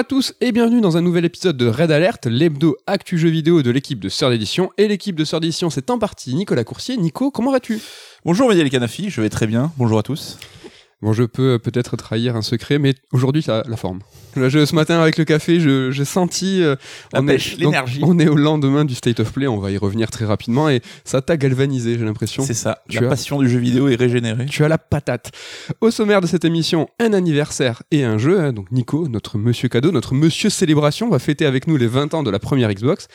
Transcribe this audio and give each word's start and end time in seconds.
à 0.00 0.04
tous 0.04 0.32
et 0.40 0.50
bienvenue 0.50 0.80
dans 0.80 0.96
un 0.96 1.02
nouvel 1.02 1.26
épisode 1.26 1.58
de 1.58 1.66
Red 1.66 1.90
Alert, 1.90 2.24
l'hebdo 2.24 2.78
actu 2.86 3.18
jeu 3.18 3.28
vidéo 3.28 3.62
de 3.62 3.70
l'équipe 3.70 4.00
de 4.00 4.08
Sœur 4.08 4.30
d'édition. 4.30 4.70
Et 4.78 4.88
l'équipe 4.88 5.14
de 5.14 5.26
Sœur 5.26 5.40
d'édition, 5.40 5.68
c'est 5.68 5.90
en 5.90 5.98
partie 5.98 6.34
Nicolas 6.34 6.64
Coursier. 6.64 6.96
Nico, 6.96 7.30
comment 7.30 7.52
vas-tu? 7.52 7.80
Bonjour 8.24 8.48
Médiel 8.48 8.70
Canafi, 8.70 9.10
je 9.10 9.20
vais 9.20 9.28
très 9.28 9.46
bien. 9.46 9.72
Bonjour 9.76 9.98
à 9.98 10.02
tous. 10.02 10.38
Bon, 11.02 11.14
je 11.14 11.22
peux 11.22 11.54
euh, 11.54 11.58
peut-être 11.58 11.96
trahir 11.96 12.36
un 12.36 12.42
secret, 12.42 12.78
mais 12.78 12.94
aujourd'hui, 13.12 13.40
ça 13.42 13.60
a 13.60 13.68
la 13.68 13.76
forme. 13.78 14.00
Là, 14.36 14.50
je, 14.50 14.66
ce 14.66 14.74
matin, 14.74 15.00
avec 15.00 15.16
le 15.16 15.24
café, 15.24 15.58
je- 15.58 15.90
j'ai 15.90 16.04
senti... 16.04 16.62
euh, 16.62 16.76
La 17.14 17.20
on 17.22 17.26
pêche, 17.26 17.56
l'énergie. 17.56 18.00
On 18.04 18.18
est 18.18 18.28
au 18.28 18.34
lendemain 18.36 18.84
du 18.84 18.94
State 18.94 19.18
of 19.20 19.32
Play, 19.32 19.46
on 19.46 19.58
va 19.58 19.70
y 19.70 19.78
revenir 19.78 20.10
très 20.10 20.26
rapidement, 20.26 20.68
et 20.68 20.82
ça 21.04 21.22
t'a 21.22 21.38
galvanisé, 21.38 21.98
j'ai 21.98 22.04
l'impression. 22.04 22.42
C'est 22.42 22.52
ça, 22.54 22.82
Tu 22.90 23.00
la 23.00 23.06
as- 23.06 23.08
passion 23.10 23.40
du 23.40 23.48
jeu 23.48 23.58
vidéo 23.58 23.88
est 23.88 23.94
régénérée. 23.94 24.44
Tu 24.46 24.62
as 24.62 24.68
la 24.68 24.76
patate. 24.76 25.30
Au 25.80 25.90
sommaire 25.90 26.20
de 26.20 26.26
cette 26.26 26.44
émission, 26.44 26.88
un 26.98 27.14
anniversaire 27.14 27.82
et 27.90 28.04
un 28.04 28.18
jeu. 28.18 28.38
hein. 28.38 28.52
Donc 28.52 28.70
Nico, 28.70 29.08
notre 29.08 29.38
monsieur 29.38 29.68
cadeau, 29.70 29.92
notre 29.92 30.14
monsieur 30.14 30.50
célébration, 30.50 31.08
va 31.08 31.18
fêter 31.18 31.46
avec 31.46 31.66
nous 31.66 31.78
les 31.78 31.86
20 31.86 32.12
ans 32.12 32.22
de 32.22 32.30
la 32.30 32.38
première 32.38 32.70
Xbox. 32.74 33.08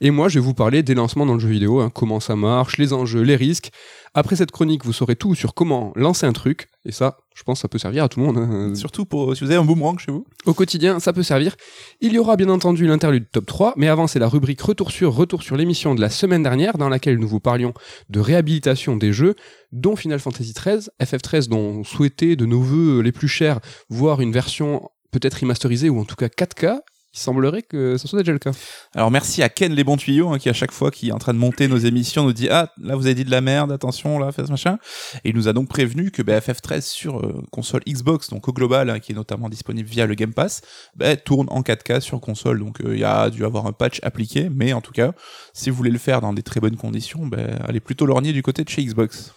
Et 0.00 0.10
moi, 0.10 0.28
je 0.28 0.40
vais 0.40 0.44
vous 0.44 0.54
parler 0.54 0.82
des 0.82 0.94
lancements 0.94 1.24
dans 1.26 1.34
le 1.34 1.40
jeu 1.40 1.48
vidéo, 1.48 1.80
hein, 1.80 1.90
comment 1.94 2.18
ça 2.18 2.34
marche, 2.34 2.78
les 2.78 2.92
enjeux, 2.92 3.22
les 3.22 3.36
risques. 3.36 3.70
Après 4.14 4.36
cette 4.36 4.50
chronique, 4.50 4.84
vous 4.84 4.92
saurez 4.92 5.16
tout 5.16 5.34
sur 5.34 5.54
comment 5.54 5.92
lancer 5.96 6.26
un 6.26 6.32
truc. 6.32 6.68
Et 6.84 6.92
ça, 6.92 7.18
je 7.34 7.42
pense, 7.42 7.60
ça 7.60 7.68
peut 7.68 7.78
servir 7.78 8.04
à 8.04 8.08
tout 8.08 8.20
le 8.20 8.26
monde. 8.26 8.38
hein. 8.38 8.74
Surtout 8.74 9.04
pour 9.04 9.36
si 9.36 9.44
vous 9.44 9.50
avez 9.50 9.60
un 9.60 9.64
boomerang 9.64 9.98
chez 9.98 10.10
vous. 10.10 10.26
Au 10.46 10.54
quotidien, 10.54 11.00
ça 11.00 11.12
peut 11.12 11.22
servir. 11.22 11.54
Il 12.00 12.12
y 12.12 12.18
aura 12.18 12.36
bien 12.36 12.48
entendu 12.48 12.86
l'interlude 12.86 13.30
top 13.30 13.46
3, 13.46 13.74
mais 13.76 13.88
avant, 13.88 14.06
c'est 14.06 14.18
la 14.18 14.28
rubrique 14.28 14.60
Retour 14.60 14.90
sur 14.90 15.14
Retour 15.14 15.42
sur 15.42 15.56
l'émission 15.56 15.94
de 15.94 16.00
la 16.00 16.10
semaine 16.10 16.42
dernière, 16.42 16.78
dans 16.78 16.88
laquelle 16.88 17.18
nous 17.18 17.28
vous 17.28 17.40
parlions 17.40 17.74
de 18.08 18.20
réhabilitation 18.20 18.96
des 18.96 19.12
jeux, 19.12 19.34
dont 19.72 19.96
Final 19.96 20.18
Fantasy 20.18 20.54
XIII, 20.54 20.88
FF13, 21.00 21.48
dont 21.48 21.58
on 21.58 21.84
souhaitait 21.84 22.36
de 22.36 22.46
nos 22.46 22.60
voeux 22.60 23.00
les 23.00 23.12
plus 23.12 23.28
chers 23.28 23.60
voir 23.88 24.20
une 24.20 24.32
version 24.32 24.88
peut-être 25.10 25.40
remasterisée 25.40 25.88
ou 25.88 25.98
en 26.00 26.04
tout 26.04 26.16
cas 26.16 26.26
4K. 26.28 26.80
Il 27.14 27.18
semblerait 27.18 27.62
que 27.62 27.96
ce 27.96 28.06
soit 28.06 28.18
déjà 28.18 28.32
le 28.32 28.38
cas. 28.38 28.50
Alors 28.94 29.10
merci 29.10 29.42
à 29.42 29.48
Ken 29.48 29.72
les 29.72 29.82
bons 29.82 29.96
tuyaux 29.96 30.28
hein, 30.28 30.38
qui 30.38 30.50
à 30.50 30.52
chaque 30.52 30.72
fois 30.72 30.90
qui 30.90 31.08
est 31.08 31.12
en 31.12 31.18
train 31.18 31.32
de 31.32 31.38
monter 31.38 31.66
nos 31.66 31.78
émissions 31.78 32.24
nous 32.24 32.34
dit 32.34 32.48
ah 32.50 32.70
là 32.82 32.96
vous 32.96 33.06
avez 33.06 33.14
dit 33.14 33.24
de 33.24 33.30
la 33.30 33.40
merde 33.40 33.72
attention 33.72 34.18
là 34.18 34.30
faites 34.30 34.46
ce 34.46 34.50
machin 34.50 34.78
et 35.24 35.30
il 35.30 35.34
nous 35.34 35.48
a 35.48 35.54
donc 35.54 35.68
prévenu 35.68 36.10
que 36.10 36.20
bah, 36.20 36.38
FF13 36.38 36.82
sur 36.82 37.20
euh, 37.20 37.42
console 37.50 37.80
Xbox 37.88 38.28
donc 38.28 38.46
au 38.48 38.52
global 38.52 38.90
hein, 38.90 38.98
qui 38.98 39.12
est 39.12 39.14
notamment 39.14 39.48
disponible 39.48 39.88
via 39.88 40.04
le 40.04 40.14
Game 40.14 40.34
Pass 40.34 40.60
bah, 40.96 41.16
tourne 41.16 41.46
en 41.50 41.62
4K 41.62 42.00
sur 42.00 42.20
console 42.20 42.58
donc 42.58 42.82
euh, 42.82 42.94
il 42.94 43.00
y 43.00 43.04
a 43.04 43.30
dû 43.30 43.42
avoir 43.44 43.66
un 43.66 43.72
patch 43.72 44.00
appliqué 44.02 44.50
mais 44.54 44.74
en 44.74 44.82
tout 44.82 44.92
cas 44.92 45.12
si 45.54 45.70
vous 45.70 45.76
voulez 45.76 45.90
le 45.90 45.98
faire 45.98 46.20
dans 46.20 46.34
des 46.34 46.42
très 46.42 46.60
bonnes 46.60 46.76
conditions 46.76 47.26
bah, 47.26 47.38
allez 47.66 47.80
plutôt 47.80 48.04
lorgner 48.04 48.34
du 48.34 48.42
côté 48.42 48.64
de 48.64 48.68
chez 48.68 48.84
Xbox. 48.84 49.32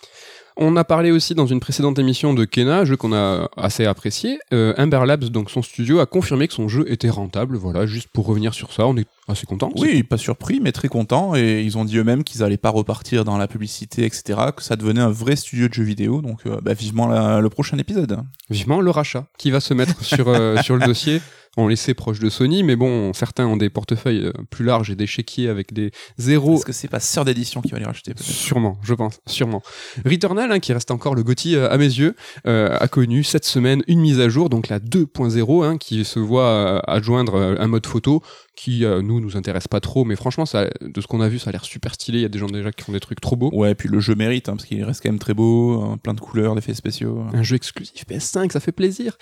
On 0.63 0.75
a 0.75 0.83
parlé 0.83 1.09
aussi 1.09 1.33
dans 1.33 1.47
une 1.47 1.59
précédente 1.59 1.97
émission 1.97 2.35
de 2.35 2.45
Kena, 2.45 2.85
jeu 2.85 2.95
qu'on 2.95 3.13
a 3.13 3.49
assez 3.57 3.87
apprécié. 3.87 4.37
Euh, 4.53 4.75
Labs, 5.07 5.23
donc 5.25 5.49
son 5.49 5.63
studio, 5.63 5.99
a 5.99 6.05
confirmé 6.05 6.47
que 6.47 6.53
son 6.53 6.67
jeu 6.67 6.85
était 6.87 7.09
rentable. 7.09 7.57
Voilà, 7.57 7.87
juste 7.87 8.09
pour 8.13 8.27
revenir 8.27 8.53
sur 8.53 8.71
ça, 8.71 8.85
on 8.85 8.95
est 8.95 9.07
assez 9.27 9.47
content. 9.47 9.71
Oui, 9.75 10.03
pas 10.03 10.17
surpris, 10.19 10.59
mais 10.61 10.71
très 10.71 10.87
content. 10.87 11.35
Et 11.35 11.63
ils 11.63 11.79
ont 11.79 11.83
dit 11.83 11.97
eux-mêmes 11.97 12.23
qu'ils 12.23 12.43
allaient 12.43 12.57
pas 12.57 12.69
repartir 12.69 13.25
dans 13.25 13.39
la 13.39 13.47
publicité, 13.47 14.05
etc. 14.05 14.39
Que 14.55 14.61
ça 14.61 14.75
devenait 14.75 15.01
un 15.01 15.09
vrai 15.09 15.35
studio 15.35 15.67
de 15.67 15.73
jeux 15.73 15.83
vidéo. 15.83 16.21
Donc, 16.21 16.41
euh, 16.45 16.59
bah, 16.61 16.75
vivement 16.75 17.07
la- 17.07 17.39
le 17.41 17.49
prochain 17.49 17.79
épisode. 17.79 18.19
Vivement 18.51 18.81
le 18.81 18.91
rachat 18.91 19.25
qui 19.39 19.49
va 19.49 19.61
se 19.61 19.73
mettre 19.73 20.05
sur, 20.05 20.27
euh, 20.27 20.57
sur 20.63 20.77
le 20.77 20.85
dossier. 20.85 21.21
On 21.57 21.67
laissait 21.67 21.93
proche 21.93 22.19
de 22.19 22.29
Sony, 22.29 22.63
mais 22.63 22.77
bon, 22.77 23.11
certains 23.13 23.45
ont 23.45 23.57
des 23.57 23.69
portefeuilles 23.69 24.27
euh, 24.27 24.31
plus 24.49 24.63
larges 24.63 24.89
et 24.89 24.95
des 24.95 25.07
chéquiers 25.07 25.49
avec 25.49 25.73
des 25.73 25.91
zéros. 26.17 26.55
Est-ce 26.55 26.65
que 26.65 26.71
c'est 26.71 26.87
pas 26.87 27.01
Sœur 27.01 27.25
d'édition 27.25 27.61
qui 27.61 27.71
va 27.71 27.79
les 27.79 27.85
racheter 27.85 28.13
Sûrement, 28.15 28.77
je 28.83 28.93
pense, 28.93 29.19
sûrement. 29.25 29.61
Returnal, 30.05 30.49
hein, 30.49 30.59
qui 30.59 30.71
reste 30.71 30.91
encore 30.91 31.13
le 31.13 31.23
GOTY 31.23 31.55
euh, 31.55 31.69
à 31.69 31.77
mes 31.77 31.85
yeux, 31.85 32.15
euh, 32.47 32.77
a 32.79 32.87
connu 32.87 33.25
cette 33.25 33.43
semaine 33.43 33.83
une 33.87 33.99
mise 33.99 34.21
à 34.21 34.29
jour, 34.29 34.49
donc 34.49 34.69
la 34.69 34.79
2.0, 34.79 35.65
hein, 35.65 35.77
qui 35.77 36.05
se 36.05 36.19
voit 36.19 36.79
adjoindre 36.89 37.57
un 37.59 37.67
mode 37.67 37.85
photo 37.85 38.21
qui, 38.55 38.85
euh, 38.85 39.01
nous, 39.01 39.19
nous 39.19 39.37
intéresse 39.37 39.67
pas 39.67 39.79
trop, 39.79 40.03
mais 40.05 40.15
franchement, 40.15 40.45
ça, 40.45 40.67
de 40.81 41.01
ce 41.01 41.07
qu'on 41.07 41.21
a 41.21 41.29
vu, 41.29 41.39
ça 41.39 41.49
a 41.49 41.53
l'air 41.53 41.63
super 41.65 41.93
stylé. 41.93 42.19
Il 42.19 42.21
y 42.21 42.25
a 42.25 42.29
des 42.29 42.39
gens 42.39 42.47
déjà 42.47 42.71
qui 42.71 42.83
font 42.83 42.91
des 42.91 42.99
trucs 42.99 43.21
trop 43.21 43.35
beaux. 43.35 43.49
Ouais, 43.53 43.73
puis 43.75 43.89
le 43.89 43.99
jeu 43.99 44.13
mérite, 44.15 44.49
hein, 44.49 44.53
parce 44.55 44.65
qu'il 44.65 44.83
reste 44.83 45.01
quand 45.01 45.09
même 45.09 45.19
très 45.19 45.33
beau, 45.33 45.81
hein, 45.81 45.97
plein 46.01 46.13
de 46.13 46.19
couleurs, 46.19 46.53
d'effets 46.55 46.73
spéciaux. 46.73 47.23
Un 47.33 47.43
jeu 47.43 47.55
exclusif 47.55 48.05
PS5, 48.07 48.51
ça 48.51 48.59
fait 48.59 48.71
plaisir. 48.71 49.17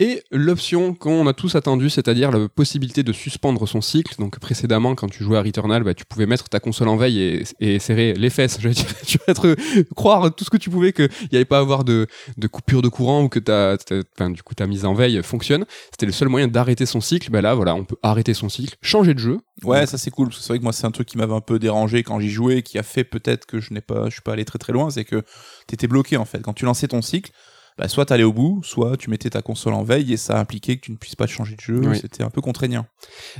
Et 0.00 0.22
l'option 0.30 0.94
qu'on 0.94 1.26
a 1.26 1.32
tous 1.32 1.54
attendu, 1.54 1.90
c'est-à-dire 1.90 2.30
la 2.30 2.48
possibilité 2.48 3.02
de 3.02 3.12
suspendre 3.12 3.66
son 3.66 3.80
cycle. 3.80 4.14
Donc 4.18 4.38
précédemment, 4.40 4.94
quand 4.94 5.08
tu 5.08 5.24
jouais 5.24 5.38
à 5.38 5.42
Returnal, 5.42 5.84
bah, 5.84 5.94
tu 5.94 6.04
pouvais 6.04 6.26
mettre 6.26 6.48
ta 6.48 6.60
console 6.60 6.88
en 6.88 6.96
veille 6.96 7.20
et, 7.20 7.42
et 7.60 7.78
serrer 7.78 8.14
les 8.14 8.30
fesses. 8.30 8.58
Je 8.60 8.68
veux 8.68 8.74
dire, 8.74 8.86
tu 9.06 9.18
vas 9.18 9.24
être, 9.32 9.56
croire 9.94 10.34
tout 10.34 10.44
ce 10.44 10.50
que 10.50 10.56
tu 10.56 10.70
pouvais 10.70 10.92
qu'il 10.92 11.08
n'y 11.30 11.36
allait 11.36 11.44
pas 11.44 11.58
avoir 11.58 11.84
de, 11.84 12.06
de 12.36 12.46
coupure 12.46 12.82
de 12.82 12.88
courant 12.88 13.22
ou 13.24 13.28
que 13.28 13.38
ta, 13.38 13.76
ta- 13.78 14.28
du 14.28 14.42
coup, 14.42 14.54
ta 14.54 14.66
mise 14.66 14.84
en 14.84 14.94
veille 14.94 15.22
fonctionne. 15.22 15.64
C'était 15.90 16.06
le 16.06 16.12
seul 16.12 16.28
moyen 16.28 16.48
d'arrêter 16.48 16.86
son 16.86 17.00
cycle. 17.00 17.30
Bah 17.30 17.40
là, 17.40 17.54
voilà, 17.54 17.74
on 17.74 17.84
peut 17.84 17.96
arrêter 18.02 18.34
son 18.34 18.48
cycle, 18.48 18.71
changer 18.80 19.14
de 19.14 19.18
jeu. 19.18 19.38
Ouais, 19.64 19.86
ça 19.86 19.98
c'est 19.98 20.10
cool. 20.10 20.28
parce 20.28 20.38
que 20.38 20.42
C'est 20.44 20.48
vrai 20.52 20.58
que 20.58 20.64
moi 20.64 20.72
c'est 20.72 20.86
un 20.86 20.90
truc 20.90 21.08
qui 21.08 21.18
m'avait 21.18 21.34
un 21.34 21.40
peu 21.40 21.58
dérangé 21.58 22.02
quand 22.02 22.18
j'y 22.20 22.30
jouais, 22.30 22.62
qui 22.62 22.78
a 22.78 22.82
fait 22.82 23.04
peut-être 23.04 23.46
que 23.46 23.60
je 23.60 23.72
n'ai 23.74 23.80
pas, 23.80 24.06
je 24.06 24.12
suis 24.12 24.22
pas 24.22 24.32
allé 24.32 24.44
très 24.44 24.58
très 24.58 24.72
loin, 24.72 24.90
c'est 24.90 25.04
que 25.04 25.22
t'étais 25.66 25.86
bloqué 25.88 26.16
en 26.16 26.24
fait. 26.24 26.40
Quand 26.40 26.54
tu 26.54 26.64
lançais 26.64 26.88
ton 26.88 27.02
cycle, 27.02 27.32
bah, 27.78 27.88
soit 27.88 28.06
t'allais 28.06 28.22
au 28.22 28.32
bout, 28.32 28.60
soit 28.62 28.96
tu 28.96 29.10
mettais 29.10 29.30
ta 29.30 29.42
console 29.42 29.74
en 29.74 29.82
veille 29.82 30.12
et 30.12 30.16
ça 30.16 30.38
impliquait 30.38 30.76
que 30.76 30.82
tu 30.82 30.92
ne 30.92 30.96
puisses 30.96 31.16
pas 31.16 31.26
changer 31.26 31.56
de 31.56 31.60
jeu. 31.60 31.80
Oui. 31.84 31.98
C'était 32.00 32.22
un 32.22 32.30
peu 32.30 32.40
contraignant. 32.40 32.86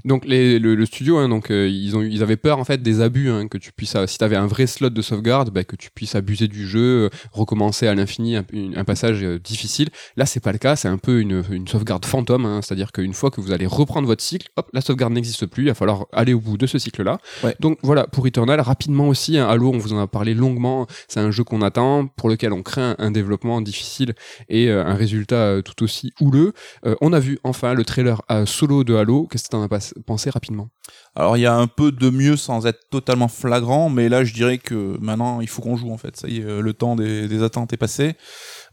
Donc 0.05 0.25
les, 0.25 0.59
le, 0.59 0.75
le 0.75 0.87
studio, 0.87 1.19
hein, 1.19 1.29
donc 1.29 1.51
euh, 1.51 1.69
ils 1.69 1.97
ont, 1.97 2.03
eu- 2.03 2.11
ils 2.11 2.23
avaient 2.23 2.37
peur 2.37 2.59
en 2.59 2.65
fait 2.65 2.83
des 2.83 3.01
abus, 3.01 3.31
hein, 3.31 3.49
que 3.49 3.59
tu 3.59 3.73
puisses, 3.73 3.97
euh, 3.97 4.07
si 4.07 4.19
t'avais 4.19 4.37
un 4.37 4.47
vrai 4.47 4.67
slot 4.67 4.91
de 4.91 5.03
sauvegarde, 5.03 5.51
bah, 5.51 5.65
que 5.65 5.77
tu 5.77 5.91
puisses 5.91 6.15
abuser 6.15 6.49
du 6.49 6.67
jeu, 6.67 7.05
euh, 7.05 7.11
recommencer 7.33 7.87
à 7.87 7.95
l'infini 7.95 8.37
un, 8.37 8.85
passage 8.85 9.23
euh, 9.23 9.39
difficile. 9.39 9.91
Là, 10.17 10.27
c'est 10.27 10.41
pas 10.41 10.53
le 10.53 10.59
cas, 10.59 10.77
c'est 10.77 10.89
un 10.89 10.99
peu 10.99 11.21
une, 11.21 11.43
une 11.51 11.69
sauvegarde 11.69 12.05
fantôme, 12.05 12.47
hein, 12.47 12.61
c'est-à-dire 12.63 12.93
qu'une 12.93 13.15
fois 13.15 13.31
que 13.31 13.41
vous 13.41 13.53
allez 13.53 13.67
reprendre 13.67 14.07
votre 14.07 14.23
cycle, 14.23 14.49
hop, 14.57 14.69
la 14.73 14.81
sauvegarde 14.81 15.13
n'existe 15.13 15.47
plus, 15.47 15.65
il 15.65 15.69
va 15.69 15.75
falloir 15.75 16.07
aller 16.13 16.33
au 16.33 16.41
bout 16.41 16.57
de 16.57 16.67
ce 16.67 16.79
cycle-là. 16.79 17.19
Ouais. 17.45 17.55
Donc 17.61 17.79
voilà, 17.83 18.07
pour 18.07 18.27
Eternal, 18.27 18.61
rapidement 18.61 19.09
aussi, 19.09 19.39
hein, 19.39 19.47
Halo, 19.49 19.71
on 19.73 19.79
vous 19.79 19.93
en 19.93 19.99
a 19.99 20.07
parlé 20.07 20.35
longuement, 20.35 20.87
c'est 21.09 21.21
un 21.21 21.31
jeu 21.31 21.45
qu'on 21.45 21.63
attend, 21.63 22.07
pour 22.07 22.29
lequel 22.29 22.53
on 22.53 22.63
craint 22.63 22.97
un 22.99 23.11
développement 23.11 23.61
difficile 23.61 24.15
et 24.49 24.69
euh, 24.69 24.85
un 24.85 24.95
résultat 24.95 25.37
euh, 25.37 25.63
tout 25.63 25.83
aussi 25.85 26.13
houleux. 26.21 26.53
Euh, 26.87 26.95
on 27.01 27.13
a 27.13 27.21
vu 27.21 27.39
enfin 27.45 27.75
le 27.75 27.85
trailer 27.85 28.23
solo 28.47 28.85
de 28.85 28.95
Halo, 28.95 29.27
qu'est-ce 29.27 29.45
que 29.45 29.49
t'en 29.51 29.63
as 29.63 29.69
pas- 29.69 29.79
pensé 30.07 30.31
rapidement? 30.31 30.69
Alors 31.15 31.37
il 31.37 31.41
y 31.41 31.47
a 31.47 31.55
un 31.55 31.67
peu 31.67 31.93
de 31.93 32.09
mieux 32.09 32.37
sans 32.37 32.67
être 32.67 32.89
totalement 32.89 33.29
flagrant, 33.29 33.91
mais 33.91 34.09
là 34.09 34.25
je 34.25 34.33
dirais 34.33 34.57
que 34.57 34.97
maintenant 35.01 35.43
il 35.43 35.49
faut 35.49 35.61
qu'on 35.61 35.77
joue 35.77 35.91
en 35.93 35.99
fait. 35.99 36.17
Ça 36.17 36.27
y 36.29 36.39
est, 36.39 36.45
euh, 36.45 36.63
le 36.63 36.73
temps 36.73 36.97
des, 36.97 37.29
des 37.29 37.43
attentes 37.43 37.73
est 37.75 37.77
passé. 37.77 38.15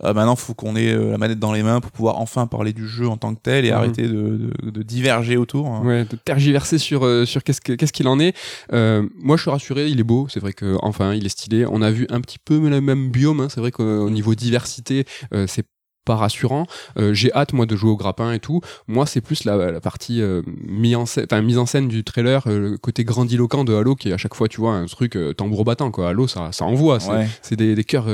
Euh, 0.06 0.14
maintenant 0.14 0.36
il 0.36 0.40
faut 0.40 0.54
qu'on 0.54 0.78
ait 0.78 0.94
euh, 0.94 1.12
la 1.12 1.18
manette 1.18 1.40
dans 1.40 1.52
les 1.52 1.64
mains 1.64 1.82
pour 1.82 1.92
pouvoir 1.92 2.18
enfin 2.20 2.48
parler 2.48 2.72
du 2.72 2.88
jeu 2.88 3.10
en 3.10 3.18
tant 3.18 3.36
que 3.36 3.42
tel 3.44 3.66
et 3.66 3.72
Mhm. 3.72 3.76
arrêter 3.76 4.04
de, 4.08 4.52
de- 4.64 4.70
de 4.72 4.84
diverger 4.84 5.36
autour. 5.36 5.68
hein. 5.68 5.82
Ouais, 5.86 6.06
de 6.06 6.16
tergiverser 6.16 6.78
sur 6.78 7.02
sur 7.28 7.44
qu'est-ce 7.44 7.60
que- 7.60 7.74
qu'est-ce 7.74 7.92
qu'il 7.94 8.08
en 8.08 8.20
est. 8.20 8.34
Euh, 8.72 9.06
moi, 9.18 9.36
je 9.36 9.42
suis 9.42 9.52
rassuré, 9.52 9.88
il 9.90 10.00
est 10.00 10.04
beau. 10.04 10.28
C'est 10.30 10.40
vrai 10.40 10.54
que 10.54 10.78
enfin, 10.82 11.14
il 11.14 11.26
est 11.26 11.30
stylé. 11.30 11.66
On 11.70 11.82
a 11.82 11.92
vu 11.92 12.08
un 12.10 12.22
petit 12.22 12.40
peu 12.40 12.58
le 12.70 12.80
même 12.80 13.10
biome. 13.10 13.42
hein. 13.42 13.48
C'est 13.50 13.60
vrai 13.60 13.72
qu'au 13.72 14.10
niveau 14.10 14.34
diversité, 14.36 15.04
euh, 15.34 15.46
c'est 15.48 15.66
pas 16.09 16.16
rassurant. 16.16 16.66
Euh, 16.97 17.14
J'ai 17.14 17.31
hâte 17.34 17.53
moi 17.53 17.66
de 17.66 17.75
jouer 17.75 17.92
au 17.92 17.97
grappin 17.97 18.31
et 18.34 18.40
tout. 18.40 18.62
Moi, 18.88 19.06
c'est 19.06 19.22
plus 19.22 19.44
la, 19.46 19.72
la 19.72 19.80
partie 19.80 20.22
euh, 20.22 20.42
mise 20.68 20.96
en 20.96 21.06
scène, 21.06 21.25
enfin 21.31 21.42
mise 21.42 21.58
en 21.59 21.66
scène 21.66 21.88
du 21.88 22.03
trailer, 22.03 22.42
euh, 22.47 22.72
le 22.72 22.78
côté 22.78 23.03
grandiloquent 23.03 23.64
de 23.64 23.74
Halo, 23.75 23.96
qui 23.96 24.09
est 24.09 24.14
à 24.14 24.17
chaque 24.17 24.34
fois, 24.35 24.47
tu 24.47 24.59
vois, 24.61 24.73
un 24.73 24.85
truc 24.88 25.17
tambour 25.38 25.64
battant 25.66 25.91
quoi. 25.91 26.09
Halo, 26.09 26.28
ça 26.28 26.52
ça 26.52 26.66
envoie. 26.66 27.00
C'est 27.00 27.09
Ouais. 27.11 27.28
c'est 27.41 27.56
des, 27.56 27.76
des 27.76 27.84
cœurs 27.84 28.08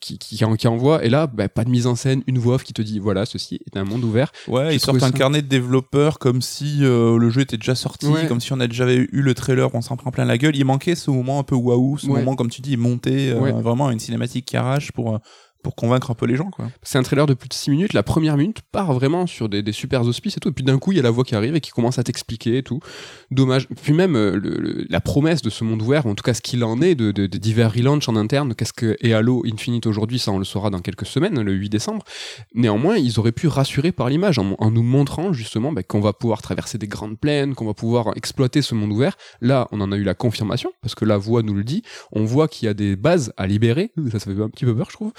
qui, 0.00 0.18
qui, 0.18 0.36
qui 0.58 0.68
envoient. 0.68 1.04
Et 1.04 1.08
là, 1.10 1.26
bah, 1.26 1.48
pas 1.48 1.64
de 1.64 1.70
mise 1.70 1.86
en 1.86 1.94
scène, 1.94 2.22
une 2.26 2.38
voix 2.38 2.54
off 2.54 2.64
qui 2.64 2.72
te 2.72 2.82
dit 2.82 2.98
voilà, 2.98 3.26
ceci 3.26 3.60
est 3.66 3.76
un 3.76 3.84
monde 3.84 4.04
ouvert. 4.04 4.32
Ouais, 4.48 4.74
ils 4.74 4.80
sortent 4.80 5.02
un 5.02 5.10
ça- 5.10 5.12
carnet 5.12 5.42
de 5.42 5.48
développeurs 5.48 6.18
comme 6.18 6.40
si 6.42 6.78
euh, 6.82 7.18
le 7.18 7.28
jeu 7.30 7.42
était 7.42 7.56
déjà 7.58 7.74
sorti, 7.74 8.06
Ouais. 8.06 8.26
comme 8.26 8.40
si 8.40 8.52
on 8.52 8.60
a 8.60 8.66
déjà 8.66 8.90
eu 8.92 9.08
le 9.12 9.34
trailer, 9.34 9.74
on 9.74 9.82
s'en 9.82 9.96
prend 9.96 10.10
plein 10.10 10.24
la 10.24 10.38
gueule. 10.38 10.56
Il 10.56 10.64
manquait 10.64 10.94
ce 10.94 11.10
moment 11.10 11.38
un 11.40 11.42
peu 11.42 11.54
waouh, 11.56 11.98
ce 11.98 12.06
Ouais. 12.06 12.20
moment 12.20 12.36
comme 12.36 12.50
tu 12.50 12.60
dis, 12.62 12.76
monté, 12.76 13.30
euh, 13.30 13.40
Ouais. 13.40 13.52
vraiment 13.52 13.90
une 13.90 13.98
cinématique 14.00 14.46
qui 14.46 14.56
arrache 14.56 14.92
pour 14.92 15.14
euh, 15.14 15.18
pour 15.62 15.74
convaincre 15.76 16.10
un 16.10 16.14
peu 16.14 16.26
les 16.26 16.36
gens 16.36 16.50
quoi. 16.50 16.66
C'est 16.82 16.98
un 16.98 17.02
trailer 17.02 17.26
de 17.26 17.34
plus 17.34 17.48
de 17.48 17.54
6 17.54 17.70
minutes. 17.70 17.92
La 17.92 18.02
première 18.02 18.36
minute 18.36 18.58
part 18.72 18.92
vraiment 18.92 19.26
sur 19.26 19.48
des, 19.48 19.62
des 19.62 19.72
super 19.72 20.02
auspices 20.02 20.36
et 20.36 20.40
tout. 20.40 20.48
Et 20.48 20.52
puis 20.52 20.64
d'un 20.64 20.78
coup, 20.78 20.92
il 20.92 20.96
y 20.96 21.00
a 21.00 21.02
la 21.02 21.10
voix 21.10 21.24
qui 21.24 21.34
arrive 21.34 21.54
et 21.56 21.60
qui 21.60 21.70
commence 21.70 21.98
à 21.98 22.02
t'expliquer 22.02 22.58
et 22.58 22.62
tout. 22.62 22.80
Dommage. 23.30 23.68
Puis 23.82 23.92
même 23.92 24.16
euh, 24.16 24.32
le- 24.36 24.56
le- 24.58 24.86
la 24.88 25.00
promesse 25.00 25.42
de 25.42 25.50
ce 25.50 25.64
monde 25.64 25.82
ouvert, 25.82 26.06
ou 26.06 26.10
en 26.10 26.14
tout 26.14 26.22
cas 26.22 26.34
ce 26.34 26.40
qu'il 26.40 26.64
en 26.64 26.80
est, 26.80 26.94
de, 26.94 27.12
de- 27.12 27.26
de 27.26 27.38
divers 27.38 27.72
relaunch 27.72 28.08
en 28.08 28.16
interne, 28.16 28.54
qu'est-ce 28.54 28.72
que 28.72 28.96
est 29.00 29.12
Halo 29.12 29.42
Infinite 29.46 29.86
aujourd'hui, 29.86 30.18
ça 30.18 30.32
on 30.32 30.38
le 30.38 30.44
saura 30.44 30.70
dans 30.70 30.80
quelques 30.80 31.06
semaines, 31.06 31.40
le 31.40 31.52
8 31.52 31.68
décembre. 31.68 32.04
Néanmoins, 32.54 32.96
ils 32.96 33.18
auraient 33.18 33.32
pu 33.32 33.46
rassurer 33.48 33.92
par 33.92 34.08
l'image 34.08 34.38
en, 34.38 34.54
en 34.58 34.70
nous 34.70 34.82
montrant 34.82 35.32
justement 35.32 35.72
bah, 35.72 35.82
qu'on 35.82 36.00
va 36.00 36.12
pouvoir 36.12 36.42
traverser 36.42 36.78
des 36.78 36.88
grandes 36.88 37.18
plaines, 37.18 37.54
qu'on 37.54 37.66
va 37.66 37.74
pouvoir 37.74 38.16
exploiter 38.16 38.62
ce 38.62 38.74
monde 38.74 38.92
ouvert. 38.92 39.16
Là, 39.40 39.68
on 39.72 39.80
en 39.80 39.92
a 39.92 39.96
eu 39.96 40.02
la 40.04 40.14
confirmation 40.14 40.72
parce 40.82 40.94
que 40.94 41.04
la 41.04 41.16
voix 41.18 41.42
nous 41.42 41.54
le 41.54 41.64
dit. 41.64 41.82
On 42.12 42.24
voit 42.24 42.48
qu'il 42.48 42.66
y 42.66 42.68
a 42.68 42.74
des 42.74 42.96
bases 42.96 43.32
à 43.36 43.46
libérer. 43.46 43.92
Ça, 44.12 44.18
ça 44.18 44.34
fait 44.34 44.42
un 44.42 44.48
petit 44.48 44.64
peu 44.64 44.74
peur, 44.74 44.86
je 44.90 44.94
trouve. 44.96 45.12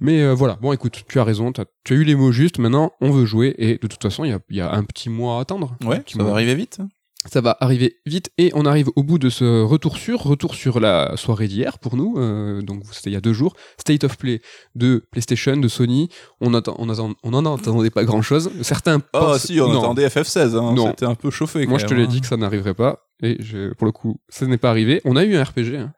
Mais 0.00 0.22
euh, 0.22 0.34
voilà, 0.34 0.58
bon 0.60 0.72
écoute, 0.72 1.04
tu 1.08 1.18
as 1.20 1.24
raison, 1.24 1.52
tu 1.52 1.60
as 1.60 1.96
eu 1.96 2.04
les 2.04 2.14
mots 2.14 2.32
justes, 2.32 2.58
maintenant 2.58 2.92
on 3.00 3.10
veut 3.10 3.26
jouer, 3.26 3.54
et 3.58 3.78
de 3.78 3.86
toute 3.86 4.02
façon, 4.02 4.24
il 4.24 4.30
y 4.30 4.32
a, 4.34 4.38
il 4.50 4.56
y 4.56 4.60
a 4.60 4.72
un 4.72 4.84
petit 4.84 5.08
mois 5.10 5.38
à 5.38 5.40
attendre. 5.42 5.76
Ouais, 5.84 6.02
ça 6.06 6.22
va 6.22 6.30
arriver 6.32 6.54
vite. 6.54 6.78
Ça 7.26 7.40
va 7.40 7.56
arriver 7.60 7.96
vite 8.06 8.30
et 8.38 8.52
on 8.54 8.64
arrive 8.64 8.88
au 8.94 9.02
bout 9.02 9.18
de 9.18 9.28
ce 9.28 9.62
retour 9.62 9.96
sur, 9.98 10.22
retour 10.22 10.54
sur 10.54 10.78
la 10.78 11.16
soirée 11.16 11.48
d'hier 11.48 11.78
pour 11.80 11.96
nous, 11.96 12.14
euh, 12.16 12.62
donc 12.62 12.84
c'était 12.92 13.10
il 13.10 13.12
y 13.12 13.16
a 13.16 13.20
deux 13.20 13.32
jours, 13.32 13.54
State 13.76 14.04
of 14.04 14.16
Play 14.16 14.40
de 14.76 15.04
PlayStation, 15.10 15.56
de 15.56 15.66
Sony, 15.68 16.08
on, 16.40 16.54
attend, 16.54 16.76
on, 16.78 16.88
attend, 16.88 17.10
on 17.24 17.34
en 17.34 17.56
attendait 17.56 17.90
pas 17.90 18.04
grand 18.04 18.22
chose. 18.22 18.50
Certains 18.62 18.98
Oh 19.12 19.18
pensent- 19.18 19.46
si, 19.46 19.60
on 19.60 19.68
non. 19.68 19.80
attendait 19.80 20.06
FF16, 20.06 20.54
hein, 20.56 20.72
Non. 20.74 20.86
c'était 20.90 21.06
un 21.06 21.16
peu 21.16 21.30
chauffé. 21.30 21.66
Moi 21.66 21.78
je 21.78 21.86
te 21.86 21.92
l'ai 21.92 22.04
hein. 22.04 22.06
dit 22.06 22.20
que 22.20 22.26
ça 22.28 22.36
n'arriverait 22.36 22.74
pas 22.74 23.00
et 23.20 23.36
je- 23.40 23.74
pour 23.74 23.86
le 23.86 23.92
coup 23.92 24.20
ça 24.28 24.46
n'est 24.46 24.56
pas 24.56 24.70
arrivé. 24.70 25.02
On 25.04 25.16
a 25.16 25.24
eu 25.24 25.34
un 25.36 25.42
RPG, 25.42 25.74
hein. 25.76 25.92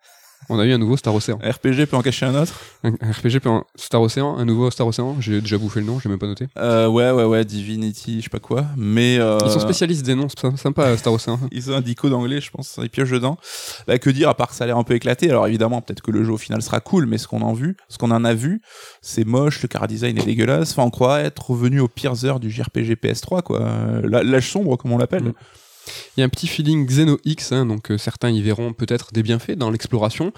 On 0.49 0.59
a 0.59 0.65
eu 0.65 0.73
un 0.73 0.79
nouveau 0.79 0.97
Star 0.97 1.15
Ocean. 1.15 1.39
RPG 1.43 1.87
peut 1.87 1.97
en 1.97 2.03
cacher 2.03 2.27
un 2.27 2.35
autre 2.35 2.59
Un, 2.83 2.93
un 3.01 3.11
RPG 3.13 3.39
puis 3.41 3.49
un 3.51 3.65
Star 3.77 4.01
Ocean, 4.03 4.37
un 4.37 4.45
nouveau 4.45 4.71
Star 4.71 4.87
Ocean, 4.87 5.17
j'ai 5.21 5.41
déjà 5.41 5.59
bouffé 5.59 5.81
le 5.81 5.87
nom, 5.87 6.01
j'ai 6.01 6.09
même 6.09 6.19
pas 6.19 6.27
noté. 6.27 6.49
euh, 6.59 6.89
Ouais, 6.89 7.11
ouais, 7.11 7.25
ouais, 7.25 7.45
Divinity, 7.45 8.19
je 8.19 8.25
sais 8.25 8.31
pas 8.31 8.41
quoi. 8.41 8.65
Mais 8.77 9.19
euh, 9.19 9.39
Ils 9.45 9.51
sont 9.51 9.61
spécialistes 9.61 10.05
des 10.05 10.15
noms, 10.15 10.27
c'est 10.29 10.57
sympa 10.57 10.97
Star 10.97 11.13
Ocean. 11.13 11.39
Ils 11.53 11.71
ont 11.71 11.77
un 11.77 11.81
dico 11.81 12.09
d'anglais, 12.09 12.41
je 12.41 12.51
pense, 12.51 12.79
ils 12.83 12.91
piochent 12.91 13.11
dedans. 13.11 13.39
Bah, 13.87 13.99
que 13.99 14.11
dire, 14.11 14.29
à 14.29 14.35
part 14.35 14.49
que 14.49 14.55
ça 14.55 14.65
a 14.65 14.67
l'air 14.67 14.77
un 14.79 14.85
peu 14.85 14.95
éclaté. 14.95 15.29
Alors 15.31 15.47
évidemment, 15.47 15.81
peut-être 15.83 16.01
que 16.03 16.11
le 16.11 16.25
jeu 16.25 16.33
au 16.33 16.39
final 16.39 16.63
sera 16.63 16.81
cool, 16.81 17.07
mais 17.07 17.19
ce 17.19 17.29
qu'on 17.29 17.43
en 17.43 17.53
vu, 17.53 17.77
ce 17.89 17.99
qu'on 17.99 18.11
en 18.11 18.25
a 18.25 18.35
vu, 18.35 18.61
c'est 19.03 19.25
moche, 19.25 19.63
le 19.63 19.69
car 19.69 19.87
design 19.87 20.19
est 20.19 20.25
dégueulasse. 20.25 20.73
Enfin, 20.73 20.83
on 20.85 20.91
croit 20.91 21.21
être 21.21 21.51
revenu 21.51 21.81
aux 21.81 21.89
pires 21.89 22.25
heures 22.25 22.41
du 22.41 22.51
JRPG 22.51 22.95
PS3, 22.95 23.43
quoi. 23.43 23.61
Euh, 23.61 24.23
L'âge 24.23 24.51
sombre, 24.51 24.77
comme 24.77 24.93
on 24.93 24.99
l'appelle. 24.99 25.23
Mm. 25.25 25.33
Il 26.17 26.21
y 26.21 26.23
a 26.23 26.27
un 26.27 26.29
petit 26.29 26.47
feeling 26.47 26.87
Xeno 26.87 27.19
X, 27.25 27.53
hein, 27.53 27.67
donc 27.67 27.91
euh, 27.91 27.99
certains 27.99 28.31
y 28.31 28.43
verront 28.43 28.73
peut-être 28.73 29.13
des 29.13 29.23
bienfaits 29.23 29.53
dans 29.53 29.71
l'exploration, 29.71 30.33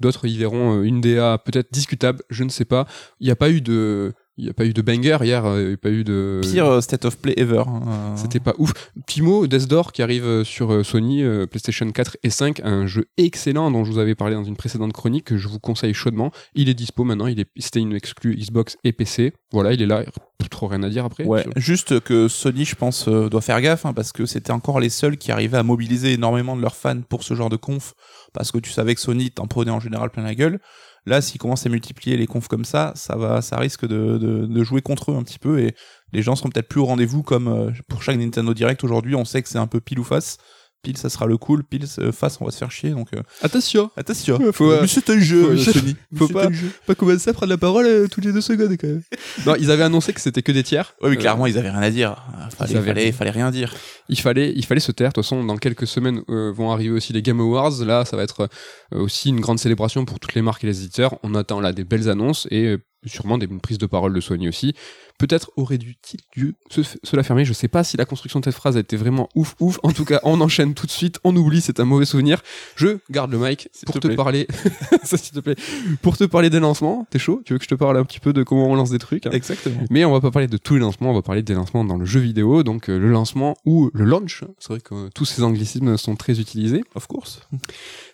d'autres 0.00 0.26
y 0.26 0.36
verront 0.36 0.78
euh, 0.78 0.82
une 0.82 1.00
DA 1.00 1.38
peut-être 1.38 1.72
discutable, 1.72 2.22
je 2.30 2.44
ne 2.44 2.48
sais 2.48 2.64
pas. 2.64 2.86
Il 3.20 3.26
n'y 3.26 3.30
a 3.30 3.36
pas 3.36 3.50
eu 3.50 3.60
de, 3.60 4.14
il 4.38 4.44
y 4.46 4.50
a 4.50 4.52
pas 4.52 4.64
eu 4.66 4.72
de 4.74 4.82
banger 4.82 5.18
hier, 5.22 5.44
euh, 5.46 5.62
il 5.62 5.66
n'y 5.68 5.74
a 5.74 5.76
pas 5.78 5.90
eu 5.90 6.04
de. 6.04 6.40
Pire 6.42 6.66
euh, 6.66 6.80
state 6.80 7.04
of 7.04 7.16
play 7.18 7.34
ever. 7.36 7.62
hein. 7.66 7.82
Euh, 7.86 8.16
C'était 8.16 8.40
pas 8.40 8.54
ouf. 8.58 8.72
Petit 9.06 9.22
mot, 9.22 9.46
Death 9.46 9.66
Door 9.66 9.92
qui 9.92 10.02
arrive 10.02 10.24
euh, 10.24 10.44
sur 10.44 10.84
Sony, 10.84 11.22
PlayStation 11.50 11.90
4 11.90 12.18
et 12.22 12.30
5, 12.30 12.60
un 12.64 12.86
jeu 12.86 13.06
excellent 13.16 13.70
dont 13.70 13.84
je 13.84 13.92
vous 13.92 13.98
avais 13.98 14.14
parlé 14.14 14.34
dans 14.34 14.44
une 14.44 14.56
précédente 14.56 14.92
chronique 14.92 15.24
que 15.24 15.36
je 15.38 15.48
vous 15.48 15.58
conseille 15.58 15.94
chaudement. 15.94 16.32
Il 16.54 16.68
est 16.68 16.74
dispo 16.74 17.04
maintenant, 17.04 17.26
il 17.26 17.40
est, 17.40 17.48
c'était 17.58 17.80
une 17.80 17.94
exclue 17.94 18.36
Xbox 18.36 18.76
et 18.84 18.92
PC. 18.92 19.32
Voilà, 19.52 19.72
il 19.72 19.80
est 19.82 19.86
là. 19.86 20.04
Plus 20.38 20.50
trop 20.50 20.66
rien 20.66 20.82
à 20.82 20.90
dire 20.90 21.06
après. 21.06 21.24
Ouais, 21.24 21.46
juste 21.56 22.00
que 22.00 22.28
Sony, 22.28 22.66
je 22.66 22.74
pense, 22.74 23.08
euh, 23.08 23.30
doit 23.30 23.40
faire 23.40 23.58
gaffe, 23.62 23.86
hein, 23.86 23.94
parce 23.94 24.12
que 24.12 24.26
c'était 24.26 24.50
encore 24.52 24.80
les 24.80 24.90
seuls 24.90 25.16
qui 25.16 25.32
arrivaient 25.32 25.56
à 25.56 25.62
mobiliser 25.62 26.12
énormément 26.12 26.56
de 26.56 26.60
leurs 26.60 26.76
fans 26.76 27.00
pour 27.08 27.22
ce 27.22 27.32
genre 27.34 27.48
de 27.48 27.56
conf, 27.56 27.94
parce 28.34 28.52
que 28.52 28.58
tu 28.58 28.70
savais 28.70 28.94
que 28.94 29.00
Sony 29.00 29.30
t'en 29.30 29.46
prenait 29.46 29.70
en 29.70 29.80
général 29.80 30.10
plein 30.10 30.24
la 30.24 30.34
gueule. 30.34 30.60
Là, 31.06 31.20
s'ils 31.20 31.40
commencent 31.40 31.64
à 31.64 31.68
multiplier 31.68 32.16
les 32.16 32.26
confs 32.26 32.48
comme 32.48 32.64
ça, 32.64 32.92
ça 32.96 33.16
va, 33.16 33.40
ça 33.40 33.56
risque 33.58 33.86
de, 33.86 34.64
jouer 34.64 34.82
contre 34.82 35.12
eux 35.12 35.14
un 35.14 35.22
petit 35.22 35.38
peu, 35.38 35.60
et 35.60 35.74
les 36.12 36.22
gens 36.22 36.34
seront 36.34 36.48
peut-être 36.48 36.68
plus 36.68 36.80
au 36.80 36.86
rendez-vous, 36.86 37.22
comme 37.22 37.48
euh, 37.48 37.70
pour 37.88 38.02
chaque 38.02 38.16
Nintendo 38.18 38.52
Direct 38.52 38.82
aujourd'hui, 38.82 39.14
on 39.14 39.24
sait 39.24 39.40
que 39.42 39.48
c'est 39.48 39.58
un 39.58 39.68
peu 39.68 39.80
pile 39.80 40.00
ou 40.00 40.04
face. 40.04 40.38
Pile, 40.86 40.96
ça 40.98 41.08
sera 41.08 41.26
le 41.26 41.36
cool, 41.36 41.64
pile, 41.64 41.84
euh, 41.98 42.12
face, 42.12 42.38
on 42.40 42.44
va 42.44 42.52
se 42.52 42.58
faire 42.58 42.70
chier, 42.70 42.90
donc 42.90 43.08
euh, 43.12 43.20
Attention, 43.42 43.90
attention. 43.96 44.38
Faut, 44.52 44.70
euh, 44.70 44.82
Mais 44.82 44.86
c'est 44.86 45.10
un 45.10 45.18
jeu, 45.18 45.42
faut- 45.42 45.50
euh, 45.50 45.72
Sony. 45.72 45.96
faut 46.14 46.28
pas- 46.28 46.48
jeu. 46.52 46.70
pas 46.86 46.94
commencer 46.94 47.28
à 47.30 47.32
prendre 47.32 47.50
la 47.50 47.58
parole 47.58 47.86
euh, 47.86 48.06
toutes 48.06 48.24
les 48.24 48.32
deux 48.32 48.40
secondes 48.40 48.76
quand 48.80 48.86
même. 48.86 49.02
non, 49.46 49.56
ils 49.58 49.72
avaient 49.72 49.82
annoncé 49.82 50.12
que 50.12 50.20
c'était 50.20 50.42
que 50.42 50.52
des 50.52 50.62
tiers. 50.62 50.94
Ouais, 51.02 51.10
mais 51.10 51.16
Euh, 51.16 51.18
clairement, 51.18 51.46
ils 51.46 51.58
avaient 51.58 51.70
rien 51.70 51.80
à 51.82 51.90
dire. 51.90 52.14
Fallait, 52.56 52.76
avaient 52.76 52.86
fallait, 52.90 53.02
rien. 53.02 53.12
fallait 53.12 53.30
rien 53.32 53.50
dire. 53.50 53.74
il 54.08 54.20
fallait, 54.20 54.52
il 54.54 54.64
fallait 54.64 54.78
se 54.80 54.92
taire. 54.92 55.08
De 55.08 55.14
toute 55.14 55.24
façon, 55.24 55.42
dans 55.42 55.56
quelques 55.56 55.88
semaines 55.88 56.22
euh, 56.30 56.52
vont 56.52 56.70
arriver 56.70 56.90
aussi 56.94 57.12
les 57.12 57.20
Game 57.22 57.40
Awards. 57.40 57.84
Là, 57.84 58.04
ça 58.04 58.16
va 58.16 58.22
être 58.22 58.48
euh, 58.94 59.00
aussi 59.00 59.30
une 59.30 59.40
grande 59.40 59.58
célébration 59.58 60.04
pour 60.04 60.20
toutes 60.20 60.34
les 60.34 60.42
marques 60.42 60.62
et 60.62 60.68
les 60.68 60.78
éditeurs. 60.82 61.18
On 61.24 61.34
attend 61.34 61.60
là 61.60 61.72
des 61.72 61.82
belles 61.82 62.08
annonces 62.08 62.46
et 62.52 62.64
euh, 62.66 62.78
sûrement 63.06 63.38
des 63.38 63.48
prises 63.48 63.78
de 63.78 63.86
parole 63.86 64.12
de 64.14 64.20
Sony 64.20 64.48
aussi. 64.48 64.74
Peut-être 65.18 65.50
aurait-il 65.56 65.96
dû 66.34 66.54
se, 66.70 66.82
se 66.82 67.16
la 67.16 67.22
fermer. 67.22 67.44
Je 67.44 67.52
sais 67.52 67.68
pas 67.68 67.84
si 67.84 67.96
la 67.96 68.04
construction 68.04 68.40
de 68.40 68.44
cette 68.44 68.54
phrase 68.54 68.76
a 68.76 68.80
été 68.80 68.96
vraiment 68.96 69.28
ouf 69.34 69.54
ouf. 69.60 69.78
En 69.82 69.92
tout 69.92 70.04
cas, 70.04 70.20
on 70.24 70.40
enchaîne 70.40 70.74
tout 70.74 70.86
de 70.86 70.90
suite. 70.90 71.18
On 71.24 71.34
oublie, 71.36 71.60
c'est 71.60 71.80
un 71.80 71.84
mauvais 71.84 72.04
souvenir. 72.04 72.42
Je 72.76 72.98
garde 73.10 73.30
le 73.32 73.38
mic 73.38 73.68
pour 73.86 73.98
te 74.00 74.08
parler. 74.08 74.46
Ça, 75.04 75.16
s'il 75.16 75.34
te 75.34 75.40
plaît. 75.40 75.56
Pour 76.02 76.16
te 76.16 76.24
parler 76.24 76.50
des 76.50 76.60
lancements. 76.60 77.06
T'es 77.10 77.18
chaud? 77.18 77.42
Tu 77.44 77.52
veux 77.52 77.58
que 77.58 77.64
je 77.64 77.68
te 77.68 77.74
parle 77.74 77.96
un 77.96 78.04
petit 78.04 78.20
peu 78.20 78.32
de 78.32 78.42
comment 78.42 78.68
on 78.68 78.74
lance 78.74 78.90
des 78.90 78.98
trucs? 78.98 79.26
Hein 79.26 79.30
Exactement. 79.32 79.80
mais 79.90 80.04
on 80.04 80.12
va 80.12 80.20
pas 80.20 80.30
parler 80.30 80.48
de 80.48 80.56
tous 80.56 80.74
les 80.74 80.80
lancements, 80.80 81.10
on 81.10 81.14
va 81.14 81.22
parler 81.22 81.42
des 81.42 81.54
lancements 81.54 81.84
dans 81.84 81.96
le 81.96 82.04
jeu 82.04 82.20
vidéo, 82.20 82.62
donc 82.62 82.88
euh, 82.90 82.98
le 82.98 83.10
lancement 83.10 83.56
ou 83.64 83.90
le 83.94 84.04
launch. 84.04 84.44
C'est 84.58 84.68
vrai 84.68 84.80
que 84.80 84.94
euh, 84.94 85.08
tous 85.14 85.24
ces 85.24 85.42
anglicismes 85.42 85.96
sont 85.96 86.16
très 86.16 86.40
utilisés. 86.40 86.82
Of 86.94 87.06
course. 87.06 87.40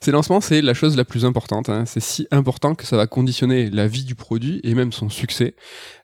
Ces 0.00 0.10
lancements, 0.12 0.40
c'est 0.40 0.62
la 0.62 0.74
chose 0.74 0.96
la 0.96 1.04
plus 1.04 1.24
importante. 1.24 1.68
hein. 1.68 1.84
C'est 1.86 2.00
si 2.00 2.26
important 2.30 2.74
que 2.74 2.86
ça 2.86 2.96
va 2.96 3.06
conditionner 3.06 3.70
la 3.70 3.86
vie 3.86 4.04
du 4.04 4.14
produit 4.14 4.60
et 4.64 4.74
même 4.74 4.92
son 4.92 5.08
succès. 5.08 5.54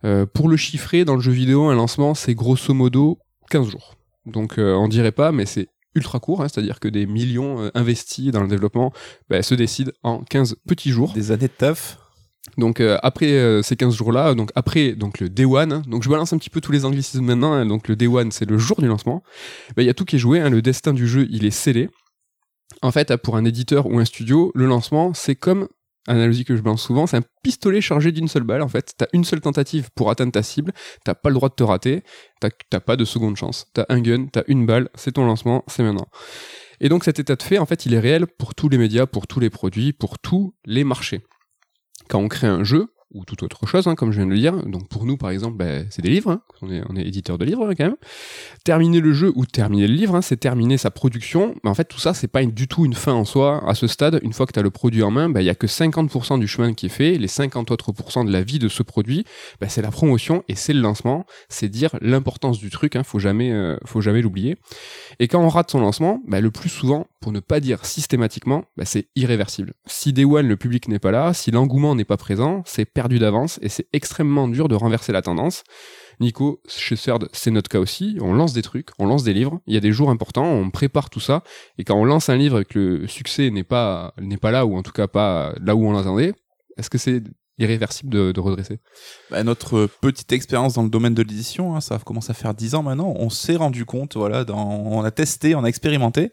Euh, 0.04 0.26
pour 0.26 0.48
le 0.48 0.56
dans 1.04 1.14
le 1.14 1.20
jeu 1.20 1.32
vidéo, 1.32 1.68
un 1.68 1.74
lancement, 1.74 2.14
c'est 2.14 2.34
grosso 2.34 2.74
modo 2.74 3.18
15 3.50 3.68
jours. 3.68 3.96
Donc 4.26 4.58
euh, 4.58 4.74
on 4.74 4.88
dirait 4.88 5.12
pas, 5.12 5.32
mais 5.32 5.46
c'est 5.46 5.68
ultra 5.94 6.20
court, 6.20 6.42
hein, 6.42 6.48
c'est-à-dire 6.48 6.80
que 6.80 6.88
des 6.88 7.06
millions 7.06 7.60
euh, 7.60 7.70
investis 7.74 8.30
dans 8.30 8.42
le 8.42 8.48
développement 8.48 8.92
bah, 9.28 9.42
se 9.42 9.54
décident 9.54 9.92
en 10.02 10.22
15 10.22 10.56
petits 10.66 10.90
jours. 10.90 11.12
Des 11.12 11.32
années 11.32 11.48
de 11.48 11.52
taf. 11.52 11.98
Donc 12.56 12.80
euh, 12.80 12.98
après 13.02 13.32
euh, 13.32 13.62
ces 13.62 13.76
15 13.76 13.94
jours-là, 13.94 14.34
donc 14.34 14.50
après 14.54 14.92
donc 14.92 15.20
le 15.20 15.28
day 15.28 15.44
one, 15.44 15.72
hein, 15.72 15.82
donc 15.86 16.02
je 16.02 16.08
balance 16.08 16.32
un 16.32 16.38
petit 16.38 16.50
peu 16.50 16.60
tous 16.60 16.72
les 16.72 16.84
anglicismes 16.84 17.24
maintenant, 17.24 17.52
hein, 17.52 17.66
donc 17.66 17.88
le 17.88 17.96
day 17.96 18.06
one 18.06 18.30
c'est 18.32 18.48
le 18.48 18.56
jour 18.56 18.80
du 18.80 18.86
lancement, 18.86 19.22
Ben, 19.76 19.82
il 19.82 19.86
y 19.86 19.90
a 19.90 19.94
tout 19.94 20.04
qui 20.04 20.16
est 20.16 20.18
joué, 20.18 20.40
hein, 20.40 20.48
le 20.48 20.62
destin 20.62 20.94
du 20.94 21.06
jeu 21.06 21.26
il 21.30 21.44
est 21.44 21.50
scellé. 21.50 21.90
En 22.80 22.92
fait, 22.92 23.14
pour 23.16 23.36
un 23.36 23.44
éditeur 23.44 23.86
ou 23.86 23.98
un 23.98 24.04
studio, 24.04 24.52
le 24.54 24.66
lancement 24.66 25.12
c'est 25.14 25.34
comme, 25.34 25.68
analogie 26.06 26.44
que 26.44 26.56
je 26.56 26.62
balance 26.62 26.82
souvent, 26.82 27.06
c'est 27.06 27.16
un 27.16 27.24
pistolet 27.42 27.80
chargé 27.80 28.12
d'une 28.12 28.28
seule 28.28 28.44
balle 28.44 28.62
en 28.62 28.68
fait, 28.68 28.94
t'as 28.96 29.06
une 29.12 29.24
seule 29.24 29.40
tentative 29.40 29.90
pour 29.94 30.10
atteindre 30.10 30.32
ta 30.32 30.42
cible, 30.42 30.72
t'as 31.04 31.14
pas 31.14 31.28
le 31.28 31.34
droit 31.34 31.48
de 31.48 31.54
te 31.54 31.62
rater, 31.62 32.02
t'as 32.40 32.50
t'as 32.70 32.80
pas 32.80 32.96
de 32.96 33.04
seconde 33.04 33.36
chance, 33.36 33.66
t'as 33.74 33.84
un 33.88 34.00
gun, 34.00 34.26
t'as 34.26 34.44
une 34.46 34.66
balle, 34.66 34.88
c'est 34.94 35.12
ton 35.12 35.26
lancement, 35.26 35.64
c'est 35.66 35.82
maintenant. 35.82 36.08
Et 36.80 36.88
donc 36.88 37.04
cet 37.04 37.18
état 37.18 37.36
de 37.36 37.42
fait, 37.42 37.58
en 37.58 37.66
fait, 37.66 37.86
il 37.86 37.94
est 37.94 37.98
réel 37.98 38.26
pour 38.26 38.54
tous 38.54 38.68
les 38.68 38.78
médias, 38.78 39.06
pour 39.06 39.26
tous 39.26 39.40
les 39.40 39.50
produits, 39.50 39.92
pour 39.92 40.18
tous 40.18 40.54
les 40.64 40.84
marchés. 40.84 41.22
Quand 42.08 42.20
on 42.20 42.28
crée 42.28 42.46
un 42.46 42.64
jeu 42.64 42.86
ou 43.12 43.24
toute 43.24 43.42
autre 43.42 43.66
chose, 43.66 43.86
hein, 43.86 43.94
comme 43.94 44.12
je 44.12 44.16
viens 44.18 44.26
de 44.26 44.32
le 44.32 44.38
dire. 44.38 44.54
Donc 44.66 44.88
pour 44.88 45.06
nous, 45.06 45.16
par 45.16 45.30
exemple, 45.30 45.56
ben, 45.56 45.86
c'est 45.90 46.02
des 46.02 46.10
livres. 46.10 46.30
hein. 46.30 46.42
On, 46.62 46.70
est, 46.70 46.82
on 46.88 46.96
éditeur 46.96 47.38
de 47.38 47.44
livres 47.44 47.68
hein, 47.68 47.74
quand 47.76 47.84
même. 47.84 47.96
Terminer 48.64 49.00
le 49.00 49.12
jeu 49.12 49.32
ou 49.34 49.46
terminer 49.46 49.86
le 49.86 49.94
livre, 49.94 50.20
c'est 50.20 50.36
terminer 50.36 50.78
sa 50.78 50.90
production. 50.90 51.54
Mais 51.64 51.70
en 51.70 51.74
fait, 51.74 51.84
tout 51.84 52.00
ça, 52.00 52.14
c'est 52.14 52.28
pas 52.28 52.44
du 52.44 52.68
tout 52.68 52.84
une 52.84 52.94
fin 52.94 53.12
en 53.12 53.24
soi. 53.24 53.62
À 53.68 53.74
ce 53.74 53.86
stade, 53.86 54.20
une 54.22 54.32
fois 54.32 54.46
que 54.46 54.52
tu 54.52 54.58
as 54.58 54.62
le 54.62 54.70
produit 54.70 55.02
en 55.02 55.10
main, 55.10 55.28
ben, 55.28 55.40
il 55.40 55.46
y 55.46 55.50
a 55.50 55.54
que 55.54 55.66
50% 55.66 56.38
du 56.38 56.48
chemin 56.48 56.74
qui 56.74 56.86
est 56.86 56.90
fait. 56.90 57.16
Les 57.18 57.28
50 57.28 57.70
autres 57.70 57.92
de 58.24 58.32
la 58.32 58.42
vie 58.42 58.58
de 58.58 58.68
ce 58.68 58.82
produit, 58.82 59.24
ben, 59.60 59.68
c'est 59.68 59.82
la 59.82 59.90
promotion 59.90 60.44
et 60.48 60.54
c'est 60.54 60.72
le 60.72 60.80
lancement. 60.80 61.24
C'est 61.48 61.68
dire 61.68 61.96
l'importance 62.00 62.58
du 62.58 62.70
truc. 62.70 62.96
Faut 63.04 63.18
jamais, 63.18 63.52
euh, 63.52 63.76
faut 63.84 64.00
jamais 64.00 64.22
l'oublier. 64.22 64.56
Et 65.18 65.28
quand 65.28 65.40
on 65.42 65.48
rate 65.48 65.70
son 65.70 65.80
lancement, 65.80 66.22
bah, 66.26 66.40
le 66.40 66.50
plus 66.50 66.68
souvent, 66.68 67.06
pour 67.20 67.32
ne 67.32 67.40
pas 67.40 67.60
dire 67.60 67.84
systématiquement, 67.84 68.64
bah, 68.76 68.84
c'est 68.84 69.08
irréversible. 69.16 69.74
Si 69.86 70.12
Day 70.12 70.24
One, 70.24 70.46
le 70.46 70.56
public 70.56 70.88
n'est 70.88 70.98
pas 70.98 71.10
là, 71.10 71.34
si 71.34 71.50
l'engouement 71.50 71.94
n'est 71.94 72.04
pas 72.04 72.16
présent, 72.16 72.62
c'est 72.64 72.84
perdu 72.84 73.18
d'avance 73.18 73.58
et 73.62 73.68
c'est 73.68 73.88
extrêmement 73.92 74.48
dur 74.48 74.68
de 74.68 74.74
renverser 74.74 75.12
la 75.12 75.22
tendance. 75.22 75.64
Nico, 76.20 76.60
chez 76.68 76.96
CERD, 76.96 77.28
c'est 77.32 77.50
notre 77.50 77.68
cas 77.68 77.78
aussi. 77.78 78.18
On 78.20 78.32
lance 78.32 78.52
des 78.52 78.62
trucs, 78.62 78.90
on 78.98 79.06
lance 79.06 79.24
des 79.24 79.34
livres. 79.34 79.60
Il 79.66 79.74
y 79.74 79.76
a 79.76 79.80
des 79.80 79.92
jours 79.92 80.10
importants, 80.10 80.46
on 80.46 80.70
prépare 80.70 81.10
tout 81.10 81.20
ça. 81.20 81.42
Et 81.76 81.84
quand 81.84 81.96
on 81.96 82.04
lance 82.04 82.28
un 82.28 82.36
livre 82.36 82.60
et 82.60 82.64
que 82.64 82.78
le 82.78 83.06
succès 83.06 83.50
n'est 83.50 83.64
pas 83.64 84.12
là, 84.42 84.66
ou 84.66 84.76
en 84.76 84.82
tout 84.82 84.92
cas 84.92 85.06
pas 85.06 85.54
là 85.60 85.74
où 85.74 85.86
on 85.86 85.92
l'attendait, 85.92 86.34
est-ce 86.76 86.90
que 86.90 86.98
c'est 86.98 87.22
irréversible 87.58 88.32
de, 88.32 88.40
redresser 88.40 88.78
Bah, 89.30 89.42
notre 89.42 89.86
petite 90.00 90.32
expérience 90.32 90.74
dans 90.74 90.82
le 90.82 90.90
domaine 90.90 91.14
de 91.14 91.22
l'édition, 91.22 91.74
hein, 91.74 91.80
ça 91.80 91.98
commence 91.98 92.30
à 92.30 92.34
faire 92.34 92.54
10 92.54 92.74
ans 92.76 92.82
maintenant, 92.82 93.12
on 93.16 93.30
s'est 93.30 93.56
rendu 93.56 93.84
compte, 93.84 94.16
voilà, 94.16 94.44
on 94.48 95.02
a 95.02 95.10
testé, 95.10 95.54
on 95.54 95.64
a 95.64 95.68
expérimenté. 95.68 96.30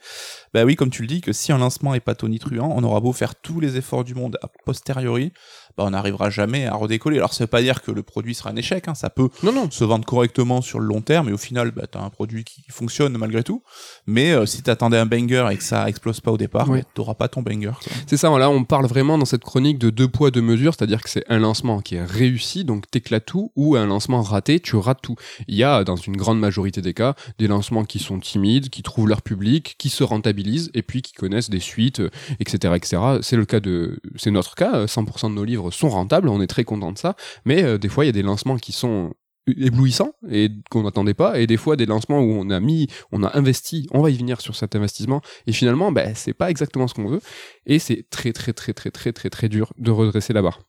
Bah 0.53 0.63
oui, 0.63 0.75
comme 0.75 0.89
tu 0.89 1.01
le 1.01 1.07
dis, 1.07 1.21
que 1.21 1.33
si 1.33 1.51
un 1.51 1.57
lancement 1.57 1.93
est 1.95 1.99
pas 1.99 2.15
tonitruant, 2.15 2.71
on 2.75 2.83
aura 2.83 2.99
beau 2.99 3.11
faire 3.11 3.35
tous 3.35 3.59
les 3.59 3.77
efforts 3.77 4.03
du 4.03 4.13
monde 4.13 4.37
a 4.41 4.49
posteriori, 4.65 5.33
bah 5.77 5.83
on 5.85 5.89
n'arrivera 5.91 6.29
jamais 6.29 6.65
à 6.65 6.73
redécoller. 6.75 7.17
Alors 7.17 7.33
ça 7.33 7.43
veut 7.43 7.47
pas 7.49 7.61
dire 7.61 7.81
que 7.81 7.91
le 7.91 8.03
produit 8.03 8.33
sera 8.35 8.49
un 8.49 8.55
échec, 8.55 8.87
hein, 8.87 8.95
ça 8.95 9.09
peut 9.09 9.29
Non, 9.43 9.51
non. 9.51 9.69
se 9.71 9.83
vendre 9.83 10.05
correctement 10.05 10.61
sur 10.61 10.79
le 10.79 10.85
long 10.87 11.01
terme 11.01 11.29
et 11.29 11.33
au 11.33 11.37
final 11.37 11.71
bah, 11.71 11.83
t'as 11.89 12.01
un 12.01 12.09
produit 12.09 12.43
qui 12.43 12.63
fonctionne 12.69 13.17
malgré 13.17 13.43
tout 13.43 13.61
mais 14.07 14.31
euh, 14.31 14.45
si 14.45 14.61
t'attendais 14.63 14.97
un 14.97 15.05
banger 15.05 15.47
et 15.51 15.57
que 15.57 15.63
ça 15.63 15.87
explose 15.89 16.21
pas 16.21 16.31
au 16.31 16.37
départ 16.37 16.69
Oui. 16.69 16.79
bah, 16.79 16.87
t'auras 16.93 17.13
pas 17.15 17.27
ton 17.27 17.41
banger. 17.41 17.71
C'est 18.07 18.17
ça, 18.17 18.29
là 18.37 18.49
on 18.49 18.63
parle 18.63 18.85
vraiment 18.85 19.17
dans 19.17 19.25
cette 19.25 19.43
chronique 19.43 19.77
de 19.79 19.89
deux 19.89 20.07
poids, 20.07 20.31
deux 20.31 20.41
mesures, 20.41 20.73
c'est-à-dire 20.77 21.01
que 21.01 21.09
c'est 21.09 21.23
un 21.29 21.39
lancement 21.39 21.81
qui 21.81 21.95
est 21.95 22.03
réussi, 22.05 22.63
donc 22.63 22.89
t'éclates 22.89 23.25
tout, 23.25 23.51
ou 23.55 23.75
un 23.75 23.85
lancement 23.85 24.21
raté, 24.21 24.59
tu 24.59 24.75
rates 24.75 25.01
tout. 25.01 25.15
Il 25.47 25.55
y 25.55 25.63
a, 25.63 25.83
dans 25.83 25.95
une 25.95 26.15
grande 26.17 26.39
majorité 26.39 26.81
des 26.81 26.93
cas, 26.93 27.15
des 27.39 27.47
lancements 27.47 27.83
qui 27.85 27.99
sont 27.99 28.19
timides, 28.19 28.69
qui 28.69 28.83
trouvent 28.83 29.07
leur 29.07 29.21
public, 29.21 29.75
qui 29.77 29.89
se 29.89 30.03
rentabilisent, 30.03 30.71
et 30.73 30.81
puis 30.83 31.01
qui 31.01 31.13
connaissent 31.13 31.49
des 31.49 31.59
suites, 31.59 31.99
euh, 31.99 32.09
etc., 32.39 32.73
etc. 32.75 33.01
C'est 33.21 33.35
le 33.35 33.45
cas 33.45 33.59
de, 33.59 33.99
c'est 34.15 34.31
notre 34.31 34.55
cas, 34.55 34.75
euh, 34.75 34.85
100% 34.87 35.29
de 35.29 35.35
nos 35.35 35.43
livres 35.43 35.64
sont 35.71 35.89
rentables, 35.89 36.29
on 36.29 36.41
est 36.41 36.47
très 36.47 36.63
content 36.63 36.91
de 36.91 36.97
ça, 36.97 37.15
mais 37.45 37.63
euh, 37.63 37.77
des 37.77 37.89
fois 37.89 38.05
il 38.05 38.07
y 38.07 38.09
a 38.09 38.13
des 38.13 38.23
lancements 38.23 38.57
qui 38.57 38.71
sont 38.71 39.13
éblouissants 39.47 40.13
et 40.29 40.49
qu'on 40.71 40.83
n'attendait 40.83 41.13
pas 41.13 41.39
et 41.39 41.45
des 41.45 41.57
fois 41.57 41.75
des 41.75 41.85
lancements 41.85 42.19
où 42.19 42.31
on 42.31 42.49
a 42.49 42.59
mis 42.59 42.87
on 43.11 43.23
a 43.23 43.37
investi 43.37 43.87
on 43.91 44.01
va 44.01 44.09
y 44.09 44.17
venir 44.17 44.41
sur 44.41 44.55
cet 44.55 44.75
investissement 44.75 45.21
et 45.45 45.51
finalement 45.51 45.91
ben 45.91 46.13
c'est 46.15 46.33
pas 46.33 46.49
exactement 46.49 46.87
ce 46.87 46.95
qu'on 46.95 47.07
veut 47.07 47.21
et 47.67 47.77
c'est 47.77 48.09
très 48.09 48.33
très 48.33 48.53
très 48.53 48.73
très 48.73 48.89
très 48.89 49.13
très 49.13 49.29
très 49.29 49.49
dur 49.49 49.71
de 49.77 49.91
redresser 49.91 50.33
la 50.33 50.41
barre 50.41 50.61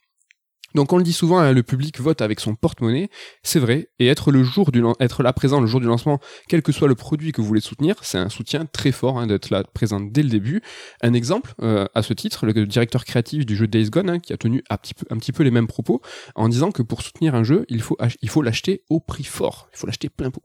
Donc 0.75 0.93
on 0.93 0.99
le 0.99 1.03
dit 1.03 1.13
souvent, 1.13 1.39
hein, 1.39 1.53
le 1.53 1.63
public 1.63 2.01
vote 2.01 2.21
avec 2.21 2.41
son 2.41 2.55
porte-monnaie, 2.55 3.09
c'est 3.43 3.59
vrai, 3.59 3.89
et 3.99 4.09
être 4.09 4.31
le 4.31 4.43
jour 4.43 4.73
du 4.73 4.85
être 5.01 5.23
là 5.23 5.33
présent 5.33 5.61
le 5.61 5.67
jour 5.67 5.81
du 5.81 5.87
lancement, 5.87 6.21
quel 6.49 6.63
que 6.63 6.73
soit 6.73 6.89
le 6.89 6.95
produit 6.95 7.33
que 7.33 7.41
vous 7.41 7.47
voulez 7.47 7.61
soutenir, 7.61 7.97
c'est 8.03 8.19
un 8.19 8.29
soutien 8.29 8.67
très 8.67 8.93
fort 8.93 9.19
hein, 9.19 9.27
d'être 9.27 9.51
là 9.51 9.65
présent 9.65 10.01
dès 10.01 10.23
le 10.23 10.29
début. 10.29 10.63
Un 11.03 11.15
exemple 11.15 11.55
euh, 11.63 11.87
à 11.95 12.03
ce 12.03 12.13
titre, 12.13 12.47
le 12.47 12.67
directeur 12.67 13.05
créatif 13.05 13.47
du 13.47 13.57
jeu 13.57 13.67
Days 13.67 13.91
Gone, 13.91 14.11
hein, 14.11 14.19
qui 14.19 14.33
a 14.33 14.37
tenu 14.37 14.63
un 14.69 14.77
petit, 14.77 15.33
peu, 15.33 15.43
les 15.43 15.51
mêmes 15.51 15.67
propos, 15.67 16.03
en 16.35 16.49
disant 16.49 16.73
que 16.73 16.83
pour 16.83 17.03
soutenir 17.03 17.35
un 17.35 17.45
jeu, 17.45 17.65
il 17.69 17.83
faut 17.83 18.43
l'acheter 18.43 18.83
au 18.91 19.01
prix 19.01 19.25
fort, 19.25 19.69
il 19.73 19.79
faut 19.79 19.87
l'acheter 19.87 20.09
plein 20.09 20.31
pot. 20.31 20.43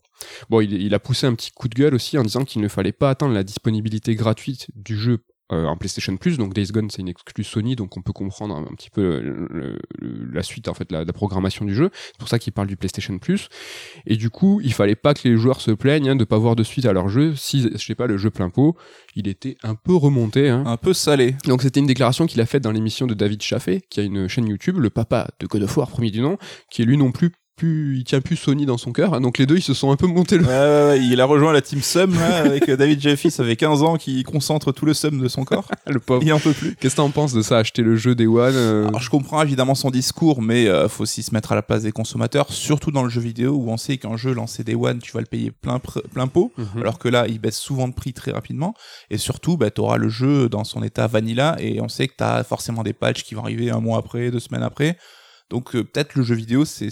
Bon, 0.50 0.62
il 0.62 0.94
a 0.94 1.00
poussé 1.00 1.28
un 1.28 1.34
petit 1.34 1.52
coup 1.52 1.68
de 1.68 1.76
gueule 1.76 1.96
aussi 1.96 2.18
en 2.18 2.24
disant 2.24 2.46
qu'il 2.46 2.62
ne 2.62 2.68
fallait 2.68 2.92
pas 2.92 3.10
attendre 3.10 3.34
la 3.34 3.44
disponibilité 3.44 4.16
gratuite 4.16 4.68
du 4.76 4.96
jeu 4.98 5.24
euh, 5.52 5.66
en 5.66 5.78
PlayStation 5.78 6.16
Plus. 6.18 6.38
Donc 6.38 6.54
Days 6.54 6.68
Gone, 6.72 6.90
c'est 6.90 7.02
une 7.02 7.08
exclue 7.10 7.44
Sony, 7.44 7.76
donc 7.76 7.98
on 7.98 8.02
peut 8.02 8.14
comprendre 8.14 8.56
un, 8.56 8.62
un 8.64 8.76
petit 8.76 8.90
peu 8.90 9.20
le- 9.22 9.48
le- 9.50 9.80
le- 10.00 10.30
la 10.34 10.44
suite, 10.44 10.68
en 10.68 10.74
fait, 10.74 10.92
la, 10.92 11.04
la 11.04 11.14
programmation 11.14 11.66
du 11.66 11.76
jeu. 11.76 11.90
C'est 11.94 12.18
pour 12.18 12.28
ça 12.28 12.40
qu'il 12.40 12.54
parle 12.54 12.68
du 12.68 12.78
PlayStation 12.78 13.18
Plus. 13.20 13.50
Et 14.06 14.16
du 14.16 14.30
coup, 14.30 14.62
il 14.64 14.74
fallait 14.74 14.96
pas 14.96 15.14
que 15.14 15.28
les 15.28 15.38
joueurs 15.38 15.62
se 15.62 15.72
plaignent 15.72 16.10
hein, 16.10 16.16
de 16.16 16.24
pas 16.24 16.38
voir 16.38 16.56
de 16.56 16.64
suite 16.64 16.86
à 16.86 16.94
leur 16.94 17.10
jeu. 17.10 17.36
Si, 17.36 17.70
je 17.74 17.78
sais 17.78 17.96
pas, 17.96 18.08
le 18.08 18.18
jeu 18.18 18.30
plein 18.30 18.50
pot, 18.50 18.76
il 19.16 19.28
était 19.28 19.58
un 19.64 19.76
peu 19.76 19.96
remonté. 19.96 20.50
Hein. 20.50 20.64
Un 20.66 20.78
peu 20.78 20.94
salé. 20.94 21.36
Donc 21.46 21.62
c'était 21.62 21.80
une 21.80 21.88
déclaration 21.88 22.26
qu'il 22.26 22.40
a 22.42 22.46
faite 22.46 22.64
dans 22.64 22.72
l'émission 22.72 23.08
de 23.08 23.14
David 23.14 23.42
Chaffé, 23.42 23.82
qui 23.90 24.00
a 24.00 24.04
une 24.04 24.28
chaîne 24.28 24.48
YouTube, 24.48 24.78
le 24.78 24.90
papa 24.90 25.28
de 25.40 25.48
God 25.48 25.64
of 25.64 25.78
War, 25.78 25.90
premier 25.90 26.12
du 26.12 26.22
nom, 26.22 26.38
qui 26.70 26.82
est 26.82 26.86
lui 26.86 26.98
non 26.98 27.12
plus 27.12 27.32
plus, 27.62 27.98
il 27.98 28.04
tient 28.04 28.22
plus 28.22 28.38
Sony 28.38 28.66
dans 28.66 28.80
son 28.80 28.92
cœur. 28.92 29.14
hein. 29.14 29.22
Donc 29.22 29.38
les 29.38 29.46
deux, 29.46 29.58
ils 29.58 29.62
se 29.62 29.76
sont 29.76 29.92
un 29.92 29.96
peu 29.96 30.08
montés 30.08 30.38
le 30.38 30.46
Ouais, 30.46 30.50
ouais, 30.50 30.88
ouais, 30.88 31.06
il 31.06 31.22
a 31.22 31.26
rejoint 31.26 31.54
la 31.54 31.62
team 31.62 31.82
Sum 31.82 32.16
là, 32.16 32.38
avec 32.38 32.68
euh, 32.70 32.76
David 32.76 33.00
Jeffy, 33.00 33.30
ça 33.30 33.44
fait 33.44 33.56
15 33.56 33.84
ans 33.84 33.98
qu'il 33.98 34.24
concentre 34.24 34.72
tout 34.72 34.88
le 34.88 34.96
Sum 34.96 35.22
de 35.22 35.28
son 35.28 35.44
corps. 35.46 35.68
le 35.88 36.00
pauvre. 36.00 36.24
Il 36.24 36.34
en 36.34 36.40
peut 36.40 36.54
plus. 36.54 36.76
Qu'est-ce 36.76 36.96
que 36.96 37.02
t'en 37.02 37.12
penses 37.12 37.34
de 37.34 37.44
ça, 37.44 37.60
acheter 37.60 37.84
le 37.84 37.96
jeu 37.96 38.16
Day 38.16 38.26
One 38.26 38.54
euh, 38.56 38.88
Alors 38.88 39.00
je 39.00 39.12
comprends 39.12 39.44
évidemment 39.44 39.76
son 39.76 39.92
discours, 39.92 40.42
mais 40.42 40.68
euh, 40.68 40.90
faut 40.90 41.04
aussi 41.04 41.22
se 41.22 41.36
mettre 41.36 41.52
à 41.52 41.56
la 41.56 41.62
place 41.62 41.84
des 41.84 41.92
consommateurs, 41.92 42.52
surtout 42.52 42.90
dans 42.90 43.04
le 43.04 43.10
jeu 43.10 43.22
vidéo 43.22 43.52
où 43.54 43.70
on 43.70 43.78
sait 43.78 43.98
qu'un 43.98 44.18
jeu 44.18 44.34
lancé 44.34 44.64
Day 44.64 44.76
One, 44.76 44.98
tu 44.98 45.12
vas 45.12 45.20
le 45.20 45.28
payer 45.28 45.52
plein, 45.52 45.80
plein 45.80 46.28
pot, 46.28 46.52
mhm. 46.58 46.82
alors 46.82 46.98
que 46.98 47.10
là, 47.10 47.28
il 47.28 47.40
baisse 47.40 47.60
souvent 47.60 47.88
de 47.88 47.94
prix 47.94 48.14
très 48.14 48.32
rapidement. 48.32 48.74
Et 49.12 49.20
surtout, 49.20 49.56
bah, 49.56 49.70
tu 49.70 49.82
auras 49.82 49.98
le 49.98 50.10
jeu 50.10 50.50
dans 50.50 50.64
son 50.64 50.82
état 50.82 51.06
vanilla, 51.06 51.58
et 51.60 51.80
on 51.80 51.90
sait 51.90 52.08
que 52.08 52.16
tu 52.18 52.24
as 52.24 52.44
forcément 52.44 52.82
des 52.82 52.94
patchs 52.94 53.24
qui 53.24 53.36
vont 53.36 53.44
arriver 53.44 53.70
un 53.70 53.80
mois 53.82 54.00
après, 54.00 54.32
deux 54.32 54.40
semaines 54.40 54.64
après. 54.64 54.98
Donc 55.52 55.76
euh, 55.76 55.84
peut-être 55.84 56.16
le 56.16 56.24
jeu 56.24 56.34
vidéo, 56.34 56.66
c'est 56.66 56.90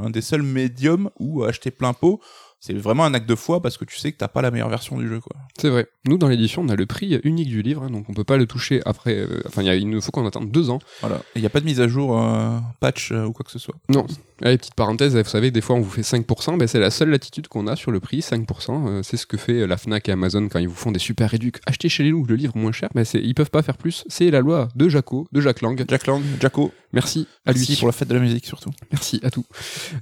un 0.00 0.08
des 0.10 0.20
seuls 0.22 0.42
médiums 0.42 1.10
où 1.18 1.44
acheter 1.44 1.70
plein 1.70 1.92
pot, 1.92 2.20
c'est 2.60 2.72
vraiment 2.74 3.04
un 3.04 3.14
acte 3.14 3.28
de 3.28 3.34
foi 3.34 3.60
parce 3.60 3.76
que 3.78 3.84
tu 3.84 3.96
sais 3.98 4.12
que 4.12 4.18
t'as 4.18 4.28
pas 4.28 4.42
la 4.42 4.50
meilleure 4.50 4.68
version 4.68 4.96
du 4.98 5.08
jeu. 5.08 5.18
quoi. 5.20 5.34
C'est 5.58 5.70
vrai. 5.70 5.88
Nous, 6.06 6.18
dans 6.18 6.28
l'édition, 6.28 6.62
on 6.62 6.68
a 6.68 6.76
le 6.76 6.86
prix 6.86 7.18
unique 7.24 7.48
du 7.48 7.62
livre, 7.62 7.82
hein, 7.82 7.90
donc 7.90 8.04
on 8.08 8.14
peut 8.14 8.22
pas 8.24 8.36
le 8.36 8.46
toucher 8.46 8.80
après. 8.86 9.16
euh, 9.16 9.40
Enfin, 9.46 9.62
il 9.62 9.66
y 9.66 9.70
a- 9.70 9.74
il 9.76 9.88
nous 9.88 10.00
faut 10.00 10.12
qu'on 10.12 10.26
attende 10.26 10.50
deux 10.50 10.70
ans. 10.70 10.78
Voilà. 11.00 11.20
Il 11.34 11.40
n'y 11.40 11.46
a 11.46 11.50
pas 11.50 11.60
de 11.60 11.64
mise 11.64 11.80
à 11.80 11.88
jour, 11.88 12.20
euh, 12.22 12.58
patch 12.80 13.12
euh, 13.12 13.24
ou 13.24 13.32
quoi 13.32 13.44
que 13.44 13.50
ce 13.50 13.58
soit. 13.58 13.74
Non. 13.88 14.06
Allez, 14.42 14.56
petite 14.58 14.74
parenthèse, 14.74 15.16
vous 15.16 15.24
savez, 15.24 15.50
des 15.50 15.60
fois 15.60 15.76
on 15.76 15.80
vous 15.80 15.90
fait 15.90 16.00
5%, 16.02 16.56
ben 16.56 16.66
c'est 16.66 16.80
la 16.80 16.90
seule 16.90 17.10
latitude 17.10 17.48
qu'on 17.48 17.66
a 17.66 17.76
sur 17.76 17.90
le 17.90 18.00
prix, 18.00 18.20
5%. 18.20 18.88
euh, 18.88 19.02
c'est 19.02 19.16
ce 19.16 19.26
que 19.26 19.36
fait 19.36 19.66
la 19.66 19.76
Fnac 19.76 20.08
et 20.08 20.12
Amazon 20.12 20.48
quand 20.48 20.58
ils 20.58 20.68
vous 20.68 20.74
font 20.74 20.92
des 20.92 20.98
super 20.98 21.30
réducs. 21.30 21.58
Achetez 21.66 21.88
chez 21.88 22.02
les 22.02 22.10
loups 22.10 22.24
le 22.26 22.36
livre 22.36 22.56
moins 22.56 22.72
cher, 22.72 22.88
mais 22.94 23.04
c'est, 23.04 23.20
ils 23.20 23.34
peuvent 23.34 23.50
pas 23.50 23.62
faire 23.62 23.76
plus. 23.76 24.04
C'est 24.08 24.30
la 24.30 24.40
loi 24.40 24.68
de 24.74 24.88
Jaco, 24.88 25.26
de 25.32 25.40
Jack 25.40 25.60
Lang. 25.60 25.84
Jack 25.88 26.06
Lang, 26.06 26.22
Jacko, 26.40 26.72
Merci 26.92 27.28
à 27.46 27.52
lui. 27.52 27.60
merci 27.60 27.76
pour 27.76 27.86
la 27.86 27.92
fête 27.92 28.08
de 28.08 28.14
la 28.14 28.20
musique 28.20 28.46
surtout. 28.46 28.70
Merci 28.90 29.20
à 29.22 29.30
tout. 29.30 29.44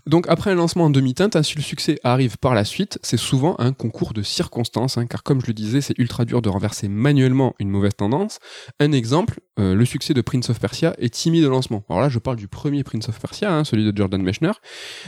Donc 0.07 0.26
après 0.28 0.50
un 0.50 0.54
lancement 0.54 0.85
en 0.85 0.90
demi-teinte, 0.90 1.37
hein, 1.37 1.42
si 1.42 1.57
le 1.57 1.62
succès 1.62 1.99
arrive 2.02 2.38
par 2.38 2.54
la 2.54 2.64
suite, 2.64 2.99
c'est 3.02 3.18
souvent 3.18 3.57
un 3.59 3.73
concours 3.73 4.14
de 4.14 4.23
circonstances, 4.23 4.97
hein, 4.97 5.07
car 5.07 5.23
comme 5.23 5.40
je 5.40 5.47
le 5.49 5.52
disais, 5.52 5.80
c'est 5.80 5.99
ultra 5.99 6.25
dur 6.25 6.40
de 6.40 6.49
renverser 6.49 6.88
manuellement 6.88 7.54
une 7.59 7.68
mauvaise 7.68 7.95
tendance. 7.95 8.38
Un 8.80 8.92
exemple, 8.92 9.40
euh, 9.59 9.75
le 9.75 9.85
succès 9.85 10.14
de 10.14 10.21
Prince 10.23 10.49
of 10.49 10.61
Persia 10.61 10.95
est 10.99 11.12
timide 11.12 11.45
au 11.45 11.50
lancement. 11.50 11.85
Alors 11.90 12.00
là, 12.00 12.09
je 12.09 12.18
parle 12.18 12.37
du 12.37 12.49
premier 12.49 12.85
Prince 12.85 13.09
of 13.09 13.21
Persia, 13.21 13.52
hein, 13.52 13.64
celui 13.64 13.85
de 13.85 13.95
Jordan 13.95 14.23
Mechner. 14.28 14.52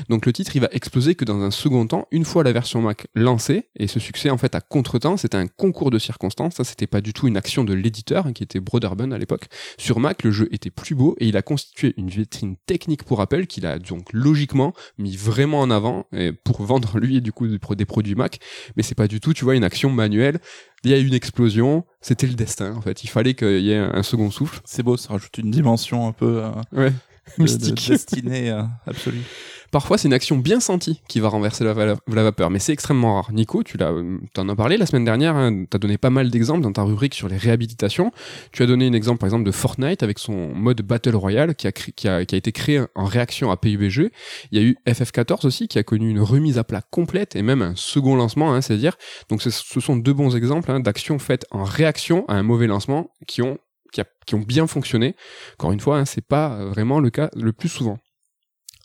Donc 0.09 0.27
le 0.27 0.33
titre, 0.33 0.57
il 0.57 0.61
va 0.61 0.69
exploser 0.73 1.15
que 1.15 1.25
dans 1.25 1.41
un 1.43 1.51
second 1.51 1.87
temps, 1.87 2.07
une 2.11 2.25
fois 2.25 2.43
la 2.45 2.53
version 2.53 2.81
Mac 2.81 3.07
lancée, 3.15 3.69
et 3.77 3.87
ce 3.87 4.01
succès 4.01 4.31
en 4.31 4.39
fait 4.39 4.55
à 4.55 4.61
contre-temps, 4.61 5.17
c'était 5.17 5.37
un 5.37 5.47
concours 5.47 5.91
de 5.91 5.99
circonstances, 5.99 6.55
ça 6.55 6.65
c'était 6.65 6.87
pas 6.87 7.01
du 7.01 7.13
tout 7.13 7.29
une 7.29 7.37
action 7.37 7.65
de 7.65 7.75
l'éditeur, 7.75 8.27
hein, 8.27 8.33
qui 8.33 8.43
était 8.43 8.61
Broderbund 8.61 9.13
à 9.13 9.19
l'époque. 9.19 9.47
Sur 9.79 10.01
Mac, 10.01 10.23
le 10.23 10.31
jeu 10.31 10.49
était 10.53 10.71
plus 10.71 10.95
beau, 10.95 11.15
et 11.19 11.27
il 11.29 11.37
a 11.37 11.43
constitué 11.43 11.95
une 11.97 12.09
vitrine 12.09 12.57
technique 12.67 13.05
pour 13.05 13.21
Apple, 13.21 13.47
qu'il 13.47 13.67
a 13.67 13.79
donc 13.79 14.13
logiquement 14.13 14.73
mis 14.99 15.17
vraiment 15.17 15.61
en 15.61 15.71
avant, 15.71 16.07
et 16.13 16.33
pour 16.33 16.63
vendre 16.65 16.99
lui 16.99 17.21
du 17.21 17.33
coup 17.33 17.47
des 17.47 17.59
pro- 17.59 17.75
des 17.75 17.87
produits 17.87 18.15
Mac, 18.15 18.39
mais 18.77 18.83
c'est 18.83 18.95
pas 18.95 19.09
du 19.09 19.21
tout, 19.21 19.35
tu 19.35 19.45
vois, 19.45 19.55
une 19.55 19.65
action 19.65 19.91
manuelle. 19.91 20.39
Il 20.83 20.91
y 20.91 20.95
a 20.95 20.99
eu 20.99 21.07
une 21.07 21.13
explosion, 21.15 21.85
c'était 22.01 22.27
le 22.27 22.33
destin 22.33 22.75
en 22.75 22.81
fait, 22.81 23.05
il 23.05 23.09
fallait 23.11 23.35
qu'il 23.35 23.61
y 23.61 23.71
ait 23.73 23.77
un, 23.77 23.93
un 23.93 24.03
second 24.03 24.31
souffle. 24.31 24.61
C'est 24.65 24.83
beau, 24.83 24.97
ça 24.97 25.13
rajoute 25.13 25.37
une 25.37 25.51
dimension 25.51 26.09
un 26.09 26.13
peu 26.13 26.43
euh, 26.45 26.51
Ouais. 26.73 26.93
Mystique. 27.39 27.87
de 27.87 27.93
destinée 27.93 28.51
euh, 28.51 28.63
absolue. 28.87 29.23
Parfois, 29.71 29.99
c'est 29.99 30.09
une 30.09 30.15
action 30.15 30.37
bien 30.37 30.59
sentie 30.59 31.01
qui 31.07 31.21
va 31.21 31.29
renverser 31.29 31.63
la, 31.63 31.73
vapeur, 31.73 32.51
mais 32.51 32.59
c'est 32.59 32.73
extrêmement 32.73 33.15
rare. 33.15 33.33
Nico, 33.33 33.63
tu 33.63 33.77
l'as, 33.77 33.93
euh, 33.93 34.19
t'en 34.33 34.49
as 34.49 34.57
parlé 34.57 34.77
la 34.77 34.85
semaine 34.85 35.05
dernière, 35.05 35.37
hein, 35.37 35.65
t'as 35.71 35.79
donné 35.79 35.97
pas 35.97 36.11
mal 36.11 36.29
d'exemples 36.29 36.63
dans 36.63 36.73
ta 36.73 36.83
rubrique 36.83 37.15
sur 37.15 37.29
les 37.29 37.37
réhabilitations. 37.37 38.11
Tu 38.51 38.65
as 38.65 38.67
donné 38.67 38.89
un 38.89 38.93
exemple, 38.93 39.19
par 39.21 39.29
exemple, 39.29 39.45
de 39.45 39.53
Fortnite 39.53 40.03
avec 40.03 40.19
son 40.19 40.49
mode 40.55 40.83
Battle 40.83 41.15
Royale 41.15 41.55
qui 41.55 41.69
a, 41.69 41.73
cré- 41.73 41.93
qui 41.93 42.09
a, 42.09 42.25
qui 42.25 42.35
a 42.35 42.39
été 42.39 42.51
créé 42.51 42.83
en 42.97 43.05
réaction 43.05 43.53
à 43.53 43.57
PUBG. 43.57 44.11
Il 44.51 44.61
y 44.61 44.61
a 44.61 44.67
eu 44.67 44.77
FF14 44.89 45.47
aussi 45.47 45.69
qui 45.69 45.79
a 45.79 45.85
connu 45.85 46.11
une 46.11 46.21
remise 46.21 46.59
à 46.59 46.65
plat 46.65 46.83
complète 46.91 47.37
et 47.37 47.43
même 47.43 47.63
un 47.63 47.75
second 47.77 48.17
lancement, 48.17 48.53
hein, 48.53 48.61
c'est-à-dire. 48.63 48.97
Donc, 49.29 49.41
ce, 49.41 49.51
ce 49.51 49.79
sont 49.79 49.97
deux 49.97 50.15
bons 50.15 50.35
exemples 50.35 50.73
hein, 50.73 50.81
d'actions 50.81 51.21
faites 51.21 51.47
en 51.53 51.63
réaction 51.63 52.25
à 52.27 52.35
un 52.35 52.43
mauvais 52.43 52.67
lancement 52.67 53.13
qui 53.29 53.41
ont, 53.41 53.59
qui, 53.93 54.35
ont 54.35 54.41
bien 54.41 54.67
fonctionné. 54.67 55.17
Encore 55.55 55.73
une 55.73 55.81
fois, 55.81 55.99
hein, 55.99 56.05
c'est 56.05 56.27
pas 56.27 56.65
vraiment 56.67 57.01
le 57.01 57.11
cas 57.11 57.31
le 57.35 57.53
plus 57.53 57.69
souvent. 57.69 57.99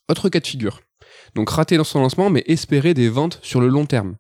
Autre 0.10 0.30
cas 0.30 0.40
de 0.40 0.48
figure. 0.48 0.82
Donc 1.34 1.50
rater 1.50 1.78
dans 1.78 1.84
son 1.84 2.02
lancement, 2.02 2.30
mais 2.30 2.44
espérer 2.48 2.94
des 2.94 3.10
ventes 3.10 3.40
sur 3.42 3.60
le 3.60 3.68
long 3.68 3.86
terme. 3.86 4.16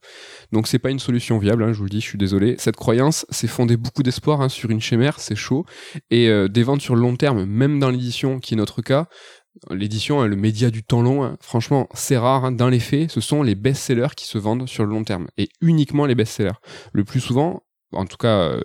Donc 0.52 0.68
c'est 0.68 0.80
pas 0.80 0.90
une 0.90 1.00
solution 1.00 1.38
viable, 1.38 1.64
hein, 1.64 1.74
je 1.74 1.78
vous 1.78 1.84
le 1.84 1.90
dis, 1.90 2.02
je 2.02 2.06
suis 2.06 2.18
désolé. 2.18 2.56
Cette 2.58 2.76
croyance, 2.76 3.26
c'est 3.30 3.48
fondé 3.48 3.78
beaucoup 3.78 4.04
d'espoir 4.04 4.42
hein, 4.42 4.50
sur 4.50 4.70
une 4.70 4.82
chimère, 4.82 5.20
c'est 5.20 5.36
chaud. 5.36 5.66
Et 6.10 6.30
euh, 6.30 6.48
des 6.48 6.64
ventes 6.64 6.82
sur 6.82 6.96
le 6.96 7.02
long 7.02 7.16
terme, 7.16 7.46
même 7.46 7.80
dans 7.80 7.90
l'édition, 7.90 8.40
qui 8.40 8.54
est 8.54 8.58
notre 8.58 8.82
cas, 8.82 9.08
l'édition, 9.70 10.22
hein, 10.22 10.28
le 10.28 10.36
média 10.36 10.70
du 10.70 10.84
temps 10.84 11.02
long, 11.02 11.24
hein, 11.24 11.38
franchement, 11.40 11.88
c'est 11.94 12.18
rare. 12.18 12.52
Dans 12.52 12.70
les 12.70 12.80
faits, 12.80 13.12
ce 13.12 13.22
sont 13.22 13.44
les 13.44 13.56
best-sellers 13.56 14.16
qui 14.16 14.26
se 14.26 14.38
vendent 14.38 14.68
sur 14.68 14.84
le 14.84 14.90
long 14.90 15.04
terme. 15.04 15.28
Et 15.38 15.50
uniquement 15.62 16.06
les 16.06 16.16
best-sellers. 16.16 16.60
Le 16.92 17.04
plus 17.04 17.20
souvent, 17.20 17.64
en 17.94 18.06
tout 18.06 18.18
cas... 18.18 18.40
euh, 18.40 18.62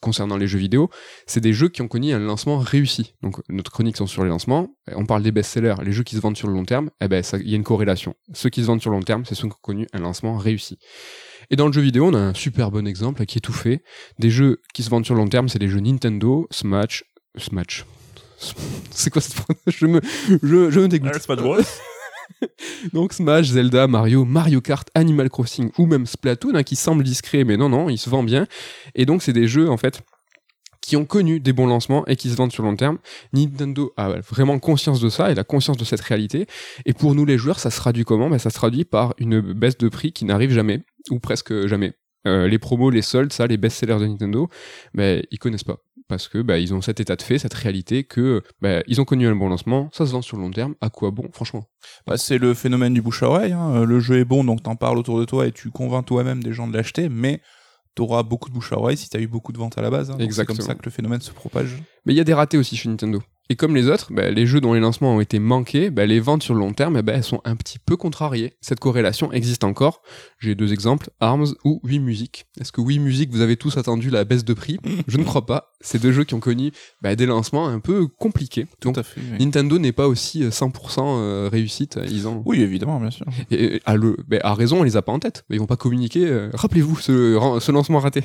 concernant 0.00 0.36
les 0.36 0.46
jeux 0.46 0.58
vidéo, 0.58 0.90
c'est 1.26 1.40
des 1.40 1.52
jeux 1.52 1.68
qui 1.68 1.82
ont 1.82 1.88
connu 1.88 2.12
un 2.12 2.18
lancement 2.18 2.58
réussi. 2.58 3.14
Donc 3.22 3.40
notre 3.48 3.70
chronique 3.70 3.96
sont 3.96 4.06
sur 4.06 4.24
les 4.24 4.30
lancements, 4.30 4.68
on 4.94 5.06
parle 5.06 5.22
des 5.22 5.32
best-sellers, 5.32 5.76
les 5.82 5.92
jeux 5.92 6.02
qui 6.02 6.16
se 6.16 6.20
vendent 6.20 6.36
sur 6.36 6.48
le 6.48 6.54
long 6.54 6.64
terme, 6.64 6.90
eh 7.00 7.08
ben 7.08 7.22
il 7.34 7.48
y 7.48 7.52
a 7.52 7.56
une 7.56 7.64
corrélation. 7.64 8.14
Ceux 8.32 8.50
qui 8.50 8.62
se 8.62 8.66
vendent 8.66 8.80
sur 8.80 8.90
le 8.90 8.96
long 8.96 9.02
terme, 9.02 9.24
c'est 9.24 9.34
ceux 9.34 9.48
qui 9.48 9.54
ont 9.54 9.58
connu 9.62 9.86
un 9.92 10.00
lancement 10.00 10.36
réussi. 10.36 10.78
Et 11.50 11.56
dans 11.56 11.66
le 11.66 11.72
jeu 11.72 11.80
vidéo, 11.80 12.06
on 12.06 12.14
a 12.14 12.18
un 12.18 12.34
super 12.34 12.70
bon 12.70 12.86
exemple 12.86 13.24
qui 13.26 13.38
est 13.38 13.40
tout 13.40 13.52
fait. 13.52 13.82
Des 14.18 14.30
jeux 14.30 14.62
qui 14.72 14.82
se 14.82 14.90
vendent 14.90 15.04
sur 15.04 15.14
le 15.14 15.20
long 15.20 15.28
terme, 15.28 15.48
c'est 15.48 15.58
les 15.58 15.68
jeux 15.68 15.80
Nintendo, 15.80 16.46
Smash, 16.50 17.04
Smash. 17.36 17.84
C'est 18.90 19.10
quoi 19.10 19.20
cette 19.20 19.34
phrase? 19.34 19.56
Je 19.66 19.86
me, 19.86 20.00
je, 20.42 20.70
je 20.70 20.80
me 20.80 20.88
dégoûte. 20.88 21.12
Donc 22.92 23.12
Smash, 23.12 23.46
Zelda, 23.46 23.86
Mario, 23.86 24.24
Mario 24.24 24.60
Kart, 24.60 24.88
Animal 24.94 25.30
Crossing 25.30 25.70
ou 25.78 25.86
même 25.86 26.06
Splatoon, 26.06 26.54
hein, 26.54 26.62
qui 26.62 26.76
semblent 26.76 27.04
discrets, 27.04 27.44
mais 27.44 27.56
non, 27.56 27.68
non, 27.68 27.88
ils 27.88 27.98
se 27.98 28.10
vendent 28.10 28.26
bien. 28.26 28.46
Et 28.94 29.06
donc 29.06 29.22
c'est 29.22 29.32
des 29.32 29.48
jeux 29.48 29.68
en 29.70 29.76
fait 29.76 30.02
qui 30.80 30.96
ont 30.96 31.04
connu 31.04 31.40
des 31.40 31.52
bons 31.52 31.66
lancements 31.66 32.06
et 32.06 32.16
qui 32.16 32.30
se 32.30 32.36
vendent 32.36 32.52
sur 32.52 32.62
long 32.62 32.74
terme. 32.74 32.98
Nintendo 33.32 33.92
a 33.96 34.20
vraiment 34.20 34.58
conscience 34.58 35.00
de 35.00 35.08
ça 35.08 35.30
et 35.30 35.34
la 35.34 35.44
conscience 35.44 35.76
de 35.76 35.84
cette 35.84 36.00
réalité. 36.00 36.46
Et 36.86 36.92
pour 36.94 37.14
nous 37.14 37.24
les 37.24 37.38
joueurs, 37.38 37.60
ça 37.60 37.70
se 37.70 37.76
traduit 37.76 38.04
comment? 38.04 38.30
Ben, 38.30 38.38
Ça 38.38 38.50
se 38.50 38.56
traduit 38.56 38.84
par 38.84 39.14
une 39.18 39.40
baisse 39.40 39.78
de 39.78 39.88
prix 39.88 40.12
qui 40.12 40.24
n'arrive 40.24 40.50
jamais, 40.50 40.82
ou 41.10 41.20
presque 41.20 41.66
jamais. 41.66 41.92
Euh, 42.26 42.48
les 42.48 42.58
promos, 42.58 42.90
les 42.90 43.02
soldes, 43.02 43.32
ça, 43.32 43.46
les 43.46 43.56
best-sellers 43.56 43.98
de 43.98 44.06
Nintendo, 44.06 44.48
ben, 44.92 45.22
ils 45.30 45.38
connaissent 45.38 45.64
pas. 45.64 45.78
Parce 46.10 46.26
que 46.28 46.42
ben, 46.42 46.56
ils 46.56 46.74
ont 46.74 46.82
cet 46.82 46.98
état 46.98 47.14
de 47.14 47.22
fait, 47.22 47.38
cette 47.38 47.54
réalité 47.54 48.02
que 48.02 48.42
ils 48.88 49.00
ont 49.00 49.04
connu 49.04 49.28
un 49.28 49.36
bon 49.36 49.48
lancement, 49.48 49.88
ça 49.92 50.04
se 50.06 50.10
vend 50.12 50.22
sur 50.22 50.36
le 50.36 50.42
long 50.42 50.50
terme, 50.50 50.74
à 50.80 50.90
quoi 50.90 51.12
bon, 51.12 51.28
franchement? 51.32 51.64
Bah, 52.04 52.18
c'est 52.18 52.36
le 52.38 52.52
phénomène 52.52 52.92
du 52.94 53.00
bouche 53.00 53.22
à 53.22 53.28
oreille. 53.28 53.52
hein. 53.52 53.70
Euh, 53.76 53.84
Le 53.86 54.00
jeu 54.00 54.18
est 54.18 54.24
bon, 54.24 54.42
donc 54.42 54.60
t'en 54.64 54.74
parles 54.74 54.98
autour 54.98 55.20
de 55.20 55.24
toi 55.24 55.46
et 55.46 55.52
tu 55.52 55.70
convaincs 55.70 56.04
toi-même 56.04 56.42
des 56.42 56.52
gens 56.52 56.66
de 56.66 56.76
l'acheter, 56.76 57.08
mais 57.08 57.40
t'auras 57.94 58.24
beaucoup 58.24 58.48
de 58.48 58.54
bouche 58.54 58.72
à 58.72 58.78
oreille 58.78 58.96
si 58.96 59.08
t'as 59.08 59.20
eu 59.20 59.28
beaucoup 59.28 59.52
de 59.52 59.58
ventes 59.58 59.78
à 59.78 59.82
la 59.82 59.90
base. 59.90 60.08
hein. 60.10 60.14
Donc 60.14 60.20
C'est 60.22 60.24
Exactement. 60.26 60.56
comme 60.58 60.66
ça 60.66 60.74
que 60.74 60.84
le 60.84 60.90
phénomène 60.90 61.20
se 61.20 61.30
propage. 61.30 61.76
Mais 62.04 62.12
il 62.12 62.16
y 62.16 62.20
a 62.20 62.24
des 62.24 62.34
ratés 62.34 62.58
aussi 62.58 62.76
chez 62.76 62.88
Nintendo. 62.88 63.22
Et 63.52 63.56
comme 63.56 63.74
les 63.74 63.88
autres, 63.88 64.12
bah, 64.12 64.30
les 64.30 64.46
jeux 64.46 64.60
dont 64.60 64.74
les 64.74 64.80
lancements 64.80 65.16
ont 65.16 65.20
été 65.20 65.40
manqués, 65.40 65.90
bah, 65.90 66.06
les 66.06 66.20
ventes 66.20 66.44
sur 66.44 66.54
le 66.54 66.60
long 66.60 66.72
terme, 66.72 66.96
eh 66.96 67.02
ben, 67.02 67.16
elles 67.16 67.24
sont 67.24 67.40
un 67.44 67.56
petit 67.56 67.80
peu 67.80 67.96
contrariées. 67.96 68.54
Cette 68.60 68.78
corrélation 68.78 69.32
existe 69.32 69.64
encore. 69.64 70.02
J'ai 70.38 70.54
deux 70.54 70.72
exemples, 70.72 71.10
ARMS 71.18 71.48
ou 71.64 71.80
Wii 71.82 71.98
Music. 71.98 72.46
Est-ce 72.60 72.70
que 72.70 72.80
Wii 72.80 73.00
Music, 73.00 73.28
vous 73.32 73.40
avez 73.40 73.56
tous 73.56 73.76
attendu 73.76 74.08
la 74.08 74.22
baisse 74.22 74.44
de 74.44 74.54
prix? 74.54 74.78
Je 75.08 75.18
ne 75.18 75.24
crois 75.24 75.46
pas. 75.46 75.72
C'est 75.80 76.00
deux 76.00 76.12
jeux 76.12 76.22
qui 76.22 76.34
ont 76.34 76.40
connu 76.40 76.70
bah, 77.02 77.16
des 77.16 77.26
lancements 77.26 77.66
un 77.66 77.80
peu 77.80 78.06
compliqués. 78.06 78.66
Donc 78.82 78.94
Tout 78.94 79.00
à 79.00 79.02
fait. 79.02 79.20
oui. 79.32 79.44
Nintendo 79.44 79.80
n'est 79.80 79.90
pas 79.90 80.06
aussi 80.06 80.44
euh, 80.44 80.50
100% 80.50 81.00
euh, 81.00 81.48
réussite. 81.50 81.98
Ils 82.08 82.28
ont... 82.28 82.44
Oui, 82.46 82.60
évidemment, 82.62 83.00
bien 83.00 83.10
sûr. 83.10 83.26
Et, 83.50 83.80
à, 83.84 83.96
le, 83.96 84.16
bah, 84.28 84.38
à 84.44 84.54
raison, 84.54 84.78
on 84.78 84.82
les 84.84 84.96
a 84.96 85.02
pas 85.02 85.10
en 85.10 85.18
tête. 85.18 85.44
Ils 85.50 85.58
vont 85.58 85.66
pas 85.66 85.76
communiquer. 85.76 86.24
euh, 86.24 86.50
Rappelez-vous 86.54 86.98
ce, 87.00 87.58
ce 87.60 87.72
lancement 87.72 87.98
raté. 87.98 88.22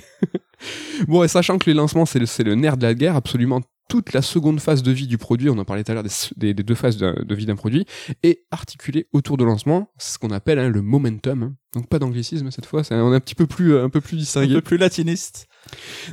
bon, 1.08 1.24
et 1.24 1.28
sachant 1.28 1.58
que 1.58 1.68
les 1.68 1.76
lancements, 1.76 2.06
c'est 2.06 2.20
le, 2.20 2.28
c'est 2.28 2.44
le 2.44 2.54
nerf 2.54 2.78
de 2.78 2.84
la 2.86 2.94
guerre, 2.94 3.16
absolument 3.16 3.62
toute 3.88 4.14
la 4.14 4.22
seconde 4.22 4.60
phase 4.60 4.82
de 4.84 4.92
vie 4.92 5.08
du 5.08 5.18
produit, 5.18 5.50
on 5.50 5.58
en 5.58 5.66
parlait 5.66 5.84
tout 5.84 5.92
à 5.92 5.96
l'heure 5.96 6.04
des, 6.04 6.54
des, 6.54 6.64
deux 6.64 6.76
phases 6.76 6.98
de, 6.98 7.24
de 7.24 7.36
vie 7.36 7.46
d'un 7.46 7.56
produit, 7.56 7.86
est 8.24 8.44
articulée 8.52 9.08
autour 9.14 9.38
de 9.38 9.44
lancement, 9.44 9.92
c'est 9.98 10.14
ce 10.14 10.20
qu'on 10.20 10.32
appelle 10.32 10.58
hein, 10.60 10.70
le 10.70 10.82
momentum. 10.82 11.44
hein. 11.44 11.54
Donc 11.74 11.88
pas 11.90 12.00
d'anglicisme 12.00 12.50
cette 12.52 12.66
fois, 12.66 12.84
c'est- 12.84 12.96
on 12.96 13.12
est 13.14 13.16
un 13.16 13.20
petit 13.20 13.36
peu 13.36 13.48
plus, 13.48 13.78
un 13.78 13.90
peu 13.90 14.00
plus 14.02 14.16
Un 14.16 14.20
distingué. 14.20 14.54
peu 14.56 14.62
plus 14.62 14.78
latiniste. 14.78 15.48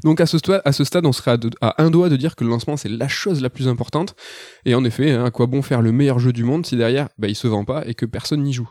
Donc 0.02 0.20
à 0.20 0.26
ce, 0.26 0.38
stade, 0.38 0.60
à 0.64 0.72
ce 0.72 0.82
stade, 0.84 1.06
on 1.06 1.12
serait 1.12 1.32
à, 1.60 1.68
à 1.68 1.82
un 1.82 1.90
doigt 1.90 2.08
de 2.08 2.16
dire 2.16 2.36
que 2.36 2.42
le 2.44 2.50
lancement 2.50 2.76
c'est 2.76 2.88
la 2.88 3.06
chose 3.08 3.40
la 3.40 3.48
plus 3.50 3.68
importante. 3.68 4.16
Et 4.64 4.74
en 4.74 4.84
effet, 4.84 5.12
hein, 5.12 5.24
à 5.24 5.30
quoi 5.30 5.46
bon 5.46 5.62
faire 5.62 5.80
le 5.82 5.92
meilleur 5.92 6.18
jeu 6.18 6.32
du 6.32 6.42
monde 6.44 6.66
si 6.66 6.76
derrière 6.76 7.08
bah, 7.18 7.28
il 7.28 7.34
se 7.36 7.46
vend 7.46 7.64
pas 7.64 7.86
et 7.86 7.94
que 7.94 8.06
personne 8.06 8.42
n'y 8.42 8.52
joue? 8.52 8.68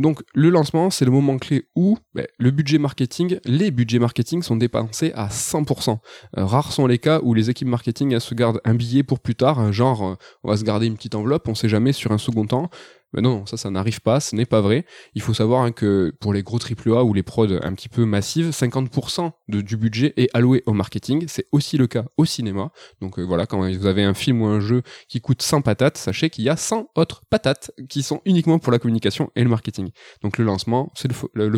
Donc 0.00 0.22
le 0.34 0.50
lancement 0.50 0.90
c'est 0.90 1.04
le 1.04 1.10
moment 1.10 1.38
clé 1.38 1.66
où 1.76 1.98
bah, 2.14 2.22
le 2.38 2.50
budget 2.50 2.78
marketing, 2.78 3.38
les 3.44 3.70
budgets 3.70 3.98
marketing 3.98 4.42
sont 4.42 4.56
dépensés 4.56 5.12
à 5.14 5.28
100%. 5.28 5.98
Euh, 6.38 6.44
rares 6.44 6.72
sont 6.72 6.86
les 6.86 6.98
cas 6.98 7.20
où 7.22 7.34
les 7.34 7.50
équipes 7.50 7.68
marketing 7.68 8.18
se 8.18 8.34
gardent 8.34 8.60
un 8.64 8.74
billet 8.74 9.02
pour 9.02 9.20
plus 9.20 9.34
tard, 9.34 9.58
hein, 9.58 9.72
genre 9.72 10.02
euh, 10.02 10.14
on 10.42 10.50
va 10.50 10.56
se 10.56 10.64
garder 10.64 10.86
une 10.86 10.96
petite 10.96 11.14
enveloppe, 11.14 11.46
on 11.48 11.54
sait 11.54 11.68
jamais 11.68 11.92
sur 11.92 12.12
un 12.12 12.18
second 12.18 12.46
temps. 12.46 12.70
Mais 13.12 13.22
non, 13.22 13.44
ça, 13.44 13.56
ça 13.56 13.70
n'arrive 13.70 14.00
pas, 14.00 14.20
ce 14.20 14.36
n'est 14.36 14.46
pas 14.46 14.60
vrai. 14.60 14.84
Il 15.16 15.20
faut 15.22 15.34
savoir 15.34 15.62
hein, 15.62 15.72
que 15.72 16.12
pour 16.20 16.32
les 16.32 16.44
gros 16.44 16.60
AAA 16.60 17.02
ou 17.02 17.12
les 17.12 17.24
prods 17.24 17.58
un 17.60 17.74
petit 17.74 17.88
peu 17.88 18.04
massives, 18.04 18.50
50% 18.50 19.32
de- 19.48 19.60
du 19.62 19.76
budget 19.76 20.14
est 20.16 20.28
alloué 20.32 20.62
au 20.66 20.74
marketing. 20.74 21.24
C'est 21.26 21.46
aussi 21.50 21.76
le 21.76 21.88
cas 21.88 22.04
au 22.16 22.24
cinéma. 22.24 22.70
Donc 23.00 23.18
euh, 23.18 23.22
voilà, 23.22 23.46
quand 23.46 23.58
vous 23.68 23.86
avez 23.86 24.04
un 24.04 24.14
film 24.14 24.42
ou 24.42 24.46
un 24.46 24.60
jeu 24.60 24.82
qui 25.08 25.20
coûte 25.20 25.42
100 25.42 25.62
patates, 25.62 25.96
sachez 25.98 26.30
qu'il 26.30 26.44
y 26.44 26.48
a 26.48 26.56
100 26.56 26.86
autres 26.94 27.22
patates 27.28 27.72
qui 27.88 28.04
sont 28.04 28.20
uniquement 28.26 28.60
pour 28.60 28.70
la 28.70 28.78
communication 28.78 29.30
et 29.34 29.42
le 29.42 29.50
marketing. 29.50 29.89
Donc 30.22 30.38
le 30.38 30.44
lancement, 30.44 30.92
c'est 30.94 31.10
euh, 31.36 31.48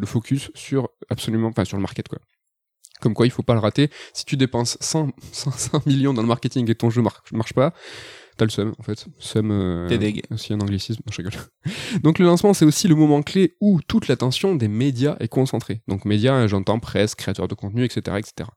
le 0.00 0.06
focus 0.06 0.50
sur 0.54 0.88
absolument, 1.08 1.48
enfin 1.48 1.64
sur 1.64 1.76
le 1.76 1.82
market 1.82 2.08
quoi. 2.08 2.18
Comme 3.00 3.12
quoi, 3.12 3.26
il 3.26 3.30
faut 3.30 3.42
pas 3.42 3.52
le 3.54 3.60
rater. 3.60 3.90
Si 4.14 4.24
tu 4.24 4.36
dépenses 4.36 4.78
100, 4.80 5.10
100, 5.32 5.50
100 5.50 5.86
millions 5.86 6.14
dans 6.14 6.22
le 6.22 6.28
marketing 6.28 6.70
et 6.70 6.74
ton 6.74 6.88
jeu 6.88 7.02
mar- 7.02 7.22
marche 7.32 7.52
pas, 7.52 7.74
t'as 8.36 8.44
le 8.44 8.50
seum 8.50 8.74
en 8.78 8.82
fait. 8.82 9.06
Seum. 9.18 9.50
Euh, 9.50 9.88
T'es 9.88 9.98
deg. 9.98 10.22
aussi 10.30 10.52
un 10.52 10.60
anglicisme, 10.60 11.02
non, 11.06 11.12
je 11.12 11.16
rigole. 11.18 11.32
Donc 12.02 12.18
le 12.18 12.26
lancement, 12.26 12.54
c'est 12.54 12.64
aussi 12.64 12.88
le 12.88 12.94
moment 12.94 13.22
clé 13.22 13.56
où 13.60 13.80
toute 13.86 14.08
l'attention 14.08 14.54
des 14.54 14.68
médias 14.68 15.16
est 15.20 15.28
concentrée. 15.28 15.82
Donc 15.88 16.04
médias, 16.04 16.46
j'entends 16.46 16.78
presse, 16.78 17.14
créateurs 17.14 17.48
de 17.48 17.54
contenu, 17.54 17.84
etc., 17.84 18.16
etc. 18.18 18.48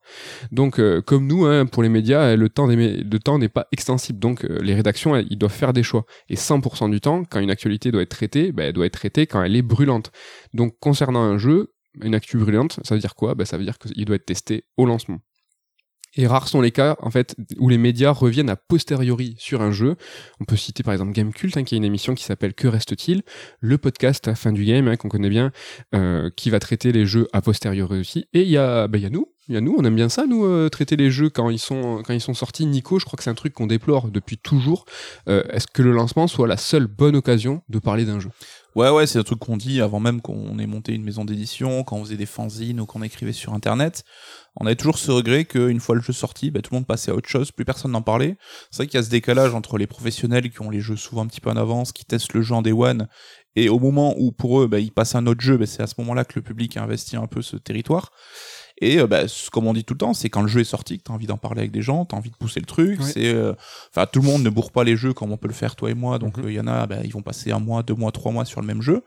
Donc 0.51 0.79
euh, 0.79 1.01
comme 1.01 1.27
nous, 1.27 1.45
hein, 1.45 1.65
pour 1.65 1.83
les 1.83 1.89
médias, 1.89 2.35
le 2.35 2.49
temps 2.49 2.67
des 2.67 2.75
mé- 2.75 3.03
le 3.09 3.19
temps 3.19 3.39
n'est 3.39 3.49
pas 3.49 3.67
extensible. 3.71 4.19
Donc 4.19 4.45
euh, 4.45 4.59
les 4.61 4.75
rédactions, 4.75 5.15
elles, 5.15 5.27
ils 5.29 5.37
doivent 5.37 5.51
faire 5.53 5.73
des 5.73 5.83
choix. 5.83 6.05
Et 6.29 6.35
100% 6.35 6.89
du 6.89 7.01
temps, 7.01 7.23
quand 7.23 7.39
une 7.39 7.51
actualité 7.51 7.91
doit 7.91 8.01
être 8.01 8.09
traitée, 8.09 8.51
ben, 8.51 8.63
elle 8.67 8.73
doit 8.73 8.85
être 8.85 8.93
traitée 8.93 9.27
quand 9.27 9.41
elle 9.43 9.55
est 9.55 9.61
brûlante. 9.61 10.11
Donc 10.53 10.77
concernant 10.79 11.21
un 11.21 11.37
jeu, 11.37 11.73
une 12.01 12.13
actu 12.15 12.37
brûlante, 12.37 12.79
ça 12.83 12.95
veut 12.95 13.01
dire 13.01 13.15
quoi? 13.15 13.35
Ben, 13.35 13.45
Ça 13.45 13.57
veut 13.57 13.63
dire 13.63 13.77
qu'il 13.79 14.05
doit 14.05 14.15
être 14.15 14.25
testé 14.25 14.65
au 14.77 14.85
lancement. 14.85 15.19
Et 16.15 16.27
rares 16.27 16.47
sont 16.47 16.61
les 16.61 16.71
cas, 16.71 16.95
en 17.01 17.11
fait, 17.11 17.35
où 17.57 17.69
les 17.69 17.77
médias 17.77 18.11
reviennent 18.11 18.49
à 18.49 18.55
posteriori 18.55 19.35
sur 19.37 19.61
un 19.61 19.71
jeu. 19.71 19.95
On 20.39 20.45
peut 20.45 20.55
citer 20.55 20.83
par 20.83 20.93
exemple 20.93 21.11
Gamecult, 21.11 21.55
hein, 21.57 21.63
qui 21.63 21.75
a 21.75 21.77
une 21.77 21.83
émission 21.83 22.15
qui 22.15 22.23
s'appelle 22.23 22.53
Que 22.53 22.67
reste-t-il? 22.67 23.21
Le 23.59 23.77
podcast 23.77 24.27
à 24.27 24.35
fin 24.35 24.51
du 24.51 24.65
game, 24.65 24.87
hein, 24.87 24.95
qu'on 24.95 25.09
connaît 25.09 25.29
bien, 25.29 25.51
euh, 25.93 26.29
qui 26.35 26.49
va 26.49 26.59
traiter 26.59 26.91
les 26.91 27.05
jeux 27.05 27.27
a 27.33 27.41
posteriori 27.41 27.99
aussi. 27.99 28.27
Et 28.33 28.41
il 28.41 28.49
y 28.49 28.57
a, 28.57 28.87
bah, 28.87 28.97
y 28.97 29.05
a 29.05 29.09
nous, 29.09 29.27
il 29.47 29.55
y 29.55 29.57
a 29.57 29.61
nous, 29.61 29.75
on 29.77 29.83
aime 29.83 29.95
bien 29.95 30.09
ça, 30.09 30.25
nous, 30.27 30.45
euh, 30.45 30.69
traiter 30.69 30.95
les 30.95 31.09
jeux 31.09 31.29
quand 31.29 31.49
ils 31.49 31.59
sont, 31.59 32.03
quand 32.05 32.13
ils 32.13 32.21
sont 32.21 32.35
sortis. 32.35 32.65
Nico, 32.67 32.99
je 32.99 33.05
crois 33.05 33.17
que 33.17 33.23
c'est 33.23 33.31
un 33.31 33.35
truc 33.35 33.53
qu'on 33.53 33.67
déplore 33.67 34.09
depuis 34.09 34.37
toujours. 34.37 34.85
Euh, 35.27 35.43
Est-ce 35.49 35.67
que 35.67 35.81
le 35.81 35.91
lancement 35.91 36.27
soit 36.27 36.47
la 36.47 36.57
seule 36.57 36.87
bonne 36.87 37.15
occasion 37.15 37.63
de 37.69 37.79
parler 37.79 38.05
d'un 38.05 38.19
jeu? 38.19 38.29
Ouais, 38.75 38.89
ouais, 38.91 39.07
c'est 39.07 39.17
un 39.17 39.23
truc 39.23 39.39
qu'on 39.39 39.57
dit 39.57 39.81
avant 39.81 39.99
même 39.99 40.21
qu'on 40.21 40.59
ait 40.59 40.67
monté 40.67 40.93
une 40.93 41.03
maison 41.03 41.25
d'édition, 41.25 41.83
quand 41.83 41.97
on 41.97 42.03
faisait 42.03 42.17
des 42.17 42.27
fanzines 42.27 42.79
ou 42.79 42.85
qu'on 42.85 43.01
écrivait 43.01 43.33
sur 43.33 43.53
Internet. 43.53 44.03
On 44.55 44.65
avait 44.65 44.75
toujours 44.75 44.99
ce 44.99 45.11
regret 45.11 45.45
qu'une 45.45 45.79
fois 45.79 45.95
le 45.95 46.01
jeu 46.01 46.13
sorti, 46.13 46.51
bah, 46.51 46.61
tout 46.61 46.73
le 46.73 46.77
monde 46.77 46.87
passait 46.87 47.11
à 47.11 47.15
autre 47.15 47.27
chose, 47.27 47.51
plus 47.51 47.65
personne 47.65 47.91
n'en 47.91 48.03
parlait. 48.03 48.37
C'est 48.69 48.83
vrai 48.83 48.87
qu'il 48.87 48.99
y 48.99 49.01
a 49.01 49.03
ce 49.03 49.09
décalage 49.09 49.55
entre 49.55 49.77
les 49.77 49.87
professionnels 49.87 50.51
qui 50.51 50.61
ont 50.61 50.69
les 50.69 50.81
jeux 50.81 50.97
souvent 50.97 51.23
un 51.23 51.27
petit 51.27 51.41
peu 51.41 51.49
en 51.49 51.57
avance, 51.57 51.91
qui 51.91 52.05
testent 52.05 52.33
le 52.33 52.41
jeu 52.41 52.53
en 52.53 52.61
day 52.61 52.71
one, 52.71 53.07
et 53.55 53.69
au 53.69 53.79
moment 53.79 54.13
où 54.17 54.31
pour 54.31 54.61
eux, 54.61 54.67
bah, 54.67 54.79
ils 54.79 54.91
passent 54.91 55.15
à 55.15 55.17
un 55.17 55.27
autre 55.27 55.41
jeu, 55.41 55.57
bah, 55.57 55.65
c'est 55.65 55.81
à 55.81 55.87
ce 55.87 55.95
moment-là 55.97 56.23
que 56.23 56.33
le 56.35 56.43
public 56.43 56.77
a 56.77 56.83
investi 56.83 57.17
un 57.17 57.27
peu 57.27 57.41
ce 57.41 57.57
territoire. 57.57 58.11
Et 58.81 58.99
euh, 58.99 59.07
bah, 59.07 59.23
comme 59.51 59.67
on 59.67 59.73
dit 59.73 59.83
tout 59.83 59.93
le 59.93 59.97
temps, 59.99 60.13
c'est 60.13 60.29
quand 60.29 60.41
le 60.41 60.47
jeu 60.47 60.61
est 60.61 60.63
sorti 60.65 60.97
que 60.97 61.03
t'as 61.03 61.13
envie 61.13 61.27
d'en 61.27 61.37
parler 61.37 61.59
avec 61.59 61.71
des 61.71 61.81
gens, 61.81 62.05
t'as 62.05 62.15
envie 62.17 62.29
de 62.29 62.35
pousser 62.35 62.59
le 62.59 62.65
truc. 62.65 62.99
C'est, 63.03 63.27
euh, 63.33 63.53
enfin, 63.93 64.05
tout 64.05 64.21
le 64.21 64.27
monde 64.27 64.43
ne 64.43 64.49
bourre 64.49 64.71
pas 64.71 64.83
les 64.83 64.95
jeux 64.95 65.13
comme 65.13 65.31
on 65.31 65.37
peut 65.37 65.47
le 65.49 65.53
faire 65.53 65.75
toi 65.75 65.89
et 65.91 65.93
moi. 65.93 66.17
Donc, 66.19 66.35
il 66.37 66.43
Mhm. 66.45 66.51
y 66.51 66.59
en 66.61 66.67
a, 66.67 66.87
bah, 66.87 66.97
ils 67.03 67.11
vont 67.11 67.21
passer 67.21 67.51
un 67.51 67.59
mois, 67.59 67.83
deux 67.83 67.93
mois, 67.95 68.11
trois 68.11 68.31
mois 68.31 68.45
sur 68.45 68.61
le 68.61 68.67
même 68.67 68.81
jeu. 68.81 69.03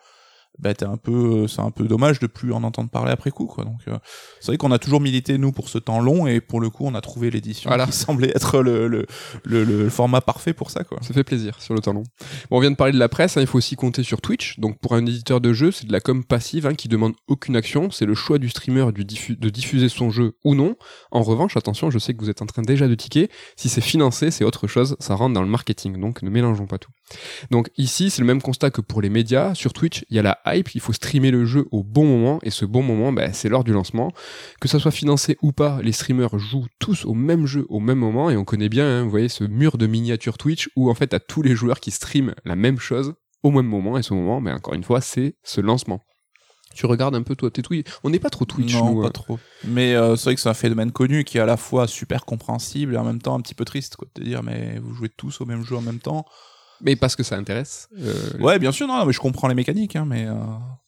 Bah, 0.59 0.75
t'es 0.75 0.85
un 0.85 0.97
peu, 0.99 1.49
c'est 1.49 1.61
un 1.61 1.71
peu 1.71 1.85
dommage 1.85 2.21
de 2.21 2.27
plus 2.27 2.53
en 2.53 2.63
entendre 2.63 2.89
parler 2.91 3.11
après 3.11 3.31
coup, 3.31 3.47
quoi. 3.47 3.65
Donc, 3.65 3.81
euh, 3.89 3.99
c'est 4.41 4.49
vrai 4.49 4.59
qu'on 4.59 4.71
a 4.71 4.79
toujours 4.79 5.01
milité 5.01 5.39
nous 5.39 5.51
pour 5.51 5.69
ce 5.69 5.79
temps 5.79 5.99
long 6.01 6.27
et 6.27 6.41
pour 6.41 6.61
le 6.61 6.69
coup, 6.71 6.85
on 6.87 6.95
a 6.95 7.01
trouvé 7.01 7.31
l'édition 7.31 7.69
Voilà. 7.71 7.87
qui 7.87 7.93
semblait 7.97 8.31
être 8.35 8.61
le, 8.61 8.87
le, 8.87 9.07
le, 9.45 9.65
le 9.65 9.89
format 9.91 10.21
parfait 10.21 10.53
pour 10.53 10.71
ça, 10.71 10.85
quoi. 10.85 10.99
Ça 11.01 11.15
fait 11.15 11.25
plaisir 11.25 11.61
sur 11.61 11.75
le 11.75 11.81
temps 11.81 11.95
long. 11.95 12.05
Bon, 12.51 12.59
on 12.59 12.61
vient 12.61 12.71
de 12.71 12.77
parler 12.77 12.93
de 12.93 12.99
la 12.99 13.09
presse, 13.09 13.37
hein, 13.37 13.41
il 13.41 13.47
faut 13.47 13.59
aussi 13.59 13.77
compter 13.77 14.03
sur 14.03 14.21
Twitch. 14.21 14.59
Donc 14.61 14.79
pour 14.79 14.95
un 14.95 15.05
éditeur 15.07 15.41
de 15.41 15.53
jeu, 15.53 15.73
c'est 15.73 15.87
de 15.87 15.93
la 15.93 16.01
com 16.01 16.23
passive 16.23 16.67
hein, 16.67 16.75
qui 16.75 16.87
demande 16.89 17.15
aucune 17.29 17.57
action. 17.57 17.91
C'est 17.91 18.07
le 18.07 18.15
choix 18.15 18.39
du 18.39 18.49
streamer 18.51 18.93
du 18.93 19.05
diffu- 19.05 19.39
de 19.39 19.49
diffuser 19.49 19.89
son 19.89 20.11
jeu 20.11 20.37
ou 20.45 20.55
non. 20.55 20.77
En 21.11 21.23
revanche, 21.23 21.57
attention, 21.57 21.91
je 21.91 21.99
sais 21.99 22.13
que 22.15 22.21
vous 22.21 22.31
êtes 22.31 22.43
en 22.43 22.47
train 22.47 22.63
déjà 22.63 22.87
de 22.89 22.95
tiquer. 22.95 23.31
Si 23.57 23.69
c'est 23.69 23.81
financé, 23.81 24.31
c'est 24.31 24.45
autre 24.45 24.67
chose. 24.67 24.97
Ça 25.01 25.15
rentre 25.15 25.35
dans 25.35 25.43
le 25.43 25.49
marketing. 25.49 25.99
Donc 25.99 26.23
ne 26.23 26.31
mélangeons 26.31 26.67
pas 26.67 26.79
tout. 26.79 26.91
Donc 27.51 27.71
ici, 27.79 28.11
c'est 28.11 28.21
le 28.21 28.27
même 28.27 28.43
constat 28.43 28.71
que 28.71 28.81
pour 28.81 29.01
les 29.03 29.09
médias. 29.11 29.55
Sur 29.55 29.73
Twitch, 29.73 30.05
il 30.11 30.17
y 30.17 30.19
a 30.19 30.23
la 30.23 30.39
hype. 30.47 30.75
Il 30.75 30.81
faut 30.81 30.93
streamer 30.93 31.31
le 31.31 31.45
jeu 31.45 31.67
au 31.71 31.83
bon 31.83 32.05
moment. 32.05 32.39
Et 32.43 32.51
ce 32.51 32.65
bon 32.65 32.83
moment, 32.83 33.13
bah, 33.13 33.33
c'est 33.33 33.49
lors 33.49 33.65
du 33.65 33.73
lancement. 33.73 34.13
Que 34.61 34.69
ça 34.69 34.79
soit 34.79 34.91
financé 34.91 35.37
ou 35.43 35.53
pas, 35.53 35.81
les 35.83 35.93
streamers 35.93 36.39
jouent 36.39 36.67
tous 36.79 37.05
au 37.05 37.15
même 37.15 37.47
jeu 37.47 37.67
au 37.69 37.81
même 37.81 37.99
moment. 37.99 38.31
Et 38.31 38.37
on 38.37 38.45
connaît 38.45 38.69
bien, 38.69 38.87
hein, 38.87 39.03
vous 39.05 39.11
voyez, 39.11 39.29
ce 39.29 39.45
mur 39.45 39.79
de 39.79 39.87
miniatures 39.87 40.39
Twitch 40.39 40.71
où 40.77 40.91
en 40.91 40.95
fait, 40.95 41.09
t'as 41.09 41.21
tous 41.21 41.43
les 41.43 41.55
joueurs 41.55 41.81
qui 41.81 41.91
streament 41.91 42.35
la 42.45 42.57
même 42.57 42.79
chose 42.79 43.15
au 43.43 43.51
même 43.51 43.67
moment. 43.67 43.99
Et 43.99 44.03
ce 44.03 44.15
moment, 44.15 44.41
mais 44.41 44.53
encore 44.53 44.75
une 44.75 44.85
fois, 44.85 45.01
c'est 45.01 45.37
ce 45.43 45.61
lancement. 45.61 46.05
Tu 46.75 46.87
regardes 46.87 47.15
un 47.15 47.23
peu 47.23 47.37
toi 47.37 47.51
tes 47.51 47.63
Twitch. 47.63 47.87
On 48.03 48.11
n'est 48.11 48.19
pas 48.19 48.31
trop 48.31 48.45
Twitch, 48.45 48.75
non, 48.75 48.95
nous. 48.95 49.01
pas 49.03 49.09
hein. 49.09 49.11
trop. 49.11 49.39
Mais 49.65 49.95
euh, 49.95 50.17
c'est 50.17 50.25
vrai 50.25 50.35
que 50.35 50.41
c'est 50.41 50.49
un 50.49 50.55
phénomène 50.55 50.91
connu 50.91 51.25
qui 51.25 51.39
est 51.39 51.41
à 51.41 51.47
la 51.47 51.57
fois 51.57 51.87
super 51.87 52.25
compréhensible 52.25 52.95
et 52.95 52.97
en 52.97 53.05
même 53.05 53.21
temps 53.21 53.35
un 53.35 53.41
petit 53.41 53.55
peu 53.55 53.65
triste, 53.65 53.97
quoi. 53.97 54.09
De 54.15 54.21
te 54.21 54.27
dire, 54.27 54.43
mais 54.43 54.79
vous 54.83 54.95
jouez 54.95 55.09
tous 55.09 55.41
au 55.41 55.45
même 55.45 55.65
jeu 55.65 55.77
en 55.77 55.83
même 55.83 55.99
temps. 55.99 56.25
Mais 56.85 56.97
parce 56.97 57.17
que 57.17 57.23
ça 57.23 57.37
intéresse. 57.37 57.89
Euh, 58.01 58.13
Ouais, 58.41 58.59
bien 58.59 58.73
sûr, 58.73 58.87
non, 58.89 59.05
mais 59.07 59.13
je 59.13 59.21
comprends 59.21 59.49
les 59.49 59.55
mécaniques, 59.55 59.97
hein, 59.97 60.05
mais. 60.07 60.27
euh, 60.27 60.35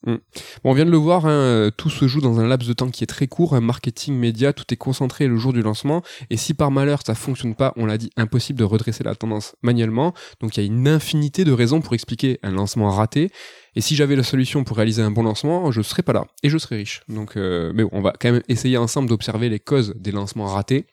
Bon, 0.07 0.19
on 0.65 0.75
vient 0.75 0.85
de 0.85 0.91
le 0.91 0.99
voir, 0.99 1.25
hein, 1.25 1.31
euh, 1.31 1.71
tout 1.71 1.89
se 1.89 2.07
joue 2.07 2.21
dans 2.21 2.39
un 2.39 2.47
laps 2.47 2.69
de 2.69 2.75
temps 2.75 2.91
qui 2.91 3.05
est 3.05 3.07
très 3.07 3.27
court, 3.27 3.55
un 3.55 3.61
marketing 3.63 4.15
média, 4.15 4.53
tout 4.53 4.65
est 4.71 4.77
concentré 4.77 5.27
le 5.29 5.37
jour 5.39 5.55
du 5.55 5.63
lancement, 5.63 6.03
et 6.29 6.37
si 6.37 6.53
par 6.53 6.71
malheur 6.71 7.01
ça 7.07 7.15
fonctionne 7.15 7.55
pas, 7.55 7.73
on 7.77 7.87
l'a 7.87 7.97
dit, 7.97 8.11
impossible 8.19 8.59
de 8.59 8.65
redresser 8.65 9.03
la 9.03 9.15
tendance 9.15 9.55
manuellement, 9.63 10.13
donc 10.41 10.57
il 10.57 10.61
y 10.61 10.63
a 10.63 10.67
une 10.67 10.89
infinité 10.89 11.45
de 11.45 11.53
raisons 11.53 11.81
pour 11.81 11.95
expliquer 11.95 12.39
un 12.43 12.51
lancement 12.51 12.91
raté, 12.91 13.31
et 13.77 13.81
si 13.81 13.97
j'avais 13.97 14.15
la 14.17 14.23
solution 14.25 14.63
pour 14.63 14.77
réaliser 14.77 15.01
un 15.01 15.11
bon 15.11 15.23
lancement, 15.23 15.71
je 15.73 15.81
serais 15.81 16.03
pas 16.03 16.13
là, 16.13 16.27
et 16.43 16.51
je 16.51 16.59
serais 16.59 16.77
riche. 16.77 17.01
Donc, 17.09 17.39
euh, 17.39 17.73
mais 17.75 17.83
bon, 17.85 17.91
on 17.93 18.03
va 18.03 18.13
quand 18.21 18.31
même 18.31 18.43
essayer 18.49 18.77
ensemble 18.77 19.09
d'observer 19.09 19.49
les 19.49 19.59
causes 19.61 19.95
des 19.97 20.13
lancements 20.13 20.47
ratés. 20.49 20.85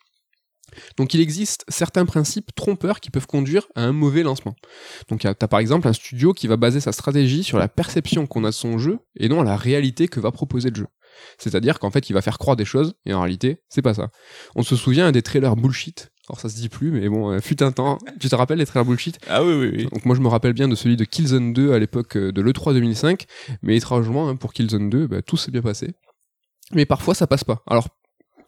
Donc 0.98 1.14
il 1.14 1.22
existe 1.22 1.64
certains 1.68 2.06
principes 2.06 2.54
trompeurs 2.56 3.00
qui 3.00 3.10
peuvent 3.10 3.28
conduire 3.28 3.68
à 3.76 3.84
un 3.84 3.92
mauvais 3.92 4.24
lancement. 4.24 4.56
Donc 5.10 5.22
tu 5.22 5.28
as 5.28 5.34
par 5.34 5.60
exemple 5.60 5.88
un 5.88 5.94
studio 5.94 6.34
qui 6.34 6.48
va 6.48 6.58
baser 6.58 6.80
sa 6.80 6.92
stratégie 6.92 7.44
sur 7.44 7.58
la 7.58 7.68
perception 7.68 8.28
qu'on 8.28 8.44
a 8.44 8.50
de 8.50 8.56
son 8.56 8.78
jeu 8.78 9.00
et 9.16 9.30
non 9.30 9.42
à 9.42 9.44
la 9.44 9.58
réalité 9.58 10.08
que 10.08 10.20
va 10.20 10.32
proposer 10.32 10.70
le 10.70 10.76
jeu. 10.76 10.88
C'est-à-dire 11.38 11.80
qu'en 11.80 11.92
fait 11.92 12.10
il 12.10 12.14
va 12.14 12.22
faire 12.22 12.38
croire 12.38 12.56
des 12.56 12.66
choses 12.66 12.94
et 13.06 13.14
en 13.14 13.22
réalité 13.22 13.62
c'est 13.70 13.82
pas 13.82 13.94
ça. 13.94 14.10
On 14.56 14.64
se 14.64 14.76
souvient 14.76 15.12
des 15.12 15.22
trailers 15.22 15.56
bullshit. 15.56 16.12
Alors 16.30 16.40
ça 16.40 16.50
se 16.50 16.56
dit 16.56 16.70
plus 16.70 16.92
mais 16.92 17.10
bon, 17.10 17.32
euh, 17.32 17.40
fut 17.40 17.62
un 17.64 17.72
temps. 17.72 17.98
Tu 18.20 18.30
te 18.30 18.36
rappelles 18.36 18.60
les 18.60 18.66
trailers 18.66 18.86
bullshit? 18.86 19.20
Ah 19.28 19.44
oui, 19.44 19.54
oui, 19.54 19.72
oui. 19.76 19.88
donc 19.92 20.06
moi 20.06 20.16
je 20.16 20.22
me 20.22 20.28
rappelle 20.28 20.54
bien 20.54 20.68
de 20.68 20.76
celui 20.76 20.96
de 20.96 21.04
Killzone 21.04 21.54
2 21.54 21.74
à 21.74 21.80
l'époque 21.80 22.16
euh, 22.16 22.32
de 22.32 22.42
l'E3 22.42 22.74
2005, 22.74 23.26
mais 23.62 23.76
étrangement 23.76 24.30
hein, 24.30 24.36
pour 24.36 24.54
Killzone 24.54 24.90
2, 24.90 25.08
bah, 25.08 25.22
tout 25.22 25.38
s'est 25.38 25.52
bien 25.52 25.62
passé. 25.62 25.94
Mais 26.74 26.86
parfois 26.86 27.16
ça 27.16 27.28
passe 27.28 27.44
pas. 27.44 27.64
Alors 27.68 27.90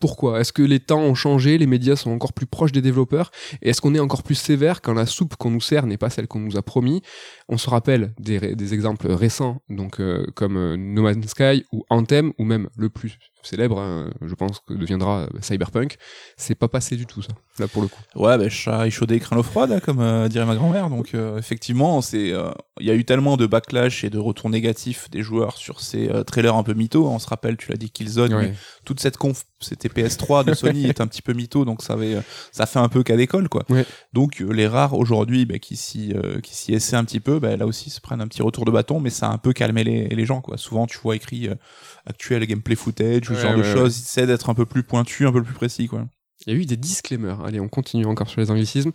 pourquoi? 0.04 0.42
Est-ce 0.42 0.52
que 0.52 0.62
les 0.62 0.82
temps 0.82 1.00
ont 1.00 1.16
changé, 1.16 1.58
les 1.58 1.66
médias 1.66 1.96
sont 1.96 2.12
encore 2.12 2.34
plus 2.34 2.46
proches 2.46 2.74
des 2.74 2.82
développeurs, 2.82 3.32
et 3.62 3.70
est-ce 3.70 3.80
qu'on 3.80 3.96
est 3.96 4.02
encore 4.02 4.22
plus 4.22 4.36
sévère 4.36 4.82
quand 4.82 4.94
la 4.94 5.06
soupe 5.06 5.38
qu'on 5.38 5.50
nous 5.50 5.62
sert 5.62 5.86
n'est 5.86 5.98
pas 5.98 6.10
celle 6.10 6.28
qu'on 6.28 6.42
nous 6.42 6.58
a 6.58 6.62
promis? 6.62 7.02
On 7.48 7.58
se 7.58 7.70
rappelle 7.70 8.14
des, 8.20 8.74
exemples 8.74 9.10
récents, 9.10 9.62
donc 9.70 10.02
euh, 10.02 10.26
comme 10.36 10.58
euh, 10.58 10.76
No 10.76 11.04
Man's 11.04 11.28
Sky 11.28 11.64
ou 11.72 11.86
Anthem, 11.90 12.34
ou 12.38 12.44
même 12.44 12.68
le 12.76 12.90
plus 12.90 13.18
célèbre, 13.46 13.80
hein, 13.80 14.10
je 14.22 14.34
pense 14.36 14.60
que 14.68 14.74
deviendra 14.74 15.22
euh, 15.22 15.28
Cyberpunk. 15.42 15.98
C'est 16.38 16.56
pas 16.56 16.68
passé 16.68 16.96
du 16.96 17.06
tout 17.06 17.22
ça, 17.22 17.34
là 17.60 17.68
pour 17.68 17.82
le 17.82 17.88
coup. 17.88 18.00
Ouais, 18.16 18.38
bah, 18.38 18.50
chat 18.50 18.88
échaudé, 18.88 19.20
craint 19.20 19.36
l'eau 19.36 19.44
froide, 19.44 19.80
comme 19.82 20.00
euh, 20.00 20.28
dirait 20.28 20.46
ma 20.46 20.56
grand-mère. 20.56 20.90
Donc, 20.90 21.14
euh, 21.14 21.38
effectivement, 21.38 22.02
c'est, 22.02 22.32
euh, 22.32 22.52
il 22.80 22.88
y 22.88 22.92
a 22.92 22.96
eu 22.96 23.06
tellement 23.06 23.38
de 23.38 23.46
backlash 23.46 24.04
et 24.04 24.10
de 24.10 24.18
retours 24.18 24.50
négatifs 24.50 25.10
des 25.12 25.22
joueurs 25.22 25.58
sur 25.58 25.80
ces 25.82 26.10
trailers 26.26 26.56
un 26.56 26.64
peu 26.64 26.74
mythos. 26.74 27.06
On 27.08 27.20
se 27.20 27.28
rappelle, 27.28 27.58
tu 27.58 27.70
l'as 27.72 27.78
dit, 27.78 27.90
Killzone, 27.92 28.34
Ouais. 28.34 28.48
mais 28.50 28.54
toute 28.86 29.00
cette 29.00 29.18
conf, 29.18 29.44
c'était 29.60 29.90
PS3 29.90 30.44
de 30.46 30.54
Sony 30.54 30.86
est 30.88 31.02
un 31.02 31.08
petit 31.08 31.22
peu 31.22 31.34
mytho, 31.34 31.66
donc 31.66 31.82
ça 31.84 31.94
avait, 31.94 32.18
ça 32.52 32.66
fait 32.66 32.80
un 32.80 32.90
peu 32.90 33.04
cas 33.04 33.16
d'école, 33.18 33.50
quoi. 33.50 33.64
Ouais. 33.70 33.86
Donc, 34.14 34.40
les 34.40 34.68
rares 34.68 34.94
aujourd'hui, 34.94 35.46
bah, 35.46 35.60
qui 35.60 35.76
s'y, 35.76 36.14
qui 36.42 36.56
s'y 36.56 36.74
essaient 36.74 36.96
un 36.96 37.04
petit 37.06 37.20
peu, 37.20 37.40
bah, 37.40 37.56
là 37.58 37.66
aussi, 37.68 37.90
se 37.90 38.02
prennent 38.02 38.22
un 38.22 38.28
petit 38.28 38.42
retour 38.42 38.66
de 38.66 38.72
bâton, 38.72 39.00
mais 39.00 39.10
ça 39.10 39.28
a 39.28 39.34
un 39.34 39.38
peu 39.38 39.54
calmé 39.54 39.84
les, 39.84 40.08
les 40.08 40.26
gens, 40.26 40.42
quoi. 40.42 40.58
Souvent, 40.58 40.88
tu 40.88 40.98
vois 41.00 41.16
écrit 41.16 41.50
actuel 42.06 42.46
gameplay 42.46 42.76
footage 42.76 43.30
ou 43.30 43.36
ce 43.36 43.42
genre 43.42 43.56
de 43.58 43.64
choses, 43.64 43.98
ils 44.00 44.02
essaient 44.04 44.28
d'être 44.28 44.50
un 44.50 44.54
peu 44.54 44.66
plus 44.66 44.84
pointu, 44.84 45.26
un 45.26 45.32
peu 45.32 45.44
plus 45.44 45.54
précis, 45.54 45.88
quoi. 45.88 46.08
Il 46.46 46.54
y 46.54 46.56
a 46.58 46.60
eu 46.60 46.66
des 46.66 46.78
disclaimers. 46.78 47.42
Allez, 47.46 47.60
on 47.60 47.70
continue 47.70 48.06
encore 48.06 48.30
sur 48.30 48.42
les 48.42 48.52
anglicismes. 48.52 48.92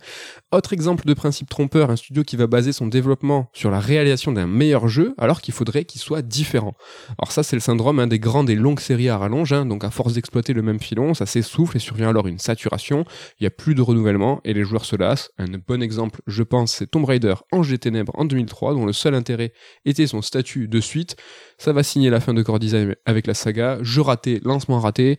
Autre 0.51 0.73
exemple 0.73 1.05
de 1.05 1.13
principe 1.13 1.49
trompeur, 1.49 1.89
un 1.89 1.95
studio 1.95 2.23
qui 2.23 2.35
va 2.35 2.47
baser 2.47 2.71
son 2.73 2.87
développement 2.87 3.49
sur 3.53 3.71
la 3.71 3.79
réalisation 3.79 4.31
d'un 4.31 4.47
meilleur 4.47 4.87
jeu 4.87 5.15
alors 5.17 5.41
qu'il 5.41 5.53
faudrait 5.53 5.85
qu'il 5.85 6.01
soit 6.01 6.21
différent. 6.21 6.75
Alors 7.17 7.31
ça, 7.31 7.43
c'est 7.43 7.55
le 7.55 7.61
syndrome 7.61 7.99
hein, 7.99 8.07
des 8.07 8.19
grandes 8.19 8.49
et 8.49 8.55
longues 8.55 8.79
séries 8.79 9.09
à 9.09 9.17
rallonge. 9.17 9.53
hein. 9.53 9.65
donc 9.65 9.83
à 9.83 9.89
force 9.89 10.13
d'exploiter 10.13 10.53
le 10.53 10.61
même 10.61 10.79
filon, 10.79 11.13
ça 11.13 11.25
s'essouffle 11.25 11.77
et 11.77 11.79
survient 11.79 12.09
alors 12.09 12.27
une 12.27 12.39
saturation. 12.39 13.05
Il 13.39 13.43
n'y 13.43 13.47
a 13.47 13.51
plus 13.51 13.75
de 13.75 13.81
renouvellement 13.81 14.41
et 14.43 14.53
les 14.53 14.63
joueurs 14.63 14.85
se 14.85 14.95
lassent. 14.95 15.31
Un 15.37 15.45
bon 15.67 15.81
exemple, 15.81 16.21
je 16.27 16.43
pense, 16.43 16.73
c'est 16.73 16.87
Tomb 16.87 17.05
Raider 17.05 17.35
Ange 17.51 17.69
des 17.69 17.79
Ténèbres 17.79 18.13
en 18.15 18.25
2003, 18.25 18.73
dont 18.73 18.85
le 18.85 18.93
seul 18.93 19.15
intérêt 19.15 19.53
était 19.85 20.07
son 20.07 20.21
statut 20.21 20.67
de 20.67 20.79
suite. 20.79 21.15
Ça 21.57 21.73
va 21.73 21.83
signer 21.83 22.09
la 22.09 22.19
fin 22.19 22.33
de 22.33 22.41
Core 22.41 22.59
Design 22.59 22.95
avec 23.05 23.27
la 23.27 23.33
saga. 23.33 23.79
Jeu 23.81 24.01
raté, 24.01 24.39
lancement 24.43 24.79
raté. 24.79 25.17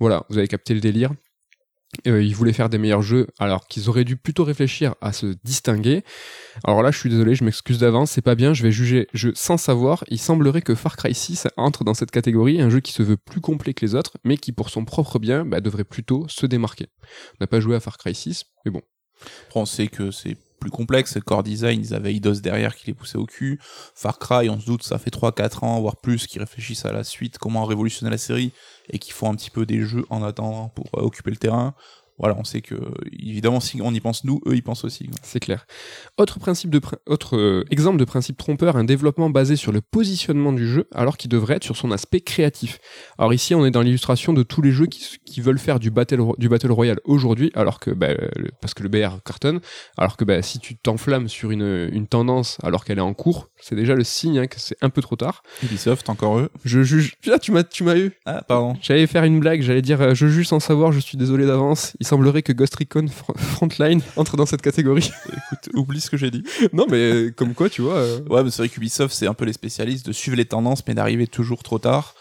Voilà, 0.00 0.24
vous 0.28 0.38
avez 0.38 0.48
capté 0.48 0.74
le 0.74 0.80
délire. 0.80 1.10
Euh, 2.06 2.22
ils 2.22 2.34
voulaient 2.34 2.54
faire 2.54 2.70
des 2.70 2.78
meilleurs 2.78 3.02
jeux 3.02 3.26
alors 3.38 3.66
qu'ils 3.66 3.90
auraient 3.90 4.04
dû 4.04 4.16
plutôt 4.16 4.44
réfléchir 4.44 4.94
à 5.02 5.12
se 5.12 5.34
distinguer. 5.44 6.02
Alors 6.64 6.82
là, 6.82 6.90
je 6.90 6.98
suis 6.98 7.10
désolé, 7.10 7.34
je 7.34 7.44
m'excuse 7.44 7.78
d'avance, 7.78 8.12
c'est 8.12 8.22
pas 8.22 8.34
bien, 8.34 8.54
je 8.54 8.62
vais 8.62 8.72
juger 8.72 9.08
je, 9.12 9.28
sans 9.34 9.58
savoir. 9.58 10.02
Il 10.08 10.18
semblerait 10.18 10.62
que 10.62 10.74
Far 10.74 10.96
Cry 10.96 11.14
6 11.14 11.48
entre 11.56 11.84
dans 11.84 11.94
cette 11.94 12.10
catégorie, 12.10 12.62
un 12.62 12.70
jeu 12.70 12.80
qui 12.80 12.92
se 12.92 13.02
veut 13.02 13.18
plus 13.18 13.40
complet 13.40 13.74
que 13.74 13.84
les 13.84 13.94
autres, 13.94 14.16
mais 14.24 14.38
qui 14.38 14.52
pour 14.52 14.70
son 14.70 14.84
propre 14.86 15.18
bien 15.18 15.44
bah, 15.44 15.60
devrait 15.60 15.84
plutôt 15.84 16.26
se 16.28 16.46
démarquer. 16.46 16.86
On 17.34 17.36
n'a 17.42 17.46
pas 17.46 17.60
joué 17.60 17.76
à 17.76 17.80
Far 17.80 17.98
Cry 17.98 18.14
6, 18.14 18.46
mais 18.64 18.70
bon. 18.70 18.82
On 19.54 19.66
sait 19.66 19.88
que 19.88 20.10
c'est 20.10 20.36
plus 20.62 20.70
complexe. 20.70 21.18
Core 21.24 21.42
Design, 21.42 21.80
ils 21.80 21.92
avaient 21.92 22.14
Eidos 22.14 22.40
derrière 22.40 22.76
qui 22.76 22.86
les 22.86 22.94
poussait 22.94 23.18
au 23.18 23.26
cul. 23.26 23.58
Far 23.94 24.18
Cry, 24.18 24.48
on 24.48 24.60
se 24.60 24.66
doute, 24.66 24.84
ça 24.84 24.98
fait 24.98 25.10
3-4 25.10 25.64
ans, 25.64 25.80
voire 25.80 25.96
plus, 25.96 26.26
qu'ils 26.26 26.40
réfléchissent 26.40 26.84
à 26.84 26.92
la 26.92 27.02
suite, 27.02 27.38
comment 27.38 27.64
révolutionner 27.64 28.10
la 28.10 28.18
série, 28.18 28.52
et 28.88 28.98
qui 28.98 29.10
font 29.10 29.30
un 29.30 29.34
petit 29.34 29.50
peu 29.50 29.66
des 29.66 29.82
jeux 29.82 30.04
en 30.08 30.22
attendant 30.22 30.68
pour 30.68 30.86
euh, 30.96 31.02
occuper 31.02 31.30
le 31.30 31.36
terrain. 31.36 31.74
Voilà, 32.22 32.36
on 32.38 32.44
sait 32.44 32.60
que, 32.62 32.76
évidemment, 33.12 33.60
si 33.60 33.82
on 33.82 33.92
y 33.92 34.00
pense 34.00 34.24
nous, 34.24 34.40
eux, 34.46 34.54
ils 34.54 34.62
pensent 34.62 34.84
aussi. 34.84 35.10
C'est 35.22 35.40
clair. 35.40 35.66
Autre, 36.18 36.38
principe 36.38 36.70
de 36.70 36.80
autre 37.06 37.36
euh, 37.36 37.64
exemple 37.70 37.98
de 37.98 38.04
principe 38.04 38.36
trompeur, 38.36 38.76
un 38.76 38.84
développement 38.84 39.28
basé 39.28 39.56
sur 39.56 39.72
le 39.72 39.80
positionnement 39.80 40.52
du 40.52 40.68
jeu 40.68 40.86
alors 40.94 41.16
qu'il 41.16 41.28
devrait 41.30 41.56
être 41.56 41.64
sur 41.64 41.76
son 41.76 41.90
aspect 41.90 42.20
créatif. 42.20 42.78
Alors 43.18 43.34
ici, 43.34 43.54
on 43.56 43.66
est 43.66 43.70
dans 43.72 43.82
l'illustration 43.82 44.32
de 44.32 44.42
tous 44.44 44.62
les 44.62 44.70
jeux 44.70 44.86
qui, 44.86 45.16
qui 45.26 45.40
veulent 45.40 45.58
faire 45.58 45.80
du 45.80 45.90
battle, 45.90 46.20
du 46.38 46.48
battle 46.48 46.70
royale 46.70 47.00
aujourd'hui, 47.04 47.50
alors 47.54 47.80
que 47.80 47.90
bah, 47.90 48.14
le- 48.14 48.50
parce 48.60 48.72
que 48.74 48.84
le 48.84 48.88
BR 48.88 49.20
cartonne, 49.24 49.60
alors 49.98 50.16
que 50.16 50.24
bah, 50.24 50.42
si 50.42 50.60
tu 50.60 50.76
t'enflammes 50.76 51.28
sur 51.28 51.50
une, 51.50 51.88
une 51.92 52.06
tendance 52.06 52.58
alors 52.62 52.84
qu'elle 52.84 52.98
est 52.98 53.02
en 53.02 53.14
cours, 53.14 53.48
c'est 53.60 53.74
déjà 53.74 53.94
le 53.96 54.04
signe 54.04 54.38
hein, 54.38 54.46
que 54.46 54.60
c'est 54.60 54.76
un 54.80 54.90
peu 54.90 55.02
trop 55.02 55.16
tard. 55.16 55.42
Ubisoft, 55.64 56.08
encore 56.08 56.38
eux. 56.38 56.50
Je 56.64 56.82
juge. 56.84 57.14
Là, 57.26 57.38
tu 57.40 57.50
m'as, 57.50 57.64
tu 57.64 57.82
m'as 57.82 57.96
eu. 57.96 58.12
Ah, 58.26 58.42
pardon. 58.46 58.76
J'allais 58.80 59.06
faire 59.08 59.24
une 59.24 59.40
blague, 59.40 59.62
j'allais 59.62 59.82
dire 59.82 60.00
euh, 60.00 60.14
je 60.14 60.26
juge 60.28 60.46
sans 60.46 60.60
savoir, 60.60 60.92
je 60.92 61.00
suis 61.00 61.18
désolé 61.18 61.46
d'avance. 61.46 61.96
Semblerait 62.12 62.42
que 62.42 62.52
Ghost 62.52 62.76
Recon 62.76 63.06
Fr- 63.06 63.38
Frontline 63.38 64.02
entre 64.16 64.36
dans 64.36 64.44
cette 64.44 64.60
catégorie. 64.60 65.10
Écoute, 65.28 65.70
oublie 65.74 66.00
ce 66.00 66.10
que 66.10 66.18
j'ai 66.18 66.30
dit. 66.30 66.42
non, 66.74 66.86
mais 66.90 67.32
comme 67.34 67.54
quoi, 67.54 67.70
tu 67.70 67.80
vois. 67.80 67.94
euh, 67.96 68.20
Ouais, 68.28 68.44
mais 68.44 68.50
c'est 68.50 68.58
vrai 68.58 68.68
qu'Ubisoft, 68.68 69.14
c'est 69.14 69.26
un 69.26 69.32
peu 69.32 69.46
les 69.46 69.54
spécialistes 69.54 70.04
de 70.06 70.12
suivre 70.12 70.36
les 70.36 70.44
tendances, 70.44 70.82
mais 70.86 70.92
d'arriver 70.94 71.26
toujours 71.26 71.62
trop 71.62 71.78
tard. 71.78 72.14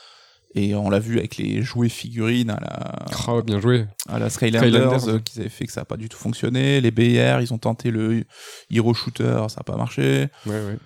Et 0.56 0.76
on 0.76 0.90
l'a 0.90 1.00
vu 1.00 1.18
avec 1.20 1.36
les 1.38 1.62
jouets 1.62 1.90
figurines 1.90 2.50
à 2.52 2.60
la, 2.60 3.34
ouais, 3.34 3.42
bien 3.42 3.60
joué. 3.60 3.86
à 4.08 4.18
la 4.20 4.30
Skylanders, 4.30 5.08
euh, 5.10 5.20
qu'ils 5.20 5.42
avaient 5.42 5.50
fait 5.50 5.66
que 5.66 5.72
ça 5.74 5.82
n'a 5.82 5.86
pas 5.86 5.98
du 5.98 6.08
tout 6.10 6.18
fonctionné. 6.18 6.80
Les 6.82 6.92
BR, 6.92 7.42
ils 7.42 7.54
ont 7.54 7.58
tenté 7.58 7.92
le 7.92 8.24
Hero 8.70 8.94
Shooter, 8.94 9.46
ça 9.50 9.56
n'a 9.58 9.64
pas 9.66 9.76
marché. 9.78 10.28
Ouais, 10.46 10.54
ouais. 10.56 10.78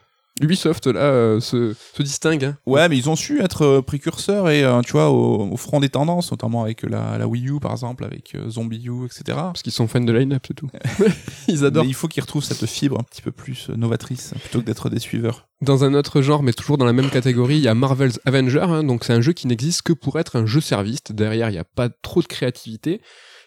Ubisoft, 0.41 0.87
là, 0.87 0.99
euh, 0.99 1.39
se, 1.39 1.73
se 1.73 2.03
distingue. 2.03 2.43
hein. 2.43 2.57
Ouais, 2.65 2.89
mais 2.89 2.97
ils 2.97 3.09
ont 3.09 3.15
su 3.15 3.41
être 3.41 3.61
euh, 3.61 3.81
précurseurs 3.81 4.49
et, 4.49 4.63
euh, 4.65 4.81
tu 4.81 4.91
vois, 4.91 5.09
au, 5.09 5.49
au 5.49 5.55
front 5.57 5.79
des 5.79 5.87
tendances, 5.87 6.29
notamment 6.31 6.63
avec 6.63 6.83
la, 6.83 7.17
la 7.17 7.25
Wii 7.27 7.47
U, 7.51 7.59
par 7.61 7.71
exemple, 7.71 8.03
avec 8.03 8.35
Zombie 8.49 8.83
U, 8.85 9.05
etc. 9.05 9.23
Parce 9.27 9.61
qu'ils 9.61 9.71
sont 9.71 9.87
fans 9.87 10.01
de 10.01 10.11
line-up, 10.11 10.43
c'est 10.45 10.53
tout. 10.53 10.67
Ils 11.47 11.63
adorent. 11.63 11.83
Mais 11.85 11.89
il 11.89 11.93
faut 11.93 12.09
qu'ils 12.09 12.21
retrouvent 12.21 12.43
cette 12.43 12.65
fibre 12.65 12.99
un 12.99 13.03
petit 13.03 13.21
peu 13.21 13.31
plus 13.31 13.69
novatrice, 13.69 14.33
plutôt 14.41 14.59
que 14.59 14.65
d'être 14.65 14.89
des 14.89 14.99
suiveurs. 14.99 15.47
Dans 15.61 15.85
un 15.85 15.93
autre 15.93 16.21
genre, 16.21 16.43
mais 16.43 16.51
toujours 16.51 16.77
dans 16.77 16.85
la 16.85 16.91
même 16.93 17.09
catégorie, 17.09 17.55
il 17.55 17.63
y 17.63 17.69
a 17.69 17.73
Marvel's 17.73 18.19
Avenger. 18.25 18.59
hein, 18.67 18.83
donc 18.83 19.05
c'est 19.05 19.13
un 19.13 19.21
jeu 19.21 19.31
qui 19.31 19.47
n'existe 19.47 19.83
que 19.83 19.93
pour 19.93 20.19
être 20.19 20.35
un 20.35 20.45
jeu 20.45 20.59
service. 20.59 20.99
Derrière, 21.11 21.49
il 21.49 21.53
n'y 21.53 21.57
a 21.59 21.63
pas 21.63 21.87
trop 21.87 22.21
de 22.21 22.27
créativité. 22.27 22.99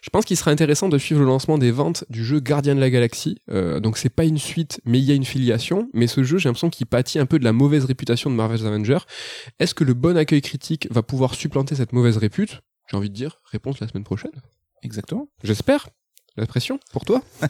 Je 0.03 0.11
pense 0.11 0.25
qu'il 0.25 0.37
serait 0.37 0.51
intéressant 0.51 0.89
de 0.89 0.99
suivre 0.99 1.21
le 1.21 1.27
lancement 1.27 1.59
des 1.59 1.71
ventes 1.71 2.05
du 2.11 2.25
jeu 2.25 2.41
Gardien 2.41 2.75
de 2.75 2.81
la 2.81 2.91
Galaxie. 2.91 3.41
Euh, 3.51 3.81
donc 3.81 3.99
c'est 3.99 4.09
pas 4.09 4.25
une 4.25 4.39
suite, 4.39 4.81
mais 4.85 4.99
il 4.99 5.05
y 5.05 5.13
a 5.13 5.15
une 5.15 5.25
filiation. 5.25 5.89
Mais 5.93 6.07
ce 6.07 6.23
jeu, 6.23 6.39
j'ai 6.39 6.49
l'impression 6.49 6.71
qu'il 6.71 6.87
pâtit 6.87 7.19
un 7.19 7.27
peu 7.27 7.39
de 7.39 7.45
la 7.45 7.53
mauvaise 7.53 7.85
réputation 7.85 8.31
de 8.31 8.35
Marvel's 8.37 8.65
Avenger. 8.65 8.99
Est-ce 9.59 9.75
que 9.75 9.85
le 9.85 9.95
bon 9.95 10.17
accueil 10.17 10.43
critique 10.43 10.89
va 10.91 11.03
pouvoir 11.03 11.35
supplanter 11.35 11.75
cette 11.75 11.93
mauvaise 11.93 12.17
répute? 12.17 12.61
J'ai 12.91 12.97
envie 12.97 13.11
de 13.11 13.15
dire, 13.15 13.41
réponse 13.45 13.81
la 13.81 13.89
semaine 13.89 14.05
prochaine. 14.05 14.33
Exactement. 14.83 15.29
J'espère. 15.43 15.89
La 16.38 16.46
pression 16.46 16.79
pour 16.92 17.05
toi. 17.05 17.20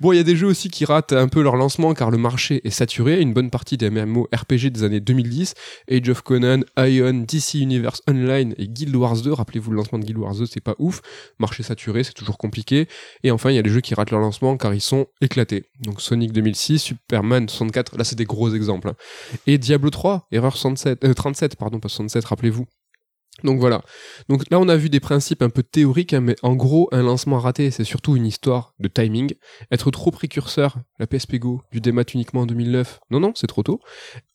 bon, 0.00 0.12
il 0.12 0.16
y 0.16 0.18
a 0.18 0.22
des 0.22 0.36
jeux 0.36 0.46
aussi 0.46 0.68
qui 0.68 0.84
ratent 0.84 1.14
un 1.14 1.26
peu 1.26 1.40
leur 1.40 1.56
lancement 1.56 1.94
car 1.94 2.10
le 2.10 2.18
marché 2.18 2.60
est 2.64 2.70
saturé. 2.70 3.18
Une 3.22 3.32
bonne 3.32 3.48
partie 3.48 3.78
des 3.78 3.88
MMO 3.88 4.28
RPG 4.30 4.66
des 4.70 4.82
années 4.84 5.00
2010, 5.00 5.54
Age 5.90 6.08
of 6.10 6.20
Conan, 6.20 6.60
Ion, 6.76 7.24
DC 7.26 7.54
Universe 7.54 8.02
Online 8.06 8.54
et 8.58 8.68
Guild 8.68 8.94
Wars 8.94 9.22
2. 9.22 9.32
Rappelez-vous, 9.32 9.70
le 9.70 9.78
lancement 9.78 9.98
de 9.98 10.04
Guild 10.04 10.18
Wars 10.18 10.34
2, 10.34 10.44
c'est 10.44 10.60
pas 10.60 10.74
ouf. 10.78 11.00
Marché 11.38 11.62
saturé, 11.62 12.04
c'est 12.04 12.12
toujours 12.12 12.36
compliqué. 12.36 12.88
Et 13.22 13.30
enfin, 13.30 13.50
il 13.50 13.56
y 13.56 13.58
a 13.58 13.62
des 13.62 13.70
jeux 13.70 13.80
qui 13.80 13.94
ratent 13.94 14.10
leur 14.10 14.20
lancement 14.20 14.58
car 14.58 14.74
ils 14.74 14.82
sont 14.82 15.06
éclatés. 15.22 15.64
Donc 15.80 16.02
Sonic 16.02 16.32
2006, 16.32 16.78
Superman 16.78 17.48
64, 17.48 17.96
là 17.96 18.04
c'est 18.04 18.16
des 18.16 18.26
gros 18.26 18.54
exemples. 18.54 18.88
hein. 18.88 18.96
Et 19.46 19.56
Diablo 19.56 19.88
3, 19.88 20.28
Erreur 20.30 20.58
67, 20.58 21.04
euh, 21.04 21.14
37, 21.14 21.56
pardon, 21.56 21.80
pas 21.80 21.88
67, 21.88 22.22
rappelez-vous. 22.26 22.66
Donc 23.44 23.60
voilà. 23.60 23.82
Donc 24.28 24.42
là, 24.50 24.58
on 24.58 24.68
a 24.68 24.76
vu 24.76 24.90
des 24.90 25.00
principes 25.00 25.42
un 25.42 25.50
peu 25.50 25.62
théoriques, 25.62 26.12
hein, 26.12 26.20
mais 26.20 26.36
en 26.42 26.54
gros, 26.54 26.88
un 26.92 27.02
lancement 27.02 27.38
raté, 27.38 27.70
c'est 27.70 27.84
surtout 27.84 28.16
une 28.16 28.26
histoire 28.26 28.74
de 28.80 28.88
timing. 28.88 29.34
Être 29.70 29.90
trop 29.90 30.10
précurseur, 30.10 30.76
la 30.98 31.06
PSP 31.06 31.36
Go, 31.36 31.62
du 31.70 31.80
démat 31.80 32.02
uniquement 32.14 32.42
en 32.42 32.46
2009, 32.46 33.00
non, 33.10 33.20
non, 33.20 33.32
c'est 33.34 33.46
trop 33.46 33.62
tôt. 33.62 33.80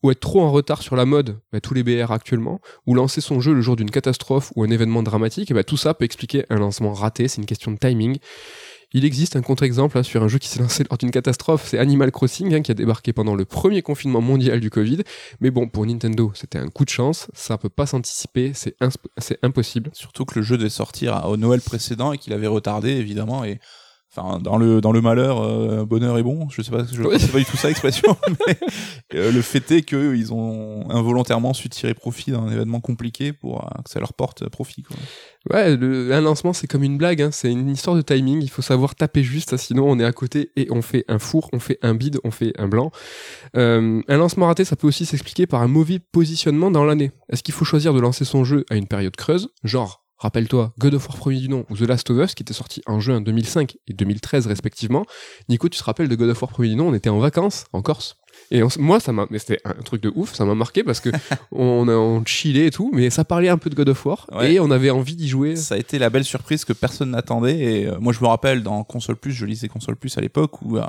Ou 0.03 0.11
être 0.11 0.19
trop 0.19 0.41
en 0.41 0.51
retard 0.51 0.81
sur 0.81 0.95
la 0.95 1.05
mode, 1.05 1.39
bah, 1.51 1.59
tous 1.59 1.73
les 1.73 1.83
BR 1.83 2.11
actuellement. 2.11 2.61
Ou 2.85 2.95
lancer 2.95 3.21
son 3.21 3.41
jeu 3.41 3.53
le 3.53 3.61
jour 3.61 3.75
d'une 3.75 3.91
catastrophe 3.91 4.51
ou 4.55 4.63
un 4.63 4.69
événement 4.69 5.03
dramatique, 5.03 5.53
bah, 5.53 5.63
tout 5.63 5.77
ça 5.77 5.93
peut 5.93 6.05
expliquer 6.05 6.45
un 6.49 6.57
lancement 6.57 6.93
raté, 6.93 7.27
c'est 7.27 7.41
une 7.41 7.45
question 7.45 7.71
de 7.71 7.77
timing. 7.77 8.17
Il 8.95 9.05
existe 9.05 9.35
un 9.35 9.41
contre-exemple 9.41 9.97
hein, 9.97 10.03
sur 10.03 10.21
un 10.21 10.27
jeu 10.27 10.37
qui 10.37 10.47
s'est 10.47 10.59
lancé 10.59 10.83
lors 10.87 10.99
d'une 10.99 11.09
catastrophe, 11.09 11.65
c'est 11.67 11.79
Animal 11.79 12.11
Crossing, 12.11 12.53
hein, 12.53 12.61
qui 12.61 12.69
a 12.69 12.75
débarqué 12.75 13.11
pendant 13.11 13.33
le 13.33 13.43
premier 13.43 13.81
confinement 13.81 14.21
mondial 14.21 14.59
du 14.59 14.69
Covid. 14.69 14.99
Mais 15.41 15.49
bon, 15.49 15.67
pour 15.67 15.85
Nintendo, 15.85 16.31
c'était 16.35 16.59
un 16.59 16.67
coup 16.67 16.85
de 16.85 16.89
chance, 16.89 17.27
ça 17.33 17.57
peut 17.57 17.69
pas 17.69 17.87
s'anticiper, 17.87 18.51
c'est 18.53 18.75
impossible. 19.41 19.89
Surtout 19.93 20.25
que 20.25 20.37
le 20.37 20.45
jeu 20.45 20.57
devait 20.57 20.69
sortir 20.69 21.27
au 21.27 21.37
Noël 21.37 21.61
précédent 21.61 22.13
et 22.13 22.19
qu'il 22.19 22.33
avait 22.33 22.45
retardé, 22.47 22.91
évidemment, 22.91 23.43
enfin 24.15 24.39
dans 24.39 24.57
le 24.57 24.79
dans 24.81 24.91
le 24.91 25.01
malheur, 25.01 25.41
euh, 25.41 25.85
bonheur 25.85 26.17
est 26.17 26.23
bon. 26.23 26.47
Je 26.49 26.61
sais 26.61 26.71
pas, 26.71 26.83
je 26.91 27.01
Oui. 27.01 27.19
sais 27.19 27.27
pas 27.27 27.39
du 27.39 27.45
tout 27.45 27.57
ça 27.57 27.67
l'expression, 27.67 28.15
mais 28.47 28.57
euh, 29.15 29.31
le 29.31 29.41
fait 29.41 29.69
est 29.71 29.81
que 29.81 30.15
ils 30.15 30.33
ont 30.33 30.89
involontairement 30.89 31.53
su 31.53 31.69
tirer 31.69 31.93
profit 31.93 32.31
d'un 32.31 32.47
événement 32.49 32.79
compliqué 32.79 33.33
pour 33.33 33.63
euh, 33.63 33.81
que 33.83 33.89
ça 33.89 33.99
leur 33.99 34.13
porte 34.13 34.47
profit. 34.49 34.83
Quoi. 34.83 34.95
Ouais, 35.51 35.75
le- 35.75 36.13
un 36.13 36.21
lancement, 36.21 36.53
c'est 36.53 36.67
comme 36.67 36.83
une 36.83 36.97
blague, 36.97 37.21
hein, 37.21 37.29
c'est 37.31 37.51
une 37.51 37.69
histoire 37.69 37.95
de 37.95 38.01
timing, 38.01 38.41
il 38.41 38.49
faut 38.49 38.61
savoir 38.61 38.95
taper 38.95 39.23
juste, 39.23 39.53
hein, 39.53 39.57
sinon 39.57 39.89
on 39.89 39.99
est 39.99 40.05
à 40.05 40.11
côté 40.13 40.51
et 40.55 40.67
on 40.71 40.81
fait 40.81 41.03
un 41.09 41.19
four, 41.19 41.49
on 41.51 41.59
fait 41.59 41.79
un 41.81 41.95
bide, 41.95 42.19
on 42.23 42.31
fait 42.31 42.53
un 42.57 42.67
blanc. 42.67 42.91
Euh, 43.57 44.01
un 44.07 44.17
lancement 44.17 44.47
raté, 44.47 44.63
ça 44.65 44.75
peut 44.75 44.87
aussi 44.87 45.05
s'expliquer 45.05 45.47
par 45.47 45.61
un 45.61 45.67
mauvais 45.67 45.99
positionnement 45.99 46.71
dans 46.71 46.85
l'année. 46.85 47.11
Est-ce 47.29 47.43
qu'il 47.43 47.53
faut 47.53 47.65
choisir 47.65 47.93
de 47.93 47.99
lancer 47.99 48.25
son 48.25 48.43
jeu 48.43 48.65
à 48.69 48.75
une 48.75 48.87
période 48.87 49.15
creuse, 49.15 49.49
genre 49.63 50.02
Rappelle-toi, 50.23 50.71
God 50.79 50.93
of 50.93 51.05
War 51.09 51.17
premier 51.17 51.37
du 51.41 51.49
nom 51.49 51.65
ou 51.69 51.75
The 51.75 51.81
Last 51.81 52.09
of 52.09 52.17
Us 52.17 52.33
qui 52.33 52.43
était 52.43 52.53
sorti 52.53 52.81
en 52.85 53.01
jeu 53.01 53.13
en 53.13 53.19
2005 53.19 53.75
et 53.89 53.93
2013 53.93 54.47
respectivement. 54.47 55.05
Nico, 55.49 55.67
tu 55.67 55.77
te 55.77 55.83
rappelles 55.83 56.07
de 56.07 56.15
God 56.15 56.29
of 56.29 56.41
War 56.41 56.49
premier 56.49 56.69
du 56.69 56.75
nom? 56.77 56.87
On 56.87 56.93
était 56.93 57.09
en 57.09 57.19
vacances 57.19 57.65
en 57.73 57.81
Corse. 57.81 58.15
Et 58.49 58.63
on 58.63 58.69
moi, 58.79 59.01
ça 59.01 59.11
m'a, 59.11 59.27
mais 59.29 59.37
c'était 59.37 59.59
un 59.65 59.73
truc 59.83 60.01
de 60.01 60.11
ouf, 60.15 60.33
ça 60.33 60.45
m'a 60.45 60.55
marqué 60.55 60.81
parce 60.81 61.01
que 61.01 61.09
on 61.51 61.89
a 61.89 61.93
on 61.93 62.23
chillait 62.23 62.67
et 62.67 62.71
tout, 62.71 62.89
mais 62.93 63.09
ça 63.09 63.25
parlait 63.25 63.49
un 63.49 63.57
peu 63.57 63.69
de 63.69 63.75
God 63.75 63.89
of 63.89 64.05
War 64.05 64.25
Ouais. 64.31 64.53
et 64.53 64.59
on 64.61 64.71
avait 64.71 64.91
envie 64.91 65.17
d'y 65.17 65.27
jouer. 65.27 65.57
Ça 65.57 65.75
a 65.75 65.77
été 65.77 65.99
la 65.99 66.09
belle 66.09 66.23
surprise 66.23 66.63
que 66.63 66.71
personne 66.71 67.11
n'attendait. 67.11 67.59
Et 67.59 67.87
euh, 67.87 67.97
moi, 67.99 68.13
je 68.13 68.21
me 68.21 68.27
rappelle 68.27 68.63
dans 68.63 68.85
Console 68.85 69.17
Plus, 69.17 69.33
je 69.33 69.45
lisais 69.45 69.67
Console 69.67 69.97
Plus 69.97 70.17
à 70.17 70.21
l'époque 70.21 70.61
où 70.61 70.77
euh, 70.77 70.83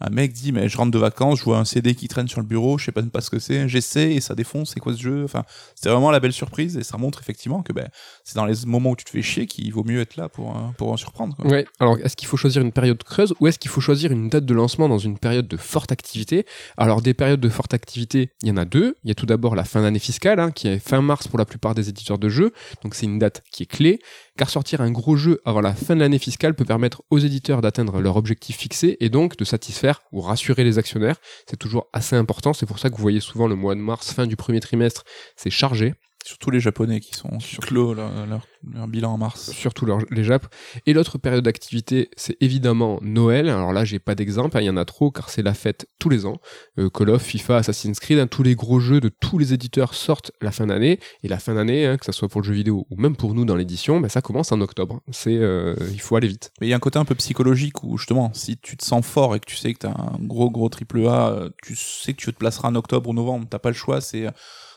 un 0.00 0.10
mec 0.10 0.32
dit 0.32 0.52
mais 0.52 0.68
je 0.68 0.76
rentre 0.76 0.90
de 0.90 0.98
vacances, 0.98 1.40
je 1.40 1.44
vois 1.44 1.58
un 1.58 1.64
CD 1.64 1.94
qui 1.94 2.08
traîne 2.08 2.28
sur 2.28 2.40
le 2.40 2.46
bureau, 2.46 2.78
je 2.78 2.86
sais 2.86 2.92
pas 2.92 3.02
pas 3.02 3.20
ce 3.20 3.30
que 3.30 3.38
c'est, 3.38 3.68
j'essaie 3.68 4.12
et 4.12 4.20
ça 4.20 4.34
défonce, 4.34 4.72
c'est 4.74 4.80
quoi 4.80 4.92
ce 4.92 5.00
jeu? 5.00 5.24
Enfin, 5.24 5.44
c'était 5.74 5.90
vraiment 5.90 6.10
la 6.10 6.20
belle 6.20 6.32
surprise 6.32 6.76
et 6.76 6.82
ça 6.82 6.98
montre 6.98 7.20
effectivement 7.20 7.62
que 7.62 7.72
ben 7.72 7.88
c'est 8.24 8.36
dans 8.36 8.46
les 8.46 8.54
moments 8.66 8.90
où 8.90 8.96
tu 8.96 9.04
te 9.04 9.10
fais 9.10 9.22
chier 9.22 9.46
qu'il 9.46 9.72
vaut 9.72 9.84
mieux 9.84 10.00
être 10.00 10.16
là 10.16 10.28
pour 10.28 10.56
euh, 10.56 10.60
pour 10.76 10.92
en 10.92 10.96
surprendre. 10.96 11.36
Quoi. 11.36 11.50
Ouais. 11.50 11.66
Alors, 11.80 11.98
est-ce 11.98 12.16
qu'il 12.16 12.28
faut 12.28 12.36
choisir 12.36 12.62
une 12.62 12.72
période 12.72 13.02
creuse 13.02 13.34
ou 13.40 13.46
est-ce 13.46 13.58
qu'il 13.58 13.70
faut 13.70 13.80
choisir 13.80 14.12
une 14.12 14.28
date 14.28 14.44
de 14.44 14.54
lancement 14.54 14.88
dans 14.88 14.98
une 14.98 15.18
période 15.18 15.48
de 15.48 15.56
forte 15.56 15.92
activité? 15.92 16.46
Alors, 16.76 17.02
des 17.02 17.14
périodes 17.14 17.40
de 17.40 17.48
forte 17.48 17.74
activité, 17.74 18.30
il 18.42 18.48
y 18.48 18.50
en 18.50 18.56
a 18.56 18.64
deux. 18.64 18.96
Il 19.04 19.08
y 19.08 19.10
a 19.10 19.14
tout 19.14 19.26
d'abord 19.26 19.54
la 19.54 19.64
fin 19.64 19.82
d'année 19.82 19.98
fiscale, 19.98 20.40
hein, 20.40 20.50
qui 20.50 20.68
est 20.68 20.78
fin 20.78 21.00
mars 21.02 21.28
pour 21.28 21.38
la 21.38 21.44
plupart 21.44 21.74
des 21.74 21.88
éditeurs 21.88 22.18
de 22.18 22.28
jeux. 22.28 22.52
Donc, 22.82 22.94
c'est 22.94 23.06
une 23.06 23.18
date 23.18 23.42
qui 23.50 23.64
est 23.64 23.66
clé, 23.66 24.00
car 24.36 24.50
sortir 24.50 24.80
un 24.80 24.90
gros 24.90 25.16
jeu 25.16 25.40
avant 25.44 25.60
la 25.60 25.74
fin 25.74 25.94
de 25.94 26.00
l'année 26.00 26.18
fiscale 26.18 26.54
peut 26.54 26.64
permettre 26.64 27.02
aux 27.10 27.18
éditeurs 27.18 27.60
d'atteindre 27.60 28.00
leur 28.00 28.16
objectif 28.16 28.56
fixé 28.56 28.96
et 29.00 29.08
donc 29.08 29.36
de 29.36 29.44
satisfaire 29.44 29.87
ou 30.12 30.20
rassurer 30.20 30.64
les 30.64 30.78
actionnaires. 30.78 31.16
C'est 31.46 31.56
toujours 31.56 31.88
assez 31.92 32.16
important. 32.16 32.52
C'est 32.52 32.66
pour 32.66 32.78
ça 32.78 32.90
que 32.90 32.96
vous 32.96 33.02
voyez 33.02 33.20
souvent 33.20 33.46
le 33.46 33.54
mois 33.54 33.74
de 33.74 33.80
mars, 33.80 34.12
fin 34.12 34.26
du 34.26 34.36
premier 34.36 34.60
trimestre, 34.60 35.04
c'est 35.36 35.50
chargé. 35.50 35.94
Surtout 36.24 36.50
les 36.50 36.60
Japonais 36.60 37.00
qui 37.00 37.14
sont 37.14 37.38
qui 37.38 37.56
clos 37.56 37.94
leur, 37.94 38.26
leur, 38.26 38.46
leur 38.74 38.86
bilan 38.88 39.12
en 39.14 39.18
mars. 39.18 39.50
surtout 39.52 39.86
leur- 39.86 40.00
les 40.10 40.24
Japs. 40.24 40.46
Et 40.84 40.92
l'autre 40.92 41.16
période 41.16 41.44
d'activité, 41.44 42.10
c'est 42.16 42.36
évidemment 42.40 42.98
Noël. 43.02 43.48
Alors 43.48 43.72
là, 43.72 43.84
j'ai 43.84 43.98
pas 43.98 44.14
d'exemple, 44.14 44.56
hein, 44.56 44.60
il 44.60 44.66
y 44.66 44.70
en 44.70 44.76
a 44.76 44.84
trop 44.84 45.10
car 45.10 45.30
c'est 45.30 45.42
la 45.42 45.54
fête 45.54 45.86
tous 45.98 46.08
les 46.10 46.26
ans. 46.26 46.38
Euh, 46.78 46.90
Call 46.90 47.10
of, 47.10 47.22
FIFA, 47.22 47.58
Assassin's 47.58 47.98
Creed, 48.00 48.18
hein, 48.18 48.26
tous 48.26 48.42
les 48.42 48.54
gros 48.56 48.78
jeux 48.80 49.00
de 49.00 49.08
tous 49.08 49.38
les 49.38 49.54
éditeurs 49.54 49.94
sortent 49.94 50.32
la 50.42 50.50
fin 50.50 50.66
d'année. 50.66 50.98
Et 51.22 51.28
la 51.28 51.38
fin 51.38 51.54
d'année, 51.54 51.86
hein, 51.86 51.96
que 51.96 52.04
ça 52.04 52.12
soit 52.12 52.28
pour 52.28 52.42
le 52.42 52.46
jeu 52.46 52.52
vidéo 52.54 52.86
ou 52.90 52.96
même 53.00 53.16
pour 53.16 53.34
nous 53.34 53.44
dans 53.46 53.56
l'édition, 53.56 54.00
ben, 54.00 54.08
ça 54.08 54.20
commence 54.20 54.52
en 54.52 54.60
octobre. 54.60 55.00
C'est, 55.12 55.36
euh, 55.38 55.76
il 55.92 56.00
faut 56.00 56.16
aller 56.16 56.28
vite. 56.28 56.52
Mais 56.60 56.66
il 56.66 56.70
y 56.70 56.72
a 56.72 56.76
un 56.76 56.80
côté 56.80 56.98
un 56.98 57.04
peu 57.06 57.14
psychologique 57.14 57.82
où 57.84 57.96
justement, 57.96 58.32
si 58.34 58.58
tu 58.58 58.76
te 58.76 58.84
sens 58.84 59.06
fort 59.06 59.34
et 59.34 59.40
que 59.40 59.46
tu 59.46 59.56
sais 59.56 59.72
que 59.72 59.78
t'as 59.78 59.90
un 59.92 60.18
gros 60.20 60.50
gros 60.50 60.68
triple 60.68 61.06
A, 61.06 61.30
euh, 61.30 61.50
tu 61.62 61.74
sais 61.76 62.12
que 62.12 62.18
tu 62.20 62.32
te 62.32 62.38
placeras 62.38 62.68
en 62.68 62.74
octobre 62.74 63.08
ou 63.08 63.14
novembre, 63.14 63.46
t'as 63.48 63.58
pas 63.60 63.70
le 63.70 63.74
choix, 63.76 64.00
c'est 64.00 64.26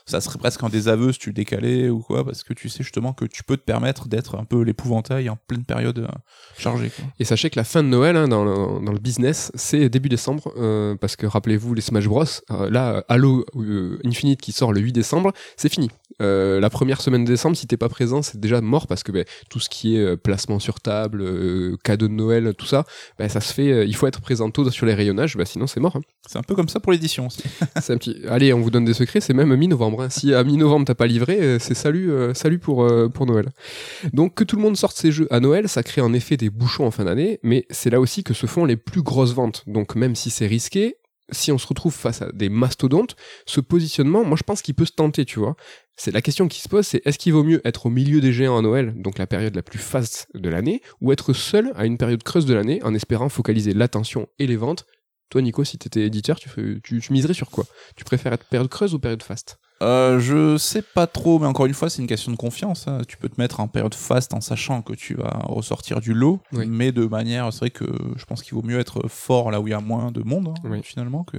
ça 0.06 0.20
serait 0.20 0.38
presque 0.38 0.62
un 0.62 0.68
désaveu 0.68 1.12
si 1.12 1.18
tu 1.18 1.28
le 1.30 1.34
décalais 1.34 1.88
ou 1.88 2.00
quoi, 2.00 2.24
parce 2.24 2.42
que 2.42 2.52
tu 2.52 2.68
sais 2.68 2.82
justement 2.82 3.12
que 3.12 3.24
tu 3.24 3.44
peux 3.44 3.56
te 3.56 3.62
permettre 3.62 4.08
d'être 4.08 4.36
un 4.36 4.44
peu 4.44 4.62
l'épouvantail 4.62 5.28
en 5.28 5.36
pleine 5.46 5.64
période 5.64 5.98
euh, 5.98 6.08
chargée. 6.58 6.90
Et 7.18 7.24
sachez 7.24 7.50
que 7.50 7.58
la 7.58 7.64
fin 7.64 7.82
de 7.82 7.88
Noël 7.88 8.16
hein, 8.16 8.28
dans, 8.28 8.44
le, 8.44 8.98
business, 8.98 9.50
c'est 9.54 9.88
début 9.88 10.08
décembre, 10.08 10.52
euh, 10.56 10.94
parce 10.96 11.16
que 11.16 11.26
rappelez-vous 11.26 11.74
les 11.74 11.80
Smash 11.80 12.06
Bros. 12.06 12.24
euh, 12.50 12.70
là, 12.70 13.04
Halo 13.08 13.44
Infinite 14.04 14.40
qui 14.40 14.52
sort 14.52 14.72
le 14.72 14.80
8 14.80 14.92
décembre, 14.92 15.32
c'est 15.56 15.68
fini. 15.68 15.90
Euh, 16.20 16.60
la 16.60 16.68
première 16.70 17.00
semaine 17.00 17.24
de 17.24 17.30
décembre, 17.30 17.56
si 17.56 17.66
t'es 17.66 17.76
pas 17.76 17.88
présent, 17.88 18.22
c'est 18.22 18.38
déjà 18.40 18.60
mort 18.60 18.86
parce 18.86 19.02
que 19.02 19.12
ben, 19.12 19.24
tout 19.48 19.60
ce 19.60 19.68
qui 19.68 19.96
est 19.96 20.00
euh, 20.00 20.16
placement 20.16 20.58
sur 20.58 20.80
table, 20.80 21.22
euh, 21.22 21.76
cadeau 21.84 22.08
de 22.08 22.12
Noël, 22.12 22.52
tout 22.58 22.66
ça, 22.66 22.84
ben, 23.18 23.28
ça 23.28 23.40
se 23.40 23.52
fait. 23.52 23.70
euh, 23.72 23.84
il 23.84 23.94
faut 23.96 24.06
être 24.06 24.20
présent 24.20 24.50
tôt 24.50 24.68
sur 24.70 24.86
les 24.86 24.94
rayonnages, 24.94 25.36
ben, 25.36 25.44
sinon 25.46 25.66
c'est 25.66 25.80
mort. 25.80 25.96
hein. 25.96 26.02
C'est 26.28 26.38
un 26.38 26.42
peu 26.42 26.54
comme 26.54 26.68
ça 26.68 26.80
pour 26.80 26.92
l'édition 26.92 27.26
aussi. 27.26 27.42
C'est 27.80 27.92
un 27.92 27.96
petit. 27.96 28.16
Allez, 28.28 28.52
on 28.52 28.60
vous 28.60 28.70
donne 28.70 28.84
des 28.84 28.94
secrets. 28.94 29.20
C'est 29.20 29.34
même 29.34 29.54
mi-novembre. 29.56 30.02
hein. 30.02 30.08
Si 30.10 30.32
à 30.34 30.44
mi-novembre 30.44 30.84
t'as 30.86 30.94
pas 30.94 31.06
livré, 31.06 31.38
euh, 31.40 31.58
c'est 31.58 31.74
salut, 31.74 32.10
euh, 32.12 32.34
salut 32.34 32.58
pour 32.58 32.84
euh, 32.84 33.08
pour 33.08 33.26
Noël. 33.26 33.50
Donc 34.12 34.34
que 34.34 34.44
tout 34.44 34.56
le 34.56 34.62
monde 34.62 34.76
sorte 34.76 34.96
ses 34.96 35.10
jeux 35.12 35.26
à 35.30 35.40
Noël, 35.40 35.68
ça 35.68 35.82
crée 35.82 36.00
en 36.00 36.12
effet 36.12 36.36
des 36.36 36.50
bouchons 36.50 36.86
en 36.86 36.90
fin 36.90 37.04
d'année, 37.04 37.40
mais 37.42 37.66
c'est 37.70 37.90
là 37.90 38.00
aussi 38.00 38.22
que 38.24 38.34
se 38.34 38.46
font 38.46 38.64
les 38.64 38.76
plus 38.76 39.02
grosses 39.02 39.34
ventes. 39.34 39.64
Donc 39.66 39.94
même 39.96 40.14
si 40.14 40.30
c'est 40.30 40.46
risqué, 40.46 40.96
si 41.32 41.52
on 41.52 41.58
se 41.58 41.66
retrouve 41.66 41.94
face 41.94 42.22
à 42.22 42.30
des 42.32 42.48
mastodontes, 42.48 43.16
ce 43.46 43.60
positionnement, 43.60 44.24
moi 44.24 44.36
je 44.36 44.42
pense 44.42 44.62
qu'il 44.62 44.74
peut 44.74 44.84
se 44.84 44.92
tenter, 44.92 45.24
tu 45.24 45.38
vois. 45.38 45.56
C'est 45.96 46.12
la 46.12 46.22
question 46.22 46.48
qui 46.48 46.60
se 46.60 46.68
pose, 46.68 46.86
c'est 46.86 47.06
est-ce 47.06 47.18
qu'il 47.18 47.32
vaut 47.32 47.44
mieux 47.44 47.60
être 47.66 47.86
au 47.86 47.90
milieu 47.90 48.20
des 48.20 48.32
géants 48.32 48.58
à 48.58 48.62
Noël, 48.62 48.94
donc 48.96 49.18
la 49.18 49.26
période 49.26 49.54
la 49.54 49.62
plus 49.62 49.78
faste 49.78 50.28
de 50.34 50.48
l'année, 50.48 50.80
ou 51.00 51.12
être 51.12 51.32
seul 51.32 51.72
à 51.74 51.86
une 51.86 51.98
période 51.98 52.22
creuse 52.22 52.46
de 52.46 52.54
l'année 52.54 52.82
en 52.82 52.94
espérant 52.94 53.28
focaliser 53.28 53.74
l'attention 53.74 54.28
et 54.38 54.46
les 54.46 54.56
ventes? 54.56 54.86
Toi, 55.30 55.42
Nico, 55.42 55.64
si 55.64 55.78
t'étais 55.78 56.02
éditeur, 56.02 56.38
tu, 56.38 56.50
tu, 56.82 57.00
tu 57.00 57.12
miserais 57.12 57.34
sur 57.34 57.50
quoi? 57.50 57.64
Tu 57.96 58.04
préfères 58.04 58.32
être 58.34 58.44
période 58.44 58.68
creuse 58.68 58.94
ou 58.94 58.98
période 58.98 59.22
faste? 59.22 59.58
Euh, 59.82 60.18
je 60.20 60.56
sais 60.58 60.82
pas 60.82 61.06
trop, 61.06 61.38
mais 61.38 61.46
encore 61.46 61.66
une 61.66 61.74
fois, 61.74 61.90
c'est 61.90 62.00
une 62.00 62.08
question 62.08 62.30
de 62.32 62.36
confiance. 62.36 62.86
hein. 62.88 62.98
Tu 63.08 63.16
peux 63.16 63.28
te 63.28 63.40
mettre 63.40 63.60
en 63.60 63.68
période 63.68 63.94
faste 63.94 64.32
en 64.32 64.40
sachant 64.40 64.80
que 64.82 64.92
tu 64.94 65.14
vas 65.14 65.40
ressortir 65.44 66.00
du 66.00 66.14
lot, 66.14 66.40
Oui. 66.52 66.66
mais 66.68 66.92
de 66.92 67.04
manière, 67.04 67.52
c'est 67.52 67.58
vrai 67.60 67.70
que 67.70 67.84
je 68.16 68.24
pense 68.24 68.42
qu'il 68.42 68.54
vaut 68.54 68.62
mieux 68.62 68.78
être 68.78 69.08
fort 69.08 69.50
là 69.50 69.60
où 69.60 69.66
il 69.66 69.72
y 69.72 69.74
a 69.74 69.80
moins 69.80 70.12
de 70.12 70.22
monde, 70.22 70.48
hein, 70.48 70.68
Oui. 70.70 70.80
finalement, 70.84 71.24
que. 71.24 71.36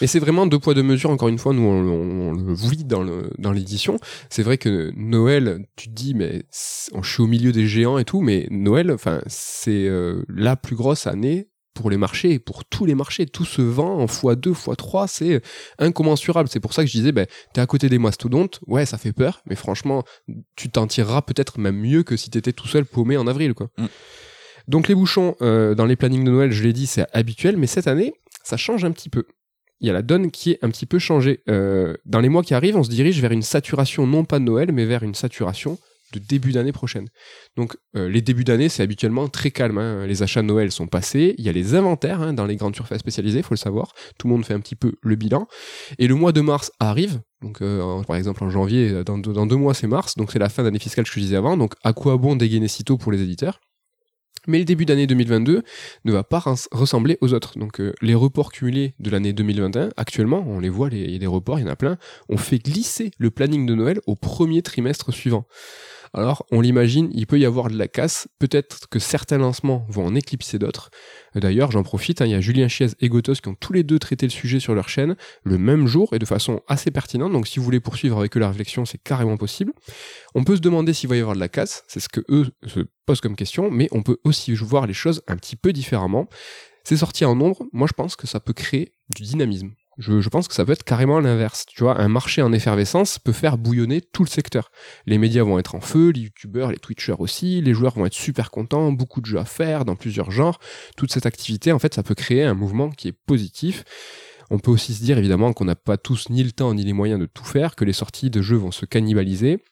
Mais 0.00 0.06
c'est 0.06 0.18
vraiment 0.20 0.46
deux 0.46 0.58
poids 0.58 0.74
deux 0.74 0.82
mesures. 0.82 1.10
Encore 1.10 1.28
une 1.28 1.38
fois, 1.38 1.52
nous 1.54 1.62
on, 1.62 1.88
on- 1.88 2.28
on 2.30 2.32
le 2.32 2.52
vit 2.54 2.84
dans 2.84 3.02
le 3.02 3.30
dans 3.38 3.52
l'édition. 3.52 3.98
C'est 4.28 4.42
vrai 4.42 4.58
que 4.58 4.92
Noël, 4.96 5.64
tu 5.76 5.88
te 5.88 5.94
dis 5.94 6.14
mais 6.14 6.44
c'est- 6.50 6.92
je 7.02 7.10
suis 7.10 7.22
au 7.22 7.26
milieu 7.26 7.52
des 7.52 7.66
géants 7.66 7.98
et 7.98 8.04
tout, 8.04 8.20
mais 8.20 8.46
Noël, 8.50 8.90
enfin 8.92 9.20
c'est 9.26 9.86
euh, 9.88 10.22
la 10.28 10.56
plus 10.56 10.76
grosse 10.76 11.06
année 11.06 11.48
pour 11.80 11.90
les 11.90 11.96
marchés, 11.96 12.38
pour 12.38 12.64
tous 12.64 12.84
les 12.84 12.94
marchés, 12.94 13.26
tout 13.26 13.44
se 13.44 13.62
vend 13.62 13.98
en 14.00 14.06
x2, 14.06 14.52
x3, 14.52 15.06
c'est 15.08 15.42
incommensurable. 15.78 16.48
C'est 16.48 16.60
pour 16.60 16.74
ça 16.74 16.82
que 16.82 16.88
je 16.88 16.92
disais, 16.96 17.12
ben, 17.12 17.26
t'es 17.54 17.60
à 17.60 17.66
côté 17.66 17.88
des 17.88 17.98
mastodontes, 17.98 18.60
ouais, 18.66 18.86
ça 18.86 18.98
fait 18.98 19.12
peur, 19.12 19.42
mais 19.46 19.54
franchement, 19.54 20.04
tu 20.56 20.70
t'en 20.70 20.86
tireras 20.86 21.22
peut-être 21.22 21.58
même 21.58 21.76
mieux 21.76 22.02
que 22.02 22.16
si 22.16 22.30
t'étais 22.30 22.52
tout 22.52 22.68
seul 22.68 22.84
paumé 22.84 23.16
en 23.16 23.26
avril, 23.26 23.54
quoi. 23.54 23.70
Mm. 23.78 23.86
Donc 24.68 24.88
les 24.88 24.94
bouchons, 24.94 25.36
euh, 25.40 25.74
dans 25.74 25.86
les 25.86 25.96
plannings 25.96 26.24
de 26.24 26.30
Noël, 26.30 26.52
je 26.52 26.62
l'ai 26.62 26.72
dit, 26.72 26.86
c'est 26.86 27.06
habituel, 27.12 27.56
mais 27.56 27.66
cette 27.66 27.88
année, 27.88 28.12
ça 28.44 28.56
change 28.56 28.84
un 28.84 28.92
petit 28.92 29.08
peu. 29.08 29.24
Il 29.80 29.86
y 29.86 29.90
a 29.90 29.94
la 29.94 30.02
donne 30.02 30.30
qui 30.30 30.52
est 30.52 30.58
un 30.62 30.68
petit 30.68 30.86
peu 30.86 30.98
changée. 30.98 31.42
Euh, 31.48 31.96
dans 32.04 32.20
les 32.20 32.28
mois 32.28 32.42
qui 32.42 32.52
arrivent, 32.52 32.76
on 32.76 32.82
se 32.82 32.90
dirige 32.90 33.20
vers 33.20 33.32
une 33.32 33.42
saturation 33.42 34.06
non 34.06 34.24
pas 34.24 34.38
de 34.38 34.44
Noël, 34.44 34.70
mais 34.72 34.84
vers 34.84 35.02
une 35.02 35.14
saturation 35.14 35.78
de 36.12 36.18
début 36.18 36.52
d'année 36.52 36.72
prochaine. 36.72 37.08
Donc 37.56 37.76
euh, 37.96 38.08
les 38.08 38.20
débuts 38.22 38.44
d'année, 38.44 38.68
c'est 38.68 38.82
habituellement 38.82 39.28
très 39.28 39.50
calme. 39.50 39.78
hein. 39.78 40.06
Les 40.06 40.22
achats 40.22 40.42
de 40.42 40.46
Noël 40.46 40.70
sont 40.72 40.86
passés. 40.86 41.34
Il 41.38 41.44
y 41.44 41.48
a 41.48 41.52
les 41.52 41.74
inventaires 41.74 42.20
hein, 42.20 42.32
dans 42.32 42.46
les 42.46 42.56
grandes 42.56 42.74
surfaces 42.74 43.00
spécialisées, 43.00 43.42
faut 43.42 43.54
le 43.54 43.58
savoir. 43.58 43.92
Tout 44.18 44.26
le 44.28 44.32
monde 44.34 44.44
fait 44.44 44.54
un 44.54 44.60
petit 44.60 44.76
peu 44.76 44.92
le 45.02 45.14
bilan. 45.16 45.46
Et 45.98 46.06
le 46.06 46.14
mois 46.14 46.32
de 46.32 46.40
mars 46.40 46.72
arrive. 46.80 47.20
Donc 47.42 47.62
euh, 47.62 48.02
par 48.04 48.16
exemple 48.16 48.44
en 48.44 48.50
janvier, 48.50 48.90
euh, 48.90 49.04
dans, 49.04 49.18
deux- 49.18 49.56
mois 49.56 49.74
c'est 49.74 49.86
mars, 49.86 50.16
donc 50.16 50.30
c'est 50.32 50.38
la 50.38 50.48
fin 50.48 50.62
d'année 50.62 50.78
fiscale 50.78 51.04
que 51.04 51.10
je 51.12 51.20
disais 51.20 51.36
avant. 51.36 51.56
Donc 51.56 51.74
à 51.84 51.92
quoi 51.92 52.16
bon 52.16 52.36
dégainer 52.36 52.68
si 52.68 52.84
tôt 52.84 52.98
pour 52.98 53.12
les 53.12 53.22
éditeurs? 53.22 53.60
Mais 54.46 54.58
le 54.58 54.64
début 54.64 54.86
d'année 54.86 55.06
2022 55.06 55.62
ne 56.06 56.12
va 56.12 56.24
pas 56.24 56.38
res- 56.38 56.66
ressembler 56.72 57.18
aux 57.20 57.34
autres. 57.34 57.58
Donc 57.58 57.80
les 58.00 58.14
reports 58.14 58.50
cumulés 58.52 58.94
de 58.98 59.10
l'année 59.10 59.34
2021, 59.34 59.90
actuellement, 59.98 60.42
on 60.46 60.58
les 60.60 60.70
voit, 60.70 60.88
il 60.90 61.10
y 61.10 61.14
a 61.14 61.18
des 61.18 61.26
reports, 61.26 61.58
il 61.58 61.62
y 61.62 61.68
en 61.68 61.70
a 61.70 61.76
plein, 61.76 61.98
on 62.30 62.38
fait 62.38 62.58
glisser 62.58 63.10
le 63.18 63.30
planning 63.30 63.66
de 63.66 63.74
Noël 63.74 64.00
au 64.06 64.16
premier 64.16 64.62
trimestre 64.62 65.12
suivant. 65.12 65.46
Alors, 66.12 66.44
on 66.50 66.60
l'imagine, 66.60 67.08
il 67.12 67.26
peut 67.26 67.38
y 67.38 67.44
avoir 67.44 67.68
de 67.68 67.78
la 67.78 67.86
casse. 67.86 68.26
Peut-être 68.40 68.88
que 68.88 68.98
certains 68.98 69.38
lancements 69.38 69.86
vont 69.88 70.06
en 70.06 70.14
éclipser 70.16 70.58
d'autres. 70.58 70.90
D'ailleurs, 71.36 71.70
j'en 71.70 71.84
profite, 71.84 72.20
hein, 72.20 72.26
il 72.26 72.32
y 72.32 72.34
a 72.34 72.40
Julien 72.40 72.66
Chiez 72.66 72.88
et 73.00 73.08
Gotos 73.08 73.34
qui 73.34 73.48
ont 73.48 73.54
tous 73.54 73.72
les 73.72 73.84
deux 73.84 74.00
traité 74.00 74.26
le 74.26 74.30
sujet 74.30 74.58
sur 74.58 74.74
leur 74.74 74.88
chaîne 74.88 75.14
le 75.44 75.56
même 75.56 75.86
jour 75.86 76.12
et 76.12 76.18
de 76.18 76.26
façon 76.26 76.62
assez 76.66 76.90
pertinente. 76.90 77.32
Donc, 77.32 77.46
si 77.46 77.60
vous 77.60 77.64
voulez 77.64 77.78
poursuivre 77.78 78.18
avec 78.18 78.36
eux 78.36 78.40
la 78.40 78.48
réflexion, 78.48 78.84
c'est 78.84 78.98
carrément 78.98 79.36
possible. 79.36 79.72
On 80.34 80.42
peut 80.42 80.56
se 80.56 80.60
demander 80.60 80.92
s'il 80.92 81.08
va 81.08 81.16
y 81.16 81.20
avoir 81.20 81.36
de 81.36 81.40
la 81.40 81.48
casse, 81.48 81.84
c'est 81.86 82.00
ce 82.00 82.08
que 82.08 82.22
eux 82.28 82.48
se 82.66 82.80
posent 83.06 83.20
comme 83.20 83.36
question, 83.36 83.70
mais 83.70 83.88
on 83.92 84.02
peut 84.02 84.18
aussi 84.24 84.52
voir 84.54 84.88
les 84.88 84.94
choses 84.94 85.22
un 85.28 85.36
petit 85.36 85.56
peu 85.56 85.72
différemment. 85.72 86.28
C'est 86.82 86.96
sorti 86.96 87.24
en 87.24 87.36
nombre, 87.36 87.66
moi 87.72 87.86
je 87.86 87.92
pense 87.92 88.16
que 88.16 88.26
ça 88.26 88.40
peut 88.40 88.52
créer 88.52 88.94
du 89.14 89.22
dynamisme. 89.22 89.70
Je, 90.00 90.28
pense 90.30 90.48
que 90.48 90.54
ça 90.54 90.64
peut 90.64 90.72
être 90.72 90.82
carrément 90.82 91.20
l'inverse. 91.20 91.66
Tu 91.66 91.82
vois, 91.82 92.00
un 92.00 92.08
marché 92.08 92.40
en 92.40 92.52
effervescence 92.52 93.18
peut 93.18 93.32
faire 93.32 93.58
bouillonner 93.58 94.00
tout 94.00 94.24
le 94.24 94.30
secteur. 94.30 94.70
Les 95.04 95.18
médias 95.18 95.42
vont 95.42 95.58
être 95.58 95.74
en 95.74 95.82
feu, 95.82 96.08
les 96.08 96.22
youtubeurs, 96.22 96.72
les 96.72 96.78
twitchers 96.78 97.16
aussi, 97.18 97.60
les 97.60 97.74
joueurs 97.74 97.94
vont 97.96 98.06
être 98.06 98.14
super 98.14 98.50
contents, 98.50 98.92
beaucoup 98.92 99.20
de 99.20 99.26
jeux 99.26 99.38
à 99.38 99.44
faire 99.44 99.84
dans 99.84 99.96
plusieurs 99.96 100.30
genres. 100.30 100.58
Toute 100.96 101.12
cette 101.12 101.26
activité, 101.26 101.70
en 101.70 101.78
fait, 101.78 101.92
ça 101.92 102.02
peut 102.02 102.14
créer 102.14 102.44
un 102.44 102.54
mouvement 102.54 102.88
qui 102.88 103.08
est 103.08 103.12
positif. 103.12 103.84
On 104.48 104.58
peut 104.58 104.70
aussi 104.70 104.94
se 104.94 105.02
dire 105.02 105.18
évidemment 105.18 105.52
qu'on 105.52 105.66
n'a 105.66 105.76
pas 105.76 105.98
tous 105.98 106.30
ni 106.30 106.42
le 106.42 106.52
temps 106.52 106.72
ni 106.72 106.82
les 106.82 106.94
moyens 106.94 107.20
de 107.20 107.26
tout 107.26 107.44
faire, 107.44 107.76
que 107.76 107.84
les 107.84 107.92
sorties 107.92 108.30
de 108.30 108.40
jeux 108.40 108.56
vont 108.56 108.72
se 108.72 108.86
cannibaliser. 108.86 109.62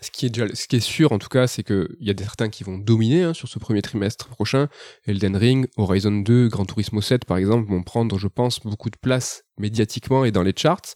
Ce 0.00 0.10
qui 0.10 0.26
est 0.26 0.80
sûr 0.80 1.12
en 1.12 1.18
tout 1.18 1.28
cas, 1.28 1.46
c'est 1.46 1.62
qu'il 1.62 1.96
y 2.00 2.10
a 2.10 2.14
certains 2.16 2.48
qui 2.48 2.64
vont 2.64 2.78
dominer 2.78 3.22
hein, 3.22 3.34
sur 3.34 3.48
ce 3.48 3.58
premier 3.58 3.82
trimestre 3.82 4.28
prochain. 4.28 4.68
Elden 5.04 5.36
Ring, 5.36 5.68
Horizon 5.76 6.12
2, 6.12 6.48
Gran 6.48 6.64
Turismo 6.64 7.02
7 7.02 7.26
par 7.26 7.36
exemple 7.36 7.68
vont 7.68 7.82
prendre, 7.82 8.18
je 8.18 8.28
pense, 8.28 8.60
beaucoup 8.60 8.90
de 8.90 8.96
place 8.96 9.44
médiatiquement 9.58 10.24
et 10.24 10.30
dans 10.30 10.42
les 10.42 10.54
charts. 10.56 10.94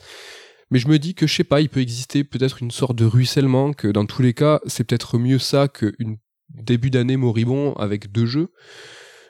Mais 0.71 0.79
je 0.79 0.89
me 0.89 0.99
dis 0.99 1.15
que 1.15 1.27
je 1.27 1.35
sais 1.35 1.45
pas, 1.45 1.61
il 1.61 1.69
peut 1.69 1.81
exister 1.81 2.25
peut-être 2.25 2.63
une 2.63 2.71
sorte 2.71 2.97
de 2.97 3.05
ruissellement, 3.05 3.73
que 3.73 3.89
dans 3.89 4.07
tous 4.07 4.23
les 4.23 4.33
cas, 4.33 4.61
c'est 4.67 4.85
peut-être 4.85 5.19
mieux 5.19 5.39
ça 5.39 5.69
qu'une 5.69 6.17
début 6.49 6.91
d'année 6.91 7.17
moribond 7.17 7.75
avec 7.75 8.11
deux 8.11 8.27
jeux. 8.27 8.53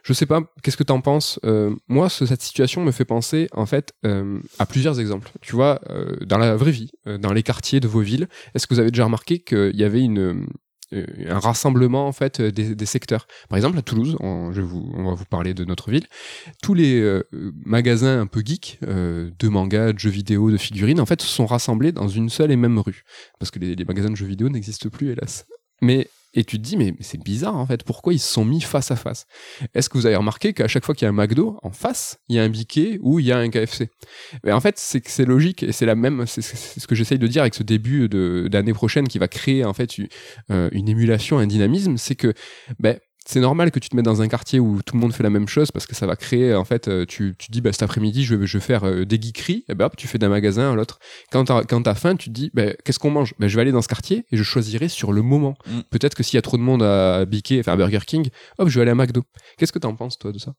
Je 0.05 0.13
sais 0.13 0.27
pas, 0.27 0.43
qu'est-ce 0.63 0.77
que 0.77 0.83
t'en 0.83 1.01
penses 1.01 1.41
Euh, 1.45 1.75
Moi, 1.89 2.11
ce- 2.11 2.27
cette 2.27 2.43
situation 2.43 2.85
me 2.85 2.93
fait 2.93 3.07
penser 3.07 3.49
en 3.53 3.65
fait 3.65 3.95
euh, 4.05 4.39
à 4.59 4.67
plusieurs 4.67 5.01
exemples. 5.01 5.33
Tu 5.41 5.53
vois, 5.57 5.81
euh, 5.89 6.15
dans 6.27 6.37
la 6.37 6.57
vraie 6.57 6.73
vie, 6.73 6.93
dans 7.07 7.33
les 7.33 7.43
quartiers 7.43 7.81
de 7.81 7.89
vos 7.89 8.01
villes, 8.01 8.29
est-ce 8.55 8.67
que 8.67 8.75
vous 8.75 8.81
avez 8.81 8.91
déjà 8.91 9.05
remarqué 9.05 9.39
qu'il 9.41 9.75
y 9.75 9.83
avait 9.83 10.03
une 10.03 10.47
un 11.27 11.41
rassemblement 11.41 12.07
en 12.07 12.13
fait 12.13 12.41
des, 12.41 12.87
secteurs? 12.87 13.27
Par 13.49 13.57
exemple 13.57 13.79
à 13.79 13.83
Toulouse, 13.83 14.17
on, 14.21 14.51
va 14.51 15.15
vous 15.15 15.25
parler 15.25 15.53
de 15.55 15.65
notre 15.65 15.91
ville. 15.91 16.07
Tous 16.63 16.75
les 16.75 17.21
magasins 17.65 18.21
un 18.21 18.27
peu 18.27 18.43
geeks 18.45 18.79
de 18.83 19.49
mangas, 19.49 19.93
de 19.95 19.99
jeux 19.99 20.11
vidéo, 20.11 20.53
de 20.53 20.57
figurines, 20.57 21.01
en 21.01 21.07
fait, 21.07 21.21
se 21.23 21.27
sont 21.27 21.47
rassemblés 21.47 21.91
dans 21.91 22.07
une 22.07 22.29
seule 22.29 22.53
et 22.53 22.57
même 22.57 22.79
rue, 22.79 23.03
parce 23.41 23.51
que 23.51 23.59
les, 23.59 23.75
les 23.75 23.85
magasins 23.85 24.11
de 24.11 24.17
jeux 24.17 24.27
vidéo 24.27 24.49
n'existent 24.51 24.91
plus, 24.91 25.11
hélas. 25.11 25.47
Mais 25.81 26.09
et 26.35 26.45
tu 26.45 26.59
te 26.59 26.63
dis 26.63 26.77
mais, 26.77 26.95
c'est 27.01 27.23
bizarre 27.23 27.57
en 27.57 27.67
fait, 27.67 27.85
pourquoi 27.85 28.13
ils 28.13 28.19
se 28.19 28.33
sont 28.33 28.45
mis 28.45 28.61
face 28.61 28.91
à 28.91 28.97
face? 28.97 29.27
Est-ce 29.75 29.89
que 29.89 29.99
vous 29.99 30.07
avez 30.07 30.17
remarqué 30.17 30.53
qu'à 30.53 30.69
chaque 30.69 30.85
fois 30.85 30.95
qu'il 30.95 31.07
y 31.07 31.09
a 31.09 31.11
un 31.11 31.13
McDo 31.13 31.59
en 31.63 31.71
face, 31.71 32.19
il 32.29 32.37
y 32.37 32.39
a 32.39 32.43
un 32.43 32.49
Biquet 32.49 32.99
ou 33.03 33.19
il 33.21 33.27
y 33.27 33.33
a 33.33 33.39
un 33.39 33.49
KFC 33.49 33.89
mais 34.43 34.53
en 34.53 34.61
fait, 34.61 34.79
c'est 34.79 35.01
que 35.01 35.11
c'est 35.11 35.25
logique 35.25 35.63
et 35.63 35.73
c'est 35.73 35.87
la 35.87 35.95
même. 35.95 36.25
C'est 36.27 36.43
ce 36.43 36.87
que 36.87 36.95
j'essaye 36.95 37.19
de 37.19 37.27
dire 37.27 37.43
avec 37.43 37.55
ce 37.55 37.63
début 37.63 38.09
d'année 38.09 38.73
prochaine 38.73 39.09
qui 39.09 39.19
va 39.19 39.29
créer 39.29 39.65
en 39.65 39.73
fait 39.73 39.99
une, 39.99 40.09
euh, 40.51 40.69
une 40.73 40.89
émulation, 40.89 41.39
un 41.39 41.47
dynamisme. 41.47 41.97
C'est 41.97 42.15
que 42.15 42.35
ben 42.79 42.99
c'est 43.27 43.41
normal 43.41 43.71
que 43.71 43.79
tu 43.79 43.89
te 43.89 43.97
mettes 43.97 44.05
dans 44.05 44.23
un 44.23 44.29
quartier 44.29 44.61
où 44.61 44.83
tout 44.83 44.95
le 44.97 45.01
monde 45.01 45.15
fait 45.15 45.23
la 45.23 45.31
même 45.31 45.49
chose 45.49 45.71
parce 45.71 45.87
que 45.87 45.95
ça 45.95 46.07
va 46.07 46.17
créer 46.17 46.55
en 46.55 46.65
fait 46.65 46.89
euh, 46.89 47.07
tu, 47.07 47.35
tu 47.39 47.51
dis 47.51 47.61
bah, 47.61 47.73
cet 47.73 47.83
après-midi 47.83 48.25
je 48.25 48.35
vais, 48.35 48.47
je 48.47 48.59
vais 48.59 48.65
faire 48.65 48.85
euh, 48.85 49.05
des 49.05 49.21
geekeries. 49.21 49.65
Et 49.69 49.75
ben 49.75 49.87
hop 49.87 49.97
tu 49.97 50.07
fais 50.07 50.19
d'un 50.19 50.29
magasin 50.29 50.73
à 50.73 50.75
l'autre. 50.75 50.99
Quand 51.33 51.45
t'as 51.45 51.65
quand 51.65 51.83
t'as 51.83 51.95
faim 51.95 52.17
tu 52.17 52.29
te 52.29 52.35
dis 52.35 52.51
ben 52.55 52.75
qu'est-ce 52.85 52.99
qu'on 52.99 53.11
mange? 53.11 53.35
Ben 53.39 53.49
je 53.49 53.57
vais 53.57 53.63
aller 53.63 53.73
dans 53.73 53.83
ce 53.83 53.89
quartier 53.89 54.25
et 54.31 54.37
je 54.37 54.43
choisirai 54.43 54.89
sur 54.89 55.13
le 55.13 55.23
moment. 55.23 55.57
Mm. 55.67 55.81
peut-être 55.91 56.15
que 56.15 56.23
s'il 56.23 56.37
y 56.37 56.39
a 56.39 56.43
trop 56.43 56.57
de 56.57 56.63
monde 56.63 56.83
à 56.83 57.25
Biquet 57.25 57.61
enfin 57.61 57.73
à 57.73 57.77
Burger 57.77 58.01
King 58.07 58.29
hop 58.59 58.69
je 58.69 58.79
vais 58.79 58.83
aller 58.83 58.93
à 58.93 58.95
McDo. 58.95 59.23
Qu'est-ce 59.57 59.73
que 59.73 59.79
t'en 59.79 59.95
penses 59.95 60.19
toi 60.19 60.33
de 60.33 60.39
ça? 60.39 60.53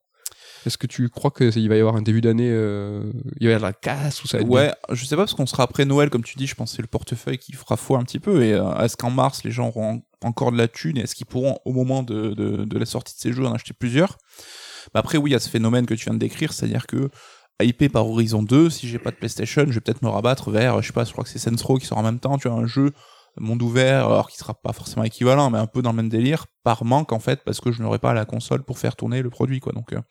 Est-ce 0.66 0.78
que 0.78 0.88
tu 0.88 1.10
crois 1.10 1.32
qu'il 1.32 1.70
va 1.70 1.76
y 1.76 1.80
avoir 1.80 1.96
un 1.96 2.02
début 2.02 2.22
d'année, 2.22 2.50
euh, 2.50 3.12
il 3.40 3.48
va 3.48 3.54
y 3.54 3.56
avoir 3.56 3.72
de 3.72 3.76
la 3.76 3.80
casse 3.80 4.24
ou 4.24 4.28
ça 4.28 4.38
va 4.38 4.44
être 4.44 4.50
Ouais, 4.50 4.74
je 4.92 5.06
sais 5.06 5.16
pas 5.16 5.24
parce 5.24 5.34
qu'on 5.34 5.46
sera 5.46 5.64
après 5.64 5.86
Noël, 5.86 6.10
comme 6.10 6.24
tu 6.24 6.38
dis. 6.38 6.48
Je 6.48 6.56
pense 6.56 6.72
que 6.72 6.76
c'est 6.78 6.82
le 6.82 6.88
portefeuille 6.88 7.38
qui 7.38 7.54
fera 7.54 7.78
foi 7.78 8.00
un 8.00 8.04
petit 8.04 8.20
peu. 8.20 8.44
Et 8.44 8.54
euh, 8.54 8.76
est-ce 8.80 8.98
qu'en 8.98 9.12
mars 9.12 9.44
les 9.44 9.52
gens 9.52 9.68
auront 9.68 10.02
encore 10.24 10.52
de 10.52 10.58
la 10.58 10.68
thune 10.68 10.98
et 10.98 11.02
est-ce 11.02 11.16
qu'ils 11.16 11.28
pourront 11.28 11.60
au 11.66 11.72
moment 11.72 12.04
de, 12.04 12.34
de, 12.34 12.64
de 12.64 12.80
la 12.80 12.86
sortie 12.86 13.16
de 13.16 13.20
ces 13.20 13.32
jeux 13.32 13.46
en 13.46 13.54
acheter 13.54 13.74
plusieurs? 13.74 14.18
Bah 14.94 15.00
Après, 15.00 15.18
oui, 15.18 15.32
il 15.32 15.34
y 15.34 15.36
a 15.36 15.40
ce 15.40 15.50
phénomène 15.50 15.86
que 15.86 15.94
tu 15.94 16.06
viens 16.06 16.14
de 16.14 16.20
décrire, 16.20 16.54
c'est-à-dire 16.54 16.88
que 16.88 17.10
hypé 17.62 17.90
par 17.90 18.08
Horizon 18.08 18.44
2, 18.44 18.70
si 18.70 18.88
j'ai 18.88 19.00
pas 19.00 19.12
de 19.12 19.16
PlayStation, 19.16 19.64
je 19.68 19.74
vais 19.74 19.80
peut-être 19.80 20.02
me 20.02 20.10
rabattre 20.10 20.52
vers, 20.52 20.82
je 20.82 20.88
sais 20.88 20.94
pas, 20.94 21.06
je 21.06 21.12
crois 21.12 21.24
que 21.24 21.30
c'est 21.30 21.40
Saints 21.40 21.56
Row 21.64 21.78
qui 21.78 21.86
sera 21.86 22.00
en 22.00 22.04
même 22.04 22.20
temps, 22.20 22.38
tu 22.38 22.50
vois, 22.50 22.58
un 22.58 22.66
jeu 22.66 22.92
monde 23.38 23.62
ouvert, 23.62 24.06
alors 24.08 24.30
qui 24.30 24.38
sera 24.38 24.54
pas 24.54 24.74
forcément 24.74 25.04
équivalent, 25.04 25.50
mais 25.50 25.58
un 25.58 25.68
peu 25.68 25.82
dans 25.82 25.92
le 25.92 25.98
même 25.98 26.10
délire, 26.10 26.46
par 26.64 26.86
manque 26.86 27.12
en 27.12 27.20
fait, 27.20 27.44
parce 27.44 27.60
que 27.60 27.72
je 27.72 27.82
n'aurai 27.82 28.00
pas 28.00 28.14
la 28.14 28.26
console 28.26 28.64
pour 28.64 28.80
faire 28.80 28.96
tourner 28.96 29.22
le 29.22 29.30
produit, 29.30 29.60
quoi. 29.60 29.74
Donc 29.74 29.94
euh, 29.94 30.02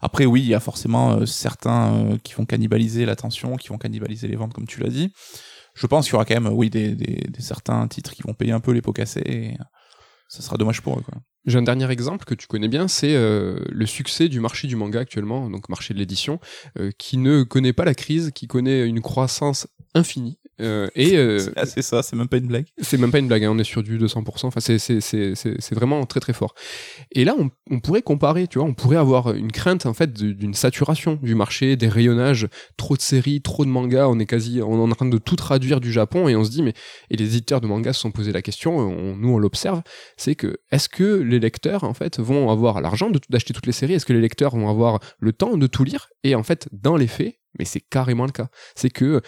après, 0.00 0.26
oui, 0.26 0.42
il 0.42 0.48
y 0.48 0.54
a 0.54 0.60
forcément 0.60 1.12
euh, 1.12 1.26
certains 1.26 1.94
euh, 1.94 2.18
qui 2.22 2.34
vont 2.34 2.44
cannibaliser 2.44 3.06
l'attention, 3.06 3.56
qui 3.56 3.68
vont 3.68 3.78
cannibaliser 3.78 4.28
les 4.28 4.36
ventes, 4.36 4.52
comme 4.52 4.66
tu 4.66 4.80
l'as 4.80 4.90
dit. 4.90 5.12
Je 5.74 5.86
pense 5.86 6.06
qu'il 6.06 6.12
y 6.12 6.16
aura 6.16 6.24
quand 6.24 6.40
même, 6.40 6.52
oui, 6.52 6.70
des, 6.70 6.96
certains 7.38 7.86
titres 7.88 8.12
qui 8.12 8.22
vont 8.22 8.34
payer 8.34 8.52
un 8.52 8.60
peu 8.60 8.72
les 8.72 8.82
pots 8.82 8.92
cassés. 8.92 9.22
Et 9.26 9.56
ça 10.28 10.42
sera 10.42 10.56
dommage 10.56 10.82
pour 10.82 10.98
eux. 10.98 11.02
J'ai 11.46 11.58
un 11.58 11.62
dernier 11.62 11.90
exemple 11.90 12.24
que 12.24 12.34
tu 12.34 12.46
connais 12.46 12.68
bien, 12.68 12.88
c'est 12.88 13.14
euh, 13.14 13.60
le 13.68 13.84
succès 13.84 14.28
du 14.28 14.40
marché 14.40 14.66
du 14.66 14.76
manga 14.76 15.00
actuellement, 15.00 15.50
donc 15.50 15.68
marché 15.68 15.92
de 15.92 15.98
l'édition, 15.98 16.40
euh, 16.78 16.90
qui 16.96 17.18
ne 17.18 17.42
connaît 17.42 17.74
pas 17.74 17.84
la 17.84 17.94
crise, 17.94 18.30
qui 18.34 18.46
connaît 18.46 18.86
une 18.86 19.02
croissance 19.02 19.68
infinie. 19.94 20.38
Euh, 20.60 20.88
et 20.94 21.16
c'est 21.64 21.82
ça, 21.82 22.02
c'est 22.02 22.16
même 22.16 22.28
pas 22.28 22.36
une 22.36 22.46
blague. 22.46 22.66
C'est 22.78 22.98
même 22.98 23.10
pas 23.10 23.18
une 23.18 23.28
blague, 23.28 23.44
hein, 23.44 23.50
on 23.52 23.58
est 23.58 23.64
sur 23.64 23.82
du 23.82 23.98
200%. 23.98 24.46
Enfin, 24.46 24.60
c'est 24.60 24.78
c'est 24.78 25.00
c'est 25.00 25.34
c'est 25.34 25.74
vraiment 25.74 26.04
très 26.06 26.20
très 26.20 26.32
fort. 26.32 26.54
Et 27.12 27.24
là, 27.24 27.34
on, 27.38 27.50
on, 27.70 27.80
pourrait 27.80 28.02
comparer, 28.02 28.46
tu 28.46 28.58
vois, 28.58 28.68
on 28.68 28.74
pourrait 28.74 28.96
avoir 28.96 29.34
une 29.34 29.52
crainte 29.52 29.86
en 29.86 29.94
fait 29.94 30.12
d'une 30.12 30.54
saturation 30.54 31.18
du 31.22 31.34
marché, 31.34 31.76
des 31.76 31.88
rayonnages, 31.88 32.48
trop 32.76 32.96
de 32.96 33.02
séries, 33.02 33.42
trop 33.42 33.64
de 33.64 33.70
mangas. 33.70 34.08
On 34.08 34.18
est 34.18 34.26
quasi, 34.26 34.60
on 34.62 34.78
est 34.78 34.92
en 34.92 34.94
train 34.94 35.06
de 35.06 35.18
tout 35.18 35.36
traduire 35.36 35.80
du 35.80 35.92
Japon 35.92 36.28
et 36.28 36.36
on 36.36 36.44
se 36.44 36.50
dit 36.50 36.62
mais 36.62 36.74
et 37.10 37.16
les 37.16 37.36
éditeurs 37.36 37.60
de 37.60 37.66
mangas 37.66 37.94
se 37.94 38.00
sont 38.00 38.10
posé 38.10 38.32
la 38.32 38.42
question, 38.42 38.76
on, 38.76 39.16
nous 39.16 39.30
on 39.30 39.38
l'observe, 39.38 39.82
c'est 40.16 40.34
que 40.34 40.58
est-ce 40.70 40.88
que 40.88 41.04
les 41.04 41.40
lecteurs 41.40 41.84
en 41.84 41.94
fait 41.94 42.20
vont 42.20 42.50
avoir 42.50 42.80
l'argent 42.80 43.10
d'acheter 43.28 43.52
toutes 43.54 43.66
les 43.66 43.72
séries? 43.72 43.94
Est-ce 43.94 44.06
que 44.06 44.12
les 44.12 44.20
lecteurs 44.20 44.56
vont 44.56 44.68
avoir 44.68 45.00
le 45.18 45.32
temps 45.32 45.56
de 45.56 45.66
tout 45.66 45.84
lire? 45.84 46.08
Et 46.22 46.34
en 46.34 46.42
fait, 46.42 46.68
dans 46.72 46.96
les 46.96 47.06
faits, 47.06 47.38
mais 47.58 47.64
c'est 47.64 47.80
carrément 47.80 48.26
le 48.26 48.32
cas. 48.32 48.48
C'est 48.74 48.90
que 48.90 49.20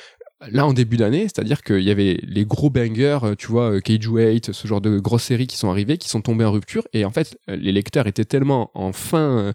là 0.50 0.66
en 0.66 0.72
début 0.72 0.96
d'année, 0.96 1.22
c'est-à-dire 1.22 1.62
qu'il 1.62 1.80
y 1.80 1.90
avait 1.90 2.18
les 2.22 2.44
gros 2.44 2.70
bangers, 2.70 3.18
euh, 3.22 3.34
tu 3.36 3.48
vois, 3.48 3.80
Cage 3.80 4.06
Weight, 4.06 4.52
ce 4.52 4.68
genre 4.68 4.80
de 4.80 4.98
grosses 4.98 5.24
séries 5.24 5.46
qui 5.46 5.56
sont 5.56 5.70
arrivées, 5.70 5.98
qui 5.98 6.08
sont 6.08 6.20
tombées 6.20 6.44
en 6.44 6.52
rupture, 6.52 6.86
et 6.92 7.04
en 7.04 7.10
fait, 7.10 7.38
les 7.48 7.72
lecteurs 7.72 8.06
étaient 8.06 8.24
tellement 8.24 8.70
en 8.74 8.92
fin, 8.92 9.38
euh, 9.38 9.52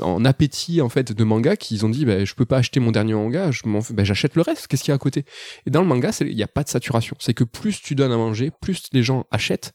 en 0.00 0.24
appétit 0.24 0.80
en 0.80 0.88
fait 0.88 1.12
de 1.12 1.24
manga 1.24 1.56
qu'ils 1.56 1.84
ont 1.84 1.88
dit, 1.88 2.04
bah, 2.04 2.24
je 2.24 2.34
peux 2.34 2.46
pas 2.46 2.58
acheter 2.58 2.80
mon 2.80 2.92
dernier 2.92 3.14
manga, 3.14 3.50
bah, 3.90 4.04
j'achète 4.04 4.34
le 4.34 4.42
reste. 4.42 4.66
Qu'est-ce 4.66 4.84
qu'il 4.84 4.90
y 4.90 4.92
a 4.92 4.96
à 4.96 4.98
côté? 4.98 5.24
Et 5.66 5.70
dans 5.70 5.82
le 5.82 5.88
manga, 5.88 6.10
il 6.20 6.34
n'y 6.34 6.42
a 6.42 6.48
pas 6.48 6.62
de 6.62 6.68
saturation. 6.68 7.16
C'est 7.18 7.34
que 7.34 7.44
plus 7.44 7.80
tu 7.80 7.94
donnes 7.94 8.12
à 8.12 8.16
manger, 8.16 8.50
plus 8.60 8.88
les 8.92 9.02
gens 9.02 9.26
achètent. 9.30 9.72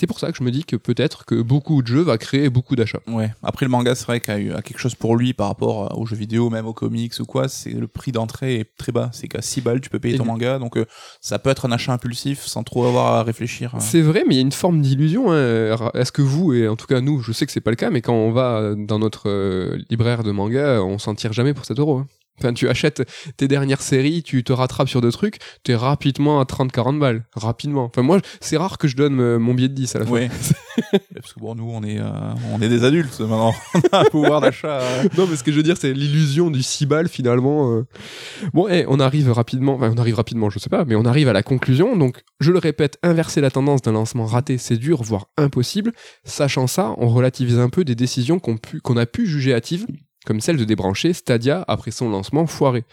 C'est 0.00 0.06
pour 0.06 0.18
ça 0.18 0.32
que 0.32 0.38
je 0.38 0.42
me 0.42 0.50
dis 0.50 0.64
que 0.64 0.76
peut-être 0.76 1.26
que 1.26 1.34
beaucoup 1.42 1.82
de 1.82 1.86
jeux 1.86 2.00
va 2.00 2.16
créer 2.16 2.48
beaucoup 2.48 2.74
d'achats. 2.74 3.02
Ouais. 3.06 3.30
Après 3.42 3.66
le 3.66 3.70
manga, 3.70 3.94
c'est 3.94 4.06
vrai 4.06 4.20
qu'il 4.20 4.46
y 4.46 4.50
a 4.50 4.62
quelque 4.62 4.78
chose 4.78 4.94
pour 4.94 5.14
lui 5.14 5.34
par 5.34 5.48
rapport 5.48 5.98
aux 5.98 6.06
jeux 6.06 6.16
vidéo, 6.16 6.48
même 6.48 6.64
aux 6.66 6.72
comics 6.72 7.12
ou 7.20 7.26
quoi. 7.26 7.48
C'est 7.50 7.68
le 7.72 7.86
prix 7.86 8.10
d'entrée 8.10 8.60
est 8.60 8.76
très 8.78 8.92
bas. 8.92 9.10
C'est 9.12 9.28
qu'à 9.28 9.42
6 9.42 9.60
balles, 9.60 9.82
tu 9.82 9.90
peux 9.90 9.98
payer 9.98 10.16
ton 10.16 10.24
manga. 10.24 10.58
Donc 10.58 10.78
euh, 10.78 10.86
ça 11.20 11.38
peut 11.38 11.50
être 11.50 11.66
un 11.66 11.72
achat 11.72 11.92
impulsif 11.92 12.46
sans 12.46 12.62
trop 12.64 12.86
avoir 12.86 13.08
à 13.16 13.22
réfléchir. 13.22 13.74
hein. 13.74 13.80
C'est 13.80 14.00
vrai, 14.00 14.24
mais 14.26 14.36
il 14.36 14.36
y 14.36 14.40
a 14.40 14.42
une 14.42 14.52
forme 14.52 14.80
d'illusion. 14.80 15.32
hein. 15.32 15.90
Est-ce 15.92 16.12
que 16.12 16.22
vous, 16.22 16.54
et 16.54 16.66
en 16.66 16.76
tout 16.76 16.86
cas 16.86 17.02
nous, 17.02 17.20
je 17.20 17.32
sais 17.32 17.44
que 17.44 17.52
c'est 17.52 17.60
pas 17.60 17.68
le 17.70 17.76
cas, 17.76 17.90
mais 17.90 18.00
quand 18.00 18.14
on 18.14 18.32
va 18.32 18.74
dans 18.74 18.98
notre 18.98 19.28
euh, 19.28 19.78
libraire 19.90 20.22
de 20.24 20.30
manga, 20.32 20.82
on 20.82 20.96
s'en 20.98 21.14
tire 21.14 21.34
jamais 21.34 21.52
pour 21.52 21.66
7 21.66 21.78
euros. 21.78 21.98
hein. 21.98 22.06
Enfin, 22.38 22.54
tu 22.54 22.68
achètes 22.68 23.02
tes 23.36 23.48
dernières 23.48 23.82
séries, 23.82 24.22
tu 24.22 24.42
te 24.44 24.52
rattrapes 24.52 24.88
sur 24.88 25.00
deux 25.00 25.12
trucs, 25.12 25.38
t'es 25.62 25.74
rapidement 25.74 26.40
à 26.40 26.44
30-40 26.44 26.98
balles. 26.98 27.24
Rapidement. 27.34 27.84
Enfin, 27.84 28.02
moi, 28.02 28.20
c'est 28.40 28.56
rare 28.56 28.78
que 28.78 28.88
je 28.88 28.96
donne 28.96 29.20
euh, 29.20 29.38
mon 29.38 29.52
billet 29.54 29.68
de 29.68 29.74
10 29.74 29.96
à 29.96 29.98
la 30.00 30.04
fin. 30.06 30.10
Ouais. 30.12 30.30
Parce 31.14 31.32
que 31.32 31.40
bon, 31.40 31.54
nous, 31.54 31.68
on 31.70 31.82
est, 31.82 31.98
euh, 31.98 32.10
on 32.52 32.60
est 32.60 32.68
des 32.68 32.84
adultes 32.84 33.18
maintenant. 33.20 33.52
on 33.74 33.96
a 33.96 34.00
un 34.00 34.04
pouvoir 34.04 34.40
d'achat. 34.40 34.80
euh. 34.80 35.04
non, 35.16 35.26
mais 35.26 35.36
ce 35.36 35.42
que 35.44 35.52
je 35.52 35.56
veux 35.56 35.62
dire, 35.62 35.76
c'est 35.76 35.92
l'illusion 35.92 36.50
du 36.50 36.62
6 36.62 36.86
balles 36.86 37.08
finalement. 37.08 37.72
euh. 37.76 37.86
Bon, 38.52 38.68
eh, 38.68 38.84
on 38.88 39.00
arrive 39.00 39.30
rapidement, 39.30 39.74
enfin, 39.74 39.92
on 39.94 39.98
arrive 40.00 40.14
rapidement, 40.14 40.50
je 40.50 40.58
sais 40.58 40.70
pas, 40.70 40.84
mais 40.84 40.94
on 40.94 41.04
arrive 41.04 41.28
à 41.28 41.32
la 41.32 41.42
conclusion. 41.42 41.96
Donc, 41.96 42.22
je 42.40 42.52
le 42.52 42.58
répète, 42.58 42.98
inverser 43.02 43.40
la 43.40 43.50
tendance 43.50 43.82
d'un 43.82 43.92
lancement 43.92 44.26
raté, 44.26 44.58
c'est 44.58 44.76
dur, 44.76 45.02
voire 45.02 45.26
impossible. 45.36 45.92
Sachant 46.24 46.66
ça, 46.66 46.94
on 46.98 47.08
relativise 47.08 47.58
un 47.58 47.68
peu 47.68 47.84
des 47.84 47.94
décisions 47.94 48.38
qu'on 48.38 48.96
a 48.96 49.06
pu 49.06 49.26
juger 49.26 49.54
hâtives 49.54 49.86
comme 50.30 50.40
celle 50.40 50.58
de 50.58 50.64
débrancher 50.64 51.12
Stadia 51.12 51.64
après 51.66 51.90
son 51.90 52.08
lancement 52.08 52.46
foiré. 52.46 52.84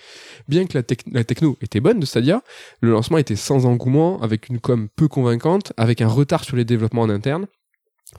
Bien 0.48 0.66
que 0.66 0.76
la, 0.76 0.82
tec- 0.82 1.04
la 1.12 1.24
techno 1.24 1.56
était 1.62 1.80
bonne 1.80 2.00
de 2.00 2.06
Stadia, 2.08 2.42
le 2.82 2.90
lancement 2.90 3.20
était 3.20 3.36
sans 3.36 3.68
engouement, 3.68 4.20
avec 4.24 4.50
une 4.50 4.60
com 4.60 4.90
peu 4.96 5.08
convaincante, 5.08 5.72
avec 5.78 6.02
un 6.02 6.08
retard 6.08 6.44
sur 6.44 6.58
les 6.58 6.66
développements 6.66 7.04
en 7.04 7.12
interne. 7.12 7.46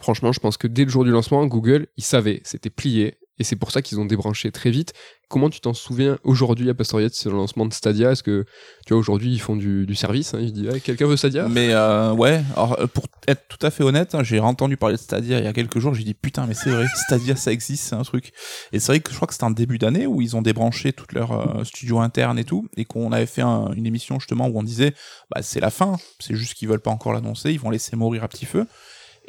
Franchement, 0.00 0.30
je 0.30 0.38
pense 0.38 0.56
que 0.56 0.68
dès 0.68 0.84
le 0.84 0.90
jour 0.90 1.02
du 1.02 1.10
lancement, 1.10 1.44
Google, 1.46 1.88
ils 1.96 2.04
savaient, 2.04 2.40
c'était 2.44 2.70
plié, 2.70 3.18
et 3.38 3.44
c'est 3.44 3.56
pour 3.56 3.70
ça 3.70 3.82
qu'ils 3.82 4.00
ont 4.00 4.04
débranché 4.04 4.50
très 4.50 4.70
vite. 4.70 4.92
Comment 5.28 5.50
tu 5.50 5.60
t'en 5.60 5.74
souviens 5.74 6.18
aujourd'hui 6.24 6.70
à 6.70 6.74
Pastoriette 6.74 7.14
sur 7.14 7.30
le 7.30 7.36
lancement 7.36 7.66
de 7.66 7.72
Stadia? 7.74 8.12
Est-ce 8.12 8.22
que, 8.22 8.46
tu 8.86 8.94
vois, 8.94 8.98
aujourd'hui, 8.98 9.30
ils 9.30 9.38
font 9.40 9.56
du, 9.56 9.94
service 9.94 10.32
hein, 10.32 10.38
Ils 10.40 10.54
disent, 10.54 10.80
quelqu'un 10.82 11.06
veut 11.06 11.18
Stadia? 11.18 11.48
Mais 11.48 11.68
euh, 11.72 12.12
ouais, 12.12 12.42
alors 12.56 12.80
euh, 12.80 12.86
pour 12.86 13.04
être 13.26 13.42
tout 13.46 13.64
à 13.66 13.70
fait 13.70 13.84
honnête, 13.84 14.14
hein, 14.14 14.22
j'ai 14.22 14.40
entendu 14.40 14.78
parler 14.78 14.96
de 14.96 15.00
Stadia 15.00 15.38
il 15.38 15.44
y 15.44 15.48
a 15.48 15.52
quelques 15.52 15.78
jours, 15.80 15.92
j'ai 15.92 16.04
dit 16.04 16.14
putain 16.14 16.46
mais 16.46 16.54
c'est 16.54 16.70
vrai, 16.70 16.86
Stadia 16.94 17.36
ça 17.36 17.52
existe, 17.52 17.84
c'est 17.84 17.94
un 17.94 18.04
truc. 18.04 18.32
Et 18.72 18.80
c'est 18.80 18.92
vrai 18.92 19.00
que 19.00 19.10
je 19.10 19.16
crois 19.16 19.26
que 19.28 19.34
c'était 19.34 19.44
en 19.44 19.50
début 19.50 19.76
d'année 19.76 20.06
où 20.06 20.22
ils 20.22 20.34
ont 20.34 20.40
débranché 20.42 20.94
toute 20.94 21.12
leur 21.12 21.32
euh, 21.32 21.62
studio 21.64 22.00
interne 22.00 22.38
et 22.38 22.44
tout, 22.44 22.66
et 22.78 22.86
qu'on 22.86 23.12
avait 23.12 23.26
fait 23.26 23.42
un- 23.42 23.70
une 23.74 23.84
émission 23.86 24.18
justement 24.18 24.48
où 24.48 24.58
on 24.58 24.62
disait 24.62 24.94
bah 25.30 25.42
c'est 25.42 25.60
la 25.60 25.70
fin, 25.70 25.96
c'est 26.20 26.34
juste 26.36 26.54
qu'ils 26.54 26.68
veulent 26.68 26.80
pas 26.80 26.90
encore 26.90 27.12
l'annoncer, 27.12 27.52
ils 27.52 27.60
vont 27.60 27.70
laisser 27.70 27.96
mourir 27.96 28.24
à 28.24 28.28
petit 28.28 28.46
feu. 28.46 28.66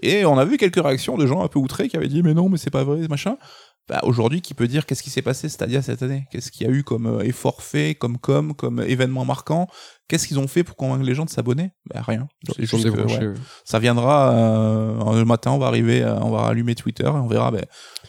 Et 0.02 0.24
on 0.24 0.38
a 0.38 0.46
vu 0.46 0.56
quelques 0.56 0.82
réactions 0.82 1.18
de 1.18 1.28
gens 1.28 1.44
un 1.44 1.50
peu 1.50 1.60
outrés 1.60 1.90
qui 1.90 1.98
avaient 1.98 2.08
dit 2.08 2.24
mais 2.24 2.34
non 2.34 2.48
mais 2.48 2.58
c'est 2.58 2.70
pas 2.72 2.86
vrai 2.86 3.06
machin. 3.10 3.36
Bah, 3.90 4.02
aujourd'hui, 4.04 4.42
qui 4.42 4.54
peut 4.54 4.68
dire 4.68 4.86
qu'est-ce 4.86 5.02
qui 5.02 5.10
s'est 5.10 5.24
passé 5.24 5.50
Stadia 5.50 5.82
cette 5.82 6.04
année? 6.04 6.28
Qu'est-ce 6.32 6.52
qu'il 6.52 6.68
y 6.68 6.70
a 6.70 6.74
eu 6.74 6.84
comme 6.84 7.08
euh, 7.08 7.22
effort 7.22 7.64
fait, 7.64 7.96
comme 7.96 8.20
com, 8.20 8.54
comme 8.54 8.82
événement 8.82 9.26
marquant? 9.26 9.68
Qu'est-ce 10.08 10.28
qu'ils 10.28 10.40
ont 10.40 10.48
fait 10.48 10.64
pour 10.64 10.76
convaincre 10.76 11.04
les 11.04 11.16
gens 11.16 11.26
de 11.26 11.30
s'abonner? 11.30 11.72
Bah 11.92 12.02
rien. 12.08 12.28
C'est 12.48 12.60
Ils 12.60 12.76
ont 12.76 12.78
juste 12.78 12.84
que, 12.84 12.96
débranché, 12.96 13.20
ouais, 13.20 13.28
ouais. 13.28 13.34
ça 13.64 13.80
viendra 13.80 14.32
euh, 14.34 15.18
le 15.18 15.26
matin, 15.26 15.52
on 15.52 15.60
va 15.60 15.68
arriver, 15.68 16.04
euh, 16.04 16.20
on 16.20 16.32
va 16.32 16.46
allumer 16.46 16.76
Twitter 16.76 17.04
et 17.04 17.08
on 17.08 17.28
verra 17.28 17.52
ben, 17.52 17.64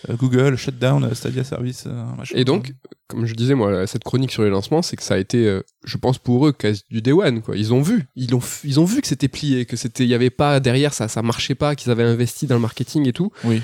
euh, 0.08 0.16
Google 0.16 0.56
shutdown 0.56 1.04
euh, 1.04 1.14
Stadia 1.14 1.44
service 1.44 1.84
euh, 1.86 2.04
machin. 2.16 2.36
Et 2.36 2.44
donc, 2.44 2.72
comme 3.06 3.26
je 3.26 3.34
disais, 3.34 3.54
moi, 3.54 3.86
cette 3.86 4.04
chronique 4.04 4.32
sur 4.32 4.42
les 4.42 4.50
lancements, 4.50 4.80
c'est 4.82 4.96
que 4.96 5.02
ça 5.02 5.14
a 5.14 5.18
été, 5.18 5.46
euh, 5.46 5.62
je 5.84 5.96
pense 5.98 6.16
pour 6.18 6.46
eux, 6.46 6.52
quasi 6.52 6.82
du 6.90 7.02
day 7.02 7.12
one, 7.12 7.42
quoi. 7.42 7.56
Ils 7.56 7.74
ont 7.74 7.82
vu, 7.82 8.06
ils 8.16 8.34
ont, 8.34 8.40
ils 8.64 8.80
ont 8.80 8.84
vu 8.84 9.02
que 9.02 9.06
c'était 9.06 9.28
plié, 9.28 9.66
que 9.66 9.76
c'était, 9.76 10.04
il 10.04 10.10
y 10.10 10.14
avait 10.14 10.30
pas 10.30 10.58
derrière 10.60 10.94
ça, 10.94 11.08
ça 11.08 11.20
marchait 11.20 11.54
pas, 11.54 11.74
qu'ils 11.74 11.90
avaient 11.90 12.04
investi 12.04 12.46
dans 12.46 12.54
le 12.54 12.62
marketing 12.62 13.08
et 13.08 13.12
tout. 13.12 13.30
Oui. 13.44 13.60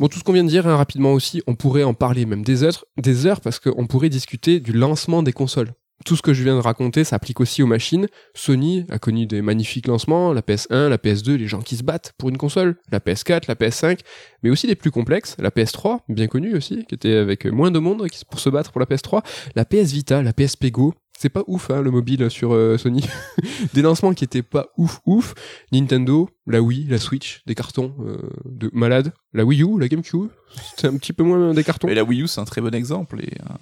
Bon, 0.00 0.08
tout 0.08 0.18
ce 0.18 0.24
qu'on 0.24 0.32
vient 0.32 0.44
de 0.44 0.48
dire 0.48 0.66
hein, 0.66 0.76
rapidement 0.76 1.12
aussi, 1.12 1.42
on 1.46 1.54
pourrait 1.54 1.82
en 1.82 1.92
parler 1.92 2.24
même 2.24 2.42
des 2.42 2.62
heures, 2.62 2.86
des 2.96 3.26
heures, 3.26 3.42
parce 3.42 3.58
qu'on 3.58 3.86
pourrait 3.86 4.08
discuter 4.08 4.58
du 4.58 4.72
lancement 4.72 5.22
des 5.22 5.34
consoles. 5.34 5.74
Tout 6.06 6.16
ce 6.16 6.22
que 6.22 6.32
je 6.32 6.42
viens 6.42 6.56
de 6.56 6.62
raconter 6.62 7.04
s'applique 7.04 7.38
aussi 7.38 7.62
aux 7.62 7.66
machines. 7.66 8.06
Sony 8.34 8.86
a 8.88 8.98
connu 8.98 9.26
des 9.26 9.42
magnifiques 9.42 9.88
lancements, 9.88 10.32
la 10.32 10.40
PS1, 10.40 10.88
la 10.88 10.96
PS2, 10.96 11.34
les 11.34 11.48
gens 11.48 11.60
qui 11.60 11.76
se 11.76 11.82
battent 11.82 12.14
pour 12.16 12.30
une 12.30 12.38
console, 12.38 12.76
la 12.90 12.98
PS4, 12.98 13.42
la 13.46 13.54
PS5, 13.56 13.98
mais 14.42 14.48
aussi 14.48 14.66
des 14.66 14.74
plus 14.74 14.90
complexes, 14.90 15.36
la 15.38 15.50
PS3, 15.50 15.98
bien 16.08 16.28
connue 16.28 16.56
aussi, 16.56 16.86
qui 16.86 16.94
était 16.94 17.16
avec 17.16 17.44
moins 17.44 17.70
de 17.70 17.78
monde 17.78 18.02
pour 18.30 18.40
se 18.40 18.48
battre 18.48 18.72
pour 18.72 18.80
la 18.80 18.86
PS3, 18.86 19.22
la 19.54 19.66
PS 19.66 19.92
Vita, 19.92 20.22
la 20.22 20.32
PSP 20.32 20.70
Go. 20.70 20.94
C'est 21.20 21.28
pas 21.28 21.44
ouf, 21.48 21.70
hein, 21.70 21.82
le 21.82 21.90
mobile 21.90 22.30
sur 22.30 22.54
euh, 22.54 22.78
Sony. 22.78 23.04
des 23.74 23.82
lancements 23.82 24.14
qui 24.14 24.24
étaient 24.24 24.40
pas 24.40 24.68
ouf, 24.78 25.02
ouf. 25.04 25.34
Nintendo, 25.70 26.30
la 26.46 26.62
Wii, 26.62 26.86
la 26.86 26.96
Switch, 26.96 27.42
des 27.46 27.54
cartons 27.54 27.94
euh, 28.00 28.16
de 28.46 28.70
malades. 28.72 29.12
La 29.34 29.44
Wii 29.44 29.62
U, 29.62 29.78
la 29.78 29.88
GameCube, 29.88 30.30
c'était 30.70 30.88
un 30.88 30.96
petit 30.96 31.12
peu 31.12 31.22
moins 31.22 31.52
des 31.52 31.62
cartons. 31.62 31.88
Et 31.88 31.94
la 31.94 32.04
Wii 32.04 32.22
U, 32.22 32.26
c'est 32.26 32.40
un 32.40 32.46
très 32.46 32.62
bon 32.62 32.74
exemple. 32.74 33.20
Et 33.20 33.34
euh, 33.38 33.54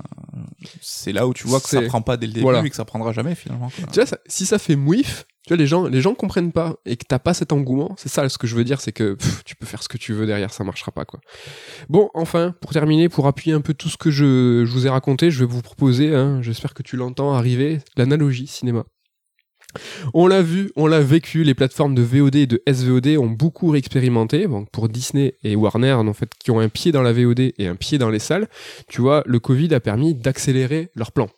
c'est 0.80 1.12
là 1.12 1.26
où 1.26 1.34
tu 1.34 1.46
vois 1.46 1.60
que 1.60 1.68
ça 1.68 1.82
prend 1.82 2.02
pas 2.02 2.16
dès 2.16 2.26
le 2.26 2.32
début 2.32 2.42
voilà. 2.42 2.64
et 2.64 2.70
que 2.70 2.76
ça 2.76 2.84
prendra 2.84 3.12
jamais 3.12 3.34
finalement. 3.34 3.70
quoi. 3.70 3.86
Tu 3.92 3.94
vois, 4.00 4.06
ça- 4.06 4.18
si 4.26 4.46
ça 4.46 4.58
fait 4.58 4.76
mouif, 4.76 5.24
tu 5.46 5.54
vois, 5.54 5.56
les 5.56 5.66
gens, 5.66 5.84
les 5.86 6.00
gens 6.00 6.14
comprennent 6.14 6.52
pas 6.52 6.76
et 6.84 6.96
que 6.96 7.04
t'as 7.08 7.18
pas 7.18 7.32
cet 7.34 7.52
engouement, 7.52 7.94
c'est 7.96 8.08
ça 8.10 8.28
ce 8.28 8.36
que 8.38 8.46
je 8.46 8.54
veux 8.54 8.64
dire, 8.64 8.80
c'est 8.80 8.92
que 8.92 9.14
pff, 9.14 9.44
tu 9.44 9.56
peux 9.56 9.64
faire 9.66 9.82
ce 9.82 9.88
que 9.88 9.96
tu 9.96 10.12
veux 10.12 10.26
derrière, 10.26 10.52
ça 10.52 10.62
marchera 10.64 10.92
pas, 10.92 11.04
quoi. 11.04 11.20
Bon, 11.88 12.10
enfin, 12.14 12.54
pour 12.60 12.72
terminer, 12.72 13.08
pour 13.08 13.26
appuyer 13.26 13.54
un 13.54 13.60
peu 13.62 13.72
tout 13.74 13.88
ce 13.88 13.96
que 13.96 14.10
je, 14.10 14.64
je 14.66 14.70
vous 14.72 14.86
ai 14.86 14.90
raconté, 14.90 15.30
je 15.30 15.40
vais 15.40 15.50
vous 15.50 15.62
proposer, 15.62 16.14
hein, 16.14 16.40
j'espère 16.42 16.74
que 16.74 16.82
tu 16.82 16.96
l'entends 16.96 17.32
arriver, 17.34 17.80
l'analogie 17.96 18.46
cinéma. 18.46 18.84
On 20.14 20.26
l'a 20.26 20.42
vu, 20.42 20.72
on 20.76 20.86
l'a 20.86 21.00
vécu, 21.00 21.44
les 21.44 21.54
plateformes 21.54 21.94
de 21.94 22.02
VOD 22.02 22.36
et 22.36 22.46
de 22.46 22.62
SVOD 22.66 23.18
ont 23.18 23.28
beaucoup 23.28 23.70
réexpérimenté. 23.70 24.46
Bon, 24.46 24.64
pour 24.64 24.88
Disney 24.88 25.34
et 25.44 25.56
Warner, 25.56 25.92
en 25.92 26.12
fait, 26.12 26.30
qui 26.38 26.50
ont 26.50 26.60
un 26.60 26.68
pied 26.68 26.92
dans 26.92 27.02
la 27.02 27.12
VOD 27.12 27.52
et 27.58 27.66
un 27.66 27.76
pied 27.76 27.98
dans 27.98 28.10
les 28.10 28.18
salles, 28.18 28.48
tu 28.88 29.00
vois, 29.00 29.22
le 29.26 29.38
Covid 29.40 29.74
a 29.74 29.80
permis 29.80 30.14
d'accélérer 30.14 30.90
leur 30.94 31.12
plan. 31.12 31.28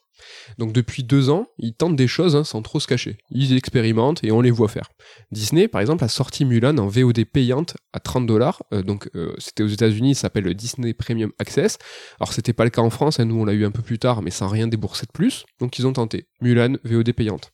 Donc 0.59 0.73
depuis 0.73 1.03
deux 1.03 1.31
ans, 1.31 1.47
ils 1.59 1.75
tentent 1.75 1.97
des 1.97 2.07
choses 2.07 2.37
hein, 2.37 2.45
sans 2.45 2.63
trop 2.63 2.81
se 2.81 2.87
cacher. 2.87 3.19
Ils 3.31 3.57
expérimentent 3.57 4.23
et 4.25 4.33
on 4.33 4.41
les 4.41 4.51
voit 4.51 4.69
faire. 4.69 4.91
Disney, 5.33 5.69
par 5.69 5.81
exemple, 5.81 6.05
a 6.05 6.09
sorti 6.09 6.45
Mulan 6.45 6.77
en 6.79 6.89
VOD 6.89 7.25
payante 7.25 7.77
à 7.93 8.01
30 8.01 8.27
dollars. 8.27 8.63
donc 8.85 9.09
euh, 9.15 9.33
c'était 9.39 9.63
aux 9.63 9.69
États-Unis, 9.69 10.15
ça 10.15 10.23
s'appelle 10.23 10.45
le 10.45 10.55
Disney 10.55 10.95
Premium 10.95 11.33
Access. 11.39 11.79
Alors 12.19 12.33
c'était 12.33 12.53
pas 12.53 12.65
le 12.65 12.71
cas 12.71 12.83
en 12.83 12.91
France, 12.91 13.21
hein, 13.21 13.25
nous 13.25 13.41
on 13.41 13.45
l'a 13.45 13.53
eu 13.53 13.65
un 13.65 13.71
peu 13.71 13.83
plus 13.83 13.99
tard, 13.99 14.23
mais 14.23 14.31
sans 14.31 14.49
rien 14.49 14.67
débourser 14.67 15.07
de 15.07 15.13
plus. 15.13 15.45
Donc 15.61 15.79
ils 15.79 15.87
ont 15.87 15.93
tenté 15.93 16.27
Mulan 16.41 16.75
VOD 16.85 17.13
payante. 17.13 17.53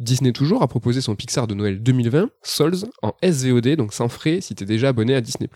Disney 0.00 0.32
toujours 0.32 0.62
a 0.62 0.68
proposé 0.68 1.00
son 1.00 1.14
Pixar 1.14 1.46
de 1.46 1.54
Noël 1.54 1.82
2020, 1.82 2.30
Souls, 2.42 2.86
en 3.02 3.14
SVOD, 3.22 3.76
donc 3.76 3.92
sans 3.92 4.08
frais 4.08 4.40
si 4.40 4.54
t'es 4.54 4.64
déjà 4.64 4.88
abonné 4.88 5.14
à 5.14 5.20
Disney+. 5.20 5.48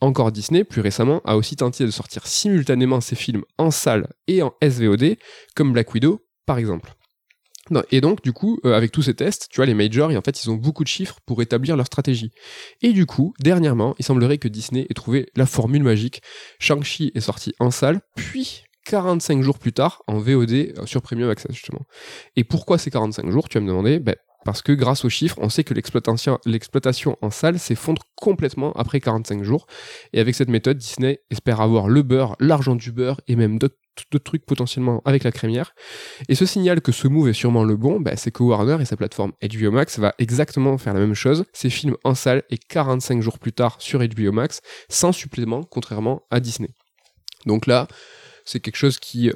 Encore 0.00 0.32
Disney, 0.32 0.64
plus 0.64 0.80
récemment, 0.80 1.20
a 1.24 1.36
aussi 1.36 1.54
tenté 1.54 1.84
de 1.84 1.90
sortir 1.90 2.26
simultanément 2.26 3.00
ses 3.00 3.14
films 3.14 3.44
en 3.58 3.70
salle 3.70 4.08
et 4.26 4.42
en 4.42 4.54
SVOD, 4.62 5.16
comme 5.54 5.72
Black 5.72 5.92
Widow 5.92 6.20
par 6.46 6.58
exemple. 6.58 6.94
Et 7.90 8.00
donc, 8.00 8.22
du 8.22 8.32
coup, 8.32 8.58
euh, 8.64 8.74
avec 8.74 8.92
tous 8.92 9.02
ces 9.02 9.14
tests, 9.14 9.48
tu 9.50 9.56
vois, 9.56 9.66
les 9.66 9.74
majors, 9.74 10.10
en 10.10 10.22
fait, 10.22 10.42
ils 10.42 10.50
ont 10.50 10.54
beaucoup 10.54 10.84
de 10.84 10.88
chiffres 10.88 11.18
pour 11.26 11.42
établir 11.42 11.76
leur 11.76 11.86
stratégie. 11.86 12.30
Et 12.80 12.92
du 12.92 13.04
coup, 13.04 13.34
dernièrement, 13.40 13.94
il 13.98 14.04
semblerait 14.04 14.38
que 14.38 14.48
Disney 14.48 14.86
ait 14.88 14.94
trouvé 14.94 15.28
la 15.36 15.46
formule 15.46 15.82
magique. 15.82 16.22
Shang-Chi 16.58 17.12
est 17.14 17.20
sorti 17.20 17.52
en 17.58 17.70
salle, 17.70 18.00
puis 18.16 18.64
45 18.88 19.42
jours 19.42 19.58
plus 19.58 19.72
tard 19.72 20.02
en 20.06 20.18
VOD 20.18 20.52
euh, 20.52 20.86
sur 20.86 21.02
Premium 21.02 21.28
Access 21.28 21.52
justement. 21.52 21.86
Et 22.36 22.44
pourquoi 22.44 22.78
ces 22.78 22.90
45 22.90 23.30
jours 23.30 23.48
Tu 23.48 23.58
vas 23.58 23.62
me 23.62 23.68
demander, 23.68 23.98
ben, 23.98 24.16
parce 24.44 24.62
que 24.62 24.72
grâce 24.72 25.04
aux 25.04 25.10
chiffres, 25.10 25.36
on 25.40 25.50
sait 25.50 25.62
que 25.62 25.74
l'exploitation 25.74 27.18
en 27.20 27.30
salle 27.30 27.58
s'effondre 27.58 28.02
complètement 28.16 28.72
après 28.72 28.98
45 28.98 29.42
jours. 29.42 29.66
Et 30.14 30.20
avec 30.20 30.34
cette 30.34 30.48
méthode, 30.48 30.78
Disney 30.78 31.20
espère 31.30 31.60
avoir 31.60 31.88
le 31.88 32.02
beurre, 32.02 32.34
l'argent 32.40 32.76
du 32.76 32.90
beurre 32.90 33.20
et 33.28 33.36
même 33.36 33.58
d'autres 33.58 33.76
trucs 34.24 34.46
potentiellement 34.46 35.02
avec 35.04 35.22
la 35.22 35.32
crémière. 35.32 35.74
Et 36.30 36.34
ce 36.34 36.46
signal 36.46 36.80
que 36.80 36.92
ce 36.92 37.08
move 37.08 37.28
est 37.28 37.34
sûrement 37.34 37.64
le 37.64 37.76
bon, 37.76 38.00
ben, 38.00 38.16
c'est 38.16 38.30
que 38.30 38.42
Warner 38.42 38.78
et 38.80 38.86
sa 38.86 38.96
plateforme 38.96 39.32
HBO 39.42 39.70
Max 39.70 39.98
va 39.98 40.14
exactement 40.18 40.78
faire 40.78 40.94
la 40.94 41.00
même 41.00 41.14
chose, 41.14 41.44
ces 41.52 41.68
films 41.68 41.96
en 42.04 42.14
salle 42.14 42.42
et 42.48 42.56
45 42.56 43.20
jours 43.20 43.38
plus 43.38 43.52
tard 43.52 43.76
sur 43.80 44.00
HBO 44.00 44.32
Max, 44.32 44.62
sans 44.88 45.12
supplément, 45.12 45.62
contrairement 45.62 46.22
à 46.30 46.40
Disney. 46.40 46.70
Donc 47.44 47.66
là, 47.66 47.86
c'est 48.48 48.60
quelque 48.60 48.76
chose 48.76 48.98
qui 48.98 49.30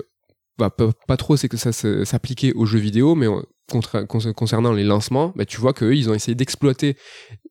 bah, 0.58 0.70
pas, 0.70 1.16
trop 1.16 1.36
c'est 1.36 1.48
que 1.48 1.56
ça 1.56 1.72
s'appliquait 1.72 2.52
aux 2.52 2.66
jeux 2.66 2.78
vidéo, 2.78 3.14
mais 3.14 3.26
concernant 3.66 4.72
les 4.72 4.84
lancements, 4.84 5.32
bah, 5.34 5.44
tu 5.44 5.60
vois 5.60 5.72
qu'eux, 5.72 5.96
ils 5.96 6.10
ont 6.10 6.14
essayé 6.14 6.34
d'exploiter, 6.34 6.96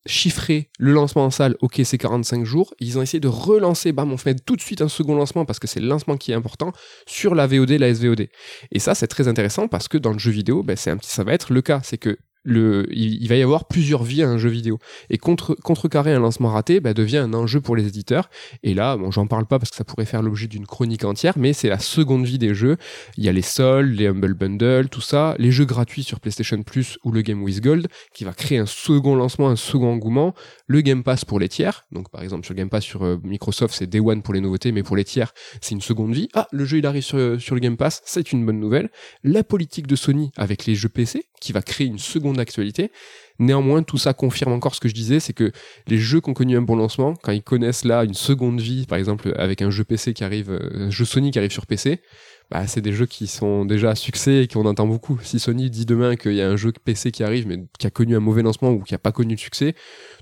chiffrer 0.06 0.70
le 0.80 0.92
lancement 0.94 1.26
en 1.26 1.32
salle, 1.32 1.56
ok, 1.62 1.82
c'est 1.84 1.98
45 1.98 2.46
jours, 2.46 2.74
ils 2.80 3.00
ont 3.00 3.02
essayé 3.02 3.20
de 3.20 3.28
relancer, 3.28 3.92
bam, 3.92 4.12
on 4.12 4.18
fait 4.18 4.36
tout 4.46 4.56
de 4.56 4.62
suite 4.62 4.82
un 4.82 4.88
second 4.88 5.16
lancement 5.16 5.46
parce 5.46 5.60
que 5.60 5.68
c'est 5.68 5.80
le 5.80 5.88
lancement 5.88 6.16
qui 6.16 6.32
est 6.32 6.36
important 6.36 6.74
sur 7.08 7.34
la 7.34 7.48
VOD, 7.48 7.72
la 7.72 7.94
SVOD. 7.94 8.28
Et 8.72 8.80
ça, 8.80 8.94
c'est 8.94 9.08
très 9.08 9.28
intéressant 9.28 9.68
parce 9.68 9.88
que 9.88 9.98
dans 9.98 10.14
le 10.14 10.20
jeu 10.20 10.32
vidéo, 10.32 10.64
bah, 10.64 10.74
un 10.86 10.98
petit, 10.98 11.10
ça 11.10 11.24
va 11.24 11.34
être 11.34 11.52
le 11.52 11.62
cas, 11.62 11.82
c'est 11.84 11.98
que 11.98 12.18
il, 12.46 13.28
va 13.28 13.36
y 13.36 13.42
avoir 13.42 13.66
plusieurs 13.66 14.04
vies 14.04 14.24
à 14.24 14.30
un 14.30 14.38
jeu 14.38 14.50
vidéo. 14.50 14.80
Et 15.10 15.18
contre, 15.18 15.56
contrecarrer 15.56 16.14
un 16.14 16.20
lancement 16.20 16.50
raté 16.50 16.80
bah, 16.80 16.94
devient 16.94 17.18
un 17.18 17.34
enjeu 17.34 17.62
pour 17.62 17.76
les 17.76 17.88
éditeurs. 17.88 18.30
Et 18.64 18.74
là, 18.74 18.98
bon, 18.98 19.12
j'en 19.12 19.28
parle 19.28 19.46
pas 19.46 19.60
parce 19.60 19.70
que 19.70 19.78
ça 19.78 19.84
pourrait 19.84 20.06
faire 20.06 20.22
l'objet 20.22 20.48
d'une 20.48 20.66
chronique 20.66 21.04
entière, 21.04 21.34
mais 21.38 21.54
c'est 21.54 21.70
la 21.70 21.80
seconde 21.80 22.26
vie 22.26 22.38
des 22.38 22.54
jeux. 22.54 22.78
Il 23.18 23.24
y 23.24 23.30
a 23.30 23.32
les 23.32 23.42
soldes, 23.42 23.94
les 23.94 24.08
Humble 24.08 24.34
Bundle, 24.34 24.90
tout 24.90 25.02
ça, 25.02 25.36
les 25.38 25.52
jeux 25.52 25.66
gratuits 25.66 26.04
sur 26.04 26.20
PlayStation 26.20 26.62
Plus 26.64 26.98
ou 27.04 27.12
le 27.12 27.22
Game 27.22 27.44
with 27.44 27.62
Gold, 27.62 27.88
qui 28.14 28.24
va 28.24 28.34
créer 28.34 28.58
un 28.58 28.66
second 28.66 29.16
lancement, 29.16 29.50
un 29.50 29.56
second 29.56 29.92
engouement. 29.92 30.34
Le 30.68 30.82
Game 30.82 31.04
Pass 31.04 31.26
pour 31.26 31.40
les 31.40 31.50
tiers. 31.50 31.84
Donc, 31.92 32.10
par 32.10 32.24
exemple, 32.24 32.46
sur 32.46 32.56
Game 32.56 32.70
Pass 32.70 32.84
sur 32.84 33.04
euh, 33.04 33.18
Microsoft, 33.24 33.76
c'est 33.76 33.88
Day 33.88 34.00
One 34.00 34.22
pour 34.22 34.34
les 34.34 34.42
nouveautés, 34.42 34.72
mais 34.72 34.84
pour 34.84 34.96
les 34.96 35.04
tiers, 35.04 35.34
c'est 35.60 35.76
une 35.76 35.82
seconde 35.82 36.14
vie. 36.14 36.30
Ah, 36.34 36.48
le 36.52 36.66
jeu, 36.66 36.78
il 36.78 36.86
arrive 36.86 37.04
sur, 37.04 37.40
sur 37.40 37.56
le 37.56 37.62
Game 37.62 37.78
Pass, 37.78 38.02
c'est 38.06 38.32
une 38.32 38.46
bonne 38.46 38.60
nouvelle. 38.60 38.90
La 39.24 39.44
politique 39.44 39.88
de 39.88 39.96
Sony 39.96 40.32
avec 40.38 40.66
les 40.66 40.76
jeux 40.76 40.90
PC, 40.90 41.26
qui 41.40 41.52
va 41.52 41.62
créer 41.62 41.88
une 41.88 42.00
seconde 42.00 42.31
d'actualité. 42.38 42.92
Néanmoins, 43.40 43.82
tout 43.82 43.98
ça 43.98 44.14
confirme 44.14 44.54
encore 44.54 44.76
ce 44.76 44.80
que 44.80 44.88
je 44.88 44.94
disais, 44.94 45.20
c'est 45.20 45.34
que 45.34 45.52
les 45.88 45.98
jeux 45.98 46.22
qui 46.22 46.30
ont 46.30 46.34
connu 46.34 46.58
un 46.58 46.62
bon 46.62 46.76
lancement, 46.76 47.16
quand 47.24 47.32
ils 47.32 47.42
connaissent 47.42 47.86
là 47.86 48.04
une 48.04 48.14
seconde 48.14 48.62
vie, 48.62 48.86
par 48.86 48.98
exemple 48.98 49.34
avec 49.38 49.62
un 49.62 49.72
jeu 49.72 49.84
PC 49.84 50.14
qui 50.14 50.24
arrive, 50.24 50.52
euh, 50.52 50.88
un 50.88 50.90
jeu 50.92 51.06
Sony 51.06 51.32
qui 51.32 51.40
arrive 51.40 51.52
sur 51.52 51.66
PC, 51.66 52.02
bah, 52.52 52.68
c'est 52.68 52.82
des 52.82 52.94
jeux 52.94 53.06
qui 53.06 53.28
sont 53.28 53.66
déjà 53.66 53.92
à 53.92 53.96
succès 53.96 54.44
et 54.44 54.48
qu'on 54.48 54.66
entend 54.66 54.86
beaucoup. 54.86 55.20
Si 55.24 55.40
Sony 55.40 55.70
dit 55.70 55.86
demain 55.86 56.16
qu'il 56.16 56.34
y 56.34 56.42
a 56.42 56.50
un 56.50 56.58
jeu 56.58 56.72
PC 56.72 57.12
qui 57.12 57.24
arrive 57.24 57.48
mais 57.48 57.64
qui 57.80 57.88
a 57.88 57.90
connu 57.90 58.16
un 58.16 58.20
mauvais 58.20 58.44
lancement 58.44 58.72
ou 58.72 58.82
qui 58.82 58.94
a 58.94 59.00
pas 59.00 59.12
connu 59.12 59.36
de 59.36 59.40
succès, 59.40 59.74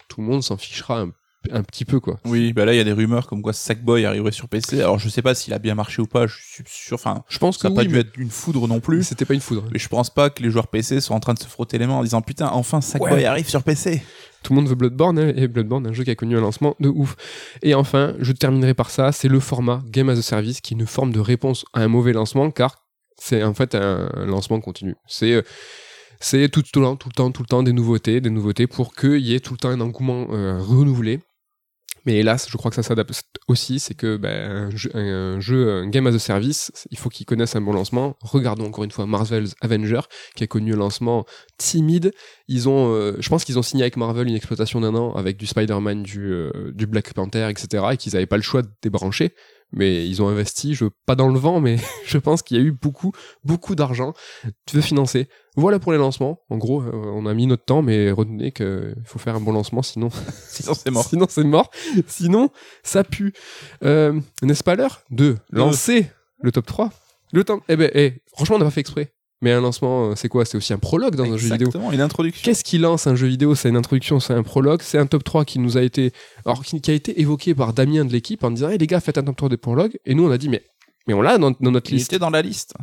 tout 0.07 0.21
le 0.21 0.27
monde 0.27 0.43
s'en 0.43 0.55
fichera 0.55 1.01
un 1.01 1.11
un 1.51 1.63
petit 1.63 1.85
peu 1.85 1.99
quoi. 1.99 2.19
Oui, 2.25 2.53
bah 2.53 2.65
là 2.65 2.73
il 2.73 2.77
y 2.77 2.81
a 2.81 2.83
des 2.83 2.91
rumeurs 2.91 3.27
comme 3.27 3.41
quoi 3.41 3.53
Sackboy 3.53 4.05
arriverait 4.05 4.31
sur 4.31 4.49
PC. 4.49 4.81
Alors 4.81 4.99
je 4.99 5.09
sais 5.09 5.21
pas 5.21 5.33
s'il 5.35 5.53
a 5.53 5.59
bien 5.59 5.75
marché 5.75 6.01
ou 6.01 6.05
pas, 6.05 6.27
je 6.27 6.35
suis 6.35 6.63
sûr 6.67 6.95
enfin, 6.95 7.23
je 7.29 7.37
pense 7.37 7.57
que 7.57 7.61
ça 7.63 7.69
n'a 7.69 7.75
pas 7.75 7.85
dû 7.85 7.97
être 7.97 8.17
une 8.17 8.29
foudre 8.29 8.67
non 8.67 8.79
plus. 8.79 9.03
C'était 9.03 9.25
pas 9.25 9.33
une 9.33 9.41
foudre. 9.41 9.65
Mais 9.71 9.79
je 9.79 9.87
pense 9.87 10.09
pas 10.09 10.29
que 10.29 10.43
les 10.43 10.49
joueurs 10.49 10.67
PC 10.67 11.01
sont 11.01 11.13
en 11.13 11.19
train 11.19 11.33
de 11.33 11.39
se 11.39 11.47
frotter 11.47 11.77
les 11.77 11.87
mains 11.87 11.95
en 11.95 12.03
disant 12.03 12.21
putain, 12.21 12.49
enfin 12.51 12.81
Sackboy 12.81 13.25
arrive 13.25 13.47
sur 13.47 13.63
PC. 13.63 14.03
Tout 14.43 14.53
le 14.53 14.59
monde 14.59 14.69
veut 14.69 14.75
Bloodborne 14.75 15.19
hein, 15.19 15.33
et 15.35 15.47
Bloodborne 15.47 15.87
un 15.87 15.93
jeu 15.93 16.03
qui 16.03 16.11
a 16.11 16.15
connu 16.15 16.37
un 16.37 16.41
lancement 16.41 16.75
de 16.79 16.89
ouf. 16.89 17.15
Et 17.61 17.73
enfin, 17.73 18.15
je 18.19 18.31
terminerai 18.31 18.73
par 18.73 18.89
ça, 18.89 19.11
c'est 19.11 19.27
le 19.27 19.39
format 19.39 19.81
Game 19.87 20.09
as 20.09 20.17
a 20.17 20.21
Service 20.21 20.61
qui 20.61 20.73
est 20.73 20.77
une 20.77 20.87
forme 20.87 21.11
de 21.11 21.19
réponse 21.19 21.65
à 21.73 21.81
un 21.81 21.87
mauvais 21.87 22.13
lancement 22.13 22.51
car 22.51 22.85
c'est 23.17 23.43
en 23.43 23.53
fait 23.53 23.75
un, 23.75 24.09
lancement 24.25 24.59
continu. 24.61 24.95
C'est 25.07 25.33
euh, 25.33 25.41
c'est 26.21 26.49
tout, 26.49 26.61
le 26.65 26.81
temps, 26.81 26.95
tout 26.97 27.07
le 27.07 27.13
temps, 27.13 27.31
tout 27.31 27.43
le 27.43 27.47
temps 27.47 27.63
des 27.63 27.71
nouveautés, 27.71 28.19
des 28.19 28.29
nouveautés 28.29 28.67
pour 28.67 28.93
qu'il 28.93 29.19
y 29.19 29.35
ait 29.35 29.39
tout 29.39 29.53
le 29.53 29.57
temps 29.57 29.69
un 29.69 29.79
engouement 29.79 30.27
euh, 30.31 30.57
renouvelé. 30.59 31.21
Mais 32.05 32.17
hélas, 32.17 32.47
je 32.49 32.57
crois 32.57 32.69
que 32.69 32.75
ça 32.75 32.83
s'adapte 32.83 33.23
aussi, 33.47 33.79
c'est 33.79 33.93
que 33.93 34.17
ben, 34.17 34.69
un, 34.93 35.39
jeu, 35.39 35.71
un, 35.71 35.87
game 35.89 36.07
as 36.07 36.15
a 36.15 36.19
service, 36.19 36.71
il 36.91 36.97
faut 36.97 37.09
qu'il 37.09 37.25
connaisse 37.25 37.55
un 37.55 37.61
bon 37.61 37.73
lancement. 37.73 38.15
Regardons 38.21 38.65
encore 38.65 38.83
une 38.83 38.91
fois 38.91 39.05
Marvel's 39.05 39.55
Avenger, 39.61 40.01
qui 40.35 40.43
a 40.43 40.47
connu 40.47 40.73
un 40.73 40.77
lancement 40.77 41.25
timide. 41.57 42.11
Ils 42.47 42.69
ont, 42.69 42.93
euh, 42.93 43.15
je 43.19 43.29
pense 43.29 43.43
qu'ils 43.43 43.59
ont 43.59 43.63
signé 43.63 43.83
avec 43.83 43.97
Marvel 43.97 44.27
une 44.27 44.35
exploitation 44.35 44.81
d'un 44.81 44.95
an 44.95 45.13
avec 45.13 45.37
du 45.37 45.45
Spider-Man, 45.45 46.03
du, 46.03 46.31
euh, 46.31 46.71
du 46.73 46.87
Black 46.87 47.13
Panther, 47.13 47.49
etc. 47.49 47.83
et 47.91 47.97
qu'ils 47.97 48.13
n'avaient 48.13 48.25
pas 48.25 48.37
le 48.37 48.43
choix 48.43 48.61
de 48.61 48.69
débrancher 48.81 49.33
mais 49.71 50.07
ils 50.07 50.21
ont 50.21 50.27
investi, 50.27 50.73
je 50.73 50.85
pas 51.05 51.15
dans 51.15 51.29
le 51.29 51.39
vent, 51.39 51.59
mais 51.59 51.77
je 52.05 52.17
pense 52.17 52.41
qu'il 52.41 52.57
y 52.57 52.59
a 52.59 52.63
eu 52.63 52.71
beaucoup, 52.71 53.11
beaucoup 53.43 53.75
d'argent 53.75 54.13
de 54.73 54.81
financer? 54.81 55.29
Voilà 55.59 55.79
pour 55.79 55.91
les 55.91 55.97
lancements. 55.97 56.39
En 56.49 56.57
gros, 56.57 56.81
euh, 56.81 56.91
on 56.93 57.25
a 57.25 57.33
mis 57.33 57.47
notre 57.47 57.65
temps, 57.65 57.81
mais 57.81 58.11
retenez 58.11 58.51
qu'il 58.51 58.95
faut 59.05 59.19
faire 59.19 59.35
un 59.35 59.41
bon 59.41 59.51
lancement, 59.51 59.81
sinon, 59.81 60.09
sinon 60.47 60.73
c'est 60.73 60.91
mort. 60.91 61.05
sinon 61.05 61.25
c'est 61.29 61.43
mort. 61.43 61.71
Sinon, 62.07 62.49
ça 62.83 63.03
pue. 63.03 63.33
Euh, 63.83 64.19
N'est-ce 64.41 64.63
pas 64.63 64.75
l'heure 64.75 65.01
de 65.11 65.35
lancer 65.51 66.07
le 66.41 66.51
top 66.51 66.65
3 66.65 66.89
Le 67.33 67.43
temps. 67.43 67.61
Eh 67.69 67.75
ben, 67.75 67.91
eh, 67.93 68.21
franchement, 68.33 68.55
on 68.55 68.59
n'a 68.59 68.65
pas 68.65 68.71
fait 68.71 68.81
exprès. 68.81 69.13
Mais 69.41 69.53
un 69.53 69.61
lancement, 69.61 70.09
euh, 70.09 70.15
c'est 70.15 70.27
quoi? 70.27 70.43
C'est 70.43 70.57
aussi 70.57 70.73
un 70.73 70.79
prologue 70.79 71.15
dans 71.15 71.23
un 71.23 71.37
jeu 71.37 71.49
vidéo. 71.49 71.67
Exactement, 71.67 71.91
une 71.93 72.01
introduction. 72.01 72.43
Qu'est-ce 72.43 72.63
qui 72.63 72.77
lance 72.77 73.07
un 73.07 73.15
jeu 73.15 73.27
vidéo? 73.27 73.55
C'est 73.55 73.69
une 73.69 73.77
introduction, 73.77 74.19
c'est 74.19 74.33
un 74.33 74.43
prologue, 74.43 74.81
c'est 74.81 74.97
un 74.97 75.05
top 75.05 75.23
3 75.23 75.45
qui 75.45 75.59
nous 75.59 75.77
a 75.77 75.81
été 75.81 76.11
alors 76.45 76.63
qui, 76.63 76.81
a 76.91 76.93
été 76.93 77.21
évoqué 77.21 77.55
par 77.55 77.73
Damien 77.73 78.03
de 78.03 78.11
l'équipe 78.11 78.43
en 78.43 78.51
disant 78.51 78.69
"Eh 78.69 78.77
les 78.77 78.87
gars, 78.87 78.99
faites 78.99 79.17
un 79.17 79.23
top 79.23 79.37
3 79.37 79.49
de 79.49 79.55
prologue." 79.55 79.97
Et 80.05 80.13
nous 80.13 80.27
on 80.27 80.31
a 80.31 80.37
dit 80.37 80.49
"Mais 80.49 80.63
mais 81.09 81.15
on 81.15 81.21
l'a 81.21 81.39
dans, 81.39 81.55
notre 81.59 81.91
liste. 81.91 82.11
Il 82.11 82.15
était 82.15 82.19
dans 82.19 82.29
la 82.29 82.43
liste. 82.43 82.75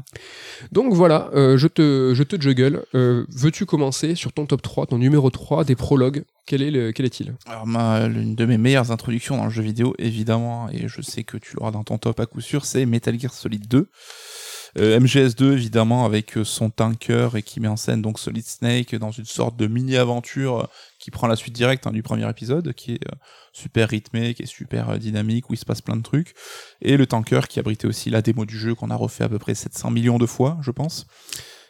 Donc 0.72 0.92
voilà, 0.92 1.30
euh, 1.34 1.56
je 1.56 1.68
te 1.68 2.12
je 2.12 2.24
te 2.24 2.40
juggle. 2.40 2.82
Euh, 2.96 3.24
veux-tu 3.30 3.66
commencer 3.66 4.16
sur 4.16 4.32
ton 4.32 4.46
top 4.46 4.62
3, 4.62 4.86
ton 4.86 4.98
numéro 4.98 5.30
3 5.30 5.62
des 5.62 5.76
prologues? 5.76 6.24
Quel 6.44 6.60
est 6.60 6.72
le, 6.72 6.90
quel 6.90 7.06
est-il? 7.06 7.34
Alors 7.46 7.68
ma, 7.68 8.08
l'une 8.08 8.34
de 8.34 8.44
mes 8.44 8.58
meilleures 8.58 8.90
introductions 8.90 9.36
dans 9.36 9.44
le 9.44 9.50
jeu 9.50 9.62
vidéo 9.62 9.94
évidemment 9.98 10.68
et 10.72 10.88
je 10.88 11.02
sais 11.02 11.22
que 11.22 11.36
tu 11.36 11.54
l'auras 11.54 11.70
dans 11.70 11.84
ton 11.84 11.98
top 11.98 12.18
à 12.18 12.26
coup 12.26 12.40
sûr, 12.40 12.64
c'est 12.64 12.84
Metal 12.84 13.18
Gear 13.18 13.32
Solid 13.32 13.68
2. 13.68 13.88
Euh, 14.78 15.00
MGS2 15.00 15.52
évidemment 15.52 16.04
avec 16.04 16.36
euh, 16.36 16.44
son 16.44 16.68
tanker 16.68 17.30
et 17.34 17.42
qui 17.42 17.60
met 17.60 17.68
en 17.68 17.76
scène 17.76 18.02
donc 18.02 18.18
Solid 18.18 18.44
Snake 18.44 18.94
dans 18.94 19.10
une 19.10 19.24
sorte 19.24 19.56
de 19.56 19.66
mini 19.66 19.96
aventure 19.96 20.60
euh, 20.60 20.66
qui 20.98 21.10
prend 21.10 21.26
la 21.26 21.36
suite 21.36 21.54
directe 21.54 21.86
hein, 21.86 21.92
du 21.92 22.02
premier 22.02 22.28
épisode 22.28 22.74
qui 22.74 22.92
est 22.92 23.00
super 23.52 23.88
rythmé, 23.88 24.34
qui 24.34 24.42
est 24.42 24.46
super 24.46 24.98
dynamique 24.98 25.48
où 25.48 25.54
il 25.54 25.56
se 25.56 25.64
passe 25.64 25.80
plein 25.80 25.96
de 25.96 26.02
trucs. 26.02 26.34
Et 26.82 26.98
le 26.98 27.06
tanker 27.06 27.48
qui 27.48 27.58
abritait 27.58 27.86
aussi 27.86 28.10
la 28.10 28.20
démo 28.20 28.44
du 28.44 28.58
jeu 28.58 28.74
qu'on 28.74 28.90
a 28.90 28.96
refait 28.96 29.24
à 29.24 29.28
peu 29.28 29.38
près 29.38 29.54
700 29.54 29.90
millions 29.90 30.18
de 30.18 30.26
fois 30.26 30.58
je 30.60 30.70
pense 30.70 31.06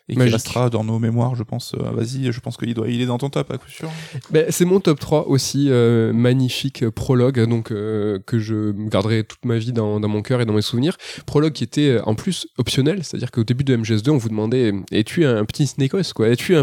et 0.09 0.15
qui 0.15 0.23
restera 0.23 0.71
dans 0.71 0.85
nos 0.85 0.99
mémoires, 0.99 1.35
je 1.35 1.43
pense. 1.43 1.75
Euh, 1.75 1.91
Vas-y, 1.91 2.31
je 2.31 2.41
pense 2.41 2.57
qu'il 2.57 2.73
doit, 2.75 2.89
il 2.89 3.01
est 3.01 3.07
dans 3.07 3.19
ton 3.19 3.29
top 3.29 3.51
à 3.51 3.59
coup 3.59 3.69
sûr. 3.69 3.91
Ben, 4.31 4.47
c'est 4.51 4.65
mon 4.65 4.79
top 4.79 5.01
3 5.01 5.29
aussi, 5.29 5.67
euh, 5.69 6.13
magnifique 6.13 6.89
prologue, 6.91 7.41
donc 7.49 7.73
euh, 7.73 8.21
que 8.25 8.39
je 8.39 8.73
garderai 8.89 9.25
toute 9.25 9.45
ma 9.45 9.59
vie 9.59 9.73
dans, 9.73 9.99
dans 9.99 10.09
mon 10.09 10.23
cœur 10.23 10.41
et 10.41 10.47
dans 10.47 10.53
mes 10.53 10.63
souvenirs. 10.63 10.97
Prologue 11.27 11.53
qui 11.53 11.65
était 11.65 11.99
en 12.05 12.15
plus 12.15 12.47
optionnel, 12.57 13.03
c'est-à-dire 13.03 13.33
qu'au 13.33 13.43
début 13.43 13.65
de 13.65 13.77
MGS2, 13.77 14.11
on 14.11 14.17
vous 14.17 14.29
demandait 14.29 14.73
es-tu 14.93 15.25
un 15.25 15.45
petit 15.45 15.67
Snakos 15.67 16.13
quoi? 16.15 16.29
Es-tu 16.29 16.55
un, 16.55 16.63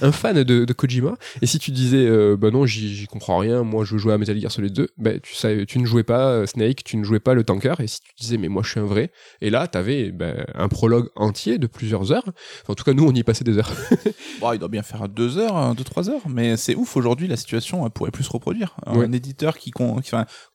un, 0.00 0.12
fan 0.12 0.42
de, 0.42 0.64
de, 0.64 0.72
Kojima? 0.72 1.16
Et 1.40 1.46
si 1.46 1.58
tu 1.58 1.70
disais 1.70 2.08
bah 2.36 2.50
non, 2.50 2.66
j'y 2.66 3.06
comprends 3.06 3.38
rien, 3.38 3.62
moi 3.62 3.84
je 3.84 3.96
jouais 3.96 4.12
à 4.12 4.18
Metal 4.18 4.38
Gear 4.38 4.52
Solid 4.52 4.72
2, 4.72 4.88
ben 4.98 5.18
tu 5.20 5.34
savais, 5.34 5.64
tu 5.64 5.78
ne 5.78 5.86
jouais 5.86 6.02
pas 6.02 6.46
Snake, 6.46 6.84
tu 6.84 6.96
ne 6.98 7.04
jouais 7.04 7.20
pas 7.20 7.34
le 7.34 7.44
tanker. 7.44 7.80
Et 7.80 7.86
si 7.86 8.00
tu 8.00 8.12
disais 8.20 8.36
mais 8.36 8.48
moi 8.48 8.62
je 8.62 8.70
suis 8.70 8.80
un 8.80 8.84
vrai, 8.84 9.12
et 9.40 9.48
là 9.48 9.66
t'avais 9.66 10.10
ben, 10.10 10.44
un 10.54 10.68
prologue 10.68 11.08
entier 11.16 11.56
de 11.58 11.66
plusieurs 11.66 12.12
heures. 12.12 12.26
Enfin, 12.62 12.74
tout 12.82 12.90
cas, 12.90 12.96
nous, 12.96 13.08
on 13.08 13.14
y 13.14 13.22
passait 13.22 13.44
des 13.44 13.58
heures. 13.58 13.72
il 14.52 14.58
doit 14.58 14.68
bien 14.68 14.82
faire 14.82 15.08
deux 15.08 15.38
heures, 15.38 15.74
deux, 15.74 15.84
trois 15.84 16.10
heures, 16.10 16.28
mais 16.28 16.56
c'est 16.56 16.74
ouf 16.74 16.96
aujourd'hui, 16.96 17.28
la 17.28 17.36
situation 17.36 17.88
pourrait 17.90 18.10
plus 18.10 18.24
se 18.24 18.30
reproduire. 18.30 18.76
Un 18.86 19.12
éditeur 19.12 19.56
qui, 19.58 19.70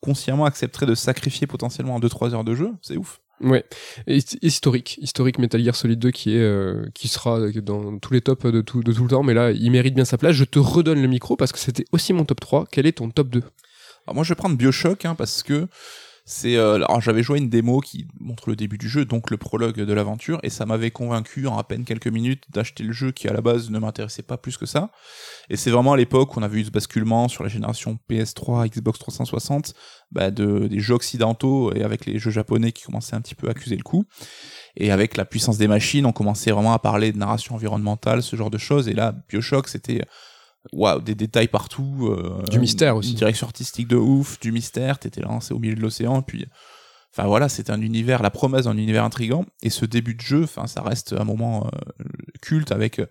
consciemment 0.02 0.46
accepterait 0.46 0.86
de 0.86 0.96
sacrifier 0.96 1.48
potentiellement 1.48 2.00
deux, 2.00 2.10
trois 2.10 2.34
heures 2.34 2.44
de 2.44 2.56
jeu, 2.56 2.72
c'est 2.82 2.98
ouf. 2.98 3.20
Ouais, 3.40 3.64
et 4.08 4.18
historique, 4.42 4.98
historique 5.00 5.38
Metal 5.38 5.64
Gear 5.64 5.76
Solid 5.76 6.00
2 6.00 6.10
qui 6.10 6.36
est 6.36 6.42
euh, 6.42 6.88
qui 6.96 7.08
sera 7.08 7.40
dans 7.62 8.00
tous 8.00 8.12
les 8.12 8.22
tops 8.22 8.46
de 8.46 8.62
tout 8.62 8.82
de 8.82 8.92
tout 8.92 9.04
le 9.04 9.10
temps, 9.10 9.22
mais 9.22 9.36
là 9.36 9.52
il 9.52 9.70
mérite 9.70 9.94
bien 9.94 10.06
sa 10.06 10.18
place. 10.18 10.34
Je 10.34 10.44
te 10.44 10.58
redonne 10.58 11.00
le 11.00 11.08
micro 11.08 11.36
parce 11.36 11.52
que 11.52 11.60
c'était 11.60 11.86
aussi 11.92 12.14
mon 12.14 12.26
top 12.26 12.40
3. 12.40 12.66
Quel 12.72 12.88
est 12.88 12.94
ton 12.94 13.12
top 13.12 13.30
2 13.30 13.44
Alors 14.08 14.16
moi 14.16 14.24
je 14.24 14.30
vais 14.30 14.36
prendre 14.36 14.58
BioShock 14.58 15.06
hein, 15.06 15.14
parce 15.14 15.44
que 15.44 15.68
c'est 16.30 16.58
euh, 16.58 16.76
alors 16.76 17.00
j'avais 17.00 17.24
joué 17.24 17.40
une 17.40 17.48
démo 17.48 17.80
qui 17.80 18.06
montre 18.20 18.50
le 18.50 18.58
début 18.58 18.78
du 18.78 18.90
jeu, 18.90 19.06
donc 19.06 19.32
le 19.32 19.38
prologue 19.38 19.78
de 19.78 19.94
l'aventure, 19.94 20.40
et 20.44 20.50
ça 20.50 20.66
m'avait 20.66 20.92
convaincu 20.92 21.48
en 21.48 21.58
à 21.58 21.64
peine 21.64 21.86
quelques 21.86 22.10
minutes 22.10 22.44
d'acheter 22.50 22.84
le 22.84 22.92
jeu 22.92 23.14
qui 23.14 23.30
à 23.30 23.34
la 23.34 23.40
base 23.40 23.70
ne 23.70 23.80
m'intéressait 23.80 24.24
pas 24.24 24.36
plus 24.36 24.58
que 24.58 24.66
ça. 24.66 24.92
Et 25.50 25.56
c'est 25.56 25.72
vraiment 25.72 25.94
à 25.94 25.98
l'époque 25.98 26.36
où 26.36 26.42
on 26.42 26.44
avait 26.44 26.60
eu 26.60 26.66
ce 26.66 26.70
basculement 26.70 27.30
sur 27.30 27.44
la 27.44 27.50
génération 27.50 27.98
PS3, 28.10 28.68
Xbox 28.68 29.00
360, 29.00 29.74
bah 30.12 30.30
de, 30.30 30.68
des 30.68 30.82
jeux 30.82 30.96
occidentaux 30.96 31.74
et 31.74 31.82
avec 31.82 32.06
les 32.06 32.20
jeux 32.20 32.32
japonais 32.32 32.74
qui 32.74 32.84
commençaient 32.84 33.16
un 33.16 33.22
petit 33.22 33.36
peu 33.36 33.48
à 33.48 33.52
accuser 33.52 33.78
le 33.78 33.84
coup. 33.84 34.04
Et 34.76 34.92
avec 34.92 35.16
la 35.16 35.24
puissance 35.24 35.58
des 35.58 35.70
machines, 35.70 36.06
on 36.06 36.12
commençait 36.12 36.52
vraiment 36.52 36.74
à 36.74 36.80
parler 36.80 37.14
de 37.14 37.18
narration 37.18 37.56
environnementale, 37.56 38.22
ce 38.22 38.36
genre 38.36 38.50
de 38.50 38.58
choses. 38.58 38.90
Et 38.90 38.94
là, 38.94 39.16
Bioshock, 39.30 39.70
c'était 39.70 40.02
waouh, 40.74 41.02
des 41.02 41.16
détails 41.16 41.48
partout. 41.48 42.10
euh, 42.12 42.44
Du 42.50 42.60
mystère 42.60 42.96
aussi. 42.96 43.12
Une 43.12 43.18
direction 43.18 43.48
artistique 43.48 43.88
de 43.88 43.96
ouf, 43.96 44.40
du 44.40 44.52
mystère. 44.52 45.00
T'étais 45.00 45.22
lancé 45.22 45.54
au 45.54 45.60
milieu 45.60 45.76
de 45.76 45.82
l'océan, 45.82 46.22
puis. 46.22 46.46
Enfin 47.14 47.28
voilà, 47.28 47.50
c'était 47.50 47.72
un 47.72 47.82
univers, 47.82 48.22
la 48.22 48.30
promesse 48.30 48.66
d'un 48.66 48.78
univers 48.78 49.04
intrigant. 49.04 49.46
Et 49.64 49.72
ce 49.72 49.86
début 49.86 50.14
de 50.14 50.22
jeu, 50.22 50.44
enfin 50.44 50.68
ça 50.68 50.84
reste 50.84 51.14
un 51.14 51.24
moment 51.24 51.66
euh, 51.66 52.04
culte 52.44 52.72
avec 52.72 53.00
euh, 53.00 53.08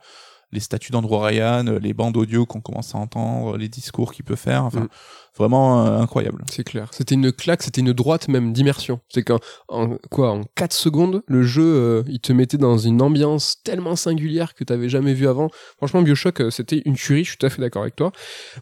les 0.53 0.61
statues 0.61 0.93
d'Andrew 0.93 1.19
Ryan, 1.19 1.67
euh, 1.67 1.79
les 1.79 1.93
bandes 1.93 2.17
audio 2.17 2.47
qu'on 2.47 2.61
commence 2.61 2.95
à 2.95 2.99
entendre, 2.99 3.57
les 3.57 3.69
discours 3.69 4.13
qu'il 4.13 4.25
peut 4.25 4.37
faire. 4.37 4.65
Enfin, 4.65 4.81
Mm. 4.81 4.89
vraiment 5.37 5.85
euh, 5.87 5.99
incroyable. 6.01 6.45
C'est 6.51 6.65
clair. 6.65 6.89
C'était 6.93 7.15
une 7.15 7.31
claque, 7.33 7.63
c'était 7.63 7.81
une 7.83 7.93
droite 7.93 8.29
même 8.29 8.53
d'immersion. 8.53 9.01
C'est 9.09 9.23
qu'en 9.23 9.39
en, 9.69 9.97
quoi, 10.11 10.31
en 10.31 10.45
4 10.55 10.73
secondes, 10.73 11.23
le 11.27 11.43
jeu, 11.43 11.63
euh, 11.65 12.03
il 12.09 12.21
te 12.21 12.33
mettait 12.33 12.57
dans 12.57 12.79
une 12.79 13.03
ambiance 13.03 13.57
tellement 13.65 13.97
singulière 13.97 14.55
que 14.55 14.65
t'avais 14.65 14.89
jamais 14.89 15.13
vu 15.15 15.29
avant. 15.29 15.51
Franchement, 15.77 16.01
Bioshock, 16.03 16.41
euh, 16.41 16.51
c'était 16.51 16.81
une 16.87 16.95
tuerie. 16.95 17.25
Je 17.25 17.31
suis 17.31 17.39
tout 17.39 17.47
à 17.47 17.51
fait 17.51 17.61
d'accord 17.61 17.83
avec 17.83 17.97
toi. 17.97 18.13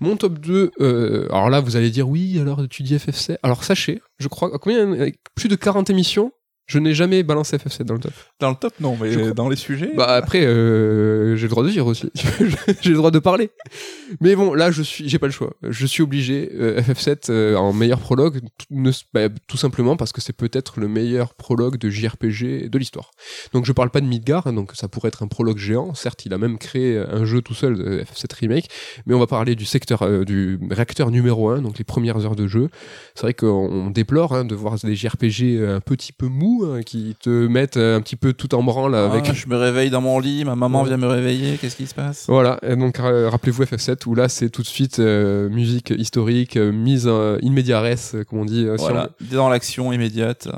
Mon 0.01 0.17
top 0.17 0.39
2, 0.41 0.73
euh, 0.81 1.29
alors 1.31 1.51
là, 1.51 1.61
vous 1.61 1.77
allez 1.77 1.91
dire 1.91 2.09
oui. 2.09 2.39
Alors 2.41 2.67
tu 2.69 2.83
dis 2.83 2.97
FF7. 2.97 3.37
Alors 3.43 3.63
sachez, 3.63 4.01
je 4.19 4.29
crois, 4.29 4.51
combien, 4.59 5.11
plus 5.37 5.49
de 5.49 5.55
40 5.57 5.91
émissions, 5.91 6.33
je 6.67 6.79
n'ai 6.79 6.95
jamais 6.95 7.23
balancé 7.23 7.57
FF7 7.57 7.83
dans 7.85 7.95
le 7.95 8.01
top. 8.01 8.13
Dans 8.41 8.51
le 8.51 8.57
top, 8.57 8.73
non, 8.81 8.97
mais 9.01 9.33
dans 9.33 9.49
les 9.49 9.57
sujets. 9.57 9.93
Bah 9.97 10.15
après, 10.15 10.45
euh, 10.47 11.37
j'ai 11.37 11.43
le 11.45 11.51
droit 11.51 11.63
de 11.65 11.71
dire 11.71 11.87
aussi. 11.87 12.11
j'ai 12.81 12.91
le 12.91 12.97
droit 12.97 13.11
de 13.11 13.19
parler. 13.19 13.51
Mais 14.21 14.35
bon, 14.35 14.55
là, 14.55 14.71
je 14.71 14.83
suis, 14.83 15.09
j'ai 15.09 15.19
pas 15.19 15.27
le 15.27 15.33
choix. 15.33 15.53
Je 15.63 15.87
suis 15.87 16.03
obligé. 16.03 16.51
euh, 16.55 16.81
FF7 16.81 17.31
euh, 17.31 17.57
en 17.57 17.73
meilleur 17.73 18.01
prologue, 18.01 18.41
tout, 18.59 18.67
ne- 18.71 18.91
bah, 19.13 19.29
tout 19.47 19.57
simplement 19.57 19.97
parce 19.97 20.13
que 20.13 20.21
c'est 20.21 20.33
peut-être 20.33 20.81
le 20.81 20.89
meilleur 20.89 21.35
prologue 21.35 21.77
de 21.77 21.91
JRPG 21.91 22.69
de 22.69 22.79
l'histoire. 22.79 23.11
Donc 23.53 23.65
je 23.65 23.73
parle 23.73 23.91
pas 23.91 24.01
de 24.01 24.07
Midgar, 24.07 24.47
hein, 24.47 24.53
donc 24.53 24.73
ça 24.75 24.89
pourrait 24.89 25.09
être 25.09 25.23
un 25.23 25.29
prologue 25.29 25.59
géant. 25.59 25.95
Certes, 25.95 26.25
il 26.27 26.33
a 26.35 26.39
même 26.39 26.59
créé 26.59 26.99
un 26.99 27.25
jeu 27.25 27.43
tout 27.43 27.55
seul, 27.55 27.77
de 27.77 28.03
FF7 28.05 28.35
remake, 28.41 28.69
mais 29.07 29.15
on 29.15 29.19
va 29.19 29.27
parler 29.27 29.55
du 29.55 29.65
secteur, 29.65 30.03
euh, 30.03 30.25
du 30.25 30.59
réacteur 30.71 31.11
numéro 31.11 31.51
1, 31.51 31.63
donc 31.63 31.79
les 31.79 31.85
premières 31.85 32.25
heures 32.25 32.37
de 32.37 32.47
jeu. 32.47 32.69
C'est 33.15 33.23
vrai 33.23 33.35
qu'on 33.35 33.47
on 33.49 33.91
déplore 33.91 34.35
hein, 34.35 34.45
de 34.45 34.55
voir 34.55 34.77
des 34.79 34.95
JRPG 34.95 35.63
un 35.67 35.81
petit 35.81 36.13
peu 36.13 36.27
mous 36.27 36.54
hein, 36.65 36.83
qui 36.83 37.17
te 37.21 37.29
mettent 37.49 37.77
euh, 37.77 37.97
un 37.97 38.01
petit 38.01 38.17
peu 38.17 38.33
tout 38.33 38.55
en 38.55 38.63
branle 38.63 38.95
avec 38.95 39.25
Ah, 39.29 39.33
je 39.33 39.47
me 39.49 39.57
réveille 39.57 39.91
dans 39.91 40.01
mon 40.01 40.19
lit, 40.21 40.45
ma 40.45 40.55
maman 40.55 40.83
Ouais. 40.83 40.89
vient 40.89 40.97
me 40.97 41.07
réveiller, 41.07 41.57
qu'est-ce 41.59 41.77
qui 41.77 41.87
se 41.87 41.95
passe? 41.95 42.27
Voilà, 42.29 42.59
et 42.63 42.77
donc 42.77 42.99
rappelez-vous 42.99 43.65
FF7 43.65 44.07
où 44.07 44.15
là 44.15 44.29
c'est 44.29 44.51
tout 44.51 44.63
de 44.63 44.67
suite 44.67 44.99
euh, 44.99 45.49
musique 45.49 45.93
historique, 45.97 46.57
euh, 46.57 46.71
mise 46.73 47.07
euh, 47.07 47.39
comme 48.29 48.39
on 48.41 48.45
dit, 48.45 48.67
si 48.77 48.85
Voilà, 48.85 49.09
dans 49.33 49.49
l'action 49.49 49.93
immédiate, 49.93 50.49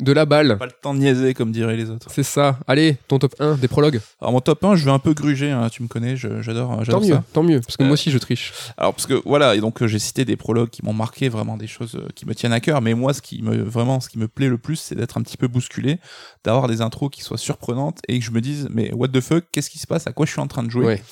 de 0.00 0.12
la 0.12 0.24
balle. 0.26 0.56
pas 0.58 0.66
le 0.66 0.72
temps 0.72 0.94
de 0.94 1.00
niaiser 1.00 1.34
comme 1.34 1.52
diraient 1.52 1.76
les 1.76 1.90
autres. 1.90 2.08
C'est 2.10 2.22
ça. 2.22 2.58
Allez, 2.66 2.96
ton 3.08 3.18
top 3.18 3.34
1 3.38 3.54
des 3.56 3.68
prologues. 3.68 4.00
Alors 4.20 4.32
mon 4.32 4.40
top 4.40 4.62
1, 4.64 4.76
je 4.76 4.84
vais 4.84 4.90
un 4.90 4.98
peu 4.98 5.14
gruger, 5.14 5.50
hein, 5.50 5.68
tu 5.70 5.82
me 5.82 5.88
connais, 5.88 6.16
j'adore 6.16 6.80
Tant 6.88 7.00
mieux, 7.00 7.06
ça. 7.14 7.24
tant 7.32 7.42
mieux, 7.42 7.60
parce 7.60 7.76
que 7.76 7.82
moi 7.84 7.92
aussi 7.92 8.10
je 8.10 8.18
triche. 8.18 8.52
Alors 8.76 8.94
parce 8.94 9.06
que 9.06 9.20
voilà, 9.24 9.54
et 9.54 9.60
donc 9.60 9.84
j'ai 9.86 9.98
cité 9.98 10.24
des 10.24 10.36
prologues 10.36 10.70
qui 10.70 10.84
m'ont 10.84 10.92
marqué, 10.92 11.28
vraiment 11.28 11.56
des 11.56 11.66
choses 11.66 11.98
qui 12.14 12.26
me 12.26 12.34
tiennent 12.34 12.52
à 12.52 12.60
cœur, 12.60 12.80
mais 12.82 12.94
moi 12.94 13.12
ce 13.14 13.22
qui 13.22 13.42
me 13.42 13.56
vraiment 13.62 14.00
ce 14.00 14.08
qui 14.08 14.18
me 14.18 14.28
plaît 14.28 14.48
le 14.48 14.58
plus, 14.58 14.76
c'est 14.76 14.94
d'être 14.94 15.16
un 15.18 15.22
petit 15.22 15.36
peu 15.40 15.48
bousculé, 15.48 15.98
d'avoir 16.44 16.68
des 16.68 16.80
intros 16.80 17.10
qui 17.10 17.22
soient 17.22 17.38
surprenantes 17.38 17.98
et 18.06 18.18
que 18.18 18.24
je 18.24 18.30
me 18.30 18.40
dise 18.40 18.68
mais 18.70 18.92
what 18.92 19.08
the 19.08 19.20
fuck, 19.20 19.44
qu'est-ce 19.50 19.70
qui 19.70 19.78
se 19.80 19.86
passe, 19.88 20.06
à 20.06 20.12
quoi 20.12 20.26
je 20.26 20.30
suis 20.32 20.40
en 20.40 20.46
train 20.46 20.62
de 20.62 20.70
jouer? 20.70 20.86
Ouais. 20.86 21.02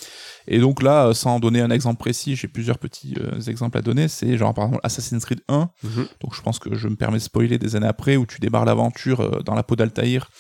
Et 0.47 0.61
donc 0.61 0.83
là, 0.83 1.09
euh, 1.09 1.15
sans 1.15 1.41
donner 1.41 1.61
un 1.61 1.71
exemple 1.71 1.99
précis, 1.99 2.35
j'ai 2.37 2.49
plusieurs 2.49 2.79
petits 2.79 3.15
euh, 3.21 3.41
exemples 3.49 3.77
à 3.79 3.83
donner, 3.83 4.09
c'est 4.09 4.37
genre 4.39 4.55
par 4.55 4.65
exemple 4.67 4.81
Assassin's 4.85 5.25
Creed 5.25 5.41
1, 5.49 5.69
Mhm. 5.83 6.07
donc 6.21 6.35
je 6.35 6.41
pense 6.43 6.59
que 6.59 6.75
je 6.75 6.89
me 6.89 6.97
permets 6.97 7.19
de 7.19 7.23
spoiler 7.23 7.59
des 7.59 7.77
années 7.77 7.87
après 7.87 8.17
où 8.17 8.25
tu 8.27 8.39
débarres 8.41 8.65
l'aventure 8.65 9.21
euh, 9.21 9.41
dans 9.45 9.55
la 9.55 9.63
peau 9.63 9.77
d'Altaïr 9.77 10.31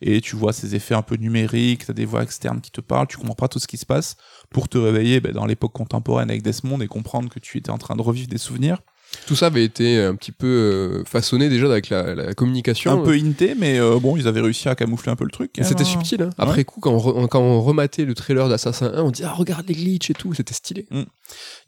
et 0.00 0.20
tu 0.20 0.36
vois 0.36 0.52
ces 0.52 0.76
effets 0.76 0.94
un 0.94 1.02
peu 1.02 1.16
numériques, 1.16 1.86
t'as 1.86 1.92
des 1.92 2.04
voix 2.04 2.22
externes 2.22 2.60
qui 2.60 2.70
te 2.70 2.80
parlent, 2.80 3.08
tu 3.08 3.16
comprends 3.16 3.34
pas 3.34 3.48
tout 3.48 3.58
ce 3.58 3.66
qui 3.66 3.76
se 3.78 3.84
passe 3.86 4.16
pour 4.48 4.68
te 4.68 4.78
réveiller 4.78 5.20
ben, 5.20 5.32
dans 5.32 5.44
l'époque 5.44 5.72
contemporaine 5.72 6.30
avec 6.30 6.42
Desmond 6.42 6.80
et 6.80 6.86
comprendre 6.86 7.28
que 7.28 7.40
tu 7.40 7.58
étais 7.58 7.70
en 7.70 7.78
train 7.78 7.96
de 7.96 8.02
revivre 8.02 8.28
des 8.28 8.38
souvenirs. 8.38 8.78
Tout 9.26 9.36
ça 9.36 9.46
avait 9.46 9.64
été 9.64 10.02
un 10.02 10.14
petit 10.14 10.32
peu 10.32 10.46
euh, 10.46 11.04
façonné 11.04 11.48
déjà 11.48 11.66
avec 11.66 11.90
la, 11.90 12.14
la 12.14 12.34
communication. 12.34 12.92
Un 12.92 13.04
peu 13.04 13.12
inté, 13.12 13.54
mais 13.58 13.78
euh, 13.78 13.98
bon, 13.98 14.16
ils 14.16 14.26
avaient 14.26 14.40
réussi 14.40 14.68
à 14.68 14.74
camoufler 14.74 15.12
un 15.12 15.16
peu 15.16 15.24
le 15.24 15.30
truc. 15.30 15.50
C'était 15.62 15.84
subtil. 15.84 16.22
Hein. 16.22 16.30
Après 16.38 16.64
coup, 16.64 16.80
quand 16.80 16.92
on, 16.92 16.98
re- 16.98 17.28
quand 17.28 17.40
on 17.40 17.60
rematait 17.60 18.04
le 18.04 18.14
trailer 18.14 18.48
d'Assassin 18.48 18.90
1, 18.94 19.02
on 19.02 19.10
dit 19.10 19.24
ah 19.24 19.32
regarde 19.32 19.66
les 19.68 19.74
glitches 19.74 20.10
et 20.10 20.14
tout, 20.14 20.32
c'était 20.34 20.54
stylé. 20.54 20.86
Il 20.92 21.04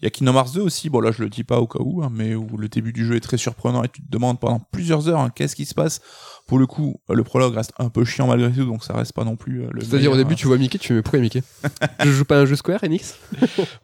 y 0.03 0.07
a 0.07 0.11
Kingdom 0.11 0.35
Hearts 0.35 0.53
2 0.55 0.61
aussi, 0.63 0.89
bon 0.89 1.01
là 1.01 1.13
je 1.13 1.23
le 1.23 1.29
dis 1.29 1.45
pas 1.45 1.61
au 1.61 1.67
cas 1.67 1.81
où, 1.83 2.03
hein, 2.03 2.09
mais 2.11 2.35
où 2.35 2.47
le 2.57 2.69
début 2.69 2.93
du 2.95 3.05
jeu 3.07 3.17
est 3.17 3.21
très 3.21 3.37
surprenant 3.37 3.85
et 3.85 3.89
tu 3.89 4.01
te 4.03 4.11
demandes 4.11 4.41
pendant 4.41 4.59
plusieurs 4.73 5.09
heures 5.09 5.21
hein, 5.21 5.31
qu'est-ce 5.35 5.55
qui 5.57 5.67
se 5.67 5.75
passe. 5.75 6.01
Pour 6.47 6.59
le 6.59 6.67
coup, 6.67 6.97
le 7.09 7.23
prologue 7.23 7.55
reste 7.55 7.73
un 7.79 7.91
peu 7.91 8.05
chiant 8.05 8.27
malgré 8.27 8.51
tout, 8.51 8.65
donc 8.65 8.83
ça 8.83 8.95
reste 8.95 9.13
pas 9.13 9.23
non 9.25 9.37
plus 9.37 9.63
euh, 9.63 9.69
le 9.73 9.83
C'est-à-dire 9.83 10.11
au 10.13 10.17
début 10.17 10.35
tu 10.35 10.47
vois 10.47 10.57
Mickey, 10.57 10.79
tu 10.79 10.95
mais 10.95 11.03
pourquoi 11.03 11.21
Mickey? 11.21 11.43
Je 12.05 12.11
joue 12.11 12.25
pas 12.25 12.39
à 12.39 12.41
un 12.41 12.47
jeu 12.47 12.57
Square 12.57 12.83
Enix? 12.83 13.17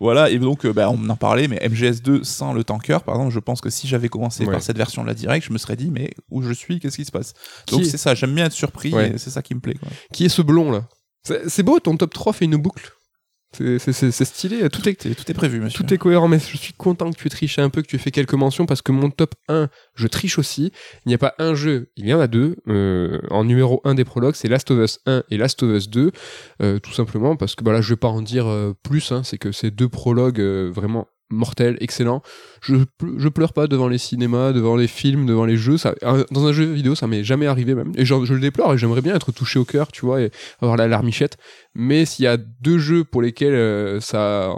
Voilà, 0.00 0.30
et 0.30 0.38
donc, 0.38 0.64
euh, 0.66 0.72
bah, 0.72 0.90
on 0.90 1.08
en 1.08 1.16
parlait, 1.16 1.46
mais 1.46 1.58
MGS2 1.58 2.24
sans 2.24 2.52
le 2.54 2.64
tanker, 2.64 3.02
par 3.04 3.16
exemple, 3.16 3.32
je 3.34 3.38
pense 3.46 3.62
que 3.62 3.70
si 3.70 3.88
j'avais 3.88 4.08
commencé 4.10 4.44
Ouais. 4.44 4.52
par 4.52 4.62
cette 4.62 4.76
version-là 4.76 5.14
direct, 5.14 5.46
je 5.46 5.52
me 5.54 5.58
serais 5.58 5.76
dit, 5.76 5.90
mais 5.90 6.10
où 6.30 6.42
je 6.42 6.52
suis, 6.52 6.78
qu'est-ce 6.80 6.96
qui 6.96 7.06
se 7.06 7.10
passe? 7.12 7.32
Qui 7.64 7.76
Donc 7.76 7.84
est- 7.84 7.88
c'est 7.88 7.96
ça, 7.96 8.14
j'aime 8.14 8.34
bien 8.34 8.44
être 8.44 8.52
surpris, 8.52 8.92
Ouais. 8.92 9.12
et 9.14 9.18
c'est 9.18 9.30
ça 9.30 9.40
qui 9.40 9.54
me 9.54 9.60
plaît. 9.60 9.74
Quoi. 9.74 9.88
Qui 10.12 10.26
est 10.26 10.28
ce 10.28 10.42
blond 10.42 10.70
là? 10.70 10.86
C'est 11.48 11.62
beau, 11.62 11.80
ton 11.80 11.96
top 11.96 12.12
3 12.12 12.32
fait 12.34 12.44
une 12.44 12.56
boucle. 12.56 12.92
C'est- 13.52 13.78
stylé, 14.24 14.68
tout 14.68 14.86
est, 14.86 14.94
Tout 14.96 15.08
est, 15.08 15.14
tout 15.14 15.30
est 15.30 15.34
prévu, 15.34 15.60
monsieur. 15.60 15.82
tout 15.82 15.94
est 15.94 15.96
cohérent, 15.96 16.28
mais 16.28 16.38
je 16.38 16.56
suis 16.58 16.74
content 16.74 17.10
que 17.10 17.16
tu 17.16 17.26
aies 17.26 17.30
triché 17.30 17.62
un 17.62 17.70
peu, 17.70 17.80
que 17.80 17.86
tu 17.86 17.96
aies 17.96 17.98
fait 17.98 18.10
quelques 18.10 18.34
mentions, 18.34 18.66
parce 18.66 18.82
que 18.82 18.92
mon 18.92 19.08
top 19.08 19.34
1, 19.48 19.70
je 19.94 20.06
triche 20.08 20.38
aussi. 20.38 20.72
Il 21.06 21.08
n'y 21.08 21.14
a 21.14 21.18
pas 21.18 21.34
un 21.38 21.54
jeu, 21.54 21.90
il 21.96 22.06
y 22.06 22.12
en 22.12 22.20
a 22.20 22.26
deux. 22.26 22.56
euh, 22.68 23.18
en 23.30 23.44
numéro 23.44 23.80
1 23.84 23.94
des 23.94 24.04
prologues, 24.04 24.34
c'est 24.34 24.48
Last 24.48 24.70
of 24.72 24.78
Us 24.84 24.98
1 25.06 25.22
et 25.30 25.38
Last 25.38 25.62
of 25.62 25.70
Us 25.74 25.88
2. 25.88 26.10
euh, 26.60 26.78
tout 26.80 26.92
simplement 26.92 27.36
parce 27.36 27.54
que 27.54 27.64
bah 27.64 27.72
là, 27.72 27.80
je 27.80 27.88
vais 27.90 27.96
pas 27.96 28.08
en 28.08 28.20
dire 28.20 28.46
euh, 28.46 28.74
plus, 28.82 29.10
hein, 29.10 29.22
c'est 29.24 29.38
que 29.38 29.52
c'est 29.52 29.70
deux 29.70 29.88
prologues 29.88 30.40
vraiment 30.40 31.06
mortels, 31.30 31.76
excellents. 31.80 32.22
Je, 32.60 32.76
je 33.16 33.28
pleure 33.28 33.52
pas 33.52 33.66
devant 33.66 33.88
les 33.88 33.98
cinémas, 33.98 34.52
devant 34.52 34.76
les 34.76 34.86
films, 34.86 35.26
devant 35.26 35.44
les 35.44 35.56
jeux. 35.56 35.76
Ça, 35.76 35.94
dans 36.30 36.46
un 36.46 36.52
jeu 36.52 36.64
vidéo, 36.64 36.94
ça 36.94 37.06
m'est 37.06 37.24
jamais 37.24 37.46
arrivé 37.46 37.74
même. 37.74 37.92
Et 37.96 38.04
je, 38.04 38.14
le 38.14 38.40
déplore 38.40 38.74
et 38.74 38.78
j'aimerais 38.78 39.02
bien 39.02 39.14
être 39.14 39.32
touché 39.32 39.58
au 39.58 39.64
cœur, 39.64 39.90
tu 39.92 40.04
vois, 40.04 40.20
et 40.20 40.30
avoir 40.60 40.76
la 40.76 40.88
larmichette. 40.88 41.36
Mais 41.74 42.04
s'il 42.04 42.24
y 42.24 42.28
a 42.28 42.36
deux 42.36 42.78
jeux 42.78 43.04
pour 43.04 43.22
lesquels 43.22 43.54
euh, 43.54 44.00
ça, 44.00 44.54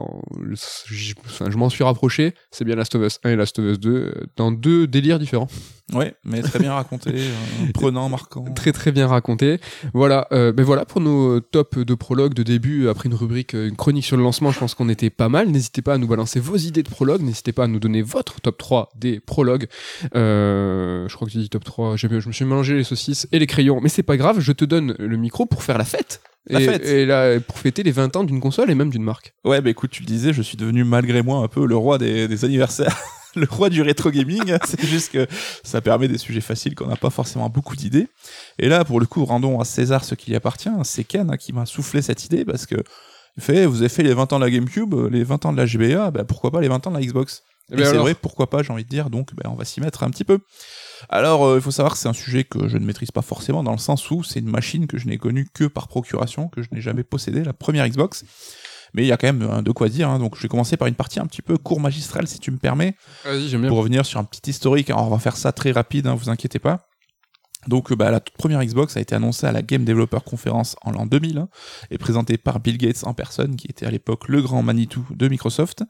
je, 0.50 1.14
je 1.48 1.56
m'en 1.56 1.70
suis 1.70 1.84
rapproché, 1.84 2.34
c'est 2.50 2.64
bien 2.64 2.76
Last 2.76 2.94
of 2.94 3.02
Us 3.02 3.18
1 3.24 3.30
et 3.30 3.36
Last 3.36 3.58
of 3.58 3.64
Us 3.64 3.80
2, 3.80 3.90
euh, 3.90 4.12
dans 4.36 4.52
deux 4.52 4.86
délires 4.86 5.18
différents. 5.18 5.48
Ouais, 5.94 6.14
mais 6.24 6.42
très 6.42 6.58
bien 6.58 6.74
raconté, 6.74 7.10
euh, 7.14 7.72
prenant, 7.72 8.08
marquant. 8.10 8.44
Très 8.54 8.72
très 8.72 8.92
bien 8.92 9.06
raconté. 9.06 9.58
Voilà, 9.94 10.28
euh, 10.32 10.52
ben 10.52 10.62
voilà 10.62 10.84
pour 10.84 11.00
nos 11.00 11.40
tops 11.40 11.78
de 11.78 11.94
prologue 11.94 12.34
de 12.34 12.42
début. 12.42 12.88
Après 12.88 13.08
une 13.08 13.14
rubrique, 13.14 13.54
euh, 13.54 13.68
une 13.68 13.76
chronique 13.76 14.04
sur 14.04 14.16
le 14.18 14.22
lancement, 14.22 14.50
je 14.52 14.58
pense 14.58 14.74
qu'on 14.74 14.88
était 14.90 15.08
pas 15.08 15.28
mal. 15.30 15.48
N'hésitez 15.48 15.80
pas 15.80 15.94
à 15.94 15.98
nous 15.98 16.06
balancer 16.06 16.40
vos 16.40 16.56
idées 16.56 16.82
de 16.82 16.90
prologue. 16.90 17.22
N'hésitez 17.22 17.52
pas 17.52 17.64
à 17.64 17.66
nous 17.68 17.78
donner 17.80 18.02
votre 18.02 18.40
top 18.40 18.58
3 18.58 18.90
des 18.96 19.18
prologues. 19.20 19.66
Euh, 20.14 21.08
je 21.08 21.14
crois 21.14 21.26
que 21.26 21.32
j'ai 21.32 21.40
dit 21.40 21.48
top 21.48 21.64
3. 21.64 21.96
J'ai- 21.96 22.08
Je 22.20 22.28
me 22.28 22.32
suis 22.32 22.44
mélangé 22.44 22.74
les 22.74 22.84
saucisses 22.84 23.26
et 23.32 23.38
les 23.38 23.46
crayons, 23.46 23.80
mais 23.82 23.88
c'est 23.88 24.02
pas 24.02 24.16
grave. 24.16 24.40
Je 24.40 24.52
te 24.52 24.64
donne 24.64 24.94
le 24.98 25.16
micro 25.16 25.46
pour 25.46 25.62
faire 25.62 25.78
la 25.78 25.84
fête. 25.84 26.20
La 26.50 26.60
et, 26.60 26.64
fête. 26.64 26.86
et 26.86 27.04
là, 27.06 27.38
pour 27.40 27.58
fêter 27.58 27.82
les 27.82 27.90
20 27.92 28.16
ans 28.16 28.24
d'une 28.24 28.40
console 28.40 28.70
et 28.70 28.74
même 28.74 28.88
d'une 28.90 29.02
marque. 29.02 29.34
Ouais, 29.44 29.60
bah 29.60 29.68
écoute, 29.70 29.90
tu 29.90 30.02
le 30.02 30.06
disais, 30.06 30.32
je 30.32 30.40
suis 30.42 30.56
devenu 30.56 30.82
malgré 30.84 31.22
moi 31.22 31.38
un 31.38 31.48
peu 31.48 31.66
le 31.66 31.76
roi 31.76 31.98
des, 31.98 32.26
des 32.28 32.44
anniversaires. 32.44 32.96
le 33.36 33.46
roi 33.48 33.68
du 33.70 33.82
rétro 33.82 34.10
gaming, 34.10 34.56
c'est 34.64 34.84
juste 34.84 35.12
que 35.12 35.26
ça 35.62 35.80
permet 35.80 36.08
des 36.08 36.18
sujets 36.18 36.40
faciles 36.40 36.74
qu'on 36.74 36.86
n'a 36.86 36.96
pas 36.96 37.10
forcément 37.10 37.48
beaucoup 37.48 37.76
d'idées. 37.76 38.08
Et 38.58 38.68
là, 38.68 38.84
pour 38.84 39.00
le 39.00 39.06
coup, 39.06 39.24
rendons 39.24 39.60
à 39.60 39.64
César 39.64 40.04
ce 40.04 40.14
qui 40.14 40.30
lui 40.30 40.36
appartient. 40.36 40.70
C'est 40.84 41.04
Ken 41.04 41.30
hein, 41.30 41.36
qui 41.36 41.52
m'a 41.52 41.66
soufflé 41.66 42.02
cette 42.02 42.24
idée 42.24 42.44
parce 42.44 42.66
que 42.66 42.76
il 43.36 43.42
fait, 43.42 43.66
vous 43.66 43.82
avez 43.82 43.88
fait 43.88 44.02
les 44.02 44.14
20 44.14 44.32
ans 44.32 44.40
de 44.40 44.44
la 44.44 44.50
GameCube, 44.50 44.94
les 45.12 45.22
20 45.22 45.46
ans 45.46 45.52
de 45.52 45.58
la 45.58 45.64
GBA, 45.64 46.10
bah 46.10 46.24
pourquoi 46.24 46.50
pas 46.50 46.60
les 46.60 46.66
20 46.66 46.88
ans 46.88 46.90
de 46.90 46.96
la 46.96 47.04
Xbox? 47.04 47.44
Eh 47.70 47.74
Et 47.74 47.76
ben 47.76 47.84
c'est 47.84 47.96
vrai, 47.96 48.14
pourquoi 48.14 48.50
pas, 48.50 48.62
j'ai 48.62 48.72
envie 48.72 48.84
de 48.84 48.88
dire, 48.88 49.10
donc 49.10 49.34
bah, 49.34 49.48
on 49.52 49.54
va 49.54 49.64
s'y 49.64 49.80
mettre 49.80 50.02
un 50.02 50.10
petit 50.10 50.24
peu. 50.24 50.40
Alors, 51.08 51.44
euh, 51.44 51.56
il 51.56 51.62
faut 51.62 51.70
savoir 51.70 51.92
que 51.92 51.98
c'est 51.98 52.08
un 52.08 52.14
sujet 52.14 52.44
que 52.44 52.66
je 52.66 52.78
ne 52.78 52.84
maîtrise 52.84 53.10
pas 53.10 53.22
forcément, 53.22 53.62
dans 53.62 53.72
le 53.72 53.78
sens 53.78 54.10
où 54.10 54.24
c'est 54.24 54.40
une 54.40 54.50
machine 54.50 54.86
que 54.86 54.98
je 54.98 55.06
n'ai 55.06 55.18
connue 55.18 55.48
que 55.52 55.64
par 55.64 55.86
procuration, 55.86 56.48
que 56.48 56.62
je 56.62 56.68
n'ai 56.72 56.80
jamais 56.80 57.04
possédée, 57.04 57.44
la 57.44 57.52
première 57.52 57.86
Xbox. 57.88 58.24
Mais 58.94 59.04
il 59.04 59.06
y 59.06 59.12
a 59.12 59.16
quand 59.16 59.26
même 59.26 59.42
euh, 59.42 59.62
de 59.62 59.70
quoi 59.70 59.88
dire, 59.88 60.08
hein. 60.08 60.18
donc 60.18 60.36
je 60.36 60.42
vais 60.42 60.48
commencer 60.48 60.76
par 60.76 60.88
une 60.88 60.94
partie 60.94 61.20
un 61.20 61.26
petit 61.26 61.42
peu 61.42 61.58
court 61.58 61.80
magistrale, 61.80 62.26
si 62.26 62.38
tu 62.38 62.50
me 62.50 62.58
permets, 62.58 62.94
Vas-y, 63.24 63.48
j'aime 63.48 63.62
bien. 63.62 63.70
pour 63.70 63.78
revenir 63.78 64.06
sur 64.06 64.20
un 64.20 64.24
petit 64.24 64.50
historique. 64.50 64.90
Alors, 64.90 65.06
on 65.06 65.10
va 65.10 65.18
faire 65.18 65.36
ça 65.36 65.52
très 65.52 65.72
rapide, 65.72 66.06
hein, 66.06 66.14
vous 66.14 66.30
inquiétez 66.30 66.58
pas. 66.58 66.80
Donc 67.66 67.92
bah, 67.92 68.10
la 68.10 68.20
toute 68.20 68.36
première 68.36 68.64
Xbox 68.64 68.96
a 68.96 69.00
été 69.00 69.14
annoncée 69.14 69.46
à 69.46 69.52
la 69.52 69.62
Game 69.62 69.84
Developer 69.84 70.18
Conference 70.24 70.76
en 70.82 70.92
l'an 70.92 71.06
2000 71.06 71.38
hein, 71.38 71.48
et 71.90 71.98
présentée 71.98 72.38
par 72.38 72.60
Bill 72.60 72.78
Gates 72.78 73.02
en 73.02 73.14
personne, 73.14 73.56
qui 73.56 73.66
était 73.66 73.84
à 73.84 73.90
l'époque 73.90 74.28
le 74.28 74.40
grand 74.40 74.62
Manitou 74.62 75.04
de 75.10 75.28
Microsoft. 75.28 75.82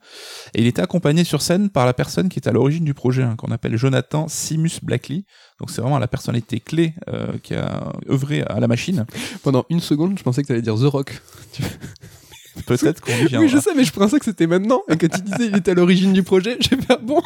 Et 0.55 0.61
il 0.61 0.67
était 0.67 0.81
accompagné 0.81 1.23
sur 1.23 1.41
scène 1.41 1.69
par 1.69 1.85
la 1.85 1.93
personne 1.93 2.27
qui 2.27 2.39
est 2.39 2.47
à 2.47 2.51
l'origine 2.51 2.83
du 2.83 2.95
projet, 2.95 3.23
hein, 3.23 3.35
qu'on 3.37 3.51
appelle 3.51 3.77
Jonathan 3.77 4.27
Simus 4.27 4.79
Blackley. 4.81 5.25
Donc 5.59 5.69
c'est 5.69 5.81
vraiment 5.81 5.99
la 5.99 6.07
personnalité 6.07 6.59
clé 6.59 6.95
euh, 7.07 7.37
qui 7.43 7.53
a 7.53 7.93
œuvré 8.09 8.41
à 8.41 8.59
la 8.59 8.67
machine. 8.67 9.05
Pendant 9.43 9.65
une 9.69 9.79
seconde, 9.79 10.17
je 10.17 10.23
pensais 10.23 10.41
que 10.41 10.47
tu 10.47 10.53
allais 10.53 10.61
dire 10.61 10.75
The 10.75 10.91
Rock. 10.91 11.21
Peut-être 12.65 13.01
qu'on 13.01 13.11
y 13.11 13.25
viendra. 13.25 13.39
Oui, 13.39 13.49
je 13.49 13.57
sais, 13.59 13.71
mais 13.75 13.83
je 13.83 13.91
pensais 13.93 14.19
que 14.19 14.25
c'était 14.25 14.47
maintenant. 14.47 14.81
Et 14.89 14.97
quand 14.97 15.07
tu 15.09 15.21
disais 15.21 15.47
il 15.47 15.55
était 15.57 15.71
à 15.71 15.73
l'origine 15.73 16.13
du 16.13 16.23
projet, 16.23 16.57
j'ai 16.61 16.75
fait 16.77 16.85
ah 16.89 16.97
bon. 17.01 17.21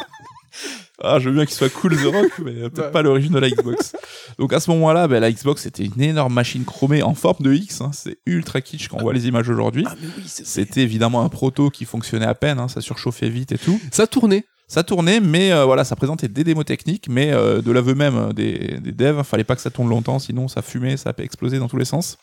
Ah, 1.01 1.19
je 1.19 1.27
veux 1.29 1.35
bien 1.35 1.45
qu'il 1.45 1.55
soit 1.55 1.69
cool 1.69 1.97
The 1.97 2.05
Rock, 2.05 2.31
mais 2.45 2.53
peut-être 2.53 2.77
Ouais. 2.79 2.91
pas 2.91 3.01
l'origine 3.01 3.33
de 3.33 3.39
la 3.39 3.49
Xbox. 3.49 3.93
Donc 4.37 4.53
à 4.53 4.59
ce 4.59 4.69
moment-là, 4.71 5.07
bah, 5.07 5.19
la 5.19 5.31
Xbox 5.31 5.63
c'était 5.63 5.83
une 5.85 6.01
énorme 6.01 6.33
machine 6.33 6.63
chromée 6.63 7.01
en 7.01 7.15
forme 7.15 7.43
de 7.43 7.53
X. 7.53 7.81
hein. 7.81 7.89
C'est 7.93 8.17
ultra 8.25 8.61
kitsch 8.61 8.87
quand 8.87 8.97
on 8.99 9.01
voit 9.01 9.13
les 9.13 9.27
images 9.27 9.49
aujourd'hui. 9.49 9.85
oui, 10.01 10.23
c'est 10.27 10.45
C'était 10.45 10.81
évidemment 10.81 11.23
un 11.23 11.29
proto 11.29 11.69
qui 11.71 11.85
fonctionnait 11.85 12.27
à 12.27 12.35
peine, 12.35 12.59
hein, 12.59 12.67
ça 12.67 12.79
surchauffait 12.81 13.29
vite 13.29 13.51
et 13.51 13.57
tout. 13.57 13.79
Ça 13.91 14.05
tournait. 14.07 14.45
Ça 14.67 14.83
tournait, 14.83 15.19
mais 15.19 15.51
euh, 15.51 15.65
voilà, 15.65 15.83
ça 15.83 15.95
présentait 15.95 16.27
des 16.29 16.43
démos 16.43 16.65
techniques, 16.65 17.07
mais 17.09 17.31
euh, 17.33 17.61
de 17.61 17.71
l'aveu 17.71 17.95
même 17.95 18.15
euh, 18.15 18.31
des, 18.33 18.79
des 18.81 18.91
devs, 18.91 19.23
fallait 19.23 19.43
pas 19.43 19.55
que 19.55 19.61
ça 19.61 19.69
tourne 19.69 19.89
longtemps, 19.89 20.19
sinon 20.19 20.47
ça 20.47 20.61
fumait, 20.61 20.95
ça 20.97 21.13
peut 21.13 21.23
exploser 21.23 21.59
dans 21.59 21.67
tous 21.67 21.77
les 21.77 21.85
sens. 21.85 22.17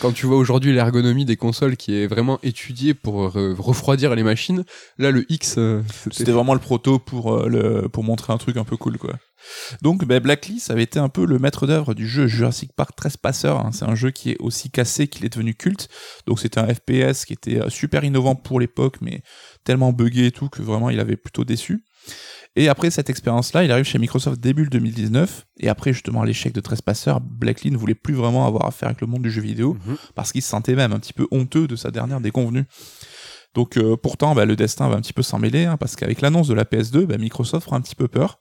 Quand 0.00 0.12
tu 0.12 0.26
vois 0.26 0.36
aujourd'hui 0.36 0.72
l'ergonomie 0.72 1.24
des 1.24 1.36
consoles 1.36 1.76
qui 1.76 1.94
est 1.94 2.06
vraiment 2.06 2.38
étudiée 2.42 2.94
pour 2.94 3.36
euh, 3.36 3.54
refroidir 3.58 4.14
les 4.14 4.22
machines, 4.22 4.64
là 4.98 5.10
le 5.10 5.30
X, 5.32 5.56
euh, 5.58 5.82
C'était 6.10 6.32
vraiment 6.32 6.54
le 6.54 6.60
proto 6.60 6.98
pour 6.98 7.34
euh, 7.34 7.88
pour 7.92 8.04
montrer 8.04 8.32
un 8.32 8.38
truc 8.38 8.56
un 8.56 8.64
peu 8.64 8.76
cool 8.76 8.98
quoi. 8.98 9.14
Donc 9.80 10.04
Blackley, 10.04 10.58
ça 10.58 10.74
avait 10.74 10.82
été 10.82 10.98
un 10.98 11.08
peu 11.08 11.24
le 11.24 11.38
maître 11.38 11.66
d'œuvre 11.66 11.94
du 11.94 12.06
jeu 12.06 12.26
Jurassic 12.26 12.72
Park 12.74 12.94
13 12.94 13.16
passeurs. 13.16 13.58
hein. 13.64 13.70
C'est 13.72 13.86
un 13.86 13.94
jeu 13.94 14.10
qui 14.10 14.30
est 14.30 14.36
aussi 14.38 14.70
cassé 14.70 15.08
qu'il 15.08 15.24
est 15.24 15.30
devenu 15.30 15.54
culte. 15.54 15.88
Donc 16.26 16.40
c'était 16.40 16.60
un 16.60 16.66
FPS 16.66 17.24
qui 17.24 17.32
était 17.32 17.60
super 17.70 18.04
innovant 18.04 18.34
pour 18.34 18.60
l'époque, 18.60 18.96
mais 19.00 19.22
tellement 19.64 19.92
buggé 19.92 20.26
et 20.26 20.30
tout 20.30 20.50
que 20.50 20.60
vraiment 20.62 20.90
il 20.90 21.00
avait 21.00 21.16
plutôt 21.16 21.44
déçu. 21.44 21.84
Et 22.56 22.68
après 22.68 22.90
cette 22.90 23.08
expérience-là, 23.10 23.64
il 23.64 23.70
arrive 23.70 23.84
chez 23.84 23.98
Microsoft 23.98 24.40
début 24.40 24.68
2019. 24.68 25.46
Et 25.60 25.68
après 25.68 25.92
justement 25.92 26.24
l'échec 26.24 26.52
de 26.52 26.60
13 26.60 26.82
passeurs, 26.82 27.20
Blackley 27.20 27.70
ne 27.70 27.76
voulait 27.76 27.94
plus 27.94 28.14
vraiment 28.14 28.46
avoir 28.46 28.66
affaire 28.66 28.88
avec 28.88 29.00
le 29.00 29.06
monde 29.06 29.22
du 29.22 29.30
jeu 29.30 29.40
vidéo 29.40 29.76
Mhm. 29.86 29.96
parce 30.14 30.32
qu'il 30.32 30.42
se 30.42 30.48
sentait 30.48 30.74
même 30.74 30.92
un 30.92 30.98
petit 30.98 31.12
peu 31.12 31.26
honteux 31.30 31.66
de 31.68 31.76
sa 31.76 31.90
dernière 31.90 32.20
déconvenue. 32.20 32.64
Donc 33.54 33.76
euh, 33.76 33.96
pourtant, 33.96 34.34
bah, 34.34 34.44
le 34.44 34.54
destin 34.54 34.88
va 34.88 34.96
un 34.96 35.00
petit 35.00 35.12
peu 35.12 35.22
s'en 35.22 35.38
mêler, 35.40 35.64
hein, 35.64 35.76
parce 35.76 35.96
qu'avec 35.96 36.20
l'annonce 36.20 36.46
de 36.46 36.54
la 36.54 36.64
PS2, 36.64 37.04
bah, 37.06 37.18
Microsoft 37.18 37.64
fera 37.64 37.76
un 37.76 37.80
petit 37.80 37.96
peu 37.96 38.06
peur. 38.06 38.38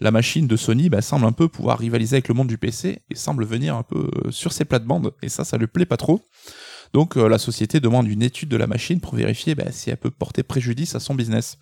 La 0.00 0.10
machine 0.10 0.46
de 0.46 0.56
Sony 0.56 0.90
bah, 0.90 1.00
semble 1.00 1.24
un 1.24 1.32
peu 1.32 1.48
pouvoir 1.48 1.78
rivaliser 1.78 2.16
avec 2.16 2.28
le 2.28 2.34
monde 2.34 2.48
du 2.48 2.58
PC 2.58 2.98
et 3.10 3.14
semble 3.14 3.46
venir 3.46 3.74
un 3.74 3.82
peu 3.82 4.10
euh, 4.26 4.30
sur 4.30 4.52
ses 4.52 4.66
plates-bandes, 4.66 5.12
et 5.22 5.30
ça, 5.30 5.44
ça 5.44 5.56
lui 5.56 5.66
plaît 5.66 5.86
pas 5.86 5.96
trop. 5.96 6.20
Donc 6.92 7.16
euh, 7.16 7.26
la 7.28 7.38
société 7.38 7.80
demande 7.80 8.06
une 8.08 8.22
étude 8.22 8.48
de 8.50 8.56
la 8.58 8.66
machine 8.66 9.00
pour 9.00 9.14
vérifier 9.14 9.54
bah, 9.54 9.70
si 9.70 9.88
elle 9.90 9.96
peut 9.96 10.10
porter 10.10 10.42
préjudice 10.42 10.94
à 10.94 11.00
son 11.00 11.14
business. 11.14 11.56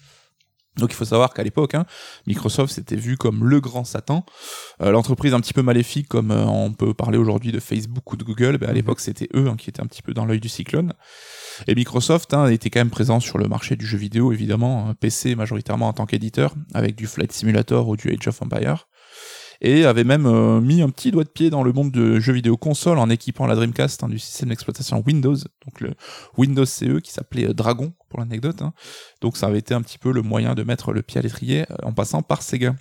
Donc 0.79 0.93
il 0.93 0.95
faut 0.95 1.05
savoir 1.05 1.35
qu'à 1.35 1.43
l'époque, 1.43 1.75
hein, 1.75 1.85
Microsoft 2.27 2.73
s'était 2.73 2.97
vu 2.97 3.17
comme 3.17 3.45
le 3.45 3.61
grand 3.61 3.85
Satan, 3.85 4.25
Euh, 4.81 4.93
l'entreprise 4.93 5.35
un 5.35 5.41
petit 5.41 5.53
peu 5.53 5.63
maléfique 5.63 6.09
comme 6.09 6.31
euh, 6.31 6.45
on 6.45 6.73
peut 6.73 6.95
parler 6.95 7.19
aujourd'hui 7.19 7.51
de 7.53 7.61
Facebook 7.61 8.13
ou 8.13 8.17
de 8.17 8.25
Google. 8.25 8.59
bah, 8.59 8.69
à 8.69 8.73
l'époque 8.73 9.01
c'était 9.01 9.29
eux 9.35 9.49
hein, 9.49 9.57
qui 9.57 9.69
étaient 9.71 9.83
un 9.83 9.87
petit 9.87 10.03
peu 10.03 10.15
dans 10.15 10.25
l'œil 10.25 10.41
du 10.41 10.49
cyclone. 10.49 10.93
Et 11.67 11.75
Microsoft 11.75 12.33
hein, 12.35 12.47
était 12.47 12.71
quand 12.71 12.81
même 12.81 12.91
présent 12.91 13.19
sur 13.21 13.39
le 13.39 13.49
marché 13.49 13.75
du 13.77 13.87
jeu 13.87 13.99
vidéo, 13.99 14.33
évidemment, 14.33 14.95
PC 15.01 15.35
majoritairement 15.35 15.89
en 15.89 15.93
tant 15.93 16.07
qu'éditeur, 16.07 16.55
avec 16.75 16.95
du 16.95 17.07
Flight 17.07 17.33
Simulator 17.33 17.89
ou 17.89 17.97
du 17.97 18.11
Age 18.11 18.29
of 18.29 18.41
Empire. 18.43 18.87
Et 19.61 19.85
avait 19.85 20.05
même 20.05 20.27
euh, 20.27 20.61
mis 20.61 20.83
un 20.83 20.89
petit 20.89 21.11
doigt 21.11 21.25
de 21.25 21.29
pied 21.29 21.51
dans 21.51 21.65
le 21.65 21.73
monde 21.73 21.91
de 21.91 22.21
jeux 22.21 22.33
vidéo 22.33 22.57
console 22.57 22.99
en 22.99 23.11
équipant 23.11 23.47
la 23.47 23.57
Dreamcast 23.57 24.05
hein, 24.05 24.09
du 24.09 24.21
système 24.21 24.51
d'exploitation 24.51 25.03
Windows, 25.05 25.35
donc 25.35 25.81
le 25.81 25.95
Windows 26.37 26.65
CE 26.65 27.01
qui 27.01 27.11
s'appelait 27.11 27.53
Dragon 27.53 27.93
pour 28.09 28.19
l'anecdote. 28.21 28.63
hein. 28.63 28.73
Donc 29.21 29.37
ça 29.37 29.47
avait 29.47 29.59
été 29.59 29.75
un 29.75 29.83
petit 29.83 29.99
peu 29.99 30.13
le 30.13 30.23
moyen 30.23 30.55
de 30.55 30.63
mettre 30.63 30.93
le 30.93 31.03
pied 31.03 31.19
à 31.19 31.23
l'étrier 31.23 31.63
euh, 31.71 31.77
en 31.83 31.93
passant 31.93 32.23
par 32.23 32.43
Sega. 32.43 32.75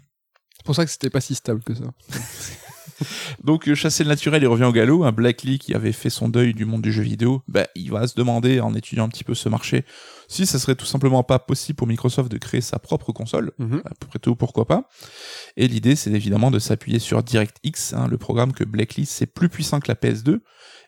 c'est 0.55 0.65
pour 0.65 0.75
ça 0.75 0.85
que 0.85 0.91
c'était 0.91 1.09
pas 1.09 1.21
si 1.21 1.35
stable 1.35 1.63
que 1.63 1.73
ça. 1.73 1.85
Donc, 3.43 3.67
euh, 3.67 3.75
chasser 3.75 4.03
le 4.03 4.09
naturel, 4.09 4.41
il 4.41 4.47
revient 4.47 4.63
au 4.63 4.71
galop. 4.71 5.03
Un 5.03 5.11
Blackley 5.11 5.59
qui 5.59 5.75
avait 5.75 5.91
fait 5.91 6.09
son 6.09 6.29
deuil 6.29 6.53
du 6.53 6.65
monde 6.65 6.81
du 6.81 6.91
jeu 6.91 7.03
vidéo, 7.03 7.43
bah, 7.47 7.67
il 7.75 7.91
va 7.91 8.07
se 8.07 8.15
demander, 8.15 8.59
en 8.59 8.73
étudiant 8.73 9.05
un 9.05 9.09
petit 9.09 9.23
peu 9.23 9.35
ce 9.35 9.49
marché, 9.49 9.85
si 10.27 10.47
ça 10.47 10.57
serait 10.57 10.73
tout 10.73 10.85
simplement 10.87 11.23
pas 11.23 11.37
possible 11.37 11.75
pour 11.75 11.85
Microsoft 11.85 12.31
de 12.31 12.37
créer 12.39 12.61
sa 12.61 12.79
propre 12.79 13.11
console. 13.11 13.51
Mhm. 13.59 13.83
À 13.85 13.89
peu 13.99 14.07
près 14.07 14.19
tout, 14.19 14.35
pourquoi 14.35 14.65
pas. 14.65 14.89
Et 15.57 15.67
l'idée, 15.67 15.95
c'est 15.95 16.11
évidemment 16.11 16.49
de 16.49 16.57
s'appuyer 16.57 16.97
sur 16.97 17.21
DirectX, 17.21 17.93
hein, 17.93 18.07
le 18.07 18.17
programme 18.17 18.51
que 18.51 18.63
Blackley, 18.63 19.05
c'est 19.05 19.27
plus 19.27 19.49
puissant 19.49 19.79
que 19.79 19.89
la 19.89 19.95
PS2 19.95 20.39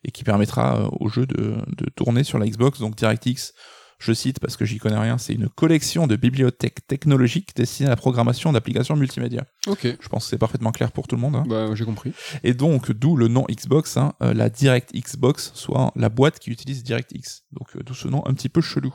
et 0.03 0.11
qui 0.11 0.23
permettra 0.23 0.79
euh, 0.79 0.89
au 0.99 1.09
jeu 1.09 1.27
de, 1.27 1.57
de 1.67 1.89
tourner 1.95 2.23
sur 2.23 2.39
la 2.39 2.47
Xbox. 2.47 2.79
Donc, 2.79 2.95
DirectX, 2.95 3.53
je 3.99 4.13
cite 4.13 4.39
parce 4.39 4.55
que 4.57 4.65
j'y 4.65 4.77
connais 4.77 4.97
rien, 4.97 5.17
c'est 5.17 5.33
une 5.33 5.49
collection 5.49 6.07
de 6.07 6.15
bibliothèques 6.15 6.87
technologiques 6.87 7.55
destinées 7.55 7.87
à 7.87 7.89
la 7.91 7.95
programmation 7.95 8.51
d'applications 8.53 8.95
multimédia. 8.95 9.43
Ok. 9.67 9.83
Je 9.99 10.07
pense 10.09 10.23
que 10.23 10.29
c'est 10.29 10.37
parfaitement 10.37 10.71
clair 10.71 10.91
pour 10.91 11.07
tout 11.07 11.15
le 11.15 11.21
monde. 11.21 11.35
hein. 11.35 11.43
Bah, 11.47 11.75
j'ai 11.75 11.85
compris. 11.85 12.13
Et 12.43 12.53
donc, 12.53 12.91
d'où 12.91 13.15
le 13.17 13.27
nom 13.27 13.45
Xbox, 13.49 13.97
hein, 13.97 14.13
euh, 14.23 14.33
la 14.33 14.49
DirectX 14.49 15.17
Box, 15.17 15.51
soit 15.53 15.91
la 15.95 16.09
boîte 16.09 16.39
qui 16.39 16.49
utilise 16.49 16.83
DirectX. 16.83 17.43
Donc, 17.51 17.75
euh, 17.75 17.83
d'où 17.83 17.93
ce 17.93 18.07
nom 18.07 18.25
un 18.25 18.33
petit 18.33 18.49
peu 18.49 18.61
chelou. 18.61 18.93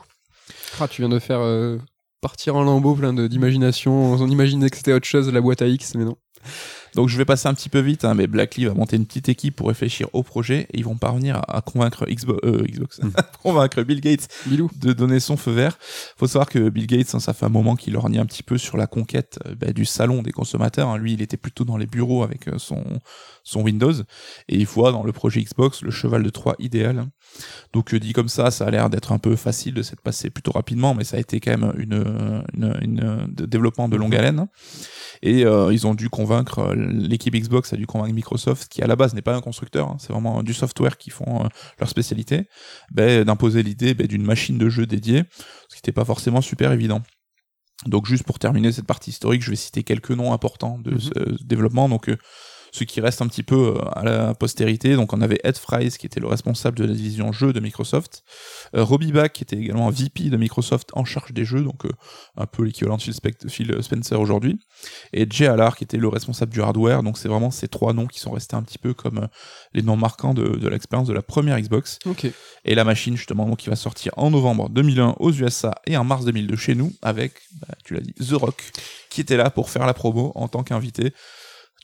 Ah, 0.79 0.87
tu 0.87 1.01
viens 1.01 1.09
de 1.09 1.19
faire 1.19 1.39
euh, 1.39 1.77
partir 2.21 2.55
en 2.55 2.63
lambeau 2.63 2.95
plein 2.95 3.13
d'imagination. 3.13 4.13
On 4.13 4.27
imaginait 4.27 4.69
que 4.69 4.77
c'était 4.77 4.93
autre 4.93 5.07
chose, 5.07 5.31
la 5.31 5.41
boîte 5.41 5.61
à 5.61 5.67
X, 5.67 5.93
mais 5.95 6.05
non. 6.05 6.17
Donc, 6.95 7.09
je 7.09 7.17
vais 7.17 7.25
passer 7.25 7.47
un 7.47 7.53
petit 7.53 7.69
peu 7.69 7.79
vite, 7.79 8.05
hein, 8.05 8.13
mais 8.13 8.25
Blackley 8.27 8.65
va 8.67 8.73
monter 8.73 8.95
une 8.95 9.05
petite 9.05 9.29
équipe 9.29 9.55
pour 9.57 9.67
réfléchir 9.67 10.07
au 10.13 10.23
projet 10.23 10.61
et 10.73 10.79
ils 10.79 10.85
vont 10.85 10.97
parvenir 10.97 11.35
à, 11.37 11.57
à 11.57 11.61
convaincre 11.61 12.03
euh, 12.05 12.63
Xbox, 12.65 12.99
Mm. 13.03 13.09
convaincre 13.43 13.83
Bill 13.83 14.01
Gates 14.01 14.27
Bilou. 14.45 14.69
de 14.77 14.93
donner 14.93 15.19
son 15.19 15.37
feu 15.37 15.51
vert. 15.51 15.77
Faut 16.17 16.27
savoir 16.27 16.47
que 16.49 16.69
Bill 16.69 16.87
Gates, 16.87 17.13
hein, 17.13 17.19
ça 17.19 17.33
fait 17.33 17.45
un 17.45 17.49
moment 17.49 17.75
qu'il 17.75 17.93
lorgnait 17.93 18.19
un 18.19 18.25
petit 18.25 18.43
peu 18.43 18.57
sur 18.57 18.77
la 18.77 18.87
conquête 18.87 19.37
euh, 19.45 19.55
bah, 19.55 19.73
du 19.73 19.85
salon 19.85 20.21
des 20.23 20.31
consommateurs. 20.31 20.89
hein. 20.89 20.97
Lui, 20.97 21.13
il 21.13 21.21
était 21.21 21.37
plutôt 21.37 21.65
dans 21.65 21.77
les 21.77 21.85
bureaux 21.87 22.23
avec 22.23 22.47
euh, 22.47 22.57
son 22.57 22.83
son 23.43 23.61
Windows 23.61 23.93
et 23.93 24.55
il 24.57 24.65
voit 24.65 24.91
dans 24.91 25.03
le 25.03 25.11
projet 25.11 25.41
Xbox 25.41 25.81
le 25.83 25.91
cheval 25.91 26.23
de 26.23 26.29
Troie 26.29 26.55
idéal. 26.59 26.97
hein. 26.99 27.09
Donc 27.73 27.93
dit 27.93 28.13
comme 28.13 28.29
ça, 28.29 28.49
ça 28.51 28.65
a 28.65 28.71
l'air 28.71 28.89
d'être 28.89 29.11
un 29.11 29.17
peu 29.19 29.35
facile 29.35 29.73
de 29.73 29.81
s'être 29.83 30.01
passé 30.01 30.29
plutôt 30.29 30.51
rapidement, 30.51 30.95
mais 30.95 31.03
ça 31.03 31.17
a 31.17 31.19
été 31.19 31.39
quand 31.39 31.51
même 31.57 31.73
une, 31.77 32.43
une, 32.53 32.77
une- 32.81 33.27
de 33.29 33.45
développement 33.45 33.89
de 33.89 33.97
longue 33.97 34.15
haleine. 34.15 34.47
Et 35.21 35.41
ils 35.41 35.87
ont 35.87 35.93
dû 35.95 36.09
convaincre 36.09 36.73
l'équipe 36.85 37.35
Xbox 37.35 37.73
a 37.73 37.77
dû 37.77 37.85
convaincre 37.87 38.13
Microsoft, 38.13 38.67
qui 38.71 38.81
à 38.81 38.87
la 38.87 38.95
base 38.95 39.13
n'est 39.13 39.21
pas 39.21 39.35
un 39.35 39.41
constructeur, 39.41 39.89
hein, 39.89 39.97
c'est 39.99 40.11
vraiment 40.13 40.43
du 40.43 40.53
software 40.53 40.97
qui 40.97 41.09
font 41.09 41.45
euh, 41.45 41.47
leur 41.79 41.89
spécialité, 41.89 42.47
ben, 42.91 43.23
d'imposer 43.23 43.63
l'idée 43.63 43.93
ben, 43.93 44.07
d'une 44.07 44.23
machine 44.23 44.57
de 44.57 44.69
jeu 44.69 44.85
dédiée, 44.85 45.23
ce 45.69 45.75
qui 45.75 45.79
n'était 45.79 45.91
pas 45.91 46.05
forcément 46.05 46.41
super 46.41 46.71
évident. 46.71 47.01
Donc 47.85 48.05
juste 48.05 48.23
pour 48.23 48.39
terminer 48.39 48.71
cette 48.71 48.87
partie 48.87 49.11
historique, 49.11 49.43
je 49.43 49.49
vais 49.49 49.55
citer 49.57 49.83
quelques 49.83 50.11
noms 50.11 50.31
importants 50.31 50.79
de 50.79 50.91
Mhm. 50.91 50.99
ce 50.99 51.43
développement. 51.43 51.89
Donc 51.89 52.09
euh, 52.09 52.17
ce 52.75 52.83
qui 52.83 52.99
reste 52.99 53.21
un 53.21 53.27
petit 53.27 53.43
peu 53.43 53.75
euh, 53.77 53.89
à 53.93 54.03
la 54.03 54.33
postérité. 54.33 54.95
Donc 54.95 55.13
on 55.13 55.21
avait 55.21 55.39
Ed 55.45 55.57
Fries 55.57 55.95
qui 55.97 56.05
était 56.05 56.19
le 56.19 56.27
responsable 56.27 56.77
de 56.77 56.83
la 56.83 56.93
division 56.93 57.31
jeux 57.31 57.53
de 57.53 57.61
Microsoft, 57.61 58.23
euh, 58.75 58.83
Robbie 58.83 59.13
Back 59.13 59.31
qui 59.31 59.43
était 59.43 59.55
également 59.55 59.89
VP 59.89 60.29
de 60.29 60.35
Microsoft 60.35 60.89
en 60.93 61.05
charge 61.05 61.31
des 61.31 61.45
jeux, 61.45 61.61
donc 61.61 61.85
euh, 61.85 61.91
un 62.35 62.45
peu 62.45 62.63
l'équivalent 62.63 62.97
de 62.97 63.49
Phil, 63.49 63.77
Spencer 63.81 64.19
aujourd'hui, 64.19 64.59
et 65.13 65.25
Jay 65.29 65.47
Allard 65.47 65.77
qui 65.77 65.85
était 65.85 65.97
le 65.97 66.09
responsable 66.09 66.51
du 66.51 66.61
hardware. 66.61 67.01
Donc 67.01 67.17
c'est 67.17 67.29
vraiment 67.29 67.49
ces 67.49 67.69
trois 67.69 67.93
noms 67.93 68.07
qui 68.07 68.19
sont 68.19 68.31
restés 68.31 68.57
un 68.57 68.63
petit 68.63 68.77
peu 68.77 68.93
comme 68.93 69.19
euh, 69.19 69.27
les 69.73 69.81
noms 69.81 69.95
marquants 69.95 70.33
de, 70.33 70.43
de 70.43 70.67
l'expérience 70.67 71.07
de 71.07 71.13
la 71.13 71.21
première 71.21 71.57
Xbox. 71.59 71.99
Et 72.65 72.75
la 72.75 72.83
machine, 72.83 73.15
justement, 73.15 73.47
donc, 73.47 73.59
qui 73.59 73.69
va 73.69 73.75
sortir 73.75 74.11
en 74.17 74.31
novembre 74.31 74.69
2001 74.69 75.15
aux 75.19 75.31
USA 75.31 75.75
et 75.85 75.95
en 75.95 76.03
mars 76.03 76.25
2002 76.25 76.55
chez 76.57 76.75
nous, 76.75 76.91
avec, 77.01 77.33
bah, 77.61 77.75
tu 77.85 77.93
l'as 77.93 78.01
dit, 78.01 78.13
The 78.13 78.33
Rock, 78.33 78.71
qui 79.09 79.21
était 79.21 79.37
là 79.37 79.49
pour 79.49 79.69
faire 79.69 79.85
la 79.85 79.93
promo 79.93 80.31
en 80.35 80.47
tant 80.47 80.63
qu'invité. 80.63 81.13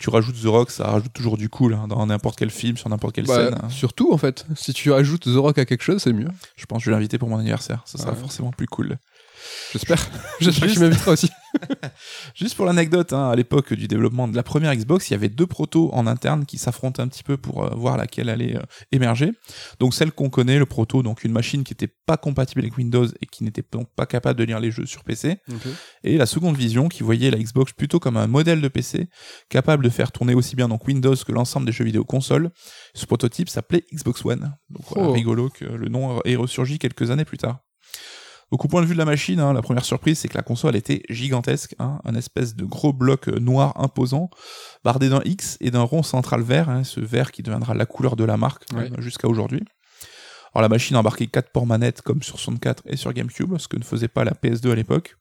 Tu 0.02 0.10
rajoutes 0.10 0.36
The 0.42 0.46
Rock, 0.48 0.72
ça 0.72 0.86
rajoute 0.88 1.14
toujours 1.14 1.38
du 1.38 1.48
cool 1.48 1.76
hein, 1.76 1.88
dans 1.88 2.06
n'importe 2.06 2.38
quel 2.40 2.50
film, 2.50 2.76
sur 2.76 2.90
n'importe 2.90 3.14
quelle 3.16 3.26
Bah, 3.28 3.36
scène. 3.52 3.56
hein. 3.64 3.70
surtout, 3.70 4.12
en 4.12 4.18
fait. 4.18 4.46
Si 4.56 4.74
tu 4.74 4.92
ajoutes 4.94 5.26
The 5.26 5.38
Rock 5.38 5.58
à 5.60 5.66
quelque 5.66 5.84
chose, 5.84 6.02
c'est 6.02 6.12
mieux. 6.14 6.28
Je 6.56 6.66
pense 6.66 6.80
que 6.80 6.86
je 6.86 6.90
vais 6.90 6.96
l'inviter 6.96 7.18
pour 7.20 7.30
mon 7.30 7.38
anniversaire, 7.38 7.84
ça 7.86 7.98
sera 8.00 8.12
Ouais. 8.14 8.18
forcément 8.18 8.52
plus 8.52 8.68
cool. 8.68 8.98
J'espère. 9.74 10.06
J'espère 10.40 10.68
Juste- 10.68 10.80
tu 10.80 10.84
m'inviteras 10.84 11.12
aussi. 11.12 11.30
Juste 12.36 12.56
pour 12.56 12.66
l'anecdote, 12.66 13.14
hein, 13.14 13.30
à 13.30 13.36
l'époque 13.36 13.74
du 13.74 13.88
développement 13.88 14.28
de 14.28 14.36
la 14.36 14.44
première 14.44 14.76
Xbox, 14.76 15.10
il 15.10 15.14
y 15.14 15.16
avait 15.16 15.30
deux 15.30 15.48
protos 15.48 15.90
en 15.94 16.08
interne 16.08 16.46
qui 16.46 16.58
s'affrontaient 16.58 17.02
un 17.02 17.08
petit 17.08 17.24
peu 17.24 17.38
pour 17.38 17.64
euh, 17.64 17.70
voir 17.76 17.98
laquelle 17.98 18.30
allait 18.30 18.56
euh, 18.56 18.62
émerger. 18.92 19.32
Donc 19.80 19.94
celle 19.94 20.12
qu'on 20.12 20.30
connaît, 20.30 20.58
le 20.60 20.66
proto, 20.66 21.04
donc 21.04 21.24
une 21.24 21.32
machine 21.32 21.64
qui 21.64 21.74
n'était 21.74 21.94
pas 22.06 22.18
compatible 22.18 22.62
avec 22.62 22.78
Windows 22.78 23.06
et 23.22 23.26
qui 23.26 23.44
n'était 23.44 23.64
donc 23.72 23.90
pas 23.96 24.06
capable 24.06 24.40
de 24.40 24.44
lire 24.44 24.60
les 24.60 24.72
jeux 24.72 24.86
sur 24.86 25.04
PC. 25.04 25.38
Et 26.04 26.18
la 26.18 26.26
seconde 26.26 26.58
vision 26.58 26.88
qui 26.90 27.04
voyait 27.04 27.32
la 27.32 27.38
Xbox 27.38 27.74
plutôt 27.74 28.00
comme 28.00 28.18
un 28.18 28.28
modèle 28.28 28.62
de 28.62 28.68
PC 28.68 29.08
capable 29.50 29.84
de 29.84 29.90
faire 29.90 30.12
tourner 30.12 30.34
aussi 30.34 30.56
bien 30.56 30.68
donc 30.68 30.88
Windows 30.88 31.16
que 31.16 31.32
l'ensemble 31.32 31.66
des 31.66 31.72
jeux 31.72 31.86
vidéo 31.86 32.04
consoles. 32.04 32.52
Ce 32.94 33.06
prototype 33.06 33.50
s'appelait 33.50 33.84
Xbox 33.94 34.26
One. 34.26 34.56
Donc 34.70 34.84
voilà, 34.90 35.10
Oh. 35.10 35.12
rigolo 35.14 35.50
que 35.50 35.66
le 35.66 35.90
nom 35.90 36.22
ait 36.24 36.36
ressurgi 36.36 36.78
quelques 36.80 37.12
années 37.12 37.26
plus 37.26 37.38
tard. 37.38 37.60
Donc 38.52 38.66
au 38.66 38.68
point 38.68 38.82
de 38.82 38.86
vue 38.86 38.94
de 38.94 39.00
la 39.00 39.06
machine, 39.06 39.40
hein, 39.40 39.54
la 39.54 39.62
première 39.62 39.86
surprise, 39.86 40.20
c'est 40.20 40.28
que 40.28 40.36
la 40.36 40.44
console 40.44 40.76
était 40.76 41.04
gigantesque, 41.10 41.74
hein, 41.80 42.00
un 42.04 42.16
espèce 42.16 42.54
de 42.56 42.66
gros 42.66 42.92
bloc 42.92 43.30
euh, 43.30 43.40
noir 43.40 43.74
imposant, 43.82 44.30
bardé 44.84 45.08
d'un 45.08 45.22
X 45.24 45.58
et 45.62 45.72
d'un 45.72 45.84
rond 45.84 46.04
central 46.04 46.42
vert, 46.42 46.70
hein, 46.70 46.84
ce 46.84 47.00
vert 47.00 47.32
qui 47.32 47.44
deviendra 47.44 47.74
la 47.74 47.86
couleur 47.86 48.16
de 48.18 48.26
la 48.26 48.36
marque 48.36 48.66
Ouais. 48.76 48.90
jusqu'à 48.98 49.30
aujourd'hui. 49.30 49.64
Alors 50.54 50.64
la 50.64 50.70
machine 50.70 50.98
embarquait 50.98 51.28
4 51.28 51.52
ports 51.52 51.66
manettes 51.66 52.02
comme 52.02 52.22
sur 52.22 52.38
64 52.38 52.84
et 52.88 52.98
sur 52.98 53.14
GameCube, 53.14 53.58
ce 53.58 53.70
que 53.70 53.78
ne 53.78 53.84
faisait 53.86 54.10
pas 54.10 54.26
la 54.26 54.32
PS2 54.34 54.72
à 54.72 54.76
l'époque. 54.76 55.16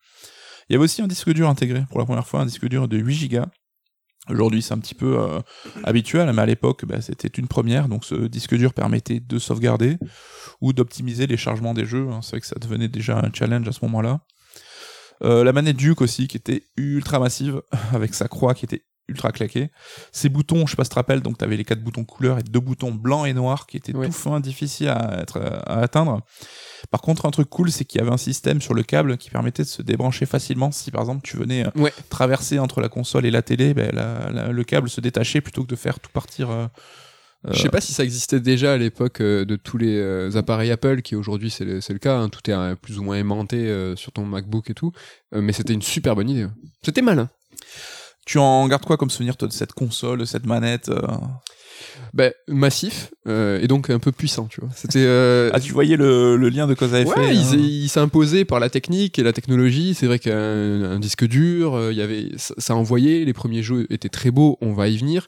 Il 0.69 0.73
y 0.73 0.77
avait 0.77 0.85
aussi 0.85 1.01
un 1.03 1.07
disque 1.07 1.31
dur 1.33 1.49
intégré 1.49 1.85
pour 1.89 2.01
la 2.01 2.05
première 2.07 2.27
fois, 2.27 2.41
un 2.41 2.47
disque 2.47 2.67
dur 2.69 2.89
de 2.89 2.97
8 2.97 3.29
Go. 3.29 3.43
Aujourd'hui, 4.31 4.63
c'est 4.63 4.75
un 4.75 4.79
petit 4.79 4.95
peu 4.95 5.19
euh, 5.19 5.41
habituel, 5.85 6.33
mais 6.33 6.43
à 6.43 6.47
l'époque, 6.47 6.85
bah, 6.85 7.01
c'était 7.01 7.29
une 7.29 7.49
première. 7.49 7.89
Donc, 7.89 8.05
ce 8.05 8.15
disque 8.15 8.55
dur 8.55 8.73
permettait 8.73 9.21
de 9.21 9.39
sauvegarder 9.39 9.99
ou 10.61 10.73
d'optimiser 10.73 11.27
les 11.27 11.37
chargements 11.37 11.75
des 11.75 11.85
jeux. 11.85 12.09
hein. 12.11 12.21
C'est 12.23 12.33
vrai 12.33 12.41
que 12.41 12.47
ça 12.47 12.57
devenait 12.61 12.89
déjà 12.89 13.19
un 13.19 13.31
challenge 13.33 13.69
à 13.69 13.73
ce 13.73 13.85
moment-là. 13.85 14.21
Euh, 15.23 15.45
la 15.45 15.53
manette 15.53 15.77
Duke 15.77 16.01
aussi, 16.01 16.29
qui 16.29 16.37
était 16.37 16.65
ultra 16.77 17.19
massive, 17.19 17.63
avec 17.93 18.15
sa 18.15 18.29
croix 18.29 18.55
qui 18.55 18.65
était 18.65 18.85
ultra 19.11 19.33
claquée. 19.33 19.71
Ces 20.13 20.29
boutons, 20.31 20.67
je 20.67 20.71
sais 20.71 20.77
pas 20.77 20.85
si 20.85 20.89
tu 20.91 20.95
te 20.95 20.99
rappelles, 20.99 21.21
donc 21.21 21.37
tu 21.39 21.45
avais 21.45 21.57
les 21.57 21.65
quatre 21.65 21.83
boutons 21.83 22.05
couleurs 22.05 22.39
et 22.39 22.43
deux 22.43 22.61
boutons 22.61 22.93
blancs 22.93 23.27
et 23.27 23.35
noirs 23.35 23.67
qui 23.67 23.77
étaient 23.77 23.95
Ouais. 23.95 24.07
tout 24.07 24.13
fins, 24.13 24.41
difficiles 24.41 24.89
à, 24.89 25.21
être, 25.21 25.39
à 25.67 25.81
atteindre. 25.81 26.23
Par 26.91 27.03
contre, 27.03 27.27
un 27.27 27.31
truc 27.31 27.51
cool, 27.51 27.71
c'est 27.71 27.85
qu'il 27.85 28.01
y 28.01 28.03
avait 28.03 28.13
un 28.13 28.17
système 28.17 28.61
sur 28.63 28.73
le 28.73 28.83
câble 28.83 29.19
qui 29.19 29.29
permettait 29.31 29.65
de 29.65 29.69
se 29.69 29.83
débrancher 29.83 30.25
facilement. 30.25 30.71
Si 30.73 30.91
par 30.91 31.03
exemple 31.03 31.21
tu 31.23 31.37
venais 31.37 31.67
euh, 31.67 31.71
Ouais. 31.81 31.93
traverser 32.09 32.59
entre 32.59 32.81
la 32.81 32.89
console 32.89 33.27
et 33.27 33.31
la 33.31 33.43
télé, 33.43 33.75
ben, 33.75 33.91
la- 33.93 34.31
la- 34.31 34.49
le 34.53 34.65
câble 34.65 34.89
se 34.89 35.01
détachait 35.01 35.41
plutôt 35.43 35.63
que 35.65 35.69
de 35.69 35.77
faire 35.77 36.01
tout 36.01 36.11
partir. 36.13 36.51
euh, 36.51 36.67
euh, 37.47 37.51
Je 37.53 37.61
sais 37.63 37.69
pas 37.71 37.81
si 37.81 37.93
ça 37.93 38.05
existait 38.05 38.41
déjà 38.41 38.73
à 38.75 38.77
l'époque 38.77 39.21
euh, 39.21 39.45
de 39.45 39.57
tous 39.57 39.79
les 39.79 40.37
appareils 40.37 40.71
Apple, 40.71 41.03
qui 41.03 41.17
aujourd'hui 41.17 41.51
c'est 41.51 41.65
le, 41.65 41.81
cas, 41.99 42.17
hein, 42.19 42.29
tout 42.29 42.51
est 42.51 42.77
plus 42.77 42.99
ou 42.99 43.03
moins 43.03 43.17
aimanté 43.17 43.95
sur 43.97 44.13
ton 44.13 44.25
MacBook 44.25 44.71
et 44.71 44.75
tout, 44.75 44.93
mais 45.33 45.53
c'était 45.53 45.73
une 45.75 45.83
super 45.83 46.15
bonne 46.17 46.29
idée. 46.31 46.47
C'était 46.83 47.03
malin. 47.03 47.29
Tu 48.31 48.39
en 48.39 48.69
gardes 48.69 48.85
quoi 48.85 48.97
comme 48.97 49.11
souvenir 49.11 49.37
toi, 49.37 49.49
de 49.49 49.53
cette 49.53 49.73
console, 49.73 50.21
de 50.21 50.25
cette 50.25 50.47
manette 50.47 50.89
euh? 50.89 51.01
Ben, 52.15 52.33
massif 52.47 53.11
euh, 53.27 53.59
et 53.61 53.67
donc 53.67 53.91
un 53.91 53.99
peu 53.99 54.13
puissant, 54.13 54.47
tu 54.47 54.61
vois. 54.61 54.71
C'était. 54.73 55.03
euh, 55.05 55.51
Ah, 55.53 55.59
tu 55.59 55.73
voyais 55.73 55.97
le, 55.97 56.37
le 56.37 56.49
lien 56.49 56.69
de 56.69 56.75
cause 56.75 56.95
à 56.95 57.01
effet 57.01 57.11
Ouais, 57.11 57.27
hein 57.27 57.57
il, 57.57 57.89
s'est 57.89 57.99
imposé 57.99 58.45
par 58.45 58.61
la 58.61 58.71
technique 58.71 59.19
et 59.19 59.25
la 59.25 59.33
technologie. 59.33 59.95
C'est 59.95 60.07
vrai 60.07 60.21
qu'un 60.21 60.33
un 60.33 61.01
disque 61.01 61.27
dur, 61.27 61.75
euh, 61.75 61.91
il 61.91 61.99
y 61.99 62.03
avait, 62.03 62.29
ça, 62.37 62.55
ça 62.59 62.77
envoyait. 62.77 63.25
Les 63.25 63.33
premiers 63.33 63.65
jeux 63.65 63.89
étaient 63.91 64.09
très 64.09 64.31
beaux. 64.31 64.59
On 64.61 64.75
va 64.75 64.87
y 64.87 64.97
venir. 64.97 65.27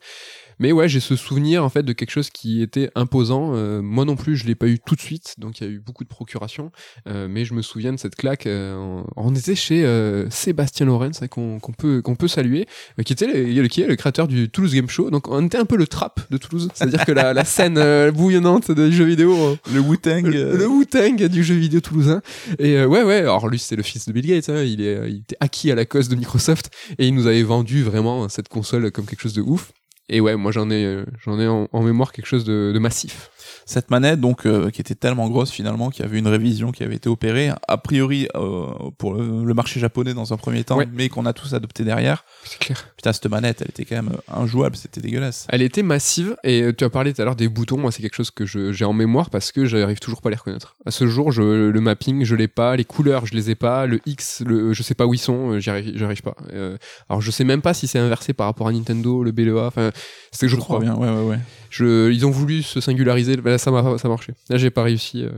Mais 0.62 0.70
ouais, 0.70 0.88
j'ai 0.88 1.00
ce 1.00 1.16
souvenir 1.16 1.64
en 1.64 1.68
fait 1.68 1.82
de 1.82 1.92
quelque 1.92 2.12
chose 2.12 2.30
qui 2.30 2.62
était 2.62 2.88
imposant. 2.94 3.50
Euh, 3.56 3.82
moi 3.82 4.04
non 4.04 4.14
plus, 4.14 4.36
je 4.36 4.46
l'ai 4.46 4.54
pas 4.54 4.68
eu 4.68 4.78
tout 4.78 4.94
de 4.94 5.00
suite, 5.00 5.34
donc 5.38 5.60
il 5.60 5.66
y 5.66 5.66
a 5.68 5.72
eu 5.72 5.80
beaucoup 5.80 6.04
de 6.04 6.08
procuration. 6.08 6.70
Euh, 7.08 7.26
mais 7.28 7.44
je 7.44 7.52
me 7.52 7.62
souviens 7.62 7.92
de 7.92 7.98
cette 7.98 8.14
claque. 8.14 8.46
euh, 8.46 9.02
on 9.16 9.34
était 9.34 9.56
chez 9.56 9.84
euh, 9.84 10.30
Sébastien 10.30 10.86
Lorenz 10.86 11.20
hein, 11.20 11.26
qu'on 11.26 11.58
peut 11.76 12.00
qu'on 12.00 12.14
peut 12.14 12.28
saluer, 12.28 12.68
euh, 13.00 13.02
qui 13.02 13.12
était 13.12 13.26
le, 13.26 13.66
qui 13.66 13.82
est 13.82 13.88
le 13.88 13.96
créateur 13.96 14.28
du 14.28 14.50
Toulouse 14.50 14.72
Game 14.72 14.88
Show. 14.88 15.10
Donc 15.10 15.26
on 15.26 15.44
était 15.44 15.58
un 15.58 15.64
peu 15.64 15.76
le 15.76 15.88
trap 15.88 16.20
de 16.30 16.36
Toulouse, 16.36 16.68
c'est-à-dire 16.74 17.04
que 17.04 17.10
la, 17.10 17.34
la 17.34 17.44
scène 17.44 17.76
euh, 17.76 18.12
bouillonnante 18.12 18.70
des 18.70 18.92
jeux 18.92 19.04
vidéo. 19.04 19.58
Le 19.74 19.80
Wu-Tang. 19.80 20.24
le, 20.26 20.36
euh, 20.36 20.56
le 20.56 20.68
Wu-Tang 20.68 21.24
du 21.26 21.42
jeu 21.42 21.56
vidéo 21.56 21.80
toulousain. 21.80 22.22
Et 22.60 22.76
euh, 22.76 22.86
ouais, 22.86 23.02
ouais, 23.02 23.16
alors 23.16 23.48
lui, 23.48 23.58
c'est 23.58 23.74
le 23.74 23.82
fils 23.82 24.06
de 24.06 24.12
Bill 24.12 24.28
Gates, 24.28 24.48
hein, 24.48 24.62
il, 24.62 24.80
est, 24.80 25.10
il 25.10 25.16
était 25.22 25.36
acquis 25.40 25.72
à 25.72 25.74
la 25.74 25.86
cause 25.86 26.08
de 26.08 26.14
Microsoft, 26.14 26.70
et 27.00 27.08
il 27.08 27.14
nous 27.16 27.26
avait 27.26 27.42
vendu 27.42 27.82
vraiment 27.82 28.28
cette 28.28 28.48
console 28.48 28.92
comme 28.92 29.06
quelque 29.06 29.22
chose 29.22 29.34
de 29.34 29.42
ouf. 29.42 29.72
Et 30.12 30.20
ouais, 30.20 30.36
moi 30.36 30.52
j'en 30.52 30.70
ai, 30.70 30.84
euh, 30.84 31.04
j'en 31.24 31.40
ai 31.40 31.48
en, 31.48 31.82
mémoire 31.82 32.12
quelque 32.12 32.26
chose 32.26 32.44
de 32.44 32.78
massif. 32.78 33.30
Cette 33.66 33.90
manette, 33.90 34.20
donc, 34.20 34.46
euh, 34.46 34.70
qui 34.70 34.80
était 34.80 34.94
tellement 34.94 35.28
grosse 35.28 35.50
finalement, 35.50 35.90
qu'il 35.90 36.04
y 36.04 36.08
avait 36.08 36.18
une 36.18 36.26
révision 36.28 36.72
qui 36.72 36.82
avait 36.82 36.96
été 36.96 37.08
opérée, 37.08 37.50
a 37.68 37.78
priori 37.78 38.28
euh, 38.34 38.66
pour 38.98 39.14
le, 39.14 39.44
le 39.44 39.54
marché 39.54 39.78
japonais 39.80 40.14
dans 40.14 40.32
un 40.32 40.36
premier 40.36 40.64
temps, 40.64 40.76
Ouais. 40.78 40.88
mais 40.92 41.08
qu'on 41.08 41.26
a 41.26 41.32
tous 41.32 41.54
adopté 41.54 41.84
derrière. 41.84 42.24
C'est 42.44 42.58
clair. 42.58 42.88
Putain, 42.96 43.12
cette 43.12 43.26
manette, 43.26 43.60
elle 43.62 43.68
était 43.68 43.84
quand 43.84 43.96
même 43.96 44.12
injouable, 44.28 44.76
c'était 44.76 45.00
dégueulasse. 45.00 45.46
Elle 45.48 45.62
était 45.62 45.82
massive, 45.82 46.36
et 46.44 46.62
euh, 46.62 46.72
tu 46.72 46.84
as 46.84 46.90
parlé 46.90 47.12
tout 47.12 47.22
à 47.22 47.24
l'heure 47.24 47.36
des 47.36 47.48
boutons, 47.48 47.78
moi 47.78 47.92
c'est 47.92 48.02
quelque 48.02 48.16
chose 48.16 48.30
que 48.30 48.46
je- 48.46 48.72
j'ai 48.72 48.84
en 48.84 48.92
mémoire 48.92 49.30
parce 49.30 49.52
que 49.52 49.64
j'arrive 49.64 49.98
toujours 50.00 50.20
pas 50.22 50.28
à 50.28 50.30
les 50.30 50.36
reconnaître. 50.36 50.76
À 50.86 50.90
ce 50.90 51.06
jour, 51.06 51.30
je, 51.32 51.42
le 51.42 51.80
mapping, 51.80 52.24
je 52.24 52.34
l'ai 52.34 52.48
pas, 52.48 52.74
les 52.76 52.84
couleurs, 52.84 53.26
je 53.26 53.34
les 53.34 53.50
ai 53.50 53.54
pas, 53.54 53.86
le 53.86 54.00
X, 54.06 54.42
le, 54.46 54.72
je 54.72 54.82
sais 54.82 54.94
pas 54.94 55.06
où 55.06 55.14
ils 55.14 55.18
sont, 55.18 55.52
euh, 55.52 55.60
j'y 55.60 55.70
arrive, 55.70 55.96
j'y 55.96 56.04
arrive 56.04 56.22
pas. 56.22 56.34
Euh, 56.52 56.76
alors 57.08 57.20
je 57.20 57.30
sais 57.30 57.44
même 57.44 57.62
pas 57.62 57.74
si 57.74 57.86
c'est 57.86 57.98
inversé 57.98 58.32
par 58.32 58.46
rapport 58.46 58.68
à 58.68 58.72
Nintendo, 58.72 59.22
le 59.22 59.30
B, 59.32 59.40
le 59.40 59.58
A, 59.60 59.66
enfin, 59.66 59.90
c'est 60.32 60.46
que 60.46 60.52
je, 60.52 60.56
crois. 60.56 60.80
bien, 60.80 60.94
ouais, 60.96 61.08
ouais, 61.08 61.22
ouais. 61.30 61.38
Je, 61.70 62.10
ils 62.10 62.26
ont 62.26 62.30
voulu 62.30 62.62
se 62.62 62.80
singulariser, 62.80 63.36
là 63.52 63.58
ça 63.58 63.70
m'a 63.70 63.98
ça 63.98 64.08
marchait. 64.08 64.34
Là 64.48 64.56
j'ai 64.58 64.70
pas 64.70 64.82
réussi. 64.82 65.22
euh. 65.24 65.30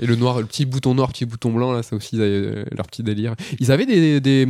Et 0.00 0.06
le 0.06 0.14
noir, 0.16 0.38
le 0.40 0.46
petit 0.46 0.64
bouton 0.64 0.94
noir, 0.94 1.08
petit 1.12 1.24
bouton 1.26 1.52
blanc, 1.52 1.72
là 1.72 1.82
ça 1.82 1.96
aussi 1.96 2.16
ils 2.16 2.22
avaient 2.22 2.30
euh, 2.30 2.64
leur 2.72 2.86
petit 2.86 3.02
délire. 3.02 3.34
Ils 3.60 3.72
avaient 3.72 3.86
des, 3.86 4.20
des 4.20 4.46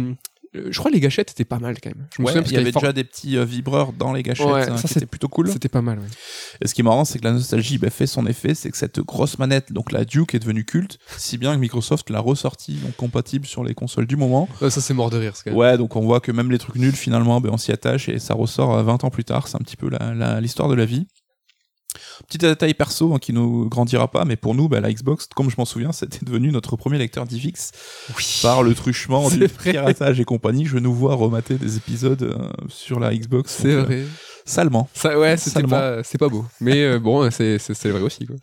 euh, 0.57 0.69
je 0.71 0.79
crois 0.79 0.91
les 0.91 1.01
gâchettes 1.01 1.31
étaient 1.31 1.45
pas 1.45 1.59
mal 1.59 1.77
quand 1.83 1.91
même. 1.91 2.07
Je 2.17 2.23
me 2.23 2.27
Ouais, 2.27 2.33
souviens 2.33 2.43
parce 2.43 2.53
il 2.53 2.55
y 2.55 2.61
avait 2.61 2.73
fort- 2.73 2.81
déjà 2.83 2.93
des 2.95 3.05
petits 3.05 3.37
euh, 3.37 3.45
vibreurs 3.45 3.93
dans 3.93 4.13
les 4.15 4.23
gâchettes, 4.23 4.47
Ouais, 4.47 4.69
hein, 4.69 4.77
ça, 4.79 4.89
étaient 4.97 5.05
plutôt 5.07 5.29
cool. 5.29 5.51
C'était 5.51 5.69
pas 5.69 5.83
mal. 5.83 5.99
Ouais. 5.99 6.05
Et 6.63 6.69
ce 6.69 6.73
qui 6.75 6.81
est 6.81 6.85
marrant, 6.85 7.05
c'est 7.05 7.19
que 7.19 7.25
la 7.25 7.33
nostalgie 7.33 7.77
bah, 7.79 7.91
fait 7.91 8.07
son 8.07 8.27
effet, 8.27 8.55
c'est 8.55 8.71
que 8.71 8.77
cette 8.79 9.01
grosse 9.01 9.39
manette, 9.39 9.73
donc 9.75 9.93
la 9.93 10.05
Duke, 10.07 10.35
est 10.35 10.39
devenue 10.39 10.65
culte, 10.65 10.99
si 11.19 11.37
bien 11.39 11.55
que 11.55 11.61
Microsoft 11.61 12.09
l'a 12.11 12.21
ressortie, 12.21 12.75
donc 12.77 12.97
compatible 12.97 13.47
sur 13.47 13.63
les 13.63 13.75
consoles 13.75 14.07
du 14.07 14.17
moment. 14.17 14.49
Ça 14.61 14.71
c'est 14.71 14.95
mort 14.95 15.11
de 15.11 15.19
rire. 15.19 15.33
même. 15.47 15.55
Ouais, 15.55 15.77
donc 15.79 15.97
on 15.97 16.01
voit 16.01 16.21
que 16.21 16.33
même 16.33 16.51
les 16.51 16.59
trucs 16.59 16.77
nuls, 16.77 16.93
finalement, 16.97 17.41
ben, 17.43 17.51
on 17.53 17.59
s'y 17.59 17.71
attache 17.73 18.09
et 18.09 18.19
ça 18.19 18.33
ressort 18.35 18.75
euh, 18.75 18.83
20 18.83 19.05
ans 19.05 19.11
plus 19.11 19.25
tard. 19.25 19.49
C'est 19.49 19.57
un 19.57 19.61
petit 19.65 19.77
peu 19.77 19.89
la- 19.91 20.15
la- 20.15 20.41
l'histoire 20.41 20.69
de 20.71 20.75
la 20.75 20.85
vie. 20.87 21.07
Petite 22.27 22.43
détail 22.43 22.75
perso 22.75 23.15
hein, 23.15 23.19
qui 23.19 23.33
nous 23.33 23.69
grandira 23.69 24.09
pas, 24.09 24.25
mais 24.25 24.37
pour 24.37 24.55
nous, 24.55 24.69
bah, 24.69 24.81
la 24.81 24.93
Xbox, 24.93 25.29
comme 25.35 25.51
je 25.51 25.57
m'en 25.59 25.65
souviens, 25.65 25.93
c'était 25.93 26.25
devenu 26.25 26.51
notre 26.51 26.77
premier 26.77 26.99
lecteur 26.99 27.27
DivX 27.27 27.73
par 28.43 28.63
le 28.63 28.75
truchement 28.75 29.29
du 29.31 29.47
vrai. 29.47 29.73
piratage 29.73 30.21
et 30.21 30.25
compagnie. 30.25 30.67
Je 30.67 30.79
nous 30.79 30.95
vois 30.95 31.15
remater 31.15 31.55
des 31.55 31.77
épisodes 31.77 32.23
euh, 32.23 32.49
sur 32.69 33.01
la 33.01 33.15
Xbox. 33.15 33.57
C'est 33.61 33.73
euh, 33.73 33.83
vrai. 33.83 34.05
salement. 34.45 34.89
Ça, 34.95 35.19
ouais, 35.19 35.37
pas, 35.69 36.03
c'est 36.03 36.19
pas 36.19 36.29
beau. 36.29 36.45
Mais 36.61 36.85
euh, 36.85 36.99
bon, 36.99 37.31
c'est, 37.31 37.59
vrai 37.85 38.01
aussi. 38.01 38.27
Quoi. 38.27 38.37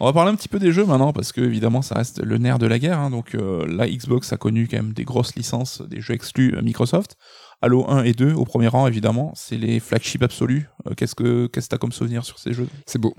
On 0.00 0.06
va 0.06 0.12
parler 0.12 0.30
un 0.30 0.34
petit 0.34 0.48
peu 0.48 0.58
des 0.58 0.72
jeux 0.72 0.84
maintenant, 0.84 1.12
parce 1.12 1.32
que 1.32 1.40
évidemment, 1.40 1.82
ça 1.82 1.94
reste 1.94 2.22
le 2.22 2.38
nerf 2.38 2.58
de 2.58 2.66
la 2.66 2.78
guerre. 2.78 2.98
hein. 2.98 3.10
donc 3.10 3.36
la 3.66 3.88
Xbox 3.88 4.32
a 4.32 4.36
connu 4.36 4.68
quand 4.68 4.76
même 4.76 4.92
des 4.92 5.04
grosses 5.04 5.34
licences, 5.36 5.82
des 5.82 6.00
jeux 6.00 6.14
exclus 6.14 6.56
Microsoft. 6.62 7.16
Halo 7.62 7.88
1 7.88 8.04
et 8.04 8.12
2 8.12 8.32
au 8.34 8.44
premier 8.44 8.68
rang, 8.68 8.86
évidemment, 8.86 9.32
c'est 9.34 9.56
les 9.56 9.80
flagships 9.80 10.22
absolus. 10.22 10.68
Euh, 10.86 10.94
qu'est-ce 10.94 11.14
que 11.14 11.46
qu'est-ce 11.46 11.66
que 11.66 11.70
t'as 11.70 11.78
comme 11.78 11.92
souvenir 11.92 12.24
sur 12.24 12.38
ces 12.38 12.52
jeux? 12.52 12.68
C'est 12.86 12.98
beau. 12.98 13.14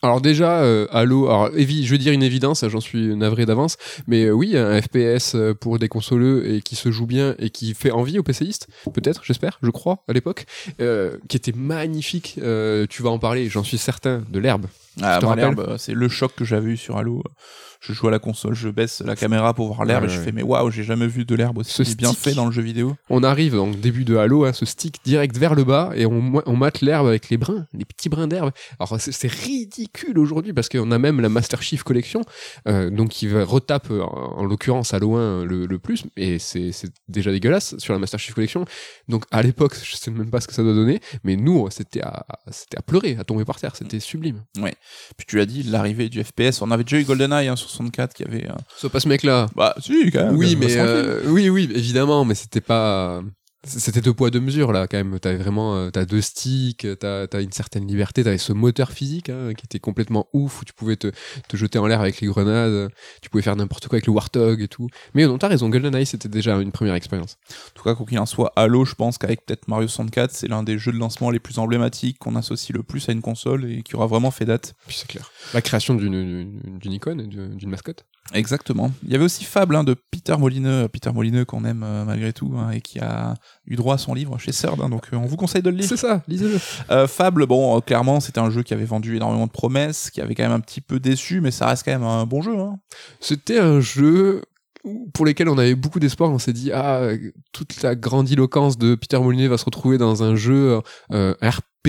Alors 0.00 0.20
déjà, 0.20 0.60
euh, 0.60 0.86
Halo, 0.92 1.26
alors 1.26 1.50
je 1.56 1.90
veux 1.90 1.98
dire 1.98 2.12
une 2.12 2.22
évidence, 2.22 2.64
j'en 2.68 2.80
suis 2.80 3.16
navré 3.16 3.46
d'avance, 3.46 3.76
mais 4.06 4.26
euh, 4.26 4.30
oui, 4.30 4.56
un 4.56 4.80
FPS 4.80 5.34
euh, 5.34 5.54
pour 5.54 5.80
des 5.80 5.88
consoleux 5.88 6.48
et 6.48 6.62
qui 6.62 6.76
se 6.76 6.92
joue 6.92 7.06
bien 7.06 7.34
et 7.40 7.50
qui 7.50 7.74
fait 7.74 7.90
envie 7.90 8.18
aux 8.18 8.22
PCistes, 8.22 8.68
peut-être, 8.92 9.24
j'espère, 9.24 9.58
je 9.60 9.70
crois, 9.70 10.04
à 10.06 10.12
l'époque, 10.12 10.46
qui 11.28 11.36
était 11.36 11.52
magnifique. 11.52 12.38
Tu 12.88 13.02
vas 13.02 13.10
en 13.10 13.18
parler, 13.18 13.48
j'en 13.48 13.64
suis 13.64 13.78
certain, 13.78 14.22
de 14.30 14.38
l'herbe. 14.38 14.66
Ah, 15.02 15.20
moi, 15.22 15.36
l'herbe, 15.36 15.76
c'est 15.78 15.94
le 15.94 16.08
choc 16.08 16.32
que 16.36 16.44
j'avais 16.44 16.70
eu 16.70 16.76
sur 16.76 16.96
Halo. 16.96 17.22
Je 17.80 17.92
joue 17.92 18.08
à 18.08 18.10
la 18.10 18.18
console, 18.18 18.54
je 18.54 18.68
baisse 18.70 19.02
la 19.02 19.14
caméra 19.14 19.54
pour 19.54 19.68
voir 19.72 19.84
l'herbe 19.84 20.02
Ouais, 20.02 20.08
et 20.10 20.12
je 20.12 20.18
ouais. 20.18 20.24
fais 20.24 20.32
mais 20.32 20.42
waouh, 20.42 20.68
j'ai 20.68 20.82
jamais 20.82 21.06
vu 21.06 21.24
de 21.24 21.34
l'herbe 21.36 21.58
aussi 21.58 21.94
bien 21.94 22.12
fait 22.12 22.34
dans 22.34 22.46
le 22.46 22.50
jeu 22.50 22.60
vidéo. 22.60 22.96
On 23.08 23.22
arrive 23.22 23.54
dans 23.54 23.66
le 23.68 23.76
début 23.76 24.04
de 24.04 24.16
Halo, 24.16 24.44
hein, 24.44 24.52
ce 24.52 24.66
stick 24.66 24.96
direct 25.04 25.36
vers 25.38 25.54
le 25.54 25.62
bas, 25.62 25.92
et 25.94 26.04
on, 26.04 26.42
on 26.44 26.56
mate 26.56 26.80
l'herbe 26.80 27.06
avec 27.06 27.28
les 27.30 27.36
brins, 27.36 27.68
les 27.72 27.84
petits 27.84 28.08
brins 28.08 28.26
d'herbe. 28.26 28.50
Alors 28.80 29.00
c'est, 29.00 29.30
ridicule 29.30 30.18
aujourd'hui, 30.18 30.52
parce 30.52 30.68
qu'on 30.68 30.90
a 30.90 30.98
même 30.98 31.20
la 31.20 31.28
Master 31.28 31.62
Chief 31.62 31.84
Collection, 31.84 32.22
euh, 32.66 32.90
donc 32.90 33.10
qui 33.10 33.32
retape, 33.32 33.92
euh, 33.92 34.02
en, 34.02 34.38
en 34.38 34.44
l'occurrence 34.44 34.92
Halo 34.92 35.14
1 35.14 35.44
le, 35.44 35.66
le 35.66 35.78
plus, 35.78 36.04
et 36.16 36.40
c'est, 36.40 36.72
c'est 36.72 36.90
déjà 37.06 37.30
dégueulasse 37.30 37.78
sur 37.78 37.92
la 37.92 38.00
Master 38.00 38.18
Chief 38.18 38.34
Collection. 38.34 38.64
Donc 39.06 39.22
à 39.30 39.40
l'époque, 39.40 39.76
je 39.80 39.94
sais 39.96 40.10
même 40.10 40.30
pas 40.30 40.40
ce 40.40 40.48
que 40.48 40.54
ça 40.54 40.64
doit 40.64 40.74
donner, 40.74 40.98
mais 41.22 41.36
nous, 41.36 41.68
c'était 41.70 42.02
à, 42.02 42.26
c'était 42.50 42.78
à 42.78 42.82
pleurer, 42.82 43.16
à 43.20 43.24
tomber 43.24 43.44
par 43.44 43.60
terre, 43.60 43.76
c'était 43.76 44.00
sublime. 44.00 44.42
Puis 45.16 45.26
tu 45.26 45.40
as 45.40 45.46
dit 45.46 45.62
l'arrivée 45.62 46.08
du 46.08 46.22
FPS. 46.22 46.60
On 46.62 46.70
avait 46.70 46.84
déjà 46.84 46.98
eu 46.98 47.04
GoldenEye 47.04 47.48
hein, 47.48 47.56
sur 47.56 47.68
64 47.70 48.14
qui 48.14 48.24
avait. 48.24 48.46
euh, 48.48 48.54
C'est 48.76 48.90
pas 48.90 49.00
ce 49.00 49.08
mec-là. 49.08 49.46
Bah 49.56 49.74
si, 49.80 50.10
quand 50.10 50.24
même. 50.24 50.36
Oui, 50.36 50.56
mais 50.56 50.76
euh, 50.76 51.20
oui, 51.26 51.48
oui, 51.50 51.68
évidemment, 51.74 52.24
mais 52.24 52.34
c'était 52.34 52.60
pas. 52.60 53.22
C'était 53.64 54.00
deux 54.00 54.14
poids 54.14 54.30
deux 54.30 54.40
mesures 54.40 54.70
là 54.70 54.86
quand 54.86 54.96
même. 54.96 55.18
T'avais 55.18 55.36
vraiment, 55.36 55.74
euh, 55.76 55.90
t'as 55.90 56.04
deux 56.04 56.20
sticks, 56.20 56.86
t'as 57.00 57.26
as 57.32 57.40
une 57.40 57.50
certaine 57.50 57.86
liberté. 57.88 58.22
T'avais 58.22 58.38
ce 58.38 58.52
moteur 58.52 58.92
physique 58.92 59.30
hein, 59.30 59.52
qui 59.56 59.64
était 59.64 59.80
complètement 59.80 60.28
ouf 60.32 60.62
où 60.62 60.64
tu 60.64 60.72
pouvais 60.72 60.96
te, 60.96 61.10
te 61.48 61.56
jeter 61.56 61.78
en 61.78 61.86
l'air 61.86 62.00
avec 62.00 62.20
les 62.20 62.28
grenades. 62.28 62.90
Tu 63.20 63.30
pouvais 63.30 63.42
faire 63.42 63.56
n'importe 63.56 63.88
quoi 63.88 63.96
avec 63.96 64.06
le 64.06 64.12
Warthog 64.12 64.62
et 64.62 64.68
tout. 64.68 64.88
Mais 65.14 65.26
non, 65.26 65.38
t'as 65.38 65.48
raison. 65.48 65.68
GoldenEye 65.68 66.06
c'était 66.06 66.28
déjà 66.28 66.56
une 66.60 66.70
première 66.70 66.94
expérience. 66.94 67.36
En 67.50 67.74
tout 67.74 67.82
cas, 67.82 67.94
quoi 67.96 68.06
qu'il 68.06 68.18
en 68.20 68.26
soit, 68.26 68.52
Halo, 68.54 68.84
je 68.84 68.94
pense 68.94 69.18
qu'avec 69.18 69.44
peut-être 69.44 69.66
Mario 69.66 69.88
64, 69.88 70.30
c'est 70.30 70.48
l'un 70.48 70.62
des 70.62 70.78
jeux 70.78 70.92
de 70.92 70.98
lancement 70.98 71.30
les 71.30 71.40
plus 71.40 71.58
emblématiques 71.58 72.18
qu'on 72.18 72.36
associe 72.36 72.76
le 72.76 72.84
plus 72.84 73.08
à 73.08 73.12
une 73.12 73.22
console 73.22 73.70
et 73.70 73.82
qui 73.82 73.96
aura 73.96 74.06
vraiment 74.06 74.30
fait 74.30 74.44
date. 74.44 74.74
Puis 74.86 74.98
c'est 75.00 75.08
clair. 75.08 75.32
La 75.52 75.62
création 75.62 75.96
d'une 75.96 76.60
icône, 76.84 77.26
d'une 77.26 77.70
mascotte. 77.70 78.04
Exactement. 78.34 78.92
Il 79.04 79.10
y 79.10 79.14
avait 79.14 79.24
aussi 79.24 79.44
Fable 79.44 79.76
hein, 79.76 79.84
de 79.84 79.94
Peter 79.94 80.36
Molineux, 80.36 80.88
Peter 80.88 81.10
Molineux 81.12 81.44
qu'on 81.44 81.64
aime 81.64 81.82
euh, 81.82 82.04
malgré 82.04 82.32
tout 82.32 82.52
hein, 82.56 82.70
et 82.70 82.80
qui 82.80 82.98
a 82.98 83.34
eu 83.66 83.76
droit 83.76 83.94
à 83.94 83.98
son 83.98 84.12
livre 84.14 84.38
chez 84.38 84.52
Third, 84.52 84.80
hein, 84.80 84.88
donc 84.88 85.06
euh, 85.12 85.16
on 85.16 85.26
vous 85.26 85.36
conseille 85.36 85.62
de 85.62 85.70
le 85.70 85.76
lire. 85.76 85.88
C'est 85.88 85.96
ça, 85.96 86.22
lisez-le. 86.28 86.58
Euh, 86.90 87.06
Fable, 87.06 87.46
bon, 87.46 87.76
euh, 87.76 87.80
clairement, 87.80 88.20
c'était 88.20 88.40
un 88.40 88.50
jeu 88.50 88.62
qui 88.62 88.74
avait 88.74 88.84
vendu 88.84 89.16
énormément 89.16 89.46
de 89.46 89.52
promesses, 89.52 90.10
qui 90.10 90.20
avait 90.20 90.34
quand 90.34 90.42
même 90.42 90.52
un 90.52 90.60
petit 90.60 90.80
peu 90.80 91.00
déçu, 91.00 91.40
mais 91.40 91.50
ça 91.50 91.66
reste 91.66 91.84
quand 91.84 91.92
même 91.92 92.02
un 92.02 92.26
bon 92.26 92.42
jeu. 92.42 92.54
C'était 93.20 93.58
un 93.58 93.80
jeu 93.80 94.42
pour 95.12 95.26
lesquels 95.26 95.48
on 95.48 95.58
avait 95.58 95.74
beaucoup 95.74 96.00
d'espoir. 96.00 96.30
On 96.30 96.38
s'est 96.38 96.52
dit 96.52 96.70
ah 96.72 97.08
toute 97.52 97.82
la 97.82 97.94
grandiloquence 97.94 98.78
de 98.78 98.94
Peter 98.94 99.18
Molyneux 99.18 99.48
va 99.48 99.58
se 99.58 99.64
retrouver 99.64 99.98
dans 99.98 100.22
un 100.22 100.36
jeu 100.36 100.80
euh, 101.12 101.34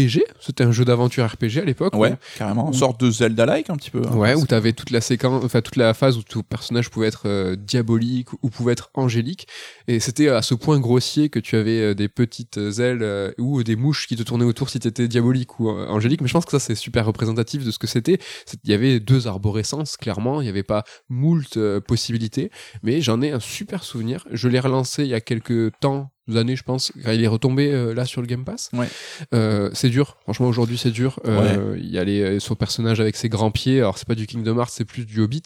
RPG. 0.08 0.24
C'était 0.40 0.64
un 0.64 0.72
jeu 0.72 0.86
d'aventure 0.86 1.26
RPG 1.26 1.60
à 1.62 1.66
l'époque. 1.66 1.96
Ouais, 1.96 2.14
carrément. 2.38 2.68
Une 2.68 2.74
sorte 2.74 3.00
de 3.02 3.10
Zelda-like 3.12 3.70
un 3.70 3.76
petit 3.76 3.92
peu. 3.92 4.02
hein. 4.06 4.16
Ouais, 4.16 4.36
où 4.36 4.46
t'avais 4.46 4.74
toute 4.74 4.92
la 4.92 5.02
séquence, 5.02 5.44
enfin 5.44 5.62
toute 5.62 5.76
la 5.76 5.94
phase 5.94 6.18
où 6.18 6.24
ton 6.24 6.42
personnage 6.42 6.90
pouvait 6.90 7.08
être 7.08 7.24
euh, 7.28 7.56
diabolique 7.56 8.30
ou 8.42 8.50
pouvait 8.50 8.74
être 8.74 8.90
angélique. 8.94 9.48
Et 9.88 10.00
c'était 10.00 10.30
à 10.30 10.42
ce 10.42 10.54
point 10.54 10.80
grossier 10.80 11.30
que 11.30 11.40
tu 11.40 11.56
avais 11.56 11.82
euh, 11.82 11.94
des 11.94 12.08
petites 12.10 12.58
ailes 12.58 13.00
euh, 13.02 13.32
ou 13.38 13.64
des 13.64 13.76
mouches 13.76 14.08
qui 14.08 14.16
te 14.16 14.24
tournaient 14.24 14.46
autour 14.46 14.70
si 14.70 14.80
t'étais 14.80 15.08
diabolique 15.08 15.60
ou 15.60 15.70
angélique. 15.70 16.22
Mais 16.22 16.28
je 16.28 16.34
pense 16.34 16.46
que 16.46 16.52
ça 16.52 16.60
c'est 16.60 16.76
super 16.76 17.06
représentatif 17.06 17.66
de 17.66 17.72
ce 17.72 17.80
que 17.80 17.88
c'était. 17.88 18.20
Il 18.64 18.70
y 18.70 18.74
avait 18.74 19.00
deux 19.00 19.28
arborescences 19.28 19.98
clairement. 19.98 20.42
Il 20.42 20.46
n'y 20.46 20.50
avait 20.50 20.64
pas 20.64 20.84
moult 21.10 21.58
possibilités. 21.88 22.52
Mais 22.84 23.02
j'en 23.02 23.22
ai 23.22 23.32
un 23.32 23.40
super 23.40 23.84
souvenir. 23.84 24.26
Je 24.32 24.48
l'ai 24.48 24.60
relancé 24.60 25.04
il 25.04 25.10
y 25.10 25.14
a 25.14 25.22
quelques 25.22 25.72
temps 25.80 26.12
années 26.38 26.56
je 26.56 26.64
pense. 26.64 26.92
Quand 27.04 27.12
il 27.12 27.24
est 27.24 27.28
retombé 27.28 27.72
euh, 27.72 27.94
là 27.94 28.06
sur 28.06 28.22
le 28.22 28.28
Game 28.28 28.44
Pass. 28.44 28.70
Ouais. 28.74 28.88
Euh, 29.34 29.70
c'est 29.74 29.90
dur. 29.90 30.18
Franchement 30.24 30.48
aujourd'hui 30.48 30.78
c'est 30.78 30.92
dur. 30.92 31.20
Euh, 31.28 31.76
il 31.80 31.90
y 31.90 31.98
a 31.98 32.04
les, 32.04 32.40
son 32.40 32.56
personnage 32.56 33.00
avec 33.00 33.16
ses 33.16 33.30
grands 33.30 33.52
pieds. 33.52 33.80
Alors 33.80 33.98
c'est 33.98 34.08
pas 34.08 34.16
du 34.16 34.28
Kingdom 34.28 34.58
Hearts 34.58 34.70
c'est 34.72 34.86
plus 34.86 35.06
du 35.06 35.22
Hobbit. 35.22 35.44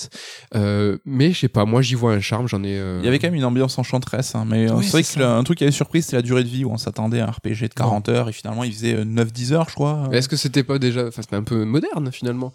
Mais 1.06 1.32
je 1.32 1.40
sais 1.40 1.48
pas 1.48 1.66
moi 1.66 1.82
j'y 1.82 1.96
vois 1.96 2.14
un 2.14 2.20
charme. 2.20 2.48
J'en 2.48 2.64
ai 2.64 2.76
Il 3.00 3.06
y 3.06 3.08
avait 3.08 3.20
quand 3.20 3.28
même 3.28 3.36
une 3.36 3.46
ambiance 3.46 3.78
enchanteresse, 3.78 4.36
hein, 4.36 4.46
mais 4.48 4.70
Oui, 4.72 4.84
c'est 4.86 4.92
vrai 4.92 5.04
c'est 5.04 5.16
que 5.16 5.20
le- 5.20 5.26
un 5.26 5.44
truc 5.44 5.58
qui 5.58 5.64
avait 5.64 5.72
surpris, 5.72 6.02
c'était 6.02 6.18
la 6.18 6.22
durée 6.22 6.44
de 6.44 6.50
vie 6.50 6.66
où 6.66 6.72
on 6.72 6.78
s'attendait 6.78 7.20
à 7.20 7.28
un 7.28 7.32
RPG 7.32 7.70
de 7.70 7.74
40 7.76 8.10
heures 8.10 8.30
et 8.30 8.34
finalement 8.34 8.64
il 8.64 8.72
faisait 8.74 8.96
euh, 8.96 9.06
9-10 9.06 9.54
heures, 9.54 9.70
je 9.70 9.76
crois. 9.76 10.10
Est-ce 10.12 10.30
que 10.30 10.36
c'était 10.36 10.64
pas 10.64 10.80
déjà, 10.80 11.08
enfin 11.08 11.22
c'était 11.22 11.36
un 11.36 11.44
peu 11.44 11.64
moderne 11.66 12.12
finalement? 12.12 12.54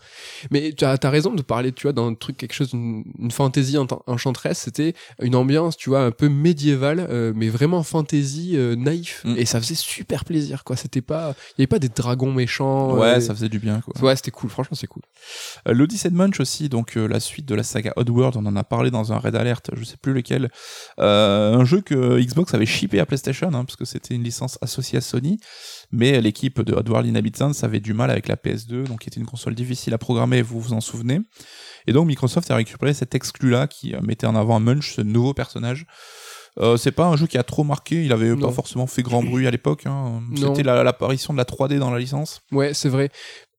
Mais 0.50 0.72
tu 0.76 0.84
as, 0.84 0.96
as 1.02 1.10
raison 1.10 1.32
de 1.34 1.42
parler, 1.42 1.72
tu 1.72 1.82
vois, 1.82 1.92
d'un 1.92 2.14
truc 2.14 2.36
quelque 2.36 2.52
chose, 2.54 2.70
une, 2.72 3.04
une 3.18 3.30
fantaisie 3.30 3.78
en- 3.78 3.86
enchanteresse, 4.06 4.58
c'était 4.58 4.94
une 5.22 5.34
ambiance, 5.34 5.76
tu 5.76 5.90
vois, 5.90 6.02
un 6.04 6.10
peu 6.10 6.28
médiévale, 6.28 7.08
mais 7.34 7.48
vraiment 7.48 7.82
fantaisie 7.82 8.17
euh, 8.56 8.76
naïf. 8.76 9.22
Mm. 9.24 9.34
Et 9.36 9.44
ça 9.44 9.60
faisait 9.60 9.74
super 9.74 10.24
plaisir, 10.24 10.64
quoi. 10.64 10.76
C'était 10.76 11.00
pas, 11.00 11.34
il 11.56 11.60
y 11.60 11.62
avait 11.62 11.66
pas 11.66 11.78
des 11.78 11.88
dragons 11.88 12.32
méchants. 12.32 12.94
Ouais, 12.94 13.16
euh, 13.16 13.20
ça 13.20 13.34
faisait 13.34 13.48
du 13.48 13.58
bien, 13.58 13.80
quoi. 13.80 13.94
Ouais, 14.02 14.16
c'était 14.16 14.30
cool. 14.30 14.50
Franchement, 14.50 14.76
c'est 14.78 14.86
cool. 14.86 15.02
Euh, 15.68 15.74
de 15.74 16.14
Munch 16.14 16.40
aussi, 16.40 16.68
donc 16.68 16.96
euh, 16.96 17.06
la 17.06 17.20
suite 17.20 17.46
de 17.46 17.54
la 17.54 17.62
saga 17.62 17.92
Oddworld, 17.96 18.36
on 18.36 18.46
en 18.46 18.56
a 18.56 18.64
parlé 18.64 18.90
dans 18.90 19.12
un 19.12 19.18
Red 19.18 19.34
Alert, 19.34 19.70
je 19.74 19.84
sais 19.84 19.96
plus 19.96 20.12
lequel. 20.12 20.50
Un 20.98 21.64
jeu 21.64 21.80
que 21.80 22.20
Xbox 22.20 22.54
avait 22.54 22.66
shippé 22.66 23.00
à 23.00 23.06
PlayStation, 23.06 23.48
hein, 23.48 23.64
parce 23.64 23.76
que 23.76 23.84
c'était 23.84 24.14
une 24.14 24.22
licence 24.22 24.58
associée 24.62 24.98
à 24.98 25.00
Sony, 25.00 25.38
mais 25.90 26.20
l'équipe 26.20 26.60
de 26.62 26.74
Oddworld 26.74 27.06
Inhabitants 27.06 27.52
avait 27.62 27.80
du 27.80 27.94
mal 27.94 28.10
avec 28.10 28.28
la 28.28 28.36
PS2, 28.36 28.84
donc 28.84 29.00
qui 29.00 29.08
était 29.08 29.20
une 29.20 29.26
console 29.26 29.54
difficile 29.54 29.94
à 29.94 29.98
programmer, 29.98 30.42
vous 30.42 30.60
vous 30.60 30.72
en 30.72 30.80
souvenez. 30.80 31.20
Et 31.86 31.92
donc 31.92 32.06
Microsoft 32.06 32.50
a 32.50 32.56
récupéré 32.56 32.92
cet 32.94 33.14
exclu-là 33.14 33.66
qui 33.66 33.94
euh, 33.94 34.00
mettait 34.02 34.26
en 34.26 34.36
avant 34.36 34.60
Munch, 34.60 34.94
ce 34.94 35.00
nouveau 35.00 35.34
personnage. 35.34 35.86
Euh, 36.60 36.76
c'est 36.76 36.90
pas 36.92 37.06
un 37.06 37.16
jeu 37.16 37.26
qui 37.26 37.38
a 37.38 37.42
trop 37.44 37.62
marqué, 37.64 38.04
il 38.04 38.12
avait 38.12 38.30
Non. 38.30 38.48
pas 38.48 38.52
forcément 38.52 38.86
fait 38.86 39.02
grand 39.02 39.22
bruit 39.22 39.46
à 39.46 39.50
l'époque. 39.50 39.86
Hein. 39.86 40.20
C'était 40.36 40.62
la- 40.64 40.82
l'apparition 40.82 41.32
de 41.32 41.38
la 41.38 41.44
3D 41.44 41.78
dans 41.78 41.90
la 41.90 41.98
licence. 41.98 42.40
Ouais, 42.52 42.74
c'est 42.74 42.88
vrai. 42.88 43.10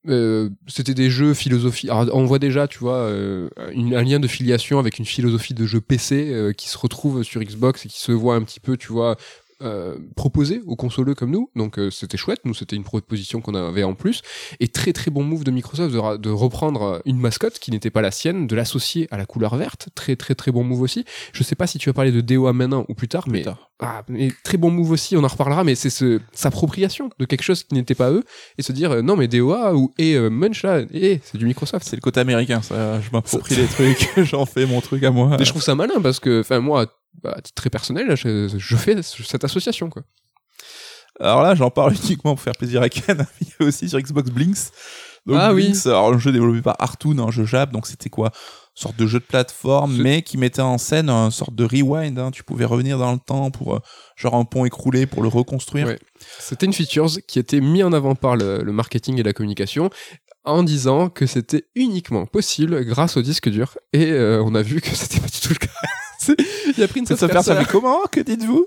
Euh, 0.08 0.48
c'était 0.66 0.94
des 0.94 1.10
jeux 1.10 1.34
philosophie. 1.34 1.88
Alors, 1.90 2.08
on 2.16 2.24
voit 2.24 2.38
déjà, 2.38 2.66
tu 2.68 2.78
vois, 2.78 2.96
euh, 2.96 3.48
une- 3.72 3.94
un 3.94 4.02
lien 4.02 4.18
de 4.18 4.26
filiation 4.26 4.78
avec 4.78 4.98
une 4.98 5.04
philosophie 5.04 5.52
de 5.54 5.66
jeu 5.66 5.80
PC 5.80 6.30
euh, 6.32 6.52
qui 6.52 6.68
se 6.68 6.78
retrouve 6.78 7.22
sur 7.22 7.42
Xbox 7.42 7.84
et 7.84 7.88
qui 7.88 8.00
se 8.00 8.12
voit 8.12 8.34
un 8.34 8.42
petit 8.42 8.60
peu, 8.60 8.76
tu 8.78 8.92
vois, 8.92 9.16
euh, 9.62 9.96
proposé 10.16 10.62
aux 10.66 10.76
consoleux 10.76 11.14
comme 11.14 11.30
nous. 11.30 11.50
Donc 11.56 11.78
euh, 11.78 11.90
c'était 11.90 12.16
chouette. 12.16 12.40
Nous, 12.44 12.54
c'était 12.54 12.76
une 12.76 12.84
proposition 12.84 13.40
qu'on 13.40 13.54
avait 13.54 13.82
en 13.82 13.94
plus. 13.94 14.22
Et 14.58 14.68
très 14.68 14.92
très 14.92 15.10
bon 15.10 15.22
move 15.22 15.44
de 15.44 15.50
Microsoft 15.50 15.92
de, 15.94 16.30
reprendre 16.30 16.82
euh, 16.82 16.98
une 17.04 17.18
mascotte 17.18 17.58
qui 17.58 17.70
n'était 17.70 17.90
pas 17.90 18.00
la 18.00 18.10
sienne, 18.10 18.46
de 18.46 18.56
l'associer 18.56 19.08
à 19.10 19.16
la 19.16 19.26
couleur 19.26 19.56
verte. 19.56 19.88
Très 19.94 20.16
très 20.16 20.34
très 20.34 20.50
bon 20.50 20.64
move 20.64 20.80
aussi. 20.80 21.04
Je 21.32 21.42
sais 21.42 21.54
pas 21.54 21.66
si 21.66 21.78
tu 21.78 21.88
vas 21.88 21.92
parler 21.92 22.12
de 22.12 22.20
DOA 22.20 22.52
maintenant 22.52 22.84
ou 22.88 22.94
plus 22.94 23.08
tard, 23.08 23.24
mais 23.28 23.42
tard. 23.42 23.70
ah, 23.80 24.02
mais 24.08 24.30
très 24.44 24.56
bon 24.56 24.70
move 24.70 24.90
aussi, 24.90 25.16
on 25.16 25.24
en 25.24 25.28
reparlera, 25.28 25.64
mais 25.64 25.74
c'est 25.74 25.90
ce, 25.90 26.20
s'appropriation 26.32 27.10
de 27.18 27.24
quelque 27.24 27.42
chose 27.42 27.62
qui 27.62 27.74
n'était 27.74 27.94
pas 27.94 28.10
eux, 28.10 28.24
et 28.58 28.62
se 28.62 28.72
dire, 28.72 28.92
euh, 28.92 29.02
non, 29.02 29.16
mais 29.16 29.28
DOA 29.28 29.74
ou 29.74 29.92
et 29.98 30.18
Munch 30.18 30.62
là, 30.62 30.82
et 30.92 31.20
c'est 31.22 31.38
du 31.38 31.46
Microsoft. 31.46 31.86
C'est 31.86 31.96
le 31.96 32.00
côté 32.00 32.20
américain, 32.20 32.62
ça. 32.62 33.00
Je 33.00 33.10
m'approprie 33.12 33.56
les 33.56 33.66
trucs, 33.66 34.10
j'en 34.24 34.46
fais 34.46 34.66
mon 34.66 34.80
truc 34.80 35.02
à 35.04 35.10
moi. 35.10 35.36
Et 35.38 35.44
je 35.44 35.50
trouve 35.50 35.62
ça 35.62 35.74
malin 35.74 36.00
parce 36.02 36.20
que, 36.20 36.40
enfin, 36.40 36.60
moi, 36.60 36.86
bah, 37.22 37.34
à 37.36 37.40
titre 37.42 37.54
très 37.54 37.70
personnel, 37.70 38.16
je, 38.16 38.48
je 38.56 38.76
fais 38.76 39.02
cette 39.02 39.44
association, 39.44 39.90
quoi. 39.90 40.02
Alors 41.18 41.42
là, 41.42 41.54
j'en 41.54 41.70
parle 41.70 41.94
uniquement 42.04 42.34
pour 42.34 42.42
faire 42.42 42.54
plaisir 42.56 42.80
à 42.82 42.88
Ken. 42.88 43.26
Il 43.40 43.48
y 43.48 43.50
a 43.60 43.64
aussi 43.66 43.88
sur 43.88 44.00
Xbox 44.00 44.30
Blinks. 44.30 44.70
Donc 45.26 45.36
Ah 45.38 45.52
oui. 45.52 45.68
Blinks, 45.70 45.86
alors 45.86 46.14
un 46.14 46.18
jeu 46.18 46.32
développé 46.32 46.62
par 46.62 46.76
Artoon, 46.78 47.18
un 47.18 47.30
jeu 47.30 47.44
Jap, 47.44 47.72
donc 47.72 47.86
c'était 47.86 48.08
quoi? 48.08 48.28
Une 48.28 48.82
sorte 48.82 48.96
de 48.96 49.06
jeu 49.06 49.18
de 49.18 49.24
plateforme, 49.24 49.94
mais 50.00 50.22
qui 50.22 50.38
mettait 50.38 50.62
en 50.62 50.78
scène 50.78 51.10
une 51.10 51.30
sorte 51.30 51.54
de 51.54 51.64
rewind. 51.64 52.18
hein. 52.18 52.30
Tu 52.30 52.42
pouvais 52.42 52.64
revenir 52.64 52.96
dans 52.98 53.12
le 53.12 53.18
temps 53.18 53.50
pour 53.50 53.74
euh, 53.74 53.78
genre 54.16 54.34
un 54.36 54.44
pont 54.44 54.64
écroulé 54.64 55.04
pour 55.06 55.22
le 55.22 55.28
reconstruire. 55.28 55.88
Ouais. 55.88 55.98
C'était 56.38 56.64
une 56.64 56.72
feature 56.72 57.08
qui 57.28 57.38
était 57.38 57.60
mis 57.60 57.82
en 57.82 57.92
avant 57.92 58.14
par 58.14 58.36
le, 58.36 58.62
le 58.62 58.72
marketing 58.72 59.18
et 59.18 59.22
la 59.22 59.34
communication 59.34 59.90
en 60.44 60.62
disant 60.62 61.10
que 61.10 61.26
c'était 61.26 61.64
uniquement 61.74 62.24
possible 62.24 62.82
grâce 62.86 63.18
au 63.18 63.22
disque 63.22 63.50
dur. 63.50 63.76
Et 63.92 64.10
euh, 64.12 64.42
on 64.42 64.54
a 64.54 64.62
vu 64.62 64.80
que 64.80 64.88
c'était 64.94 65.20
pas 65.20 65.26
du 65.26 65.40
tout 65.40 65.50
le 65.50 65.56
cas. 65.66 65.72
Il 66.76 66.82
a 66.82 66.88
pris 66.88 67.00
une 67.00 67.06
sauce 67.06 67.20
persa. 67.20 67.56
fait 67.56 67.70
comment 67.70 68.00
Que 68.10 68.20
dites-vous? 68.20 68.66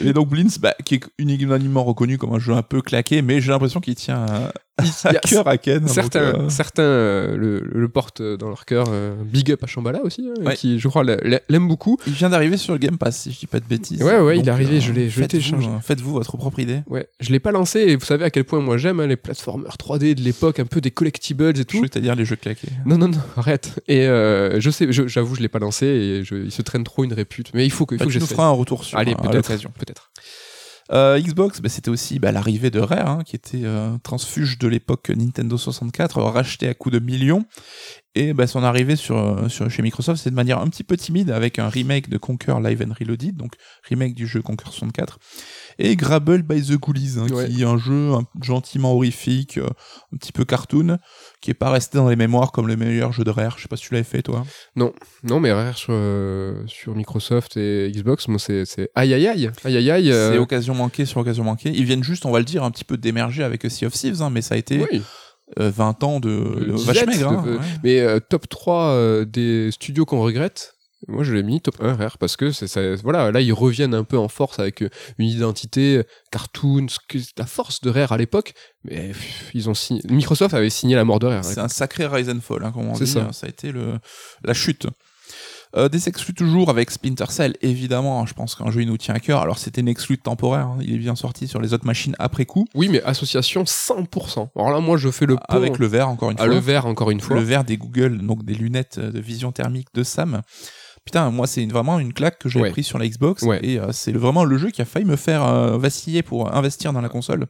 Et 0.00 0.12
donc 0.12 0.28
Blinks, 0.28 0.58
bah, 0.60 0.74
qui 0.84 0.96
est 0.96 1.04
unanimement 1.18 1.84
reconnu 1.84 2.18
comme 2.18 2.34
un 2.34 2.38
jeu 2.38 2.52
un 2.52 2.62
peu 2.62 2.82
claqué, 2.82 3.22
mais 3.22 3.40
j'ai 3.40 3.50
l'impression 3.50 3.80
qu'il 3.80 3.94
tient 3.94 4.50
à, 4.76 4.82
Il 4.84 5.08
à 5.08 5.12
y 5.12 5.16
a- 5.16 5.20
cœur 5.20 5.46
à 5.48 5.56
Ken. 5.56 5.78
donc, 5.80 5.88
Certains, 5.88 6.20
euh, 6.20 6.48
certains 6.48 6.82
euh, 6.82 7.36
le, 7.36 7.60
le 7.60 7.88
portent 7.88 8.20
dans 8.22 8.48
leur 8.48 8.64
cœur. 8.64 8.86
euh, 8.90 9.14
big 9.24 9.52
up 9.52 9.62
à 9.62 9.66
Shambhala 9.66 10.02
aussi, 10.02 10.28
hein, 10.28 10.42
Ouais. 10.44 10.54
qui, 10.56 10.78
je 10.80 10.88
crois, 10.88 11.04
l'a- 11.04 11.16
l'a- 11.22 11.40
l'aime 11.48 11.68
beaucoup. 11.68 11.96
Il 12.06 12.12
vient 12.12 12.28
d'arriver 12.30 12.56
sur 12.56 12.72
le 12.72 12.78
Game 12.78 12.98
Pass, 12.98 13.18
si 13.22 13.32
je 13.32 13.38
dis 13.38 13.46
pas 13.46 13.60
de 13.60 13.66
bêtises. 13.66 14.02
Ouais, 14.02 14.18
ouais, 14.20 14.38
il 14.38 14.46
est 14.48 14.50
arrivé, 14.50 14.76
euh, 14.78 14.80
je 14.80 14.92
l'ai- 14.92 15.08
je 15.10 15.20
l'ai 15.20 15.26
faites-vous, 15.26 15.26
téléchargé. 15.28 15.68
euh, 15.68 15.80
Faites-vous 15.80 16.12
votre 16.12 16.36
propre 16.36 16.58
idée. 16.58 16.80
Ouais, 16.88 17.06
je 17.20 17.30
l'ai 17.30 17.38
pas 17.40 17.52
lancé 17.52 17.80
et 17.80 17.96
vous 17.96 18.04
savez 18.04 18.24
à 18.24 18.30
quel 18.30 18.44
point 18.44 18.60
moi 18.60 18.76
j'aime 18.76 18.98
hein, 19.00 19.06
les 19.06 19.16
platformers 19.16 19.76
3D 19.78 20.14
de 20.16 20.22
l'époque, 20.22 20.58
un 20.58 20.66
peu 20.66 20.80
des 20.80 20.90
collectibles 20.90 21.44
et 21.44 21.54
Je 21.54 21.62
tout. 21.62 21.80
veux 21.80 21.88
à 21.94 22.00
dire 22.00 22.14
les 22.16 22.24
jeux 22.24 22.36
claqués. 22.36 22.68
Non, 22.84 22.98
non, 22.98 23.08
non, 23.08 23.18
arrête. 23.36 23.80
Et 23.86 24.06
euh, 24.08 24.60
je 24.60 24.70
sais, 24.70 24.90
je- 24.92 25.06
j'avoue, 25.06 25.34
je 25.36 25.40
l'ai 25.40 25.48
pas 25.48 25.60
lancé 25.60 25.86
et 25.86 26.24
je, 26.24 26.34
il 26.34 26.50
se 26.50 26.62
traîne 26.62 26.82
trop 26.84 27.04
une 27.04 27.12
répute. 27.12 27.50
Mais 27.54 27.64
il 27.64 27.70
faut 27.70 27.86
que, 27.86 27.94
il 27.94 27.98
Bah, 27.98 28.06
que 28.06 28.18
nous 28.18 28.26
feras 28.26 28.46
un 28.46 28.50
retour 28.50 28.84
sur 28.84 28.98
Allez, 28.98 29.14
peut-être. 29.14 29.48
Peut-être. 29.78 30.10
Euh, 30.92 31.18
Xbox, 31.18 31.60
bah, 31.62 31.68
c'était 31.70 31.88
aussi 31.88 32.18
bah, 32.18 32.30
l'arrivée 32.30 32.70
de 32.70 32.78
Rare, 32.80 33.08
hein, 33.08 33.22
qui 33.24 33.36
était 33.36 33.62
euh, 33.64 33.96
transfuge 34.02 34.58
de 34.58 34.68
l'époque 34.68 35.10
Nintendo 35.10 35.56
64, 35.56 36.18
euh, 36.18 36.22
racheté 36.24 36.68
à 36.68 36.74
coups 36.74 36.92
de 36.94 36.98
millions. 36.98 37.44
Et 38.16 38.32
bah, 38.32 38.46
son 38.46 38.62
arrivée 38.62 38.94
sur, 38.94 39.16
euh, 39.18 39.48
sur, 39.48 39.68
chez 39.70 39.82
Microsoft, 39.82 40.22
c'est 40.22 40.30
de 40.30 40.34
manière 40.36 40.58
un 40.60 40.68
petit 40.68 40.84
peu 40.84 40.96
timide, 40.96 41.30
avec 41.30 41.58
un 41.58 41.68
remake 41.68 42.08
de 42.10 42.18
Conquer 42.18 42.54
Live 42.62 42.84
and 42.86 42.92
Reloaded, 42.98 43.34
donc 43.36 43.54
remake 43.88 44.14
du 44.14 44.26
jeu 44.26 44.40
Conquer 44.42 44.66
64, 44.66 45.18
et 45.78 45.96
Grabble 45.96 46.42
by 46.42 46.62
the 46.62 46.76
Ghoulies, 46.78 47.18
hein, 47.18 47.26
Ouais. 47.32 47.48
qui 47.48 47.62
est 47.62 47.64
un 47.64 47.78
jeu 47.78 48.12
un- 48.12 48.24
gentiment 48.42 48.92
horrifique, 48.94 49.58
un 49.58 50.16
petit 50.16 50.30
peu 50.32 50.44
cartoon, 50.44 50.98
qui 51.44 51.50
est 51.50 51.54
pas 51.54 51.68
resté 51.70 51.98
dans 51.98 52.08
les 52.08 52.16
mémoires 52.16 52.52
comme 52.52 52.66
le 52.68 52.74
meilleur 52.74 53.12
jeu 53.12 53.22
de 53.22 53.28
Rare. 53.28 53.56
Je 53.58 53.62
sais 53.64 53.68
pas 53.68 53.76
si 53.76 53.82
tu 53.86 53.92
l'avais 53.92 54.02
fait, 54.02 54.22
toi. 54.22 54.46
Non, 54.76 54.94
mais 55.40 55.52
Rare 55.52 55.76
sur, 55.76 55.92
euh, 55.92 56.62
sur 56.66 56.94
Microsoft 56.96 57.58
et 57.58 57.92
Xbox, 57.94 58.28
moi 58.28 58.38
c'est 58.38 58.64
c'est 58.64 58.88
aïe 58.94 59.12
aïe 59.12 59.26
aïe, 59.28 59.50
aïe 59.62 59.76
aïe 59.76 59.90
aïe. 59.90 60.10
euh, 60.10 60.32
C'est 60.32 60.38
occasion 60.38 60.74
manquée 60.74 61.04
sur 61.04 61.20
occasion 61.20 61.44
manquée. 61.44 61.70
Ils 61.74 61.84
viennent 61.84 62.02
juste, 62.02 62.24
on 62.24 62.30
va 62.30 62.38
le 62.38 62.46
dire, 62.46 62.64
un 62.64 62.70
petit 62.70 62.84
peu 62.84 62.96
d'émerger 62.96 63.44
avec 63.44 63.62
Sea 63.70 63.84
of 63.84 63.92
Thieves, 63.92 64.22
hein, 64.22 64.30
mais 64.30 64.40
ça 64.40 64.54
a 64.54 64.58
été 64.58 64.78
oui. 64.90 65.02
euh, 65.60 65.70
20 65.70 66.02
ans 66.04 66.18
de, 66.18 66.28
de 66.30 66.72
vache 66.72 67.04
maigre. 67.06 67.28
hein, 67.30 67.44
ouais. 67.46 67.58
Mais 67.84 68.20
top 68.30 68.48
3 68.48 68.82
euh, 68.86 69.24
des 69.26 69.70
studios 69.70 70.06
qu'on 70.06 70.22
regrette, 70.22 70.73
moi 71.08 71.24
je 71.24 71.32
l'ai 71.34 71.42
mis 71.42 71.60
top 71.60 71.76
1 71.80 71.94
Rare 71.94 72.18
parce 72.18 72.36
que 72.36 72.50
c'est 72.52 72.66
ça, 72.66 72.80
voilà, 73.02 73.30
là 73.32 73.40
ils 73.40 73.52
reviennent 73.52 73.94
un 73.94 74.04
peu 74.04 74.18
en 74.18 74.28
force 74.28 74.58
avec 74.58 74.82
euh, 74.82 74.88
une 75.18 75.26
identité 75.28 75.98
euh, 75.98 76.02
cartoon, 76.30 76.86
la 77.38 77.46
force 77.46 77.80
de 77.80 77.90
Rare 77.90 78.12
à 78.12 78.16
l'époque, 78.16 78.54
mais 78.84 79.08
pff, 79.08 79.50
ils 79.54 79.68
ont 79.68 79.74
signé, 79.74 80.00
Microsoft 80.08 80.54
avait 80.54 80.70
signé 80.70 80.96
la 80.96 81.04
mort 81.04 81.18
de 81.18 81.26
Rare. 81.26 81.44
C'est 81.44 81.58
un 81.60 81.68
sacré 81.68 82.06
rise 82.06 82.28
and 82.30 82.40
fall, 82.40 82.64
hein, 82.64 82.72
comme 82.72 82.88
on 82.88 82.92
dit. 82.92 83.06
ça. 83.06 83.20
hein, 83.20 83.32
Ça 83.32 83.46
a 83.46 83.50
été 83.50 83.72
le, 83.72 83.98
la 84.44 84.54
chute. 84.54 84.86
Euh, 85.76 85.88
des 85.88 86.08
exclus 86.08 86.34
toujours 86.34 86.70
avec 86.70 86.88
Splinter 86.92 87.24
Cell, 87.30 87.56
évidemment. 87.60 88.20
hein, 88.22 88.26
je 88.28 88.34
pense 88.34 88.54
qu'un 88.54 88.70
jeu 88.70 88.82
il 88.82 88.86
nous 88.86 88.96
tient 88.96 89.14
à 89.14 89.18
cœur. 89.18 89.40
Alors 89.40 89.58
c'était 89.58 89.80
une 89.80 89.88
exclue 89.88 90.16
temporaire. 90.18 90.66
hein, 90.68 90.78
il 90.80 90.94
est 90.94 90.98
bien 90.98 91.16
sorti 91.16 91.48
sur 91.48 91.60
les 91.60 91.74
autres 91.74 91.84
machines 91.86 92.14
après 92.20 92.44
coup, 92.46 92.64
Oui, 92.76 92.88
mais 92.88 93.02
association 93.02 93.64
100%. 93.64 94.50
Alors 94.54 94.70
là, 94.70 94.78
moi 94.78 94.96
je 94.98 95.10
fais 95.10 95.26
le 95.26 95.34
pont 95.34 95.42
avec 95.48 95.78
le 95.78 95.86
verre 95.88 96.08
encore 96.08 96.30
une 96.30 96.38
à 96.38 96.44
fois. 96.44 96.54
le 96.54 96.60
verre 96.60 96.86
encore 96.86 97.10
une 97.10 97.20
fois. 97.20 97.34
le 97.36 97.42
verre 97.42 97.64
des 97.64 97.76
Google, 97.76 98.18
donc 98.24 98.44
des 98.44 98.54
lunettes 98.54 99.00
de 99.00 99.18
vision 99.18 99.50
thermique 99.50 99.88
de 99.94 100.04
Sam. 100.04 100.42
Putain, 101.04 101.30
moi 101.30 101.46
c'est 101.46 101.66
vraiment 101.66 101.98
une 101.98 102.12
claque 102.14 102.38
que 102.38 102.48
j'ai 102.48 102.60
Ouais. 102.60 102.70
pris 102.70 102.82
sur 102.82 102.98
la 102.98 103.06
Xbox 103.06 103.42
Ouais. 103.42 103.60
et 103.62 103.78
euh, 103.78 103.92
c'est 103.92 104.12
vraiment 104.12 104.44
le 104.44 104.56
jeu 104.56 104.70
qui 104.70 104.80
a 104.80 104.84
failli 104.86 105.04
me 105.04 105.16
faire 105.16 105.44
euh, 105.44 105.76
vaciller 105.76 106.22
pour 106.22 106.54
investir 106.54 106.92
dans 106.94 107.02
la 107.02 107.08
console. 107.10 107.46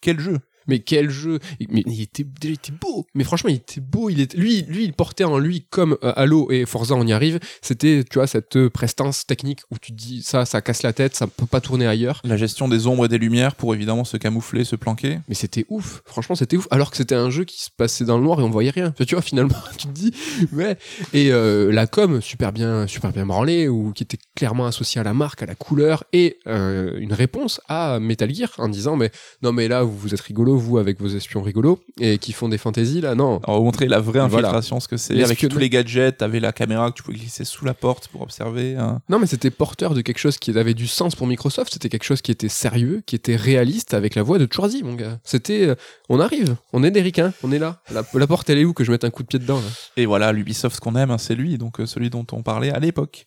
Quel 0.00 0.20
jeu? 0.20 0.38
Mais 0.66 0.80
quel 0.80 1.10
jeu 1.10 1.38
Mais 1.68 1.82
il 1.86 2.00
était, 2.00 2.24
il 2.42 2.52
était 2.52 2.72
beau. 2.72 3.06
Mais 3.14 3.24
franchement, 3.24 3.50
il 3.50 3.56
était 3.56 3.80
beau. 3.80 4.10
Il 4.10 4.20
était, 4.20 4.36
lui, 4.36 4.62
lui, 4.62 4.84
il 4.84 4.92
portait 4.92 5.24
en 5.24 5.38
lui 5.38 5.66
comme 5.70 5.96
euh, 6.02 6.12
Halo 6.16 6.50
et 6.50 6.66
Forza, 6.66 6.94
on 6.94 7.06
y 7.06 7.12
arrive. 7.12 7.38
C'était, 7.62 8.04
tu 8.08 8.18
vois, 8.18 8.26
cette 8.26 8.56
euh, 8.56 8.70
prestance 8.70 9.26
technique 9.26 9.60
où 9.70 9.78
tu 9.78 9.92
te 9.92 9.96
dis 9.96 10.22
ça, 10.22 10.44
ça 10.44 10.60
casse 10.60 10.82
la 10.82 10.92
tête, 10.92 11.14
ça 11.14 11.26
peut 11.26 11.46
pas 11.46 11.60
tourner 11.60 11.86
ailleurs. 11.86 12.20
La 12.24 12.36
gestion 12.36 12.68
des 12.68 12.86
ombres 12.86 13.06
et 13.06 13.08
des 13.08 13.18
lumières 13.18 13.54
pour 13.54 13.74
évidemment 13.74 14.04
se 14.04 14.16
camoufler, 14.16 14.64
se 14.64 14.76
planquer. 14.76 15.18
Mais 15.28 15.34
c'était 15.34 15.66
ouf. 15.68 16.02
Franchement, 16.04 16.34
c'était 16.34 16.56
ouf. 16.56 16.66
Alors 16.70 16.90
que 16.90 16.96
c'était 16.96 17.14
un 17.14 17.30
jeu 17.30 17.44
qui 17.44 17.62
se 17.62 17.70
passait 17.70 18.04
dans 18.04 18.18
le 18.18 18.24
noir 18.24 18.40
et 18.40 18.42
on 18.42 18.50
voyait 18.50 18.70
rien. 18.70 18.92
Tu 19.06 19.14
vois, 19.14 19.22
finalement, 19.22 19.56
tu 19.78 19.86
te 19.86 19.92
dis, 19.92 20.12
ouais. 20.52 20.76
Et 21.12 21.32
euh, 21.32 21.70
la 21.72 21.86
com, 21.86 22.20
super 22.20 22.52
bien, 22.52 22.86
super 22.86 23.12
bien 23.12 23.26
branlée, 23.26 23.68
ou 23.68 23.92
qui 23.92 24.02
était 24.02 24.18
clairement 24.34 24.66
associée 24.66 25.00
à 25.00 25.04
la 25.04 25.14
marque, 25.14 25.42
à 25.42 25.46
la 25.46 25.54
couleur, 25.54 26.04
et 26.12 26.38
euh, 26.46 26.96
une 26.98 27.12
réponse 27.12 27.60
à 27.68 27.98
Metal 28.00 28.32
Gear 28.34 28.50
en 28.58 28.68
disant, 28.68 28.96
mais 28.96 29.10
non, 29.42 29.52
mais 29.52 29.68
là, 29.68 29.82
vous, 29.82 29.96
vous 29.96 30.14
êtes 30.14 30.20
rigolo, 30.20 30.53
vous, 30.56 30.78
avec 30.78 31.00
vos 31.00 31.08
espions 31.08 31.42
rigolos, 31.42 31.80
et 32.00 32.18
qui 32.18 32.32
font 32.32 32.48
des 32.48 32.58
fantaisies, 32.58 33.00
là, 33.00 33.14
non. 33.14 33.40
On 33.46 33.52
va 33.52 33.58
vous 33.58 33.64
montrer 33.64 33.86
la 33.88 34.00
vraie 34.00 34.20
Voilà. 34.26 34.48
infiltration, 34.48 34.80
ce 34.80 34.88
que 34.88 34.96
c'est. 34.96 35.22
Avec 35.22 35.38
tous 35.48 35.58
les 35.58 35.68
gadgets, 35.70 36.18
t'avais 36.18 36.40
la 36.40 36.52
caméra 36.52 36.90
que 36.90 36.96
tu 36.96 37.02
pouvais 37.02 37.16
glisser 37.18 37.44
sous 37.44 37.64
la 37.64 37.74
porte 37.74 38.08
pour 38.08 38.22
observer. 38.22 38.76
hein. 38.76 39.00
Non, 39.08 39.18
mais 39.18 39.26
c'était 39.26 39.50
porteur 39.50 39.94
de 39.94 40.00
quelque 40.00 40.18
chose 40.18 40.38
qui 40.38 40.56
avait 40.58 40.74
du 40.74 40.86
sens 40.86 41.14
pour 41.14 41.26
Microsoft. 41.26 41.72
C'était 41.72 41.88
quelque 41.88 42.04
chose 42.04 42.22
qui 42.22 42.30
était 42.30 42.48
sérieux, 42.48 43.02
qui 43.06 43.14
était 43.16 43.36
réaliste 43.36 43.94
avec 43.94 44.14
la 44.14 44.22
voix 44.22 44.38
de 44.38 44.48
Schwarzy, 44.50 44.82
mon 44.82 44.94
gars. 44.94 45.18
C'était, 45.24 45.66
euh, 45.68 45.74
on 46.08 46.20
arrive, 46.20 46.56
on 46.72 46.82
est 46.84 46.90
des 46.90 47.02
ricains, 47.02 47.32
on 47.42 47.52
est 47.52 47.58
là. 47.58 47.80
La, 47.92 48.02
la 48.14 48.26
porte, 48.26 48.48
elle 48.50 48.58
est 48.58 48.64
où 48.64 48.72
que 48.72 48.84
je 48.84 48.90
mette 48.90 49.04
un 49.04 49.10
coup 49.10 49.22
de 49.22 49.28
pied 49.28 49.38
dedans 49.38 49.56
là? 49.56 49.68
Et 49.96 50.06
voilà, 50.06 50.32
l'Ubisoft 50.32 50.80
qu'on 50.80 50.96
aime, 50.96 51.10
hein, 51.10 51.18
c'est 51.18 51.34
lui, 51.34 51.58
donc 51.58 51.80
euh, 51.80 51.86
celui 51.86 52.10
dont 52.10 52.26
on 52.32 52.42
parlait 52.42 52.70
à 52.70 52.78
l'époque. 52.80 53.26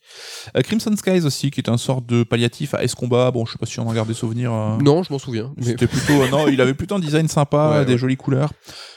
Euh, 0.55 0.61
Crimson 0.61 0.95
Skies 0.95 1.25
aussi, 1.25 1.51
qui 1.51 1.59
est 1.61 1.69
un 1.69 1.77
sorte 1.77 2.05
de 2.05 2.23
palliatif 2.23 2.73
à 2.73 2.83
S-Combat. 2.83 3.31
Bon, 3.31 3.45
je 3.45 3.53
sais 3.53 3.57
pas 3.57 3.65
si 3.65 3.79
on 3.79 3.87
en 3.87 3.93
garde 3.93 4.07
des 4.07 4.13
souvenirs. 4.13 4.51
euh, 4.53 4.77
Non, 4.81 5.03
je 5.03 5.11
m'en 5.11 5.19
souviens. 5.19 5.53
Mais... 5.57 5.65
C'était 5.65 5.87
plutôt, 5.87 6.21
euh, 6.21 6.29
non, 6.29 6.47
il 6.47 6.59
avait 6.61 6.73
plutôt 6.73 6.95
un 6.95 6.99
design 6.99 7.16
sympa, 7.27 7.71
Ouais, 7.79 7.85
des 7.85 7.93
ouais. 7.93 7.97
jolies 7.97 8.17
couleurs. 8.17 8.51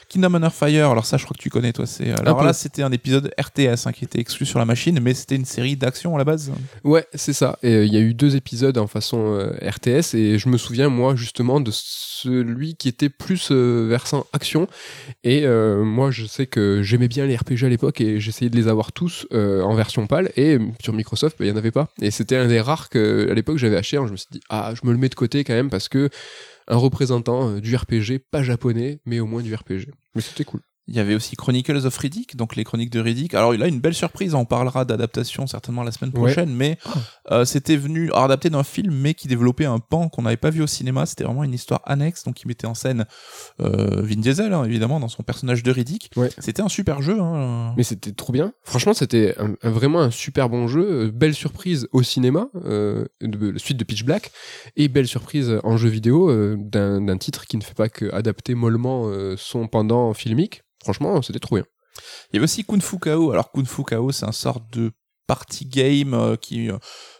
Kingdom 0.09 0.33
Under 0.35 0.51
Fire, 0.53 0.89
alors 0.91 1.05
ça, 1.05 1.15
je 1.15 1.23
crois 1.23 1.33
que 1.37 1.41
tu 1.41 1.49
connais, 1.49 1.71
toi. 1.71 1.85
C'est 1.85 2.11
alors 2.11 2.37
peu. 2.39 2.43
là, 2.45 2.51
c'était 2.51 2.83
un 2.83 2.91
épisode 2.91 3.31
RTS 3.39 3.87
hein, 3.87 3.93
qui 3.93 4.03
était 4.03 4.19
exclu 4.19 4.45
sur 4.45 4.59
la 4.59 4.65
machine, 4.65 4.99
mais 5.01 5.13
c'était 5.13 5.35
une 5.37 5.45
série 5.45 5.77
d'action 5.77 6.13
à 6.15 6.17
la 6.17 6.25
base. 6.25 6.51
Ouais, 6.83 7.05
c'est 7.13 7.31
ça. 7.31 7.57
Et 7.63 7.73
euh, 7.73 7.85
il 7.85 7.93
y 7.93 7.95
a 7.95 8.01
eu 8.01 8.13
deux 8.13 8.35
épisodes 8.35 8.77
en 8.77 8.87
façon 8.87 9.19
euh, 9.39 9.53
RTS 9.65 10.13
et 10.15 10.37
je 10.37 10.49
me 10.49 10.57
souviens 10.57 10.89
moi 10.89 11.15
justement 11.15 11.61
de 11.61 11.71
celui 11.73 12.75
qui 12.75 12.89
était 12.89 13.07
plus 13.07 13.51
euh, 13.51 13.87
versant 13.89 14.25
action. 14.33 14.67
Et 15.23 15.45
euh, 15.45 15.85
moi, 15.85 16.11
je 16.11 16.25
sais 16.25 16.45
que 16.45 16.81
j'aimais 16.83 17.07
bien 17.07 17.25
les 17.25 17.37
RPG 17.37 17.63
à 17.63 17.69
l'époque 17.69 18.01
et 18.01 18.19
j'essayais 18.19 18.49
de 18.49 18.57
les 18.57 18.67
avoir 18.67 18.91
tous 18.91 19.25
euh, 19.31 19.61
en 19.61 19.75
version 19.75 20.07
pâle. 20.07 20.29
Et 20.35 20.55
euh, 20.55 20.59
sur 20.83 20.91
Microsoft, 20.91 21.37
bah, 21.39 21.45
il 21.45 21.49
y 21.49 21.51
en 21.53 21.57
avait 21.57 21.71
pas. 21.71 21.87
Et 22.01 22.11
c'était 22.11 22.35
un 22.35 22.47
des 22.49 22.59
rares 22.59 22.89
que 22.89 23.29
à 23.31 23.33
l'époque 23.33 23.57
j'avais 23.59 23.77
acheté. 23.77 23.95
Alors, 23.95 24.07
je 24.07 24.11
me 24.11 24.17
suis 24.17 24.27
dit 24.29 24.41
ah, 24.49 24.73
je 24.75 24.85
me 24.85 24.91
le 24.91 24.97
mets 24.97 25.07
de 25.09 25.15
côté 25.15 25.45
quand 25.45 25.53
même 25.53 25.69
parce 25.69 25.87
que 25.87 26.09
un 26.67 26.77
représentant 26.77 27.49
euh, 27.49 27.61
du 27.61 27.75
RPG, 27.75 28.19
pas 28.29 28.43
japonais, 28.43 29.01
mais 29.05 29.19
au 29.19 29.25
moins 29.25 29.41
du 29.41 29.53
RPG. 29.53 29.91
Mais 30.15 30.21
c'était 30.21 30.43
cool. 30.43 30.61
Il 30.91 30.97
y 30.97 30.99
avait 30.99 31.15
aussi 31.15 31.37
Chronicles 31.37 31.85
of 31.85 31.97
Riddick, 31.97 32.35
donc 32.35 32.57
les 32.57 32.65
chroniques 32.65 32.89
de 32.89 32.99
Riddick. 32.99 33.33
Alors 33.33 33.55
il 33.55 33.63
a 33.63 33.67
une 33.67 33.79
belle 33.79 33.93
surprise, 33.93 34.33
on 34.35 34.43
parlera 34.43 34.83
d'adaptation 34.83 35.47
certainement 35.47 35.83
la 35.83 35.91
semaine 35.93 36.11
Ouais. 36.13 36.19
prochaine, 36.19 36.53
mais 36.53 36.77
euh, 37.31 37.45
c'était 37.45 37.77
venu 37.77 38.11
adapté 38.11 38.49
d'un 38.49 38.63
film, 38.63 38.93
mais 38.93 39.13
qui 39.13 39.29
développait 39.29 39.63
un 39.63 39.79
pan 39.79 40.09
qu'on 40.09 40.23
n'avait 40.23 40.35
pas 40.35 40.49
vu 40.49 40.61
au 40.61 40.67
cinéma. 40.67 41.05
C'était 41.05 41.23
vraiment 41.23 41.45
une 41.45 41.53
histoire 41.53 41.79
annexe, 41.85 42.25
donc 42.25 42.41
il 42.41 42.47
mettait 42.49 42.67
en 42.67 42.73
scène 42.73 43.05
euh, 43.61 44.01
Vin 44.01 44.17
Diesel, 44.19 44.51
hein, 44.51 44.65
évidemment, 44.65 44.99
dans 44.99 45.07
son 45.07 45.23
personnage 45.23 45.63
de 45.63 45.71
Riddick. 45.71 46.11
Ouais. 46.17 46.29
C'était 46.39 46.61
un 46.61 46.67
super 46.67 47.01
jeu. 47.01 47.19
Hein. 47.21 47.73
Mais 47.77 47.83
c'était 47.83 48.11
trop 48.11 48.33
bien. 48.33 48.51
Franchement, 48.63 48.93
c'était 48.93 49.33
un- 49.39 49.55
un- 49.63 49.69
vraiment 49.71 50.01
un 50.01 50.11
super 50.11 50.49
bon 50.49 50.67
jeu. 50.67 51.05
Euh, 51.07 51.11
Belle 51.13 51.33
surprise 51.35 51.87
au 51.93 52.03
cinéma, 52.03 52.49
euh, 52.65 53.05
de, 53.21 53.57
suite 53.57 53.77
de 53.77 53.83
Pitch 53.85 54.03
Black, 54.03 54.31
et 54.75 54.89
belle 54.89 55.07
surprise 55.07 55.57
en 55.63 55.77
jeu 55.77 55.87
vidéo 55.87 56.29
d'un 56.57 57.17
titre 57.17 57.45
qui 57.45 57.55
ne 57.55 57.61
fait 57.63 57.75
pas 57.75 57.87
que 57.87 58.11
adapter 58.13 58.55
mollement 58.55 59.09
son 59.37 59.67
pendant 59.67 60.13
filmique. 60.13 60.63
Franchement, 60.83 61.21
c'était 61.21 61.39
trop 61.39 61.55
bien. 61.55 61.65
Il 62.31 62.35
y 62.35 62.37
avait 62.37 62.45
aussi 62.45 62.63
Kung 62.63 62.81
Fu 62.81 62.97
KO. 62.97 63.31
Alors 63.31 63.51
Kung 63.51 63.65
Fu 63.65 63.83
KO, 63.83 64.11
c'est 64.11 64.25
un 64.25 64.31
sort 64.31 64.61
de 64.71 64.91
party 65.27 65.65
game 65.65 66.13
euh, 66.13 66.35
qui 66.35 66.69
euh, 66.69 66.77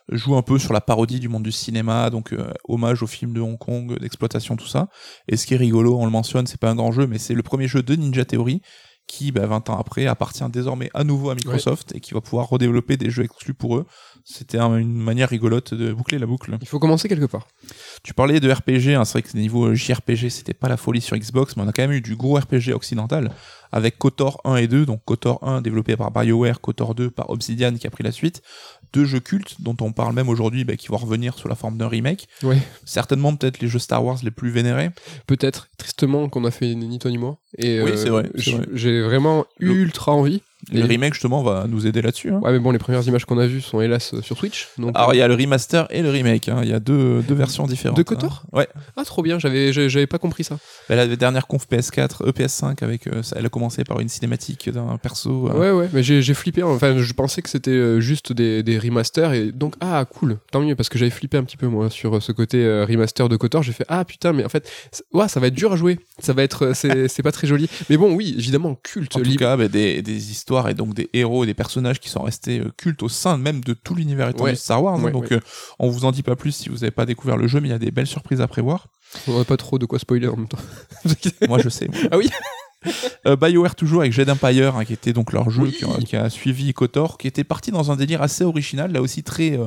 joue 0.09 0.35
un 0.35 0.41
peu 0.41 0.59
sur 0.59 0.73
la 0.73 0.81
parodie 0.81 1.19
du 1.19 1.29
monde 1.29 1.43
du 1.43 1.51
cinéma, 1.51 2.09
donc 2.09 2.33
euh, 2.33 2.51
hommage 2.67 3.03
aux 3.03 3.07
films 3.07 3.33
de 3.33 3.39
Hong 3.39 3.57
Kong, 3.57 3.97
d'exploitation, 3.99 4.57
tout 4.57 4.67
ça. 4.67 4.89
Et 5.27 5.37
ce 5.37 5.45
qui 5.45 5.53
est 5.53 5.57
rigolo, 5.57 5.97
on 5.97 6.05
le 6.05 6.11
mentionne, 6.11 6.47
c'est 6.47 6.59
pas 6.59 6.69
un 6.69 6.75
grand 6.75 6.91
jeu, 6.91 7.07
mais 7.07 7.19
c'est 7.19 7.33
le 7.33 7.43
premier 7.43 7.67
jeu 7.67 7.83
de 7.83 7.95
Ninja 7.95 8.25
Theory 8.25 8.61
qui, 9.07 9.31
bah, 9.31 9.45
20 9.45 9.69
ans 9.69 9.77
après, 9.77 10.07
appartient 10.07 10.49
désormais 10.49 10.89
à 10.93 11.03
nouveau 11.03 11.29
à 11.29 11.35
Microsoft 11.35 11.93
et 11.95 11.99
qui 11.99 12.13
va 12.13 12.21
pouvoir 12.21 12.47
redévelopper 12.47 12.97
des 12.97 13.09
jeux 13.09 13.23
exclus 13.23 13.53
pour 13.53 13.77
eux. 13.77 13.85
C'était 14.33 14.57
un- 14.57 14.77
une 14.77 14.93
manière 14.95 15.29
rigolote 15.29 15.73
de 15.73 15.91
boucler 15.93 16.17
la 16.19 16.25
boucle. 16.25 16.57
Il 16.61 16.67
faut 16.67 16.79
commencer 16.79 17.07
quelque 17.09 17.25
part. 17.25 17.47
Tu 18.03 18.13
parlais 18.13 18.39
de 18.39 18.49
RPG, 18.51 18.95
hein, 18.95 19.05
c'est 19.05 19.19
vrai 19.19 19.21
que 19.23 19.37
niveau 19.37 19.65
euh, 19.67 19.75
JRPG, 19.75 20.29
c'était 20.29 20.53
pas 20.53 20.69
la 20.69 20.77
folie 20.77 21.01
sur 21.01 21.17
Xbox, 21.17 21.55
mais 21.57 21.63
on 21.63 21.67
a 21.67 21.71
quand 21.71 21.81
même 21.83 21.91
eu 21.91 22.01
du 22.01 22.15
gros 22.15 22.35
RPG 22.37 22.73
occidental 22.73 23.31
avec 23.73 23.97
KOTOR 23.97 24.41
1 24.43 24.57
et 24.57 24.67
2, 24.67 24.85
donc 24.85 25.01
KOTOR 25.05 25.39
1 25.47 25.61
développé 25.61 25.95
par 25.95 26.11
BioWare, 26.11 26.59
KOTOR 26.61 26.93
2 26.95 27.09
par 27.09 27.29
Obsidian 27.29 27.73
qui 27.75 27.87
a 27.87 27.89
pris 27.89 28.03
la 28.03 28.11
suite, 28.11 28.41
deux 28.93 29.05
jeux 29.05 29.19
cultes 29.21 29.61
dont 29.61 29.75
on 29.81 29.93
parle 29.93 30.13
même 30.13 30.27
aujourd'hui 30.27 30.65
bah, 30.65 30.75
qui 30.75 30.87
vont 30.89 30.97
revenir 30.97 31.37
sous 31.37 31.47
la 31.47 31.55
forme 31.55 31.77
d'un 31.77 31.87
remake, 31.87 32.27
Ouais. 32.43 32.57
certainement 32.85 33.33
peut-être 33.35 33.59
les 33.61 33.67
jeux 33.67 33.79
Star 33.79 34.03
Wars 34.03 34.17
les 34.23 34.31
plus 34.31 34.49
vénérés. 34.49 34.89
Peut-être, 35.27 35.67
tristement, 35.77 36.27
qu'on 36.27 36.43
a 36.45 36.51
fait 36.51 36.73
ni 36.75 36.99
toi 36.99 37.11
ni 37.11 37.17
moi. 37.17 37.37
Et 37.57 37.81
Oui, 37.81 37.91
euh, 37.91 37.97
c'est 37.97 38.09
vrai, 38.09 38.29
c'est 38.35 38.41
j- 38.41 38.55
vrai. 38.55 38.65
J'ai 38.73 39.01
vraiment 39.01 39.45
ultra 39.59 40.11
envie. 40.13 40.41
Le 40.71 40.85
remake 40.85 41.13
justement 41.13 41.43
va 41.43 41.65
nous 41.67 41.85
aider 41.87 42.01
là-dessus. 42.01 42.31
hein. 42.31 42.39
Ouais, 42.43 42.51
mais 42.51 42.59
bon, 42.59 42.71
les 42.71 42.77
premières 42.79 43.05
images 43.07 43.25
qu'on 43.25 43.37
a 43.37 43.47
vues 43.47 43.61
sont 43.61 43.81
hélas 43.81 44.13
euh, 44.13 44.21
sur 44.21 44.37
Twitch. 44.37 44.69
Donc, 44.77 44.91
Alors 44.95 45.13
il 45.13 45.17
y 45.17 45.21
a 45.21 45.27
le 45.27 45.33
remaster 45.35 45.87
et 45.89 46.01
le 46.01 46.09
remake, 46.09 46.49
hein. 46.49 46.59
il 46.63 46.69
y 46.69 46.73
a 46.73 46.79
deux, 46.79 47.21
deux 47.27 47.35
versions 47.35 47.65
différentes. 47.67 47.97
De 47.97 48.03
KOTOR 48.03 48.43
hein. 48.45 48.57
Ouais. 48.57 48.67
ah, 48.95 49.03
trop 49.05 49.21
bien. 49.21 49.37
J'avais, 49.39 50.07
pas 50.07 50.17
compris 50.17 50.43
ça. 50.43 50.57
Bah, 50.89 50.95
la 50.95 51.07
dernière 51.15 51.47
conf 51.47 51.67
PS4, 51.69 52.25
EPS5 52.29 52.83
avec, 52.83 53.07
euh, 53.07 53.21
ça- 53.23 53.35
elle 53.39 53.45
a 53.45 53.49
commencé 53.49 53.83
par 53.83 53.99
une 53.99 54.09
cinématique 54.09 54.69
d'un 54.69 54.97
perso. 54.97 55.49
euh, 55.49 55.53
Ouais, 55.59 55.71
ouais, 55.71 55.89
mais 55.93 56.03
j'ai 56.03 56.21
j'ai 56.21 56.33
flippé. 56.33 56.63
Enfin, 56.63 56.97
je 56.97 57.13
pensais 57.13 57.41
que 57.41 57.49
c'était 57.49 57.71
euh, 57.71 57.99
juste 57.99 58.31
des, 58.33 58.63
des 58.63 58.77
remasters. 58.79 59.33
Et 59.33 59.51
donc, 59.51 59.75
ah, 59.81 60.05
cool, 60.05 60.37
tant 60.51 60.61
mieux, 60.61 60.75
parce 60.75 60.89
que 60.89 60.97
j'avais 60.97 61.11
flippé 61.11 61.37
un 61.37 61.43
petit 61.43 61.57
peu, 61.57 61.67
moi, 61.67 61.89
sur 61.89 62.15
euh, 62.15 62.19
ce 62.19 62.31
côté 62.31 62.63
euh, 62.63 62.85
remaster 62.85 63.27
de 63.29 63.35
Kotor. 63.35 63.63
J'ai 63.63 63.73
fait, 63.73 63.85
ah 63.89 64.05
putain, 64.05 64.33
mais 64.33 64.45
en 64.45 64.49
fait, 64.49 64.69
ouais, 65.13 65.27
ça 65.27 65.39
va 65.39 65.47
être 65.47 65.53
dur 65.55 65.73
à 65.73 65.75
jouer. 65.75 65.99
Ça 66.19 66.33
va 66.33 66.43
être, 66.43 66.67
euh, 66.67 67.07
c'est 67.07 67.23
pas 67.23 67.31
très 67.31 67.47
joli. 67.47 67.69
Mais 67.89 67.97
bon, 67.97 68.13
oui, 68.13 68.35
évidemment, 68.37 68.75
culte. 68.83 69.15
En 69.15 69.21
tout 69.21 69.35
cas, 69.35 69.57
bah, 69.57 69.67
des, 69.67 70.01
des 70.01 70.31
histoires 70.31 70.60
et 70.67 70.73
donc 70.73 70.93
des 70.93 71.09
héros 71.13 71.43
et 71.43 71.47
des 71.47 71.53
personnages 71.53 71.99
qui 71.99 72.09
sont 72.09 72.23
restés 72.23 72.59
euh, 72.59 72.71
cultes 72.77 73.03
au 73.03 73.09
sein 73.09 73.37
même 73.37 73.61
de 73.61 73.73
tout 73.73 73.95
l'univers 73.95 74.29
étendu 74.29 74.43
Ouais. 74.43 74.51
de 74.51 74.57
Star 74.57 74.83
Wars. 74.83 74.95
hein. 74.99 75.03
Ouais, 75.03 75.11
donc, 75.11 75.23
ouais. 75.23 75.33
euh, 75.33 75.39
on 75.79 75.89
vous 75.89 76.05
en 76.05 76.11
dit 76.11 76.23
pas 76.23 76.35
plus 76.35 76.51
si 76.51 76.69
vous 76.69 76.75
n'avez 76.77 76.91
pas 76.91 77.05
découvert 77.05 77.37
le 77.37 77.47
jeu, 77.47 77.59
mais 77.61 77.67
il 77.67 77.71
y 77.71 77.75
a 77.75 77.79
des 77.79 77.91
belles 77.91 78.07
surprises 78.07 78.41
à 78.41 78.47
prévoir. 78.47 78.87
On 79.27 79.39
a 79.41 79.45
pas 79.45 79.57
trop 79.57 79.77
de 79.77 79.85
quoi 79.85 79.99
spoiler 79.99 80.27
en 80.27 80.37
même 80.37 80.47
temps. 80.47 80.57
Moi, 81.47 81.59
je 81.59 81.69
sais. 81.69 81.87
moi. 81.87 81.97
Ah 82.11 82.17
oui 82.17 82.29
Euh, 83.27 83.35
BioWare 83.35 83.75
toujours 83.75 84.01
avec 84.01 84.11
Jade 84.11 84.31
Empire, 84.31 84.75
hein, 84.75 84.85
qui 84.85 84.93
était 84.93 85.13
donc 85.13 85.33
leur 85.33 85.51
jeu 85.51 85.61
Oui. 85.65 85.71
qui, 85.71 85.85
a- 85.85 85.97
qui 85.99 86.15
a 86.15 86.31
suivi 86.31 86.73
KOTOR, 86.73 87.19
qui 87.19 87.27
était 87.27 87.43
parti 87.43 87.69
dans 87.69 87.91
un 87.91 87.95
délire 87.95 88.23
assez 88.23 88.43
original, 88.43 88.91
là 88.91 89.03
aussi 89.03 89.21
très 89.21 89.51
euh, 89.55 89.65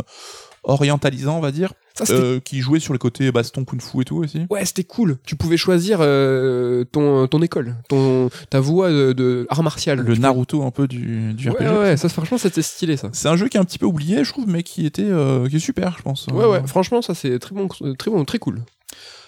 orientalisant, 0.64 1.36
on 1.36 1.40
va 1.40 1.52
dire, 1.52 1.72
Ça, 1.94 2.04
euh, 2.12 2.40
qui 2.40 2.60
jouait 2.60 2.80
sur 2.80 2.92
le 2.92 2.98
côté 2.98 3.30
baston 3.32 3.64
kung 3.64 3.80
fu 3.80 4.00
et 4.00 4.04
tout 4.04 4.16
aussi. 4.16 4.46
Ouais, 4.50 4.64
c'était 4.64 4.84
cool. 4.84 5.18
Tu 5.24 5.36
pouvais 5.36 5.56
choisir 5.56 5.98
euh, 6.00 6.84
ton, 6.84 7.26
ton 7.26 7.40
école, 7.42 7.76
ton, 7.88 8.30
ta 8.50 8.60
voie 8.60 8.90
de, 8.90 9.12
de 9.12 9.46
art 9.50 9.62
martial. 9.62 10.00
Le 10.00 10.14
Naruto 10.16 10.62
un 10.64 10.70
peu 10.70 10.86
du, 10.88 11.32
du 11.34 11.50
pouvais- 11.50 11.66
RPG. 11.68 11.72
Ouais, 11.72 11.78
ouais, 11.78 11.96
ça, 11.96 12.08
franchement, 12.08 12.38
c'était 12.38 12.62
stylé, 12.62 12.96
ça. 12.96 13.10
C'est 13.12 13.28
un 13.28 13.36
jeu 13.36 13.48
qui 13.48 13.56
est 13.56 13.60
un 13.60 13.64
petit 13.64 13.78
peu 13.78 13.86
oublié, 13.86 14.24
je 14.24 14.30
trouve, 14.30 14.48
mais 14.48 14.62
qui 14.62 14.86
était 14.86 15.02
euh, 15.04 15.48
qui 15.48 15.56
est 15.56 15.60
super, 15.60 15.94
je 15.98 16.02
pense. 16.02 16.26
Ouais, 16.32 16.46
ouais, 16.46 16.62
franchement, 16.66 17.02
ça, 17.02 17.14
c'est 17.14 17.38
très 17.38 17.54
bon, 17.54 17.68
très 17.68 18.10
bon, 18.10 18.24
très 18.24 18.38
cool. 18.38 18.60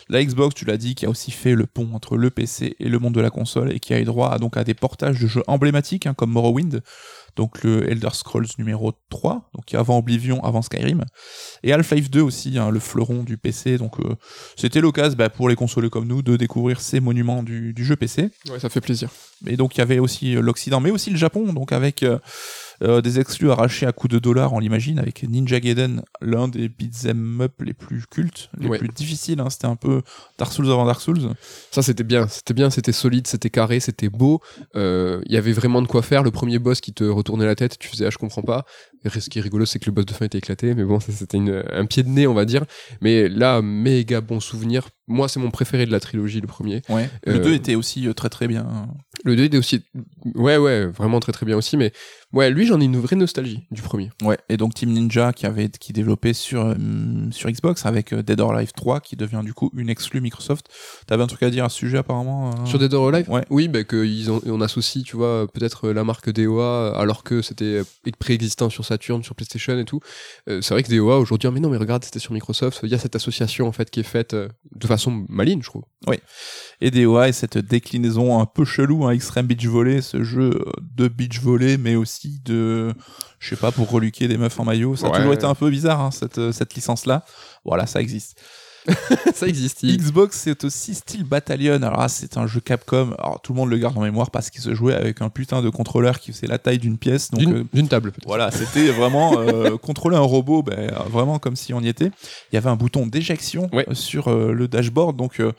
La 0.09 0.25
Xbox, 0.25 0.55
tu 0.55 0.65
l'as 0.65 0.77
dit, 0.77 0.95
qui 0.95 1.05
a 1.07 1.11
aussi 1.11 1.31
fait 1.31 1.55
le 1.55 1.67
pont 1.67 1.91
entre 1.93 2.17
le 2.17 2.31
PC 2.31 2.77
et 2.79 2.89
le 2.89 2.99
monde 2.99 3.15
de 3.15 3.21
la 3.21 3.31
console 3.31 3.73
et 3.73 3.81
qui 3.81 3.93
a 3.93 4.01
eu 4.01 4.05
droit 4.05 4.31
à, 4.31 4.39
donc 4.39 4.57
à 4.57 4.63
des 4.63 4.75
portages 4.75 5.21
de 5.21 5.27
jeux 5.27 5.43
emblématiques 5.49 6.07
hein, 6.07 6.15
comme 6.15 6.31
Morrowind, 6.31 6.83
donc 7.37 7.63
le 7.63 7.91
Elder 7.91 8.09
Scrolls 8.13 8.47
numéro 8.59 8.93
3, 9.11 9.51
donc 9.55 9.75
avant 9.75 9.99
Oblivion, 9.99 10.43
avant 10.45 10.63
Skyrim, 10.63 11.05
et 11.63 11.73
Half-Life 11.73 12.11
2 12.11 12.21
aussi, 12.21 12.57
hein, 12.57 12.71
le 12.71 12.81
fleuron 12.81 13.25
du 13.25 13.37
PC. 13.37 13.79
Donc 13.79 14.01
euh, 14.01 14.15
c'était 14.57 14.81
l'occasion 14.81 15.17
bah, 15.17 15.29
pour 15.29 15.49
les 15.49 15.57
consoleux 15.57 15.91
comme 15.91 16.07
nous 16.07 16.23
de 16.23 16.37
découvrir 16.37 16.81
ces 16.81 17.01
monuments 17.01 17.43
du, 17.43 17.75
du 17.75 17.85
jeu 17.85 17.97
PC. 17.97 18.31
Ouais, 18.51 18.59
ça 18.59 18.69
fait 18.69 18.81
plaisir. 18.81 19.11
Et 19.47 19.57
donc 19.57 19.77
il 19.77 19.79
y 19.79 19.83
avait 19.83 19.99
aussi 19.99 20.37
euh, 20.37 20.41
l'Occident, 20.41 20.81
mais 20.81 20.91
aussi 20.91 21.11
le 21.11 21.17
Japon, 21.17 21.53
donc 21.53 21.73
avec 21.73 22.03
euh, 22.03 22.19
euh, 22.83 23.01
des 23.01 23.19
exclus 23.21 23.51
arrachés 23.51 23.87
à 23.87 23.93
coups 23.93 24.13
de 24.15 24.19
dollars, 24.19 24.53
on 24.53 24.59
l'imagine, 24.59 24.99
avec 24.99 25.23
Ninja 25.23 25.61
Gaiden, 25.61 26.03
l'un 26.21 26.49
des 26.49 26.69
beat'em 26.69 27.41
up 27.41 27.55
les 27.63 27.75
plus 27.75 28.05
cultes, 28.07 28.51
les 28.59 28.69
Ouais. 28.69 28.79
plus 28.79 28.89
difficiles. 28.89 29.41
hein. 29.41 29.51
C'était 29.51 29.67
un 29.67 29.77
peu 29.77 30.03
Dark 30.39 30.53
Souls 30.53 30.67
avant 30.71 30.85
Dark 30.87 31.01
Souls. 31.01 31.31
Ça, 31.71 31.83
c'était 31.83 32.05
bien. 32.05 32.27
C'était 32.29 32.55
bien, 32.55 32.71
c'était 32.71 32.93
solide, 32.93 33.27
c'était 33.27 33.51
carré, 33.51 33.81
c'était 33.81 34.09
beau. 34.09 34.41
Euh, 34.75 35.21
Il 35.27 35.33
y 35.33 35.37
avait 35.37 35.53
vraiment 35.53 35.83
de 35.83 35.87
quoi 35.87 36.03
faire. 36.03 36.23
Le 36.23 36.31
premier 36.31 36.59
boss 36.59 36.81
qui 36.81 36.93
te 36.93 37.05
retournait 37.05 37.47
la 37.47 37.55
tête, 37.55 37.79
tu 37.79 37.89
faisais, 37.89 38.07
ah, 38.07 38.11
je 38.11 38.19
comprends 38.19 38.43
pas. 38.43 38.65
Et 39.05 39.09
ce 39.09 39.31
qui 39.31 39.39
est 39.39 39.43
rigolo, 39.43 39.65
c'est 39.67 39.79
que 39.79 39.87
le 39.87 39.93
boss 39.93 40.07
de 40.07 40.13
fin 40.13 40.25
était 40.25 40.39
éclaté. 40.39 40.75
Mais 40.75 40.85
bon, 40.85 41.01
ça, 41.01 41.13
c'était 41.13 41.39
un 41.39 41.87
pied 41.87 42.03
de 42.03 42.09
nez, 42.09 42.27
on 42.27 42.35
va 42.35 42.45
dire. 42.45 42.65
Mais 43.01 43.29
là, 43.29 43.63
méga 43.63 44.21
bon 44.21 44.41
souvenir. 44.41 44.89
Moi, 45.09 45.29
c'est 45.29 45.39
mon 45.39 45.53
préféré 45.53 45.87
de 45.87 45.93
la 45.93 46.01
trilogie, 46.01 46.41
le 46.41 46.49
premier. 46.49 46.83
Ouais. 46.89 47.09
Euh, 47.29 47.35
Le 47.35 47.39
2 47.39 47.55
était 47.55 47.77
aussi 47.77 48.09
euh, 48.09 48.13
très 48.13 48.29
très 48.29 48.49
bien. 48.49 48.89
Le 49.25 49.37
2 49.37 49.45
était 49.45 49.57
aussi 49.57 49.85
Ouais, 50.35 50.57
ouais, 50.57 50.87
vraiment 50.87 51.21
très 51.21 51.31
très 51.31 51.47
bien 51.47 51.57
aussi. 51.57 51.77
Mais 51.77 51.93
ouais, 52.33 52.51
lui, 52.51 52.67
j'en 52.67 52.81
ai 52.81 52.85
une 52.85 52.97
vraie 52.97 53.15
nostalgie 53.15 53.69
du 53.71 53.83
premier. 53.83 54.11
Ouais, 54.25 54.37
et 54.49 54.57
donc 54.57 54.75
Team 54.75 54.91
Ninja 54.91 55.33
qui 55.33 55.47
avait 55.47 55.69
qui 55.69 55.93
développait 55.93 56.33
sur 56.33 56.67
euh, 56.67 56.75
sur 57.31 57.49
Xbox 57.49 57.87
avec 57.87 58.13
Dead 58.15 58.41
or 58.41 58.53
Alive 58.53 58.73
3 58.73 58.99
qui 59.01 59.15
devient 59.15 59.43
du 59.45 59.55
coup 59.55 59.71
une 59.77 59.89
exclue 59.89 60.21
Microsoft. 60.21 60.67
T'avais 61.07 61.23
un 61.23 61.29
truc 61.29 61.45
à 61.45 61.51
dire 61.51 61.65
à 61.65 61.69
ce 61.69 61.77
sujet 61.77 61.99
apparemment 61.99 62.51
euh 62.51 62.67
Sur 62.67 62.81
Dead 62.81 62.93
or 62.93 63.09
Alive 63.09 63.31
Ouais. 63.31 63.45
Oui, 63.51 63.69
bah, 63.69 63.85
qu'ils 63.85 64.33
ont, 64.33 64.41
on 64.47 64.61
associe, 64.61 65.05
tu 65.05 65.17
vois, 65.17 65.47
peut-être 65.53 65.91
la 65.91 66.03
marque 66.03 66.31
DOA 66.31 66.97
alors 66.97 67.23
que 67.23 67.43
c'était 67.43 67.83
préexistant 68.19 68.71
sur 68.71 68.85
Saturn, 68.97 69.23
sur 69.23 69.35
PlayStation 69.35 69.79
et 69.79 69.85
tout. 69.85 70.01
Euh, 70.49 70.61
c'est 70.61 70.75
vrai 70.75 70.83
que 70.83 70.91
DOA 70.91 71.19
aujourd'hui, 71.19 71.49
ah, 71.49 71.51
mais 71.51 71.61
non, 71.61 71.69
mais 71.69 71.77
regarde, 71.77 72.05
c'était 72.05 72.19
sur 72.19 72.33
Microsoft. 72.33 72.81
Il 72.83 72.89
y 72.89 72.95
a 72.95 72.99
cette 72.99 73.17
association 73.17 73.67
en 73.69 73.73
fait 73.73 73.91
qui 73.91 74.01
est 74.01 74.05
faite 74.05 74.35
euh, 74.35 74.49
de 74.75 74.87
façon 74.87 75.25
maligne, 75.29 75.63
je 75.63 75.69
trouve. 75.69 75.83
Et 76.81 76.91
DOA 76.91 77.29
et 77.29 77.33
cette 77.33 77.59
déclinaison 77.59 78.41
un 78.41 78.47
peu 78.47 78.65
chelou, 78.65 79.05
hein, 79.05 79.11
Extreme 79.11 79.47
Beach 79.47 79.67
Volley, 79.67 80.03
ce 80.03 80.23
jeu 80.23 80.51
euh, 80.51 80.73
de 80.95 81.09
beach 81.09 81.41
volley, 81.41 81.77
mais 81.77 81.97
aussi 81.97 82.41
de, 82.45 82.93
je 83.39 83.49
sais 83.49 83.57
pas, 83.57 83.73
pour 83.73 83.91
reluquer 83.91 84.29
des 84.29 84.39
meufs 84.39 84.59
en 84.59 84.65
maillot. 84.65 84.97
Ça 84.97 85.09
a 85.09 85.11
toujours 85.11 85.35
été 85.35 85.45
un 85.45 85.55
peu 85.55 85.71
bizarre, 85.71 86.01
hein, 86.01 86.11
cette, 86.11 86.53
cette 86.53 86.75
licence-là. 86.75 87.25
Voilà, 87.65 87.87
ça 87.87 88.01
existe. 88.01 88.41
Ça 89.35 89.47
existe. 89.47 89.83
il- 89.83 89.97
Xbox, 89.99 90.39
c'est 90.39 90.65
aussi 90.65 90.95
Steel 90.95 91.25
Battalion. 91.25 91.75
Alors 91.83 91.99
là, 92.01 92.09
c'est 92.09 92.37
un 92.37 92.47
jeu 92.47 92.61
Capcom. 92.61 93.15
Alors 93.19 93.41
tout 93.41 93.53
le 93.53 93.59
monde 93.59 93.71
le 93.71 93.79
garde 93.79 93.97
en 93.99 94.03
mémoire 94.03 94.31
parce 94.31 94.51
qu'il 94.51 94.61
se 94.63 94.75
jouait 94.75 94.95
avec 94.95 95.21
un 95.23 95.29
putain 95.29 95.63
de 95.63 95.69
contrôleur 95.71 96.21
qui 96.21 96.33
faisait 96.33 96.47
la 96.47 96.59
taille 96.59 96.79
d'une 96.79 96.99
pièce. 96.99 97.31
Donc 97.31 97.41
D'une 97.41 97.55
euh, 97.57 97.65
d'une 97.73 97.89
table, 97.89 98.13
peut-être. 98.13 98.27
voilà, 98.27 98.51
c'était 98.51 98.89
vraiment 98.91 99.39
euh, 99.39 99.77
contrôler 99.83 100.17
un 100.17 100.21
robot, 100.21 100.63
ben, 100.63 100.91
vraiment 101.11 101.39
comme 101.39 101.57
si 101.57 101.75
on 101.75 101.81
y 101.81 101.89
était. 101.89 102.11
Il 102.53 102.55
y 102.55 102.57
avait 102.59 102.71
un 102.71 102.77
bouton 102.77 103.07
d'éjection 103.07 103.69
Ouais. 103.73 103.87
sur 103.93 104.29
euh, 104.29 104.53
le 104.53 104.69
dashboard, 104.69 105.17
donc 105.17 105.41
euh, 105.41 105.53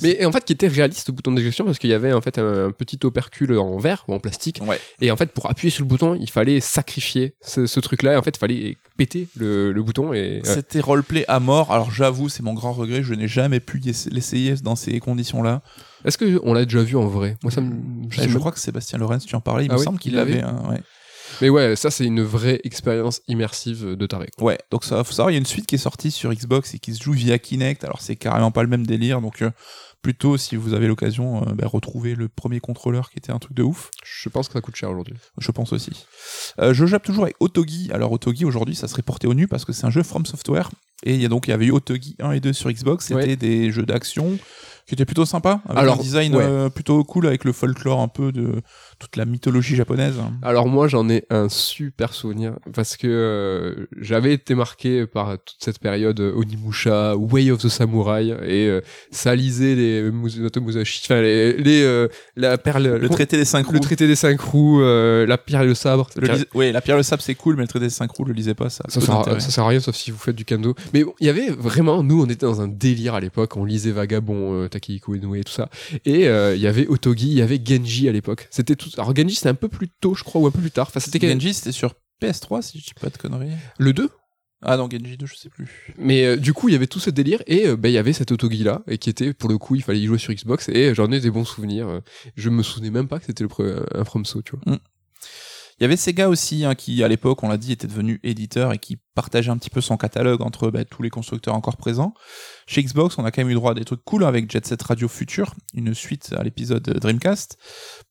Mais 0.00 0.24
en 0.24 0.32
fait, 0.32 0.44
qui 0.44 0.52
était 0.52 0.68
réaliste 0.68 1.08
le 1.08 1.12
bouton 1.14 1.32
d'éjection 1.32 1.64
parce 1.64 1.78
qu'il 1.78 1.90
y 1.90 1.94
avait 1.94 2.12
en 2.12 2.20
fait 2.20 2.38
un, 2.38 2.68
un 2.68 2.70
petit 2.70 2.98
opercule 3.04 3.58
en 3.58 3.76
verre 3.78 4.04
ou 4.08 4.14
en 4.14 4.20
plastique. 4.20 4.60
ouais. 4.66 4.80
Et 5.00 5.10
en 5.10 5.16
fait, 5.16 5.32
pour 5.32 5.50
appuyer 5.50 5.70
sur 5.70 5.82
le 5.84 5.88
bouton, 5.88 6.16
il 6.18 6.30
fallait 6.30 6.60
sacrifier 6.60 7.34
ce, 7.42 7.66
ce 7.66 7.80
truc-là. 7.80 8.14
Et 8.14 8.16
en 8.16 8.22
fait, 8.22 8.36
il 8.36 8.38
fallait 8.38 8.76
péter 8.96 9.28
le, 9.36 9.72
le 9.72 9.82
bouton. 9.82 10.12
Et 10.12 10.36
ouais. 10.36 10.40
C'était 10.44 10.80
roleplay 10.80 11.24
à 11.28 11.40
mort. 11.40 11.72
Alors 11.72 11.90
j'avoue, 11.90 12.28
c'est 12.28 12.42
mon 12.42 12.54
grand 12.54 12.72
regret, 12.72 13.02
je 13.02 13.14
n'ai 13.14 13.28
jamais 13.28 13.60
pu 13.60 13.80
l'essayer 14.10 14.54
dans 14.62 14.76
ces 14.76 14.98
conditions-là. 15.00 15.62
est-ce 16.04 16.16
que 16.18 16.40
on 16.44 16.54
l'a 16.54 16.64
déjà 16.64 16.82
vu 16.82 16.96
en 16.96 17.06
vrai? 17.06 17.36
Moi, 17.42 17.50
ça 17.52 17.60
me. 17.60 17.72
Je, 18.10 18.38
crois 18.38 18.52
que 18.52 18.58
Sébastien 18.60 18.98
Lorenz, 18.98 19.24
tu 19.26 19.34
en 19.36 19.40
parlais, 19.40 19.64
il 19.66 19.70
Ah 19.70 19.74
me 19.74 19.78
oui, 19.78 19.84
semble 19.84 19.98
qu'il 19.98 20.12
il 20.12 20.16
l'avait. 20.16 20.42
Ouais. 20.44 20.80
Mais 21.42 21.50
ouais, 21.50 21.76
ça, 21.76 21.90
c'est 21.90 22.04
une 22.06 22.22
vraie 22.22 22.60
expérience 22.64 23.20
immersive 23.28 23.84
de 23.96 24.06
taré. 24.06 24.28
quoi. 24.38 24.46
Ouais, 24.46 24.58
donc 24.70 24.84
ça 24.84 25.02
faut 25.04 25.12
savoir, 25.12 25.30
il 25.30 25.34
y 25.34 25.36
a 25.36 25.40
une 25.40 25.44
suite 25.46 25.66
qui 25.66 25.74
est 25.74 25.78
sortie 25.78 26.10
sur 26.10 26.32
Xbox 26.32 26.72
et 26.74 26.78
qui 26.78 26.94
se 26.94 27.02
joue 27.02 27.12
via 27.12 27.38
Kinect. 27.38 27.84
Alors 27.84 28.00
c'est 28.00 28.16
carrément 28.16 28.50
pas 28.50 28.62
le 28.62 28.68
même 28.68 28.86
délire, 28.86 29.20
donc 29.20 29.42
euh, 29.42 29.50
plutôt 30.02 30.36
si 30.36 30.56
vous 30.56 30.72
avez 30.72 30.86
l'occasion, 30.86 31.42
euh, 31.46 31.52
bah, 31.54 31.66
retrouvez 31.66 32.14
le 32.14 32.28
premier 32.28 32.60
contrôleur 32.60 33.10
qui 33.10 33.18
était 33.18 33.32
un 33.32 33.38
truc 33.38 33.54
de 33.54 33.62
ouf. 33.62 33.90
Je 34.04 34.28
pense 34.28 34.46
que 34.48 34.54
ça 34.54 34.60
coûte 34.60 34.76
cher 34.76 34.90
aujourd'hui. 34.90 35.14
Je 35.38 35.50
pense 35.50 35.72
aussi. 35.72 36.06
Euh, 36.60 36.72
je 36.72 36.86
jappe 36.86 37.02
toujours 37.04 37.24
avec 37.24 37.36
Otogi. 37.40 37.90
Alors 37.92 38.12
Otogi 38.12 38.44
aujourd'hui, 38.44 38.74
ça 38.76 38.88
serait 38.88 39.02
porté 39.02 39.26
au 39.26 39.34
nu 39.34 39.48
parce 39.48 39.64
que 39.64 39.72
c'est 39.72 39.84
un 39.84 39.90
jeu 39.90 40.02
From 40.02 40.24
Software. 40.24 40.70
Et 41.04 41.14
il 41.14 41.20
y 41.20 41.24
a 41.24 41.28
donc 41.28 41.48
il 41.48 41.50
y 41.50 41.54
avait 41.54 41.66
eu 41.66 41.72
Otogi 41.72 42.14
1 42.20 42.30
et 42.32 42.40
2 42.40 42.52
sur 42.52 42.70
Xbox. 42.70 43.06
C'était 43.06 43.20
Ouais. 43.30 43.36
des 43.36 43.72
jeux 43.72 43.84
d'action 43.84 44.38
qui 44.86 44.94
étaient 44.94 45.04
plutôt 45.04 45.24
sympas, 45.24 45.60
avec 45.66 45.78
Alors, 45.78 45.98
un 45.98 46.02
design 46.02 46.34
ouais. 46.34 46.42
euh, 46.44 46.68
plutôt 46.68 47.02
cool 47.04 47.26
avec 47.28 47.44
le 47.44 47.52
folklore 47.52 48.00
un 48.00 48.08
peu 48.08 48.32
de 48.32 48.60
toute 49.02 49.16
la 49.16 49.24
mythologie 49.24 49.74
japonaise. 49.74 50.14
Alors 50.42 50.68
moi 50.68 50.86
j'en 50.86 51.08
ai 51.08 51.24
un 51.28 51.48
super 51.48 52.14
souvenir 52.14 52.54
parce 52.72 52.96
que 52.96 53.08
euh, 53.08 53.86
j'avais 54.00 54.32
été 54.32 54.54
marqué 54.54 55.06
par 55.06 55.32
toute 55.32 55.56
cette 55.58 55.80
période 55.80 56.20
euh, 56.20 56.32
Onimusha, 56.34 57.16
Way 57.16 57.50
of 57.50 57.60
the 57.60 57.68
Samurai 57.68 58.28
et 58.28 58.68
euh, 58.68 58.80
ça 59.10 59.34
lisait 59.34 59.74
les 59.74 60.10
Musato 60.10 60.60
Musashi, 60.60 61.02
enfin 61.04 61.20
les, 61.20 61.54
les 61.54 61.82
euh, 61.82 62.06
la 62.36 62.58
perle, 62.58 62.96
Le 62.96 63.08
traité 63.08 63.36
des 63.36 63.44
cinq 63.44 63.66
roues. 63.66 63.72
le 63.74 63.80
traité 63.80 64.06
des 64.06 64.14
cinq 64.14 64.40
roues, 64.40 64.80
la 64.80 65.38
pierre 65.38 65.62
et 65.62 65.66
le 65.66 65.74
sabre. 65.74 66.08
Le 66.16 66.28
Ouais, 66.54 66.70
la 66.70 66.80
pierre 66.80 66.96
le 66.96 67.02
sable 67.02 67.22
c'est 67.22 67.34
cool, 67.34 67.56
mais 67.56 67.62
le 67.62 67.68
traité 67.68 67.86
des 67.86 67.90
cinq 67.90 68.10
roues, 68.12 68.24
le 68.24 68.32
lisez 68.32 68.54
pas 68.54 68.70
ça. 68.70 68.84
Ça 68.88 69.00
sert, 69.00 69.14
à, 69.14 69.18
d'intérêt. 69.18 69.40
ça 69.40 69.50
sert 69.50 69.64
à 69.64 69.68
rien 69.68 69.80
sauf 69.80 69.96
si 69.96 70.10
vous 70.10 70.18
faites 70.18 70.36
du 70.36 70.44
kendo. 70.44 70.74
Mais 70.94 71.02
bon, 71.02 71.12
il 71.20 71.26
y 71.26 71.30
avait 71.30 71.50
vraiment, 71.50 72.02
nous 72.02 72.22
on 72.22 72.26
était 72.26 72.46
dans 72.46 72.60
un 72.60 72.68
délire 72.68 73.14
à 73.14 73.20
l'époque, 73.20 73.56
on 73.56 73.64
lisait 73.64 73.90
Vagabond, 73.90 74.68
Takehiko 74.68 75.14
Inoue 75.16 75.34
et 75.36 75.44
tout 75.44 75.52
ça. 75.52 75.68
Et 76.04 76.26
il 76.26 76.60
y 76.60 76.66
avait 76.66 76.86
Otogi, 76.86 77.28
il 77.28 77.38
y 77.38 77.42
avait 77.42 77.60
Genji 77.64 78.08
à 78.08 78.12
l'époque. 78.12 78.46
C'était 78.50 78.76
tout. 78.76 78.90
Alors 78.96 79.14
Genji 79.16 79.34
c'était 79.34 79.48
un 79.48 79.54
peu 79.54 79.68
plus 79.68 79.88
tôt 79.88 80.14
je 80.14 80.24
crois 80.24 80.40
ou 80.40 80.46
un 80.46 80.50
peu 80.50 80.60
plus 80.60 80.70
tard. 80.70 80.88
Enfin 80.88 81.00
c'était 81.00 81.18
Genji, 81.32 81.54
c'était 81.54 81.72
sur 81.72 81.94
PS3 82.22 82.62
si 82.62 82.78
je 82.78 82.84
dis 82.84 82.94
pas 83.00 83.08
de 83.10 83.16
conneries. 83.16 83.50
le 83.78 83.92
2 83.92 84.08
Ah 84.62 84.76
non, 84.76 84.88
Genji 84.90 85.16
2, 85.16 85.26
je 85.26 85.34
sais 85.34 85.48
plus. 85.48 85.92
Mais 85.98 86.24
euh, 86.24 86.36
du 86.36 86.52
coup, 86.52 86.68
il 86.68 86.72
y 86.72 86.74
avait 86.76 86.86
tout 86.86 87.00
ce 87.00 87.10
délire 87.10 87.42
et 87.48 87.66
euh, 87.66 87.76
ben, 87.76 87.88
il 87.88 87.92
y 87.94 87.98
avait 87.98 88.12
cet 88.12 88.30
Otogi 88.30 88.62
là 88.62 88.82
et 88.86 88.98
qui 88.98 89.10
était 89.10 89.32
pour 89.32 89.48
le 89.50 89.58
coup, 89.58 89.74
il 89.74 89.82
fallait 89.82 90.00
y 90.00 90.06
jouer 90.06 90.18
sur 90.18 90.32
Xbox 90.32 90.68
et 90.68 90.94
j'en 90.94 91.10
ai 91.10 91.18
des 91.20 91.30
bons 91.30 91.44
souvenirs. 91.44 91.88
euh. 91.88 92.00
Je 92.36 92.48
me 92.48 92.62
souvenais 92.62 92.90
même 92.90 93.08
pas 93.08 93.18
que 93.18 93.24
c'était 93.26 93.42
le 93.42 93.48
pre- 93.48 93.84
un 93.92 94.04
FromSo, 94.04 94.42
tu 94.42 94.52
vois. 94.56 94.78
Il 95.82 95.86
y 95.86 95.86
avait 95.86 95.96
Sega 95.96 96.28
aussi, 96.28 96.64
hein, 96.64 96.76
qui 96.76 97.02
à 97.02 97.08
l'époque, 97.08 97.42
on 97.42 97.48
l'a 97.48 97.56
dit, 97.56 97.72
était 97.72 97.88
devenu 97.88 98.20
éditeur 98.22 98.72
et 98.72 98.78
qui 98.78 98.98
partageait 99.16 99.50
un 99.50 99.58
petit 99.58 99.68
peu 99.68 99.80
son 99.80 99.96
catalogue 99.96 100.40
entre 100.40 100.70
bah, 100.70 100.84
tous 100.84 101.02
les 101.02 101.10
constructeurs 101.10 101.56
encore 101.56 101.76
présents. 101.76 102.14
Chez 102.68 102.84
Xbox, 102.84 103.18
on 103.18 103.24
a 103.24 103.32
quand 103.32 103.40
même 103.40 103.50
eu 103.50 103.54
droit 103.54 103.72
à 103.72 103.74
des 103.74 103.84
trucs 103.84 104.04
cool 104.04 104.22
avec 104.22 104.48
Jet 104.48 104.64
Set 104.64 104.80
Radio 104.80 105.08
Future, 105.08 105.56
une 105.74 105.92
suite 105.92 106.34
à 106.38 106.44
l'épisode 106.44 106.84
Dreamcast. 106.84 107.58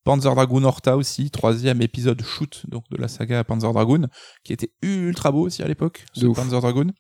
Panzer 0.03 0.35
Dragoon 0.35 0.65
Horta 0.65 0.97
aussi, 0.97 1.31
troisième 1.31 1.81
épisode 1.81 2.21
shoot 2.21 2.63
donc 2.67 2.83
de 2.91 2.97
la 2.97 3.07
saga 3.07 3.41
Panzer 3.45 3.71
Dragoon, 3.71 4.07
qui 4.43 4.51
était 4.51 4.73
ultra 4.81 5.31
beau 5.31 5.45
aussi 5.45 5.63
à 5.63 5.67
l'époque, 5.69 6.03
ce 6.11 6.25
ouf. 6.25 6.35
Panzer 6.35 6.59
Dragoon. 6.59 6.91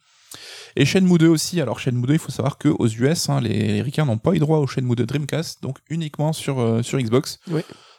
Et 0.77 0.85
Shenmue 0.85 1.17
2 1.17 1.27
aussi. 1.27 1.59
Alors 1.59 1.81
Shenmue 1.81 2.07
2, 2.07 2.13
il 2.13 2.19
faut 2.19 2.31
savoir 2.31 2.57
que 2.57 2.69
aux 2.69 2.87
US, 2.87 3.27
hein, 3.27 3.41
les, 3.41 3.73
les 3.73 3.81
ricains 3.81 4.05
n'ont 4.05 4.17
pas 4.17 4.31
eu 4.31 4.39
droit 4.39 4.59
au 4.59 4.67
Shenmue 4.67 4.95
2 4.95 5.05
Dreamcast, 5.05 5.61
donc 5.61 5.79
uniquement 5.89 6.31
sur, 6.31 6.61
euh, 6.61 6.81
sur 6.81 6.97
Xbox. 6.97 7.39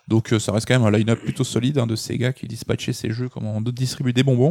Donc 0.09 0.33
euh, 0.33 0.39
ça 0.39 0.53
reste 0.53 0.67
quand 0.67 0.79
même 0.79 0.87
un 0.87 0.97
line-up 0.97 1.21
plutôt 1.21 1.45
solide 1.45 1.79
hein, 1.79 1.87
de 1.87 1.97
Sega 1.97 2.33
qui 2.33 2.47
dispatchait 2.47 2.93
ses 2.93 3.11
jeux 3.11 3.29
comme 3.29 3.47
on 3.47 3.61
distribue 3.61 4.13
des 4.13 4.23
bonbons. 4.23 4.51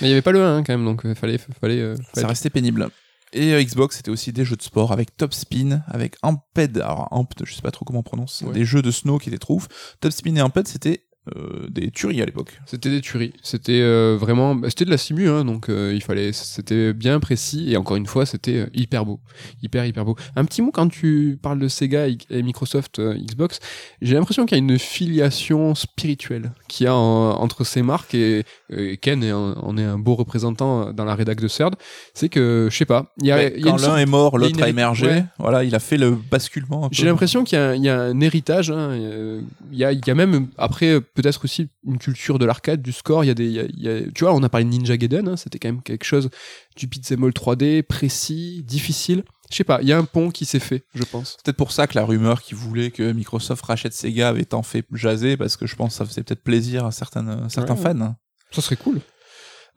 Mais 0.00 0.08
il 0.08 0.10
y 0.10 0.12
avait 0.12 0.22
pas 0.22 0.32
le 0.32 0.42
1 0.42 0.56
hein, 0.58 0.62
quand 0.64 0.72
même, 0.72 0.84
donc 0.84 1.02
il 1.04 1.14
fallait, 1.14 1.38
fallait. 1.38 1.80
euh, 1.80 1.96
Ça 2.14 2.26
restait 2.26 2.50
pénible. 2.50 2.88
Et 3.32 3.52
euh, 3.54 3.62
Xbox, 3.62 3.96
c'était 3.96 4.10
aussi 4.10 4.32
des 4.32 4.44
jeux 4.44 4.56
de 4.56 4.62
sport 4.62 4.92
avec 4.92 5.16
Top 5.16 5.32
Spin, 5.32 5.82
avec 5.88 6.16
Amped. 6.22 6.76
Alors 6.78 7.08
Amped, 7.10 7.46
je 7.46 7.54
sais 7.54 7.62
pas 7.62 7.70
trop 7.70 7.84
comment 7.84 8.00
on 8.00 8.04
prononce. 8.04 8.42
Ouais. 8.42 8.52
Des 8.52 8.64
jeux 8.64 8.82
de 8.82 8.90
snow 8.90 9.18
qui 9.18 9.30
étaient 9.30 9.38
trop 9.38 9.54
ouf. 9.54 9.68
Top 10.00 10.12
Spin 10.12 10.36
et 10.36 10.42
Amped, 10.42 10.68
c'était 10.68 11.04
euh, 11.36 11.68
des 11.68 11.90
tueries 11.90 12.20
à 12.20 12.24
l'époque. 12.26 12.58
C'était 12.66 12.90
des 12.90 13.00
tueries. 13.00 13.32
C'était 13.42 13.80
euh, 13.80 14.16
vraiment, 14.20 14.54
bah, 14.56 14.68
c'était 14.70 14.84
de 14.84 14.90
la 14.90 14.96
simu, 14.98 15.28
hein, 15.28 15.44
donc 15.44 15.68
euh, 15.68 15.92
il 15.94 16.02
fallait, 16.02 16.32
c'était 16.32 16.92
bien 16.92 17.20
précis 17.20 17.72
et 17.72 17.76
encore 17.76 17.96
une 17.96 18.06
fois, 18.06 18.26
c'était 18.26 18.56
euh, 18.56 18.66
hyper 18.74 19.04
beau, 19.06 19.20
hyper 19.62 19.84
hyper 19.86 20.04
beau. 20.04 20.16
Un 20.34 20.44
petit 20.44 20.62
mot 20.62 20.70
quand 20.72 20.88
tu 20.88 21.38
parles 21.40 21.58
de 21.60 21.68
Sega 21.68 22.06
et 22.08 22.42
Microsoft 22.42 22.98
euh, 22.98 23.14
Xbox, 23.14 23.60
j'ai 24.00 24.14
l'impression 24.14 24.46
qu'il 24.46 24.56
y 24.58 24.60
a 24.60 24.64
une 24.64 24.78
filiation 24.78 25.74
spirituelle 25.74 26.52
qu'il 26.68 26.84
y 26.84 26.88
a 26.88 26.94
en- 26.94 27.32
entre 27.40 27.64
ces 27.64 27.82
marques 27.82 28.14
et, 28.14 28.44
et 28.70 28.96
Ken 28.96 29.22
est 29.22 29.30
un, 29.30 29.52
en 29.60 29.76
est 29.78 29.84
un 29.84 29.98
beau 29.98 30.14
représentant 30.14 30.92
dans 30.92 31.04
la 31.04 31.14
rédac 31.14 31.40
de 31.40 31.48
CERD. 31.48 31.74
C'est 32.14 32.28
que 32.28 32.68
je 32.70 32.76
sais 32.76 32.84
pas, 32.84 33.12
il 33.20 33.26
y 33.26 33.32
a, 33.32 33.36
Ouais, 33.36 33.54
il 33.56 33.64
y 33.64 33.68
a 33.68 33.70
quand 33.72 33.80
l'un 33.80 33.96
est 33.98 34.06
mort, 34.06 34.38
l'autre 34.38 34.62
a 34.62 34.68
émergé. 34.68 35.06
ouais. 35.06 35.24
Voilà, 35.38 35.62
il 35.64 35.74
a 35.74 35.78
fait 35.78 35.98
le 35.98 36.16
basculement. 36.30 36.88
J'ai 36.90 37.06
l'impression 37.06 37.44
qu'il 37.44 37.58
y, 37.58 37.60
a 37.60 37.68
un- 37.70 37.74
il 37.74 37.84
y 37.84 37.88
a 37.88 38.00
un 38.00 38.20
héritage. 38.20 38.70
hein, 38.70 38.90
euh, 38.90 39.40
Il 39.70 39.78
y, 39.78 39.84
a, 39.84 39.92
il 39.92 40.00
y 40.06 40.10
a 40.10 40.14
même 40.14 40.48
après 40.58 40.86
euh, 40.94 41.00
peut-être 41.14 41.44
aussi 41.44 41.68
une 41.86 41.98
culture 41.98 42.38
de 42.38 42.44
l'arcade, 42.46 42.82
du 42.82 42.92
score. 42.92 43.24
Il 43.24 43.28
y 43.28 43.30
a 43.30 43.34
des, 43.34 43.46
il 43.46 43.52
y 43.52 43.60
a- 43.60 43.64
il 43.64 43.82
y 43.82 43.88
a- 43.88 44.00
tu 44.12 44.24
vois, 44.24 44.34
on 44.34 44.42
a 44.42 44.48
parlé 44.48 44.64
de 44.64 44.70
Ninja 44.70 44.96
Gaiden. 44.96 45.28
hein, 45.28 45.36
C'était 45.36 45.58
quand 45.58 45.68
même 45.68 45.82
quelque 45.82 46.04
chose 46.04 46.30
du 46.76 46.88
pixel 46.88 47.18
3D 47.18 47.82
précis, 47.82 48.62
difficile. 48.64 49.24
Je 49.50 49.56
sais 49.56 49.64
pas. 49.64 49.80
Il 49.82 49.88
y 49.88 49.92
a 49.92 49.98
un 49.98 50.04
pont 50.04 50.30
qui 50.30 50.46
s'est 50.46 50.58
fait, 50.60 50.84
je 50.94 51.04
pense. 51.04 51.32
C'est 51.36 51.44
peut-être 51.44 51.56
pour 51.58 51.72
ça 51.72 51.86
que 51.86 51.94
la 51.98 52.04
rumeur 52.06 52.40
qui 52.40 52.54
voulait 52.54 52.90
que 52.90 53.12
Microsoft 53.12 53.62
rachète 53.64 53.92
Sega 53.92 54.30
avait 54.30 54.46
tant 54.46 54.62
fait 54.62 54.84
jaser, 54.92 55.36
parce 55.36 55.56
que 55.58 55.66
je 55.66 55.76
pense 55.76 55.90
que 55.92 55.96
ça 55.98 56.06
faisait 56.06 56.22
peut-être 56.22 56.42
plaisir 56.42 56.86
à 56.86 56.90
certaines, 56.92 57.48
certains 57.50 57.74
Ouais. 57.76 57.82
fans. 57.94 58.16
Ça 58.50 58.62
serait 58.62 58.76
cool. 58.76 59.00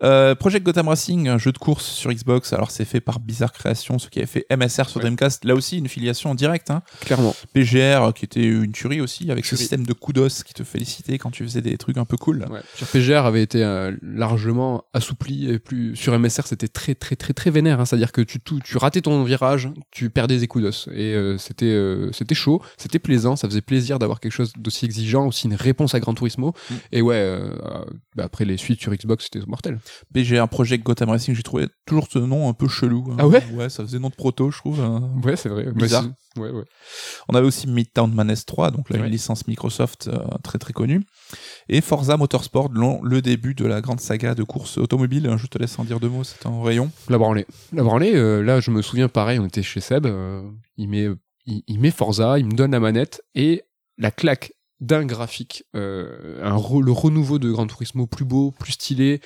Euh, 0.03 0.35
Project 0.35 0.65
Gotham 0.65 0.89
Racing, 0.89 1.29
un 1.29 1.37
jeu 1.37 1.51
de 1.53 1.57
course 1.57 1.85
sur 1.85 2.11
Xbox. 2.11 2.51
Alors 2.51 2.69
c'est 2.69 2.83
fait 2.85 2.99
par 2.99 3.19
Bizarre 3.19 3.53
Creations, 3.53 3.97
ce 3.97 4.09
qui 4.09 4.19
avait 4.19 4.25
fait 4.27 4.45
MSR 4.55 4.89
sur 4.89 4.97
Ouais. 4.97 5.03
Dreamcast. 5.03 5.45
Là 5.45 5.55
aussi 5.55 5.77
une 5.77 5.87
filiation 5.87 6.35
directe. 6.35 6.69
Hein. 6.69 6.81
Clairement. 7.01 7.33
PGR 7.53 8.03
euh, 8.03 8.11
qui 8.11 8.25
était 8.25 8.43
une 8.43 8.73
tuerie 8.73 8.99
aussi, 8.99 9.31
avec 9.31 9.45
ce 9.45 9.55
système 9.55 9.85
de 9.85 9.93
kudos 9.93 10.43
qui 10.45 10.53
te 10.53 10.63
félicitait 10.63 11.17
quand 11.17 11.31
tu 11.31 11.43
faisais 11.43 11.61
des 11.61 11.77
trucs 11.77 11.97
un 11.97 12.03
peu 12.05 12.17
cool. 12.17 12.45
Ouais. 12.49 12.59
Sur 12.75 12.87
PGR 12.87 13.25
avait 13.25 13.41
été 13.41 13.63
euh, 13.63 13.93
largement 14.01 14.83
assoupli 14.93 15.49
et 15.49 15.59
plus 15.59 15.95
sur 15.95 16.17
MSR 16.17 16.45
c'était 16.47 16.67
très 16.67 16.93
très 16.95 17.15
très 17.15 17.33
très 17.33 17.49
vénère. 17.49 17.79
hein. 17.79 17.85
C'est-à-dire 17.85 18.11
que 18.11 18.21
tu 18.21 18.39
tout, 18.41 18.59
tu 18.63 18.77
ratais 18.77 19.01
ton 19.01 19.23
virage, 19.23 19.69
tu 19.91 20.09
perdais 20.09 20.37
des 20.39 20.47
coups 20.47 20.63
d'os 20.65 20.89
et 20.91 21.13
euh, 21.13 21.37
c'était 21.37 21.65
euh, 21.67 22.11
c'était 22.11 22.35
chaud, 22.35 22.61
c'était 22.77 22.99
plaisant, 22.99 23.35
ça 23.37 23.47
faisait 23.47 23.61
plaisir 23.61 23.97
d'avoir 23.97 24.19
quelque 24.19 24.33
chose 24.33 24.51
d'aussi 24.57 24.83
exigeant, 24.85 25.25
aussi 25.27 25.47
une 25.47 25.55
réponse 25.55 25.95
à 25.95 25.99
Gran 26.01 26.13
Turismo. 26.13 26.53
Mm. 26.69 26.73
Et 26.91 27.01
ouais, 27.01 27.39
bah, 28.15 28.23
après 28.25 28.43
les 28.45 28.57
suites 28.57 28.81
sur 28.81 28.93
Xbox 28.93 29.29
c'était 29.31 29.45
mortel. 29.47 29.79
PGR 30.13 30.47
Project 30.49 30.83
Gotham 30.83 31.09
Racing, 31.09 31.35
j'ai 31.35 31.43
trouvé 31.43 31.67
toujours 31.85 32.07
ce 32.09 32.19
nom 32.19 32.49
un 32.49 32.53
peu 32.53 32.67
chelou. 32.67 33.05
hein. 33.11 33.15
Ah 33.19 33.27
ouais 33.27 33.43
Ouais, 33.53 33.69
ça 33.69 33.83
faisait 33.83 33.99
nom 33.99 34.09
de 34.09 34.15
proto, 34.15 34.51
je 34.51 34.57
trouve. 34.57 34.79
hein. 34.81 35.11
Ouais 35.23 35.35
c'est 35.35 35.49
vrai. 35.49 35.65
Bizarre. 35.73 36.03
Bah, 36.35 36.41
ouais 36.43 36.51
ouais. 36.51 36.63
On 37.29 37.35
avait 37.35 37.47
aussi 37.47 37.67
Midtown 37.67 38.13
Madness 38.13 38.45
3, 38.45 38.71
donc 38.71 38.89
là, 38.89 38.99
Ouais. 38.99 39.05
une 39.05 39.11
licence 39.11 39.47
Microsoft 39.47 40.07
euh, 40.07 40.17
très 40.43 40.57
très 40.59 40.73
connue. 40.73 41.01
Et 41.69 41.81
Forza 41.81 42.17
Motorsport, 42.17 42.69
le, 42.73 43.07
le 43.07 43.21
début 43.21 43.55
de 43.55 43.65
la 43.65 43.81
grande 43.81 43.99
saga 44.01 44.35
de 44.35 44.43
course 44.43 44.77
automobile. 44.77 45.33
Je 45.37 45.47
te 45.47 45.57
laisse 45.57 45.77
en 45.79 45.83
dire 45.85 45.99
deux 45.99 46.09
mots, 46.09 46.23
c'est 46.23 46.45
en 46.45 46.61
rayon. 46.61 46.91
La 47.09 47.17
branlée. 47.17 47.45
La 47.73 47.83
branlée, 47.83 48.13
euh, 48.15 48.41
là, 48.41 48.59
je 48.59 48.69
me 48.71 48.81
souviens 48.81 49.07
pareil, 49.07 49.39
on 49.39 49.45
était 49.45 49.63
chez 49.63 49.79
Seb, 49.79 50.05
euh, 50.05 50.41
il, 50.77 50.89
met, 50.89 51.07
il, 51.45 51.63
il 51.67 51.79
met 51.79 51.91
Forza, 51.91 52.37
il 52.37 52.45
me 52.47 52.51
donne 52.53 52.71
la 52.71 52.79
manette, 52.81 53.21
et 53.33 53.63
la 53.97 54.11
claque 54.11 54.51
d'un 54.81 55.05
graphique, 55.05 55.63
euh, 55.75 56.39
un 56.43 56.55
re- 56.57 56.81
le 56.83 56.91
renouveau 56.91 57.39
de 57.39 57.49
Gran 57.51 57.65
Turismo 57.67 58.07
plus 58.07 58.25
beau, 58.25 58.51
plus 58.51 58.73
stylé, 58.73 59.21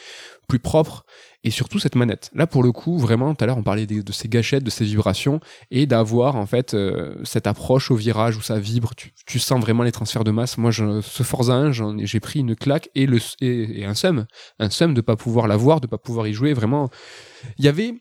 plus 0.48 0.60
propre, 0.60 1.06
et 1.44 1.50
surtout 1.52 1.80
cette 1.80 1.96
manette. 1.96 2.30
Là, 2.34 2.46
pour 2.48 2.62
le 2.64 2.72
coup, 2.72 2.98
vraiment, 2.98 3.34
tout 3.34 3.44
à 3.44 3.48
l'heure, 3.48 3.58
on 3.58 3.64
parlait 3.64 3.86
de 3.88 4.12
ces 4.12 4.28
gâchettes, 4.28 4.64
de 4.64 4.70
ces 4.70 4.86
vibrations, 4.86 5.40
et 5.72 5.86
d'avoir 5.86 6.36
en 6.36 6.46
fait 6.46 6.74
euh, 6.74 7.16
cette 7.24 7.48
approche 7.48 7.92
au 7.92 7.96
virage 7.96 8.38
où 8.38 8.42
ça 8.42 8.60
vibre. 8.60 8.94
Tu, 8.96 9.12
tu 9.26 9.40
sens 9.40 9.60
vraiment 9.60 9.84
les 9.84 9.92
transferts 9.92 10.24
de 10.24 10.32
masse. 10.32 10.58
Moi, 10.58 10.72
je, 10.72 11.02
ce 11.02 11.24
Forza 11.24 11.54
1, 11.54 11.72
j'en 11.72 11.98
ai- 11.98 12.06
j'ai 12.06 12.20
pris 12.20 12.40
une 12.40 12.56
claque 12.56 12.90
et, 12.96 13.06
le, 13.08 13.20
et, 13.42 13.82
et 13.82 13.86
un 13.86 13.96
seum, 13.96 14.26
un 14.60 14.70
seum 14.70 14.94
de 14.94 15.02
pas 15.02 15.16
pouvoir 15.16 15.48
l'avoir, 15.48 15.82
de 15.82 15.88
pas 15.88 15.98
pouvoir 15.98 16.28
y 16.28 16.34
jouer. 16.34 16.54
Vraiment, 16.54 16.90
il 17.58 17.66
y 17.66 17.68
avait. 17.68 17.96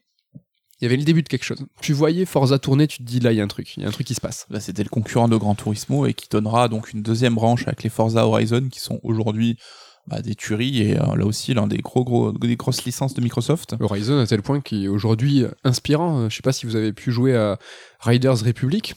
Il 0.81 0.85
y 0.85 0.87
avait 0.87 0.97
le 0.97 1.05
début 1.05 1.23
de 1.23 1.29
quelque 1.29 1.45
chose. 1.45 1.59
Tu 1.81 1.93
voyais 1.93 2.25
Forza 2.25 2.59
tourner, 2.59 2.87
tu 2.87 2.99
te 2.99 3.03
dis 3.03 3.19
là, 3.19 3.33
il 3.33 3.37
y 3.37 3.41
a 3.41 3.45
un 3.45 3.49
truc, 3.49 3.77
il 3.77 3.83
y 3.83 3.87
a 3.87 3.89
un 3.89 3.93
truc 3.93 4.07
qui 4.07 4.15
se 4.15 4.21
passe. 4.21 4.47
Là, 4.49 4.61
c'était 4.61 4.85
le 4.85 4.89
concurrent 4.89 5.29
de 5.29 5.37
Gran 5.37 5.55
Turismo 5.55 6.07
et 6.07 6.15
qui 6.15 6.29
donnera 6.29 6.69
donc 6.69 6.93
une 6.93 7.03
deuxième 7.03 7.35
branche 7.35 7.67
avec 7.67 7.83
les 7.83 7.91
Forza 7.91 8.27
Horizon 8.27 8.69
qui 8.71 8.79
sont 8.79 9.01
aujourd'hui 9.03 9.59
bah, 10.07 10.23
des 10.23 10.35
tueries 10.35 10.83
et 10.83 10.99
euh, 10.99 11.17
là 11.17 11.27
aussi 11.27 11.53
l'un 11.53 11.67
des 11.67 11.79
gros 11.79 12.05
gros 12.05 12.33
des 12.33 12.57
grosses 12.57 12.85
licences 12.85 13.15
de 13.15 13.21
Microsoft. 13.21 13.75
Horizon 13.81 14.19
à 14.21 14.27
tel 14.27 14.41
point 14.41 14.61
qu'il 14.61 14.85
est 14.85 14.89
aujourd'hui 14.89 15.45
inspirant. 15.65 16.29
Je 16.31 16.37
sais 16.37 16.43
pas 16.43 16.53
si 16.53 16.65
vous 16.65 16.77
avez 16.77 16.93
pu 16.93 17.11
jouer 17.11 17.37
à 17.37 17.59
Riders 18.01 18.41
Republic. 18.45 18.95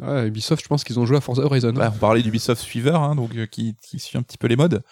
Ouais, 0.00 0.26
Ubisoft, 0.26 0.62
je 0.62 0.68
pense 0.68 0.82
qu'ils 0.82 0.98
ont 0.98 1.06
joué 1.06 1.16
à 1.16 1.20
Forza 1.20 1.42
Horizon. 1.42 1.72
Bah, 1.72 1.92
on 1.94 1.98
parlait 1.98 2.22
d'Ubisoft 2.22 2.60
Suiveur, 2.60 3.02
hein, 3.02 3.14
donc 3.14 3.34
euh, 3.36 3.46
qui, 3.46 3.76
qui 3.80 3.98
suit 3.98 4.18
un 4.18 4.22
petit 4.22 4.38
peu 4.38 4.48
les 4.48 4.56
modes. 4.56 4.82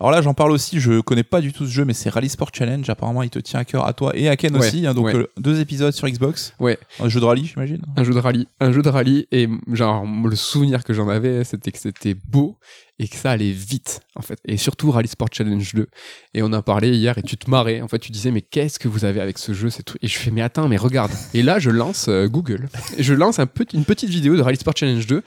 Alors 0.00 0.12
là, 0.12 0.22
j'en 0.22 0.32
parle 0.34 0.52
aussi, 0.52 0.78
je 0.78 1.00
connais 1.00 1.24
pas 1.24 1.40
du 1.40 1.52
tout 1.52 1.66
ce 1.66 1.70
jeu, 1.72 1.84
mais 1.84 1.92
c'est 1.92 2.08
Rally 2.08 2.28
Sport 2.28 2.50
Challenge. 2.52 2.88
Apparemment, 2.88 3.22
il 3.24 3.30
te 3.30 3.40
tient 3.40 3.58
à 3.60 3.64
cœur 3.64 3.84
à 3.84 3.92
toi 3.92 4.12
et 4.14 4.28
à 4.28 4.36
Ken 4.36 4.52
Ouais, 4.54 4.60
aussi. 4.60 4.86
hein, 4.86 4.94
donc 4.94 5.06
ouais. 5.06 5.14
euh, 5.16 5.26
deux 5.38 5.58
épisodes 5.60 5.92
sur 5.92 6.08
Xbox. 6.08 6.54
Ouais. 6.60 6.78
Un 7.00 7.08
jeu 7.08 7.18
de 7.18 7.24
rallye, 7.24 7.46
j'imagine. 7.46 7.82
Un 7.96 8.04
jeu 8.04 8.14
de 8.14 8.18
rallye, 8.20 8.46
un 8.60 8.70
jeu 8.70 8.82
de 8.82 8.88
rallye, 8.88 9.26
et 9.32 9.48
genre 9.72 10.04
le 10.06 10.36
souvenir 10.36 10.84
que 10.84 10.92
j'en 10.94 11.08
avais, 11.08 11.42
c'était 11.42 11.72
que 11.72 11.78
c'était 11.78 12.14
beau 12.14 12.58
et 13.00 13.06
que 13.06 13.16
ça 13.16 13.30
allait 13.30 13.52
vite, 13.52 14.00
en 14.16 14.22
fait. 14.22 14.38
Et 14.46 14.56
surtout 14.56 14.90
Rally 14.90 15.08
Sport 15.08 15.28
Challenge 15.32 15.74
2. 15.74 15.86
Et 16.34 16.42
on 16.42 16.52
en 16.52 16.62
parlait 16.62 16.90
hier 16.90 17.16
et 17.16 17.22
tu 17.22 17.36
te 17.36 17.48
marrais. 17.48 17.80
En 17.80 17.88
fait, 17.88 17.98
tu 18.00 18.10
disais, 18.10 18.30
mais 18.30 18.42
qu'est-ce 18.42 18.78
que 18.78 18.88
vous 18.88 19.04
avez 19.04 19.20
avec 19.20 19.38
ce 19.38 19.52
jeu 19.52 19.70
c'est 19.70 19.84
tout... 19.84 19.96
Et 20.02 20.08
je 20.08 20.18
fais, 20.18 20.30
mais 20.30 20.42
attends, 20.42 20.68
mais 20.68 20.76
regarde. 20.76 21.12
Et 21.32 21.42
là, 21.42 21.58
je 21.58 21.70
lance 21.70 22.06
euh, 22.08 22.26
Google. 22.26 22.68
Et 22.96 23.02
je 23.02 23.14
lance 23.14 23.38
un 23.38 23.46
petit, 23.46 23.76
une 23.76 23.84
petite 23.84 24.10
vidéo 24.10 24.36
de 24.36 24.42
Rally 24.42 24.56
Sport 24.56 24.74
Challenge 24.76 25.06
2. 25.06 25.22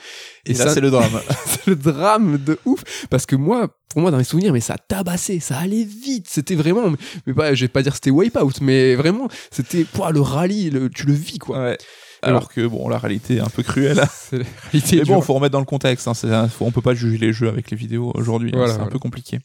Et, 0.47 0.53
là, 0.53 0.73
c'est 0.73 0.81
le 0.81 0.91
drame. 0.91 1.21
c'est 1.45 1.67
le 1.67 1.75
drame 1.75 2.37
de 2.37 2.59
ouf 2.65 2.83
parce 3.09 3.25
que 3.25 3.35
moi 3.35 3.75
pour 3.89 4.01
moi 4.01 4.11
dans 4.11 4.17
mes 4.17 4.23
souvenirs 4.23 4.53
mais 4.53 4.61
ça 4.61 4.77
tabassait 4.77 5.39
ça 5.39 5.57
allait 5.57 5.83
vite 5.83 6.27
c'était 6.29 6.55
vraiment 6.55 6.93
mais 7.27 7.33
pas 7.33 7.53
je 7.53 7.65
vais 7.65 7.67
pas 7.67 7.83
dire 7.83 7.93
c'était 7.93 8.09
wipeout 8.09 8.61
mais 8.61 8.95
vraiment 8.95 9.27
c'était 9.51 9.85
le 10.13 10.21
rallye 10.21 10.69
le- 10.69 10.89
tu 10.89 11.05
le 11.05 11.13
vis 11.13 11.39
quoi 11.39 11.59
ouais. 11.59 11.77
Alors 12.23 12.49
que 12.49 12.65
bon, 12.67 12.87
la 12.89 12.97
réalité 12.97 13.35
est 13.37 13.39
un 13.41 13.49
peu 13.49 13.63
cruelle. 13.63 14.01
c'est 14.11 14.39
la 14.39 14.45
réalité 14.71 14.97
Mais 14.97 15.05
bon, 15.05 15.21
faut 15.21 15.33
remettre 15.33 15.53
dans 15.53 15.59
le 15.59 15.65
contexte. 15.65 16.07
Hein, 16.07 16.13
c'est 16.13 16.29
faut- 16.49 16.65
on 16.65 16.71
peut 16.71 16.81
pas 16.81 16.93
juger 16.93 17.17
les 17.17 17.33
jeux 17.33 17.49
avec 17.49 17.71
les 17.71 17.77
vidéos 17.77 18.11
aujourd'hui. 18.15 18.51
hein, 18.53 18.57
Voilà, 18.57 18.73
c'est 18.73 18.79
un 18.79 18.87
peu 18.87 18.99
compliqué. 18.99 19.39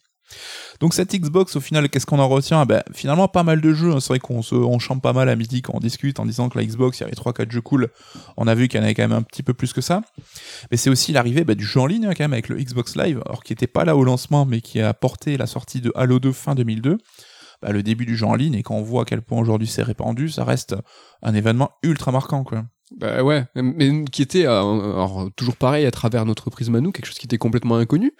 Donc 0.81 0.93
cette 0.93 1.15
Xbox, 1.15 1.55
au 1.55 1.61
final, 1.61 1.89
qu'est-ce 1.89 2.05
qu'on 2.05 2.19
en 2.19 2.28
retient? 2.28 2.66
Ben, 2.66 2.82
Finalement, 2.93 3.28
pas 3.28 3.44
mal 3.44 3.61
de 3.61 3.73
jeux. 3.73 3.93
hein. 3.93 4.01
C'est 4.01 4.09
vrai 4.09 4.19
qu'on 4.19 4.43
se, 4.43 4.57
on 4.57 4.78
chante 4.81 5.01
pas 5.01 5.12
mal 5.12 5.28
à 5.28 5.36
midi 5.36 5.62
quand 5.62 5.73
on 5.74 5.78
discute 5.81 6.19
en 6.19 6.27
disant 6.27 6.48
que 6.48 6.59
la 6.59 6.65
Xbox, 6.66 6.98
il 6.98 7.03
y 7.03 7.05
avait 7.05 7.15
3-4 7.15 7.51
jeux 7.51 7.61
cool. 7.61 7.89
On 8.36 8.47
a 8.48 8.55
vu 8.57 8.66
qu'il 8.69 8.78
y 8.78 8.82
en 8.82 8.85
avait 8.85 8.94
quand 8.94 9.05
même 9.05 9.12
un 9.12 9.23
petit 9.23 9.44
peu 9.44 9.55
plus 9.55 9.73
que 9.73 9.81
ça. 9.81 10.03
Mais 10.70 10.77
c'est 10.77 10.90
aussi 10.90 11.12
l'arrivée 11.12 11.44
ben, 11.44 11.55
du 11.55 11.65
jeu 11.65 11.81
en 11.81 11.86
ligne, 11.86 12.07
hein, 12.07 12.12
quand 12.16 12.24
même, 12.24 12.32
avec 12.32 12.48
le 12.48 12.57
Xbox 12.57 12.97
Live, 12.97 13.23
alors 13.24 13.44
qui 13.44 13.53
était 13.53 13.69
pas 13.69 13.85
là 13.85 13.97
au 13.97 14.03
lancement, 14.03 14.44
mais 14.44 14.61
qui 14.61 14.81
a 14.81 14.93
porté 14.93 15.36
la 15.36 15.47
sortie 15.47 15.81
de 15.81 15.93
Halo 15.94 16.19
2 16.19 16.32
fin 16.32 16.55
2002. 16.57 16.98
Ben, 17.62 17.72
le 17.72 17.82
début 17.82 18.06
du 18.06 18.16
jeu 18.16 18.26
en 18.26 18.34
ligne, 18.34 18.54
et 18.54 18.62
quand 18.62 18.74
on 18.74 18.82
voit 18.82 19.02
à 19.02 19.04
quel 19.04 19.22
point 19.22 19.40
aujourd'hui 19.40 19.66
c'est 19.66 19.82
répandu, 19.82 20.28
ça 20.28 20.44
reste 20.44 20.74
un 21.22 21.34
événement 21.34 21.70
ultra 21.82 22.12
marquant, 22.12 22.44
quoi. 22.44 22.64
Bah 22.94 23.24
ouais 23.24 23.44
mais 23.56 24.04
qui 24.04 24.22
était 24.22 24.46
euh, 24.46 24.60
alors, 24.60 25.28
toujours 25.34 25.56
pareil 25.56 25.86
à 25.86 25.90
travers 25.90 26.24
notre 26.24 26.50
prisme 26.50 26.76
à 26.76 26.80
nous 26.80 26.92
quelque 26.92 27.06
chose 27.06 27.18
qui 27.18 27.26
était 27.26 27.36
complètement 27.36 27.78
inconnu 27.78 28.12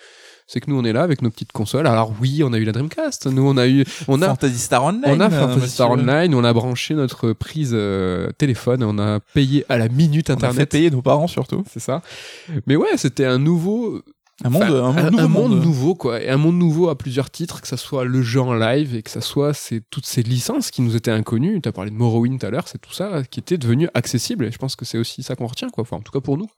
c'est 0.48 0.60
que 0.60 0.68
nous 0.68 0.76
on 0.76 0.82
est 0.84 0.92
là 0.92 1.04
avec 1.04 1.22
nos 1.22 1.30
petites 1.30 1.52
consoles 1.52 1.86
alors 1.86 2.12
oui 2.20 2.42
on 2.42 2.52
a 2.52 2.58
eu 2.58 2.64
la 2.64 2.72
Dreamcast 2.72 3.26
nous 3.28 3.46
on 3.46 3.56
a 3.58 3.68
eu 3.68 3.84
on 4.08 4.20
a 4.22 4.26
Fantasy 4.26 4.58
Star 4.58 4.82
Online. 4.82 5.04
on 5.06 5.20
a 5.20 5.26
euh, 5.26 5.30
Fantasy 5.30 5.68
Star. 5.70 5.90
Online 5.92 6.34
on 6.34 6.42
a 6.42 6.52
branché 6.52 6.94
notre 6.94 7.32
prise 7.32 7.70
euh, 7.74 8.32
téléphone 8.38 8.82
on 8.82 8.98
a 8.98 9.20
payé 9.34 9.64
à 9.68 9.78
la 9.78 9.88
minute 9.88 10.30
On 10.30 10.34
a 10.34 10.36
fait 10.36 10.46
internet 10.46 10.68
payer 10.68 10.90
nos 10.90 11.02
parents 11.02 11.28
surtout. 11.28 11.62
c'est 11.70 11.78
ça 11.78 12.02
mais 12.66 12.74
ouais 12.74 12.96
c'était 12.96 13.24
un 13.24 13.38
nouveau 13.38 14.02
Un 14.44 14.50
monde, 14.50 14.62
Enfin, 14.64 15.06
un, 15.06 15.10
nouveau 15.10 15.28
monde. 15.28 15.64
nouveau, 15.64 15.94
quoi. 15.94 16.22
Et 16.22 16.28
un 16.28 16.36
monde 16.36 16.58
nouveau 16.58 16.90
à 16.90 16.98
plusieurs 16.98 17.30
titres, 17.30 17.62
que 17.62 17.68
ça 17.68 17.78
soit 17.78 18.04
le 18.04 18.20
jeu 18.20 18.40
en 18.40 18.52
live 18.52 18.94
et 18.94 19.02
que 19.02 19.10
ça 19.10 19.22
soit 19.22 19.54
c'est 19.54 19.82
toutes 19.88 20.04
ces 20.04 20.22
licences 20.22 20.70
qui 20.70 20.82
nous 20.82 20.94
étaient 20.94 21.10
inconnues. 21.10 21.58
Tu 21.62 21.68
as 21.68 21.72
parlé 21.72 21.90
de 21.90 21.96
Morrowind 21.96 22.38
tout 22.38 22.46
à 22.46 22.50
l'heure, 22.50 22.68
c'est 22.68 22.80
tout 22.80 22.92
ça 22.92 23.22
qui 23.30 23.40
était 23.40 23.56
devenu 23.56 23.88
accessible. 23.94 24.44
Et 24.44 24.50
je 24.50 24.58
pense 24.58 24.76
que 24.76 24.84
c'est 24.84 24.98
aussi 24.98 25.22
ça 25.22 25.36
qu'on 25.36 25.46
retient, 25.46 25.70
quoi. 25.70 25.82
Enfin, 25.82 25.96
en 25.96 26.00
tout 26.00 26.12
cas 26.12 26.20
pour 26.20 26.36
nous. 26.36 26.48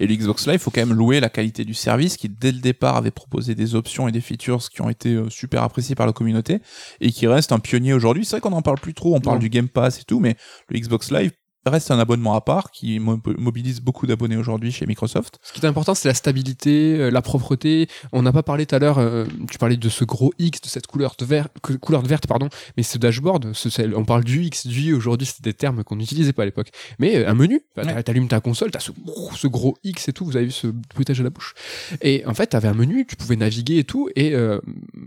Et 0.00 0.06
le 0.08 0.14
Xbox 0.16 0.46
Live, 0.48 0.58
faut 0.58 0.72
quand 0.72 0.84
même 0.84 0.96
louer 0.96 1.20
la 1.20 1.28
qualité 1.28 1.64
du 1.64 1.74
service 1.74 2.16
qui, 2.16 2.28
dès 2.28 2.50
le 2.50 2.58
départ, 2.58 2.96
avait 2.96 3.12
proposé 3.12 3.54
des 3.54 3.76
options 3.76 4.08
et 4.08 4.12
des 4.12 4.20
features 4.20 4.68
qui 4.68 4.82
ont 4.82 4.90
été 4.90 5.10
euh, 5.14 5.30
super 5.30 5.62
appréciés 5.62 5.94
par 5.94 6.06
la 6.06 6.12
communauté 6.12 6.58
et 7.00 7.12
qui 7.12 7.28
reste 7.28 7.52
un 7.52 7.60
pionnier 7.60 7.92
aujourd'hui. 7.94 8.24
C'est 8.24 8.36
vrai 8.36 8.40
qu'on 8.40 8.56
en 8.56 8.62
parle 8.62 8.80
plus 8.80 8.94
trop, 8.94 9.14
on 9.14 9.20
parle 9.20 9.38
du 9.38 9.50
Game 9.50 9.68
Pass 9.68 10.00
et 10.00 10.04
tout, 10.04 10.18
mais 10.18 10.36
le 10.68 10.80
Xbox 10.80 11.12
Live 11.12 11.30
reste 11.66 11.90
un 11.90 11.98
abonnement 11.98 12.34
à 12.34 12.40
part 12.40 12.70
qui 12.70 12.98
mo- 12.98 13.20
mobilise 13.38 13.80
beaucoup 13.80 14.06
d'abonnés 14.06 14.36
aujourd'hui 14.36 14.70
chez 14.72 14.86
Microsoft. 14.86 15.38
Ce 15.42 15.52
qui 15.52 15.60
est 15.60 15.64
important, 15.66 15.94
c'est 15.94 16.08
la 16.08 16.14
stabilité, 16.14 16.96
euh, 16.98 17.10
la 17.10 17.22
propreté. 17.22 17.88
On 18.12 18.22
n'a 18.22 18.32
pas 18.32 18.42
parlé 18.42 18.66
tout 18.66 18.74
à 18.74 18.78
l'heure, 18.78 18.98
euh, 18.98 19.24
tu 19.50 19.58
parlais 19.58 19.76
de 19.76 19.88
ce 19.88 20.04
gros 20.04 20.32
X, 20.38 20.60
de 20.60 20.66
cette 20.68 20.86
couleur 20.86 21.14
de 21.18 21.24
vert, 21.24 21.48
couleur 21.80 22.02
de 22.02 22.08
verte, 22.08 22.26
pardon. 22.26 22.48
Mais 22.76 22.82
ce 22.82 22.98
dashboard, 22.98 23.52
ce, 23.54 23.70
c'est- 23.70 23.94
on 23.94 24.04
parle 24.04 24.24
du 24.24 24.42
X, 24.44 24.66
du 24.66 24.80
Y 24.80 24.92
aujourd'hui, 24.94 25.26
c'était 25.26 25.50
des 25.50 25.54
termes 25.54 25.84
qu'on 25.84 25.96
n'utilisait 25.96 26.32
pas 26.32 26.42
à 26.42 26.46
l'époque. 26.46 26.68
Mais 26.98 27.16
euh, 27.16 27.28
un 27.30 27.34
menu, 27.34 27.60
Ouais. 27.76 28.02
t'allumes 28.02 28.28
ta 28.28 28.40
console, 28.40 28.70
t'as 28.70 28.80
ce 28.80 28.92
gros, 28.92 29.30
ce 29.34 29.46
gros 29.46 29.76
X 29.84 30.08
et 30.08 30.12
tout, 30.12 30.24
vous 30.24 30.36
avez 30.36 30.46
vu 30.46 30.52
ce 30.52 30.66
bruitage 30.94 31.20
à 31.20 31.24
la 31.24 31.30
bouche. 31.30 31.54
Et 32.02 32.24
en 32.26 32.34
fait, 32.34 32.48
t'avais 32.48 32.68
un 32.68 32.74
menu, 32.74 33.06
tu 33.06 33.16
pouvais 33.16 33.36
naviguer 33.36 33.78
et 33.78 33.84
tout. 33.84 34.08
Et 34.16 34.34
euh, 34.34 34.60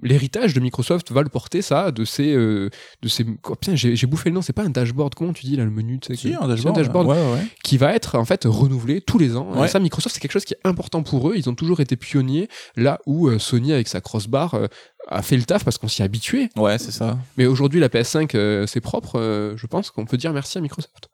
l'héritage 0.04 0.54
de 0.54 0.60
Microsoft 0.60 1.12
va 1.12 1.22
le 1.22 1.30
porter, 1.30 1.62
ça, 1.62 1.92
de 1.92 2.06
ces. 2.06 2.34
euh, 2.34 2.70
de 3.02 3.08
ces 3.08 3.24
putain, 3.24 3.76
j'ai 3.76 3.96
j'ai 3.96 4.08
bouffé 4.08 4.30
le 4.30 4.36
nom, 4.36 4.42
c'est 4.42 4.54
pas 4.54 4.64
un 4.64 4.70
dashboard, 4.70 5.16
comment 5.16 5.34
tu 5.34 5.46
dis 5.46 5.56
là, 5.56 5.64
le 5.66 5.72
menu 5.72 6.00
tu 6.00 6.08
sais, 6.08 6.16
Si, 6.16 6.32
que- 6.32 6.38
un 6.48 6.56
dashboard. 6.56 6.76
c'est 6.76 6.82
dashboard 6.84 7.08
Ouais, 7.08 7.16
ouais, 7.16 7.34
ouais. 7.34 7.48
qui 7.64 7.78
va 7.78 7.94
être 7.94 8.18
en 8.18 8.26
fait 8.26 8.44
renouvelé 8.46 9.02
tous 9.02 9.18
les 9.18 9.36
ans. 9.36 9.64
Et 9.64 9.68
ça, 9.68 9.80
Microsoft, 9.80 10.16
c'est 10.16 10.20
quelque 10.22 10.32
chose 10.32 10.46
qui 10.46 10.54
est 10.54 10.60
important 10.68 11.04
pour 11.04 11.30
eux. 11.30 11.34
Ils 11.36 11.50
ont 11.50 11.56
toujours 11.56 11.80
été 11.80 11.96
pionniers 11.96 12.50
là 12.76 13.00
où 13.06 13.28
euh, 13.28 13.40
Sony, 13.40 13.74
avec 13.74 13.88
sa 13.88 14.02
crossbar, 14.02 14.54
euh, 14.56 14.68
a 15.08 15.22
fait 15.22 15.38
le 15.38 15.44
taf 15.44 15.64
parce 15.64 15.78
qu'on 15.78 15.88
s'y 15.88 16.04
habitué. 16.04 16.50
Ouais, 16.56 16.78
c'est 16.78 16.92
ça. 16.92 17.18
Mais 17.38 17.46
aujourd'hui, 17.46 17.80
la 17.80 17.90
PS5, 17.90 18.32
euh, 18.36 18.66
c'est 18.68 18.82
propre. 18.82 19.54
je 19.56 19.68
pense 19.68 19.92
qu'on 19.92 20.06
peut 20.06 20.18
dire 20.18 20.34
merci 20.34 20.58
à 20.58 20.62
Microsoft. 20.62 21.10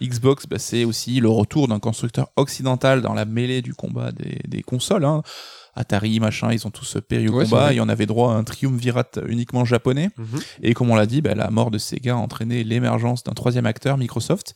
Xbox, 0.00 0.46
bah, 0.46 0.58
c'est 0.58 0.84
aussi 0.84 1.18
le 1.18 1.28
retour 1.28 1.66
d'un 1.66 1.80
constructeur 1.80 2.28
occidental 2.36 3.02
dans 3.02 3.14
la 3.14 3.24
mêlée 3.24 3.62
du 3.62 3.74
combat 3.74 4.12
des, 4.12 4.38
des 4.46 4.62
consoles. 4.62 5.04
Hein. 5.04 5.22
Atari, 5.78 6.18
machin, 6.20 6.52
ils 6.52 6.66
ont 6.66 6.70
tous 6.70 6.96
péri 7.08 7.28
au 7.28 7.32
Ouais, 7.32 7.44
combat 7.44 7.72
et 7.72 7.80
on 7.80 7.88
avait 7.88 8.06
droit 8.06 8.32
à 8.32 8.36
un 8.36 8.44
triumvirat 8.44 9.10
uniquement 9.28 9.64
japonais. 9.64 10.10
Et 10.62 10.74
comme 10.74 10.90
on 10.90 10.96
l'a 10.96 11.06
dit, 11.06 11.22
bah, 11.22 11.34
la 11.34 11.50
mort 11.50 11.70
de 11.70 11.78
Sega 11.78 12.14
a 12.14 12.16
entraîné 12.16 12.64
l'émergence 12.64 13.22
d'un 13.22 13.32
troisième 13.32 13.66
acteur, 13.66 13.96
Microsoft. 13.96 14.54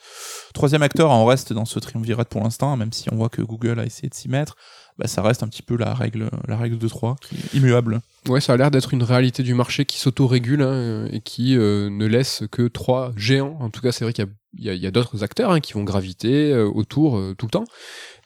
Troisième 0.53 0.83
acteur, 0.83 1.11
on 1.11 1.25
reste 1.25 1.53
dans 1.53 1.65
ce 1.65 1.79
triumvirat 1.79 2.25
pour 2.25 2.43
l'instant, 2.43 2.77
même 2.77 2.93
si 2.93 3.13
on 3.13 3.17
voit 3.17 3.29
que 3.29 3.43
Google 3.43 3.79
a 3.79 3.87
essayé 3.87 4.09
de 4.09 4.15
s'y 4.15 4.29
mettre. 4.29 4.57
Bah, 4.99 5.07
ça 5.07 5.23
reste 5.23 5.43
un 5.43 5.49
petit 5.49 5.63
peu 5.63 5.77
la 5.77 5.95
règle, 5.95 6.29
la 6.49 6.57
règle 6.57 6.79
de 6.79 6.89
3, 6.89 7.17
qui 7.21 7.37
est 7.37 7.57
immuable. 7.57 8.01
Ouais, 8.29 8.41
ça 8.41 8.53
a 8.53 8.57
l'air 8.57 8.71
d'être 8.71 8.93
une 8.93 9.03
réalité 9.03 9.43
du 9.43 9.55
marché 9.55 9.85
qui 9.85 9.99
s'auto-régule 9.99 10.63
hein, 10.63 11.07
et 11.11 11.21
qui 11.21 11.57
euh, 11.57 11.89
ne 11.91 12.07
laisse 12.07 12.45
que 12.51 12.69
trois 12.69 13.13
géants. 13.17 13.57
En 13.61 13.71
tout 13.71 13.81
cas, 13.81 13.91
c'est 13.91 14.05
vrai 14.05 14.13
qu'il 14.13 14.29
y 14.59 14.87
a, 14.87 14.91
d'autres 14.91 15.25
acteurs 15.25 15.51
hein, 15.51 15.61
qui 15.61 15.73
vont 15.73 15.85
graviter 15.85 16.53
euh, 16.53 16.67
autour 16.67 17.17
euh, 17.17 17.35
tout 17.37 17.47
le 17.47 17.51
temps. 17.51 17.65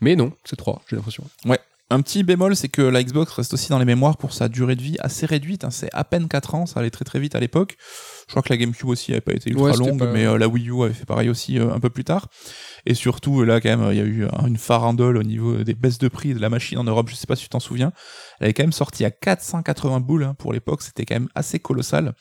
Mais 0.00 0.16
non, 0.16 0.32
c'est 0.44 0.56
trois, 0.56 0.82
j'ai 0.88 0.96
l'impression. 0.96 1.24
Un 1.88 2.00
petit 2.02 2.24
bémol, 2.24 2.56
c'est 2.56 2.68
que 2.68 2.82
la 2.82 3.00
Xbox 3.04 3.30
reste 3.32 3.54
aussi 3.54 3.68
dans 3.70 3.78
les 3.78 3.84
mémoires 3.84 4.16
pour 4.16 4.32
sa 4.32 4.48
durée 4.48 4.74
de 4.74 4.82
vie 4.82 4.96
assez 4.98 5.24
réduite. 5.24 5.62
hein. 5.62 5.70
C'est 5.70 5.88
à 5.92 6.02
peine 6.02 6.26
4 6.26 6.56
ans, 6.56 6.66
ça 6.66 6.80
allait 6.80 6.90
très 6.90 7.04
très 7.04 7.20
vite 7.20 7.36
à 7.36 7.40
l'époque. 7.40 7.76
Je 8.26 8.32
crois 8.32 8.42
que 8.42 8.48
la 8.48 8.56
GameCube 8.56 8.88
aussi 8.88 9.12
n'avait 9.12 9.20
pas 9.20 9.32
été 9.34 9.50
ultra 9.50 9.66
Ouais, 9.66 9.76
longue, 9.76 10.00
pas- 10.00 10.10
mais 10.10 10.26
euh, 10.26 10.36
la 10.36 10.48
Wii 10.48 10.68
U 10.70 10.82
avait 10.82 10.92
fait 10.94 11.04
pareil 11.04 11.28
aussi 11.28 11.60
euh, 11.60 11.72
un 11.72 11.78
peu 11.78 11.88
plus 11.88 12.02
tard. 12.02 12.26
Et 12.86 12.94
surtout, 12.94 13.44
là, 13.44 13.60
quand 13.60 13.68
même, 13.68 13.88
il 13.92 13.98
y 13.98 14.00
a 14.00 14.04
eu 14.04 14.24
euh, 14.24 14.28
une 14.48 14.56
farandole 14.56 15.16
au 15.16 15.22
niveau 15.22 15.58
des 15.62 15.74
baisses 15.74 15.98
de 15.98 16.08
prix 16.08 16.34
de 16.34 16.40
la 16.40 16.48
machine 16.50 16.76
en 16.78 16.82
Europe. 16.84 17.08
Je 17.08 17.14
sais 17.14 17.28
pas 17.28 17.36
si 17.36 17.44
tu 17.44 17.50
t'en 17.50 17.60
souviens. 17.60 17.92
Elle 18.40 18.48
est 18.48 18.52
quand 18.52 18.64
même 18.64 18.72
sortie 18.72 19.04
à 19.04 19.12
480 19.12 20.00
boules 20.00 20.24
hein, 20.24 20.34
pour 20.36 20.52
l'époque. 20.52 20.82
C'était 20.82 21.04
quand 21.04 21.14
même 21.14 21.28
assez 21.36 21.60
colossal. 21.60 22.14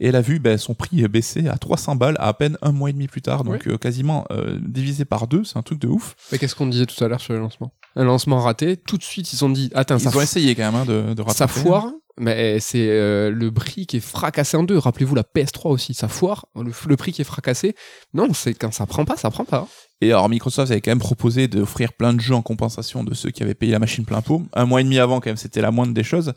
Et 0.00 0.06
elle 0.08 0.16
a 0.16 0.22
vu 0.22 0.38
ben, 0.40 0.56
son 0.56 0.72
prix 0.74 1.06
baisser 1.06 1.48
à 1.48 1.58
300 1.58 1.96
balles 1.96 2.16
à, 2.18 2.28
à 2.28 2.32
peine 2.32 2.56
un 2.62 2.72
mois 2.72 2.88
et 2.88 2.92
demi 2.94 3.08
plus 3.08 3.20
tard. 3.22 3.44
Donc 3.44 3.66
euh, 3.66 3.76
quasiment 3.76 4.24
divisé 4.62 5.04
par 5.04 5.26
deux. 5.26 5.44
C'est 5.44 5.58
un 5.58 5.62
truc 5.62 5.80
de 5.80 5.88
ouf. 5.88 6.16
Mais 6.32 6.38
qu'est-ce 6.38 6.54
qu'on 6.54 6.66
disait 6.66 6.86
tout 6.86 7.02
à 7.04 7.08
l'heure 7.08 7.20
sur 7.20 7.34
le 7.34 7.40
lancement 7.40 7.74
Un 7.96 8.04
lancement 8.04 8.40
raté, 8.40 8.76
tout 8.76 8.98
de 8.98 9.02
suite 9.02 9.26
ils 9.32 9.36
se 9.36 9.38
sont 9.38 9.50
dit, 9.50 9.70
attends, 9.74 9.98
ça, 9.98 10.10
Ils 10.12 10.18
ont 10.18 10.20
essayé 10.20 10.54
quand 10.54 10.70
même 10.70 10.74
hein, 10.82 10.84
de, 10.84 11.14
de 11.14 11.22
ça 11.22 11.46
rattraper. 11.46 11.60
foire, 11.60 11.92
mais 12.18 12.60
c'est 12.60 12.88
euh, 12.90 13.30
le 13.30 13.50
prix 13.50 13.86
qui 13.86 13.96
est 13.96 14.00
fracassé 14.00 14.56
en 14.58 14.64
deux. 14.64 14.76
Rappelez-vous 14.78 15.14
la 15.14 15.22
PS3 15.22 15.68
aussi, 15.70 15.94
ça 15.94 16.06
foire. 16.08 16.46
Le, 16.54 16.72
le 16.88 16.96
prix 16.96 17.12
qui 17.12 17.22
est 17.22 17.24
fracassé. 17.24 17.74
Non, 18.14 18.32
c'est 18.34 18.52
quand 18.54 18.72
ça 18.72 18.84
prend 18.86 19.04
pas, 19.06 19.16
ça 19.16 19.30
prend 19.30 19.44
pas. 19.46 19.66
Et 20.02 20.12
alors 20.12 20.28
Microsoft 20.28 20.70
avait 20.70 20.82
quand 20.82 20.90
même 20.90 20.98
proposé 20.98 21.48
d'offrir 21.48 21.94
plein 21.94 22.12
de 22.12 22.20
jeux 22.20 22.34
en 22.34 22.42
compensation 22.42 23.02
de 23.02 23.14
ceux 23.14 23.30
qui 23.30 23.42
avaient 23.42 23.54
payé 23.54 23.72
la 23.72 23.78
machine 23.78 24.04
plein 24.04 24.20
pot. 24.20 24.42
Un 24.52 24.66
mois 24.66 24.82
et 24.82 24.84
demi 24.84 24.98
avant 24.98 25.20
quand 25.20 25.30
même, 25.30 25.38
c'était 25.38 25.62
la 25.62 25.70
moindre 25.70 25.94
des 25.94 26.04
choses. 26.04 26.34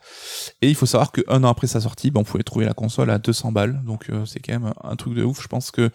Et 0.61 0.69
il 0.69 0.75
faut 0.75 0.85
savoir 0.85 1.11
qu'un 1.11 1.43
an 1.43 1.49
après 1.49 1.67
sa 1.67 1.81
sortie, 1.81 2.09
ben, 2.09 2.21
on 2.21 2.23
pouvait 2.23 2.43
trouver 2.43 2.65
la 2.65 2.73
console 2.73 3.09
à 3.09 3.17
200 3.17 3.51
balles. 3.51 3.81
Donc 3.85 4.09
euh, 4.09 4.25
c'est 4.25 4.39
quand 4.39 4.53
même 4.57 4.73
un 4.81 4.95
truc 4.95 5.13
de 5.13 5.23
ouf. 5.25 5.41
Je 5.43 5.49
pense 5.49 5.71
que 5.71 5.89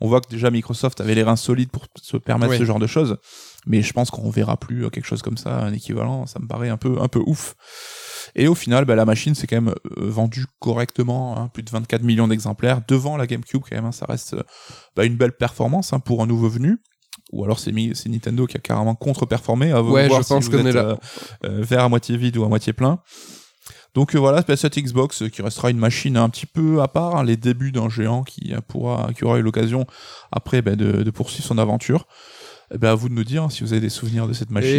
on 0.00 0.06
voit 0.06 0.20
que 0.20 0.28
déjà 0.30 0.48
Microsoft 0.52 1.00
avait 1.00 1.16
les 1.16 1.24
reins 1.24 1.34
solides 1.34 1.70
pour 1.70 1.86
se 2.00 2.16
permettre 2.16 2.52
Ouais. 2.52 2.58
ce 2.58 2.64
genre 2.64 2.78
de 2.78 2.86
choses. 2.86 3.16
Mais 3.68 3.82
je 3.82 3.92
pense 3.92 4.10
qu'on 4.10 4.30
verra 4.30 4.56
plus 4.56 4.84
euh, 4.86 4.90
quelque 4.90 5.04
chose 5.06 5.22
comme 5.22 5.36
ça, 5.36 5.60
un 5.60 5.72
équivalent. 5.72 6.26
Ça 6.26 6.40
me 6.40 6.46
paraît 6.48 6.70
un 6.70 6.76
peu 6.78 6.96
un 7.00 7.08
peu 7.08 7.20
ouf. 7.26 7.54
Et 8.34 8.48
au 8.48 8.54
final, 8.54 8.84
ben, 8.84 8.94
la 8.96 9.04
machine 9.04 9.34
s'est 9.34 9.46
quand 9.46 9.56
même 9.60 9.68
euh, 9.98 10.08
vendue 10.10 10.46
correctement, 10.58 11.38
hein, 11.38 11.48
plus 11.52 11.62
de 11.62 11.70
24 11.70 12.02
millions 12.02 12.28
d'exemplaires 12.28 12.80
devant 12.88 13.16
la 13.16 13.26
GameCube 13.26 13.62
quand 13.68 13.76
même. 13.76 13.84
hein. 13.86 13.92
ça 13.92 14.06
reste 14.06 14.34
euh, 14.34 14.42
bah, 14.96 15.04
une 15.04 15.16
belle 15.16 15.32
performance 15.32 15.92
hein, 15.92 16.00
pour 16.00 16.22
un 16.22 16.26
nouveau 16.26 16.48
venu. 16.48 16.78
Ou 17.32 17.44
alors 17.44 17.58
c'est 17.58 17.72
Nintendo 17.72 18.46
qui 18.46 18.56
a 18.56 18.60
carrément 18.60 18.94
contre-performé. 18.94 19.70
À 19.72 19.82
Ouais, 19.82 20.08
voir 20.08 20.22
je 20.22 20.28
pense 20.28 20.44
si 20.44 20.50
qu'on 20.50 20.64
est 20.66 20.72
là. 20.72 20.96
euh, 21.44 21.60
verre 21.62 21.84
à 21.84 21.88
moitié 21.90 22.16
vide 22.16 22.36
ou 22.38 22.44
à 22.44 22.48
moitié 22.48 22.72
plein. 22.72 23.00
Donc 23.94 24.14
euh, 24.14 24.18
voilà, 24.18 24.42
cette 24.56 24.78
Xbox 24.78 25.22
euh, 25.22 25.28
qui 25.28 25.42
restera 25.42 25.70
une 25.70 25.78
machine 25.78 26.16
un 26.16 26.28
petit 26.30 26.46
peu 26.46 26.80
à 26.80 26.88
part, 26.88 27.16
hein, 27.16 27.24
les 27.24 27.36
débuts 27.36 27.72
d'un 27.72 27.88
géant 27.90 28.22
qui 28.22 28.54
pourra, 28.68 29.10
qui 29.14 29.24
aura 29.24 29.38
eu 29.38 29.42
l'occasion 29.42 29.86
après 30.32 30.62
de, 30.62 31.02
de 31.02 31.10
poursuivre 31.10 31.46
son 31.46 31.58
aventure. 31.58 32.06
Eh 32.74 32.76
ben, 32.76 32.90
à 32.90 32.94
vous 32.94 33.08
de 33.08 33.14
nous 33.14 33.24
dire 33.24 33.46
si 33.50 33.62
vous 33.64 33.72
avez 33.72 33.80
des 33.80 33.88
souvenirs 33.88 34.26
de 34.28 34.34
cette 34.34 34.50
machine. 34.50 34.70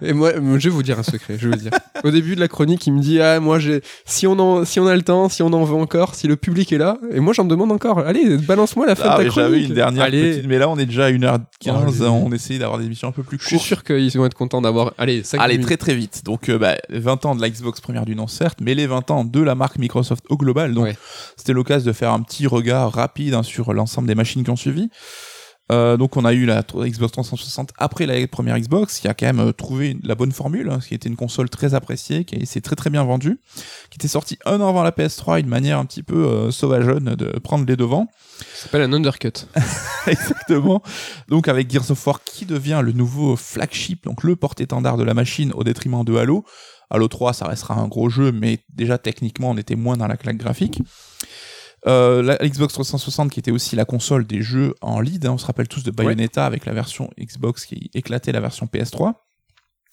Et, 0.00 0.08
et 0.08 0.12
moi, 0.14 0.38
moi, 0.40 0.58
je 0.58 0.68
vais 0.70 0.74
vous 0.74 0.82
dire 0.82 0.98
un 0.98 1.02
secret. 1.02 1.36
Je 1.38 1.48
vais 1.48 1.56
vous 1.56 1.62
dire. 1.62 1.70
Au 2.04 2.10
début 2.10 2.34
de 2.34 2.40
la 2.40 2.48
chronique, 2.48 2.86
il 2.86 2.92
me 2.94 3.00
dit 3.00 3.20
ah 3.20 3.40
moi 3.40 3.58
j'ai 3.58 3.82
si 4.06 4.26
on 4.26 4.38
en 4.38 4.64
si 4.64 4.80
on 4.80 4.86
a 4.86 4.94
le 4.96 5.02
temps, 5.02 5.28
si 5.28 5.42
on 5.42 5.52
en 5.52 5.64
veut 5.64 5.74
encore, 5.74 6.14
si 6.14 6.28
le 6.28 6.36
public 6.36 6.72
est 6.72 6.78
là, 6.78 6.98
et 7.10 7.20
moi 7.20 7.32
j'en 7.34 7.44
demande 7.44 7.72
encore. 7.72 7.98
Allez, 7.98 8.38
balance-moi 8.38 8.86
la 8.86 8.94
fin 8.94 9.08
Ah, 9.10 9.18
de 9.18 9.24
ta 9.24 9.30
J'avais 9.30 9.48
chronique. 9.50 9.68
une 9.68 9.74
dernière 9.74 10.04
Allez. 10.04 10.30
petite, 10.36 10.46
mais 10.46 10.58
là 10.58 10.68
on 10.68 10.78
est 10.78 10.86
déjà 10.86 11.06
à 11.06 11.10
1h15, 11.10 11.38
Allez. 11.68 12.02
hein, 12.02 12.08
on 12.10 12.32
essaye 12.32 12.58
d'avoir 12.58 12.78
des 12.78 12.86
émissions 12.86 13.08
un 13.08 13.12
peu 13.12 13.22
plus 13.22 13.38
Je 13.38 13.46
suis 13.46 13.56
courtes. 13.56 13.66
sûr 13.66 13.84
qu'ils 13.84 14.10
vont 14.18 14.24
être 14.26 14.34
contents 14.34 14.62
d'avoir. 14.62 14.92
Allez, 14.98 15.22
5 15.22 15.38
Allez, 15.40 15.54
minutes. 15.54 15.66
très 15.66 15.76
très 15.76 15.94
vite. 15.94 16.22
Donc, 16.24 16.48
euh, 16.48 16.58
bah, 16.58 16.76
20 16.90 17.24
ans 17.26 17.34
de 17.34 17.40
la 17.42 17.50
Xbox 17.50 17.80
première 17.80 18.04
du 18.06 18.14
nom, 18.16 18.26
certes, 18.28 18.58
mais 18.62 18.74
les 18.74 18.86
20 18.86 19.10
ans 19.10 19.24
de 19.24 19.40
la 19.40 19.54
marque 19.54 19.78
Microsoft 19.78 20.24
au 20.30 20.36
global. 20.36 20.72
Donc, 20.74 20.84
Ouais. 20.84 20.96
c'était 21.36 21.52
l'occasion 21.54 21.86
de 21.88 21.92
faire 21.92 22.12
un 22.12 22.20
petit 22.20 22.46
regard 22.46 22.92
rapide 22.92 23.34
hein, 23.34 23.42
sur 23.42 23.72
l'ensemble 23.74 24.06
des 24.08 24.14
machines 24.14 24.42
qui 24.44 24.50
ont 24.50 24.56
suivi. 24.56 24.88
Euh, 25.72 25.96
donc, 25.96 26.16
on 26.16 26.24
a 26.24 26.32
eu 26.32 26.46
la 26.46 26.62
Xbox 26.62 27.12
360 27.12 27.72
après 27.78 28.06
la 28.06 28.26
première 28.28 28.58
Xbox, 28.58 29.00
qui 29.00 29.08
a 29.08 29.14
quand 29.14 29.26
même 29.26 29.40
euh, 29.40 29.52
trouvé 29.52 29.96
la 30.04 30.14
bonne 30.14 30.30
formule, 30.30 30.70
hein, 30.70 30.78
qui 30.86 30.94
était 30.94 31.08
une 31.08 31.16
console 31.16 31.50
très 31.50 31.74
appréciée, 31.74 32.24
qui 32.24 32.46
s'est 32.46 32.60
très 32.60 32.76
très 32.76 32.88
bien 32.88 33.02
vendue, 33.02 33.40
qui 33.90 33.96
était 33.96 34.08
sortie 34.08 34.38
un 34.44 34.60
an 34.60 34.68
avant 34.68 34.84
la 34.84 34.92
PS3, 34.92 35.40
une 35.40 35.48
manière 35.48 35.78
un 35.78 35.84
petit 35.84 36.04
peu 36.04 36.24
euh, 36.24 36.50
sauvageonne 36.52 37.16
de 37.16 37.38
prendre 37.40 37.66
les 37.66 37.76
devants. 37.76 38.08
Ça 38.54 38.64
s'appelle 38.64 38.82
un 38.82 38.92
undercut. 38.92 39.32
Exactement. 40.06 40.82
Donc 41.28 41.48
avec 41.48 41.70
Gears 41.70 41.90
of 41.90 42.06
War 42.06 42.22
qui 42.22 42.46
devient 42.46 42.80
le 42.84 42.92
nouveau 42.92 43.34
flagship, 43.34 44.04
donc 44.04 44.22
le 44.22 44.36
porte-étendard 44.36 44.96
de 44.96 45.02
la 45.02 45.14
machine 45.14 45.52
au 45.54 45.64
détriment 45.64 46.04
de 46.04 46.16
Halo. 46.16 46.44
Halo 46.90 47.08
3, 47.08 47.32
ça 47.32 47.48
restera 47.48 47.74
un 47.74 47.88
gros 47.88 48.08
jeu, 48.08 48.30
mais 48.30 48.60
déjà 48.72 48.98
techniquement, 48.98 49.50
on 49.50 49.56
était 49.56 49.74
moins 49.74 49.96
dans 49.96 50.06
la 50.06 50.16
claque 50.16 50.36
graphique. 50.36 50.80
Euh, 51.88 52.22
la 52.22 52.36
Xbox 52.38 52.72
360 52.74 53.30
qui 53.30 53.38
était 53.38 53.52
aussi 53.52 53.76
la 53.76 53.84
console 53.84 54.26
des 54.26 54.42
jeux 54.42 54.74
en 54.80 55.00
lead, 55.00 55.24
hein, 55.26 55.32
on 55.32 55.38
se 55.38 55.46
rappelle 55.46 55.68
tous 55.68 55.84
de 55.84 55.90
Bayonetta 55.90 56.44
avec 56.44 56.66
la 56.66 56.72
version 56.72 57.10
Xbox 57.18 57.64
qui 57.64 57.90
éclatait 57.94 58.32
la 58.32 58.40
version 58.40 58.66
PS3. 58.66 59.14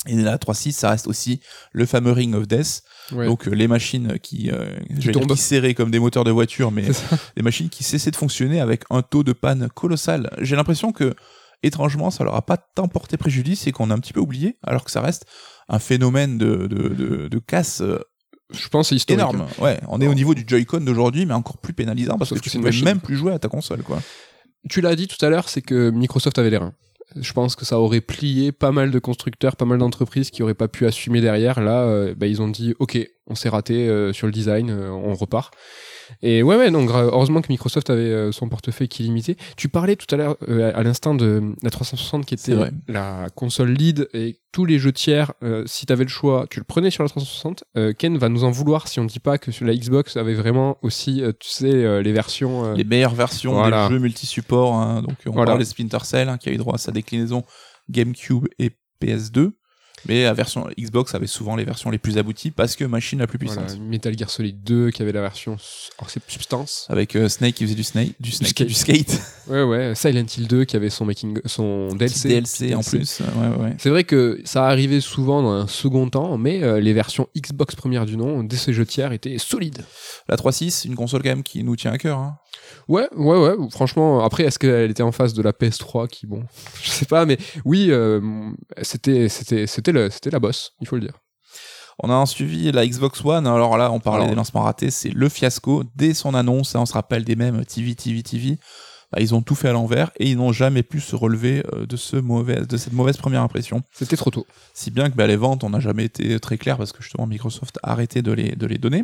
Et 0.08 0.16
la 0.18 0.38
3.6, 0.38 0.74
ça 0.74 0.90
reste 0.90 1.08
aussi 1.08 1.40
le 1.72 1.86
fameux 1.86 2.12
Ring 2.12 2.36
of 2.36 2.46
Death, 2.48 2.82
Ouais. 3.14 3.26
donc 3.26 3.48
euh, 3.48 3.52
les 3.52 3.68
machines 3.70 4.18
qui, 4.22 4.50
euh, 4.52 4.66
qui 5.00 5.12
serraient 5.38 5.74
comme 5.74 5.92
des 5.92 6.00
moteurs 6.00 6.24
de 6.26 6.32
voiture, 6.32 6.72
mais 6.72 6.88
des 7.38 7.42
machines 7.44 7.70
qui 7.70 7.84
cessaient 7.86 8.12
de 8.12 8.16
fonctionner 8.18 8.60
avec 8.60 8.84
un 8.90 9.02
taux 9.02 9.24
de 9.24 9.32
panne 9.34 9.70
colossal. 9.70 10.30
J'ai 10.40 10.56
l'impression 10.58 10.92
que, 10.92 11.14
étrangement, 11.64 12.12
ça 12.12 12.26
leur 12.26 12.36
a 12.36 12.42
pas 12.42 12.58
tant 12.58 12.90
porté 12.90 13.16
préjudice 13.16 13.66
et 13.68 13.72
qu'on 13.72 13.92
a 13.92 13.94
un 13.94 14.00
petit 14.00 14.12
peu 14.14 14.20
oublié, 14.20 14.58
alors 14.64 14.84
que 14.84 14.92
ça 14.92 15.00
reste 15.00 15.26
un 15.70 15.80
phénomène 15.80 16.38
de, 16.38 16.68
de, 16.68 16.90
de, 16.90 17.28
de 17.30 17.40
casse 17.40 17.80
euh, 17.82 18.00
Je 18.52 18.68
pense 18.68 18.90
c'est 18.90 18.96
historique. 18.96 19.22
énorme. 19.22 19.48
Ouais, 19.60 19.80
on 19.88 20.02
est 20.02 20.08
au 20.08 20.14
niveau 20.14 20.34
du 20.36 20.44
Joy-Con 20.46 20.82
d'aujourd'hui, 20.82 21.26
mais 21.26 21.34
encore 21.34 21.58
plus 21.58 21.74
pénalisant 21.74 22.18
parce 22.18 22.30
Sauf 22.30 22.40
que 22.40 22.46
que 22.46 22.50
tu 22.50 22.58
une 22.58 22.64
pouvais 22.64 22.84
même 22.84 23.00
plus 23.00 23.16
jouer 23.16 23.34
à 23.34 23.40
ta 23.40 23.48
console, 23.48 23.84
quoi. 23.84 24.02
Tu 24.70 24.82
l'as 24.82 24.96
dit 24.96 25.08
tout 25.08 25.24
à 25.26 25.30
l'heure, 25.30 25.50
c'est 25.50 25.62
que 25.62 25.90
Microsoft 25.90 26.38
avait 26.40 26.50
les 26.50 26.58
reins. 26.58 26.74
Je 27.16 27.34
pense 27.34 27.56
que 27.56 27.66
ça 27.66 27.80
aurait 27.80 28.02
plié 28.02 28.52
pas 28.52 28.72
mal 28.72 28.90
de 28.90 29.00
constructeurs, 29.00 29.56
pas 29.56 29.66
mal 29.66 29.78
d'entreprises 29.78 30.32
qui 30.32 30.42
auraient 30.42 30.54
pas 30.54 30.68
pu 30.68 30.86
assumer 30.86 31.22
derrière. 31.22 31.62
Là, 31.62 31.82
euh, 31.84 32.16
bah, 32.16 32.28
ils 32.28 32.42
ont 32.42 32.48
dit 32.48 32.74
OK, 32.80 32.98
on 33.28 33.36
s'est 33.36 33.50
raté 33.50 33.88
euh, 33.88 34.14
sur 34.14 34.26
le 34.28 34.34
design, 34.34 34.70
euh, 34.70 34.90
on 34.90 35.14
repart. 35.14 35.54
Et 36.22 36.44
ouais, 36.44 36.56
ouais, 36.58 36.72
donc 36.72 36.90
heureusement 36.92 37.42
que 37.42 37.48
Microsoft 37.50 37.90
avait 37.90 38.02
euh, 38.02 38.32
son 38.32 38.50
portefeuille 38.50 38.88
qui 38.88 39.04
est 39.04 39.06
limité. 39.06 39.38
Tu 39.58 39.70
parlais 39.70 39.96
tout 39.96 40.14
à 40.14 40.18
l'heure, 40.18 40.38
euh, 40.50 40.72
à 40.76 40.84
l'instant 40.84 41.16
de 41.16 41.54
la 41.62 41.70
360 41.70 42.26
qui 42.26 42.34
était 42.34 42.54
la 42.88 43.28
console 43.36 43.72
lead 43.72 44.08
et 44.14 44.40
tous 44.52 44.66
les 44.66 44.78
jeux 44.80 44.92
tiers, 44.92 45.34
euh, 45.44 45.64
si 45.66 45.86
t'avais 45.86 46.04
le 46.04 46.10
choix, 46.10 46.46
tu 46.50 46.60
le 46.60 46.66
prenais 46.66 46.92
sur 46.92 47.04
la 47.04 47.10
360. 47.10 47.64
Euh, 47.78 47.94
Ken 47.98 48.18
va 48.18 48.30
nous 48.30 48.44
en 48.44 48.52
vouloir 48.52 48.88
si 48.88 49.00
on 49.00 49.06
dit 49.06 49.20
pas 49.20 49.38
que 49.38 49.52
sur 49.52 49.66
la 49.66 49.76
Xbox 49.76 50.16
avait 50.18 50.36
vraiment 50.36 50.78
aussi, 50.82 51.24
tu 51.40 51.50
sais, 51.50 52.02
les 52.04 52.12
versions. 52.14 52.74
Les 52.74 52.84
meilleures 52.84 53.16
versions 53.16 53.54
Voilà. 53.54 53.88
des 53.88 53.96
jeux 53.96 54.00
multi-supports, 54.00 54.74
hein, 54.76 55.02
donc 55.02 55.16
on 55.26 55.32
Voilà. 55.32 55.48
parle 55.52 55.60
de 55.60 55.66
Splinter 55.66 56.04
Cell, 56.04 56.30
hein, 56.30 56.38
qui 56.38 56.50
a 56.50 56.52
eu 56.52 56.58
droit 56.58 56.76
à 56.76 56.78
sa 56.78 56.92
déclinaison 56.92 57.44
GameCube 57.90 58.46
et 58.60 58.72
PS2. 59.02 59.52
Mais 60.08 60.24
la 60.24 60.34
version 60.34 60.68
Xbox 60.78 61.16
avait 61.16 61.28
souvent 61.28 61.56
les 61.56 61.64
versions 61.64 61.90
les 61.90 61.98
plus 61.98 62.18
abouties 62.18 62.52
parce 62.52 62.76
que 62.76 62.86
machine 62.86 63.20
la 63.20 63.28
plus 63.28 63.38
puissante. 63.38 63.66
Voilà, 63.68 63.84
Metal 63.84 64.18
Gear 64.18 64.30
Solid 64.30 64.64
2 64.64 64.92
qui 64.92 65.02
avait 65.02 65.12
la 65.12 65.22
version 65.22 65.58
Substance. 66.28 66.88
Avec 66.90 67.16
euh, 67.16 67.30
Snake 67.30 67.56
qui 67.56 67.64
faisait 67.64 67.76
du 67.76 67.84
Snake, 67.84 68.14
du, 68.20 68.32
snake, 68.32 68.50
skate. 68.50 68.68
du 68.68 68.74
skate. 68.74 69.22
Ouais 69.48 69.64
ouais, 69.64 69.94
Silent 69.94 70.26
Hill 70.38 70.48
2 70.48 70.64
qui 70.64 70.76
avait 70.78 70.90
son 70.90 71.06
making 71.06 71.40
son 71.46 71.90
DLC. 71.96 72.30
DLC 72.30 72.76
en 72.76 72.82
plus. 72.82 73.20
Ouais, 73.20 73.64
ouais. 73.64 73.76
C'est 73.78 73.90
vrai 73.90 74.04
que 74.04 74.40
ça 74.46 74.66
arrivait 74.68 75.02
souvent 75.02 75.42
dans 75.42 75.52
un 75.52 75.68
second 75.68 76.10
temps, 76.10 76.38
mais 76.38 76.64
euh, 76.64 76.80
les 76.80 76.94
versions 76.94 77.28
Xbox 77.36 77.76
première 77.76 78.06
du 78.06 78.16
nom 78.16 78.44
de 78.44 78.56
ces 78.56 78.74
jeux 78.74 78.86
tiers 78.86 79.12
étaient 79.12 79.38
solides. 79.38 79.84
La 80.30 80.38
3.6, 80.38 80.88
une 80.88 80.96
console 80.96 81.24
quand 81.24 81.30
même 81.30 81.44
qui 81.44 81.64
nous 81.64 81.76
tient 81.76 81.92
à 81.92 81.98
cœur. 81.98 82.20
Hein. 82.20 82.38
Ouais, 82.88 83.08
ouais, 83.16 83.38
ouais. 83.40 83.56
Franchement, 83.72 84.24
après, 84.24 84.44
est-ce 84.44 84.60
qu'elle 84.60 84.92
était 84.92 85.04
en 85.04 85.12
face 85.12 85.34
de 85.34 85.42
la 85.42 85.52
PS3 85.52 86.08
qui, 86.08 86.28
bon, 86.28 86.44
je 86.84 86.90
sais 86.90 87.06
pas, 87.06 87.26
mais 87.26 87.38
oui, 87.66 87.88
euh, 87.90 88.20
c'était, 88.82 89.30
c'était, 89.30 89.68
c'était 89.68 89.92
le, 89.92 90.10
c'était 90.10 90.30
la 90.32 90.40
bosse, 90.40 90.74
il 90.82 90.88
faut 90.88 90.96
le 90.96 91.02
dire. 91.02 91.20
On 92.00 92.10
a 92.10 92.26
suivi 92.26 92.72
la 92.72 92.88
Xbox 92.88 93.24
One. 93.24 93.46
Alors 93.46 93.78
là, 93.78 93.92
on 93.92 94.00
parlait 94.00 94.24
Alors- 94.24 94.30
des 94.32 94.36
lancements 94.36 94.64
ratés. 94.64 94.90
C'est 94.90 95.10
le 95.12 95.30
fiasco. 95.30 95.84
Dès 95.96 96.16
son 96.16 96.34
annonce, 96.34 96.76
hein, 96.76 96.80
on 96.82 96.86
se 96.88 96.94
rappelle 96.94 97.24
des 97.24 97.36
mêmes 97.36 97.64
TV, 97.66 97.94
TV, 97.94 98.24
TV. 98.24 98.58
Bah, 99.14 99.22
ils 99.22 99.36
ont 99.36 99.44
tout 99.44 99.54
fait 99.54 99.70
à 99.70 99.74
l'envers 99.74 100.10
et 100.18 100.28
ils 100.28 100.38
n'ont 100.38 100.52
jamais 100.52 100.82
pu 100.82 101.00
se 101.00 101.16
relever 101.16 101.64
euh, 101.72 101.86
de, 101.86 101.96
ce 101.96 102.16
mauvais, 102.16 102.66
de 102.66 102.78
cette 102.78 102.94
mauvaise 102.94 103.18
première 103.18 103.44
impression. 103.44 103.84
C'était 103.92 104.18
trop 104.18 104.32
tôt. 104.32 104.48
Si 104.74 104.90
bien 104.90 105.12
que 105.12 105.16
bah, 105.16 105.28
les 105.28 105.36
ventes, 105.36 105.64
on 105.64 105.70
n'a 105.70 105.80
jamais 105.80 106.06
été 106.06 106.40
très 106.40 106.58
clair 106.58 106.78
parce 106.78 106.92
que 106.92 107.04
justement 107.04 107.28
Microsoft 107.28 107.78
a 107.84 107.92
arrêté 107.92 108.24
de 108.24 108.32
les, 108.32 108.56
de 108.56 108.66
les 108.66 108.80
donner. 108.80 109.04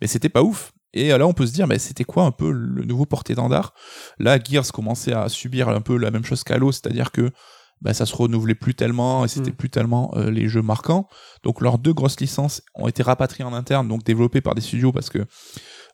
Mais 0.00 0.06
c'était 0.06 0.30
pas 0.30 0.42
ouf. 0.42 0.72
Et 0.94 1.12
euh, 1.12 1.18
là, 1.18 1.26
on 1.26 1.34
peut 1.34 1.46
se 1.46 1.52
dire, 1.52 1.68
bah, 1.68 1.78
c'était 1.78 2.04
quoi 2.04 2.24
un 2.24 2.30
peu 2.30 2.50
le 2.50 2.84
nouveau 2.84 3.04
porté-étendard 3.04 3.74
Là, 4.18 4.38
Gears 4.42 4.72
commençait 4.72 5.12
à 5.12 5.28
subir 5.28 5.68
un 5.68 5.82
peu 5.82 5.98
la 5.98 6.10
même 6.10 6.24
chose 6.24 6.44
qu'Halo, 6.44 6.72
c'est-à-dire 6.72 7.12
que 7.12 7.30
bah, 7.82 7.92
ça 7.92 8.06
se 8.06 8.14
renouvelait 8.14 8.54
plus 8.54 8.74
tellement 8.74 9.24
et 9.24 9.28
c'était 9.28 9.50
Mm. 9.50 9.56
plus 9.56 9.70
tellement 9.70 10.12
euh, 10.14 10.30
les 10.30 10.48
jeux 10.48 10.62
marquants. 10.62 11.08
Donc 11.42 11.60
leurs 11.60 11.78
deux 11.78 11.92
grosses 11.92 12.20
licences 12.20 12.62
ont 12.74 12.88
été 12.88 13.02
rapatriées 13.02 13.44
en 13.44 13.52
interne, 13.52 13.88
donc 13.88 14.04
développées 14.04 14.40
par 14.40 14.54
des 14.54 14.60
studios 14.60 14.92
parce 14.92 15.10
que 15.10 15.26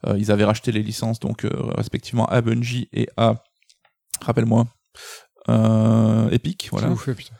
euh, 0.07 0.17
ils 0.19 0.31
avaient 0.31 0.45
racheté 0.45 0.71
les 0.71 0.83
licences 0.83 1.19
donc 1.19 1.45
euh, 1.45 1.51
respectivement 1.77 2.27
à 2.27 2.41
Bungie 2.41 2.89
et 2.93 3.09
à 3.17 3.43
rappelle-moi 4.23 4.66
euh, 5.49 6.31
Epic, 6.31 6.69
voilà 6.70 6.89
putain. 7.15 7.35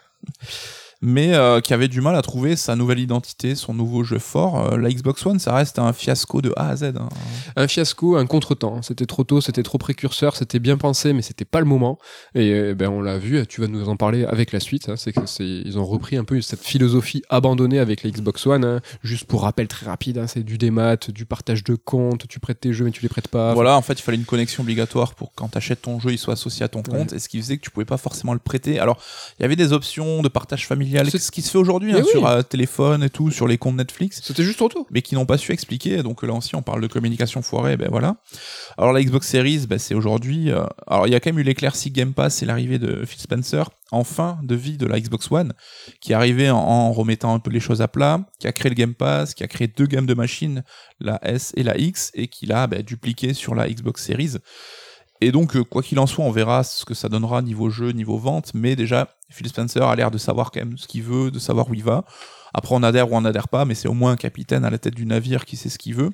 Mais 1.01 1.35
euh, 1.35 1.61
qui 1.61 1.73
avait 1.75 1.87
du 1.89 2.01
mal 2.01 2.17
à 2.17 2.23
trouver 2.23 2.57
sa 2.57 2.75
nouvelle 2.75 2.99
identité, 2.99 3.55
son 3.55 3.73
nouveau 3.73 4.03
jeu 4.03 4.19
fort. 4.19 4.73
Euh, 4.73 4.77
la 4.79 4.91
Xbox 4.91 5.25
One, 5.25 5.39
ça 5.39 5.55
reste 5.55 5.79
un 5.79 5.93
fiasco 5.93 6.43
de 6.43 6.53
A 6.57 6.71
à 6.71 6.77
Z. 6.77 6.83
hein. 6.99 7.09
Un 7.55 7.69
fiasco, 7.69 8.17
un 8.17 8.27
contretemps. 8.27 8.83
C'était 8.83 9.07
trop 9.07 9.23
tôt, 9.23 9.41
c'était 9.41 9.63
trop 9.63 9.79
précurseur, 9.79 10.35
c'était 10.35 10.59
bien 10.59 10.77
pensé, 10.77 11.13
mais 11.13 11.23
c'était 11.23 11.45
pas 11.45 11.61
le 11.61 11.67
moment. 11.67 11.99
Et 12.35 12.51
euh, 12.53 12.75
ben 12.75 12.89
on 12.89 13.01
l'a 13.01 13.19
vu. 13.19 13.47
Tu 13.47 13.61
vas 13.61 13.69
nous 13.69 13.89
en 13.89 13.97
parler 13.97 14.25
avec 14.25 14.51
la 14.53 14.59
suite. 14.59 14.89
hein, 14.89 14.97
c'est 14.97 15.13
que 15.13 15.27
c'est, 15.27 15.45
ils 15.47 15.79
ont 15.79 15.85
repris 15.87 16.17
un 16.17 16.25
peu 16.25 16.41
cette 16.41 16.63
philosophie 16.65 17.23
abandonnée 17.29 17.79
avec 17.79 18.03
la 18.03 18.11
Xbox 18.11 18.45
One. 18.47 18.65
hein. 18.65 18.81
Juste 19.05 19.27
pour 19.27 19.43
rappel 19.43 19.69
très 19.69 19.87
rapide, 19.87 20.25
c'est 20.27 20.43
du 20.43 20.59
démat, 20.59 20.97
du 21.09 21.27
partage 21.27 21.63
de 21.63 21.77
comptes. 21.77 22.27
Tu 22.27 22.41
prêtes 22.41 22.59
tes 22.61 22.73
jeux, 22.73 22.87
mais 22.87 22.91
tu 22.91 23.03
les 23.03 23.09
prêtes 23.09 23.29
pas. 23.29 23.55
Voilà, 23.55 23.77
en 23.77 23.83
fait, 23.83 23.95
il 23.95 24.03
fallait 24.03 24.19
une 24.19 24.25
connexion 24.25 24.65
obligatoire 24.65 25.15
pour 25.15 25.31
que 25.31 25.37
quand 25.37 25.49
tu 25.57 25.77
ton 25.77 26.01
jeu, 26.01 26.13
il 26.13 26.19
soit 26.19 26.33
associé 26.33 26.65
à 26.65 26.69
ton 26.69 26.83
compte, 26.83 27.13
et 27.13 27.19
ce 27.19 27.29
qui 27.29 27.39
faisait 27.41 27.57
que 27.59 27.63
tu 27.63 27.71
pouvais 27.71 27.85
pas 27.85 27.99
forcément 27.99 28.33
le 28.33 28.39
prêter. 28.39 28.81
Alors, 28.81 28.99
il 29.39 29.43
y 29.43 29.45
avait 29.45 29.55
des 29.55 29.73
options 29.73 30.23
de 30.23 30.29
partage 30.29 30.67
familial 30.67 30.88
il 30.89 30.95
y 30.95 30.99
a 30.99 31.05
C'est- 31.05 31.19
ce 31.19 31.31
qui 31.31 31.43
se 31.43 31.51
fait 31.51 31.59
aujourd'hui 31.59 31.93
hein, 31.95 32.01
oui. 32.05 32.11
sur 32.11 32.27
euh, 32.27 32.43
téléphone 32.43 33.03
et 33.03 33.11
tout, 33.11 33.31
sur 33.31 33.47
les 33.47 33.59
comptes 33.59 33.77
Netflix. 33.77 34.21
C'était 34.25 34.43
juste 34.43 34.61
retour. 34.61 34.87
mais 34.91 35.03
qui 35.03 35.15
n'ont 35.15 35.27
pas 35.27 35.39
su 35.39 35.53
expliquer. 35.53 36.03
Donc 36.03 36.23
là 36.23 36.33
aussi, 36.33 36.55
on 36.57 36.63
parle 36.63 36.81
de 36.83 36.87
communication 36.87 37.43
foirée, 37.43 37.77
ben 37.77 37.89
voilà. 37.91 38.17
Alors 38.77 38.93
la 38.93 39.03
Xbox 39.03 39.27
Series, 39.29 39.67
ben, 39.69 39.79
c'est 39.79 39.95
aujourd'hui. 39.95 40.51
euh, 40.51 40.65
alors 40.87 41.07
il 41.07 41.13
y 41.13 41.15
a 41.15 41.21
quand 41.21 41.31
même 41.31 41.39
eu 41.39 41.43
l'éclaircie 41.45 41.91
Game 41.91 42.13
Pass 42.15 42.43
et 42.43 42.47
l'arrivée 42.47 42.79
de 42.79 43.05
Phil 43.05 43.21
Spencer 43.21 43.65
en 43.91 44.05
fin 44.05 44.39
de 44.43 44.55
vie 44.55 44.77
de 44.77 44.87
la 44.87 45.01
Xbox 45.01 45.31
One, 45.33 45.55
qui 46.01 46.13
est 46.13 46.15
arrivé 46.15 46.51
en, 46.51 46.59
en 46.59 46.93
remettant 46.93 47.33
un 47.35 47.39
peu 47.39 47.51
les 47.51 47.61
choses 47.61 47.81
à 47.81 47.89
plat, 47.89 48.21
qui 48.39 48.47
a 48.47 48.53
créé 48.53 48.69
le 48.71 48.75
Game 48.75 48.95
Pass, 48.95 49.33
qui 49.35 49.45
a 49.45 49.49
créé 49.49 49.67
deux 49.69 49.87
gammes 49.87 50.05
de 50.07 50.13
machines, 50.15 50.63
la 51.01 51.19
S 51.23 51.53
et 51.57 51.63
la 51.63 51.79
X, 51.79 52.11
et 52.15 52.29
qui 52.29 52.45
l'a 52.47 52.67
ben, 52.67 52.83
dupliqué 52.83 53.33
sur 53.33 53.55
la 53.55 53.69
Xbox 53.69 54.05
Series. 54.05 54.37
Et 55.21 55.33
donc, 55.33 55.57
euh, 55.57 55.65
quoi 55.65 55.83
qu'il 55.83 55.99
en 55.99 56.07
soit, 56.07 56.25
on 56.25 56.31
verra 56.31 56.63
ce 56.63 56.85
que 56.85 56.95
ça 56.95 57.09
donnera 57.09 57.43
niveau 57.43 57.71
jeu, 57.71 57.91
niveau 57.91 58.19
vente, 58.19 58.53
mais 58.55 58.77
déjà, 58.77 59.09
Phil 59.31 59.49
Spencer 59.49 59.83
a 59.83 59.97
l'air 59.97 60.11
de 60.11 60.19
savoir 60.19 60.51
quand 60.51 60.61
même 60.61 60.79
ce 60.79 60.87
qu'il 60.87 61.03
veut, 61.03 61.31
de 61.31 61.39
savoir 61.39 61.69
où 61.69 61.75
il 61.75 61.83
va. 61.83 62.05
Après, 62.55 62.75
on 62.75 62.83
adhère 62.83 63.11
ou 63.11 63.17
on 63.17 63.21
n'adhère 63.21 63.49
pas, 63.49 63.65
mais 63.65 63.75
c'est 63.75 63.89
au 63.89 63.95
moins 63.95 64.13
un 64.13 64.17
capitaine 64.17 64.65
à 64.65 64.71
la 64.71 64.79
tête 64.79 64.95
du 64.95 65.07
navire 65.07 65.45
qui 65.45 65.57
sait 65.57 65.69
ce 65.69 65.79
qu'il 65.79 65.95
veut. 65.95 66.11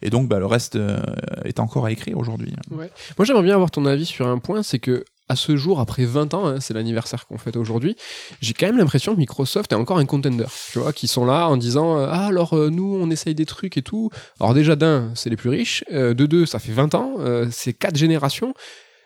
Et 0.00 0.10
donc, 0.10 0.28
bah, 0.28 0.38
le 0.38 0.46
reste 0.46 0.76
euh, 0.76 1.00
est 1.44 1.60
encore 1.60 1.86
à 1.86 1.92
écrire 1.92 2.16
aujourd'hui. 2.18 2.54
Moi, 2.70 3.24
j'aimerais 3.24 3.42
bien 3.42 3.54
avoir 3.54 3.70
ton 3.70 3.84
avis 3.84 4.06
sur 4.06 4.26
un 4.26 4.38
point, 4.38 4.62
c'est 4.62 4.78
que 4.78 5.04
à 5.28 5.36
ce 5.36 5.56
jour, 5.56 5.80
après 5.80 6.04
20 6.04 6.34
ans, 6.34 6.46
hein, 6.46 6.60
c'est 6.60 6.74
l'anniversaire 6.74 7.26
qu'on 7.26 7.38
fête 7.38 7.56
aujourd'hui, 7.56 7.96
j'ai 8.40 8.54
quand 8.54 8.66
même 8.66 8.78
l'impression 8.78 9.12
que 9.14 9.18
Microsoft 9.18 9.72
est 9.72 9.76
encore 9.76 9.98
un 9.98 10.06
contender, 10.06 10.46
tu 10.72 10.78
vois, 10.78 10.92
qui 10.92 11.08
sont 11.08 11.24
là 11.24 11.48
en 11.48 11.56
disant 11.56 11.98
euh, 11.98 12.08
ah 12.10 12.26
alors 12.26 12.54
euh, 12.54 12.70
nous 12.70 12.98
on 13.00 13.10
essaye 13.10 13.34
des 13.34 13.46
trucs 13.46 13.76
et 13.76 13.82
tout. 13.82 14.10
Alors 14.40 14.54
déjà 14.54 14.76
d'un, 14.76 15.10
c'est 15.14 15.30
les 15.30 15.36
plus 15.36 15.50
riches, 15.50 15.84
euh, 15.92 16.14
de 16.14 16.26
deux, 16.26 16.46
ça 16.46 16.58
fait 16.58 16.72
20 16.72 16.94
ans, 16.94 17.14
euh, 17.18 17.46
c'est 17.50 17.72
quatre 17.72 17.96
générations. 17.96 18.54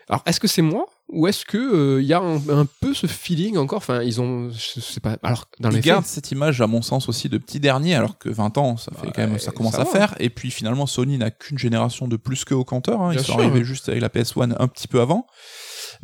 Alors 0.09 0.21
est-ce 0.25 0.39
que 0.39 0.47
c'est 0.49 0.61
moi 0.61 0.85
ou 1.09 1.27
est-ce 1.27 1.45
que 1.45 1.99
il 2.01 2.05
y 2.05 2.13
a 2.13 2.19
un, 2.19 2.35
un 2.49 2.65
peu 2.81 2.93
ce 2.93 3.07
feeling 3.07 3.57
encore? 3.57 3.77
Enfin, 3.77 4.01
ils 4.01 4.19
ont, 4.19 4.49
je 4.49 4.79
sais 4.81 4.99
pas. 4.99 5.17
Alors 5.23 5.45
dans 5.59 5.69
Ils 5.69 5.75
les 5.75 5.81
gardent 5.81 6.03
faits, 6.03 6.13
cette 6.13 6.31
image, 6.31 6.59
à 6.61 6.67
mon 6.67 6.81
sens, 6.81 7.07
aussi 7.07 7.29
de 7.29 7.37
petit 7.37 7.59
dernier, 7.59 7.95
alors 7.95 8.17
que 8.17 8.29
20 8.29 8.57
ans, 8.57 8.75
ça 8.77 8.91
fait 8.93 9.07
Ouais, 9.07 9.13
quand 9.15 9.21
même, 9.27 9.39
ça 9.39 9.51
commence 9.51 9.73
ça 9.75 9.81
à 9.81 9.83
va. 9.85 9.89
faire. 9.91 10.15
Et 10.19 10.29
puis 10.29 10.49
finalement, 10.51 10.87
Sony 10.87 11.17
n'a 11.17 11.29
qu'une 11.31 11.57
génération 11.57 12.07
de 12.07 12.15
plus 12.17 12.43
qu'eux 12.45 12.55
au 12.55 12.65
compteur. 12.65 13.01
hein. 13.01 13.09
Ils 13.11 13.15
Bien 13.15 13.23
sont 13.23 13.33
sûr. 13.33 13.41
arrivés 13.41 13.63
juste 13.63 13.87
avec 13.89 14.01
la 14.01 14.09
PS1 14.09 14.55
un 14.59 14.67
petit 14.67 14.87
peu 14.87 14.99
avant. 15.01 15.25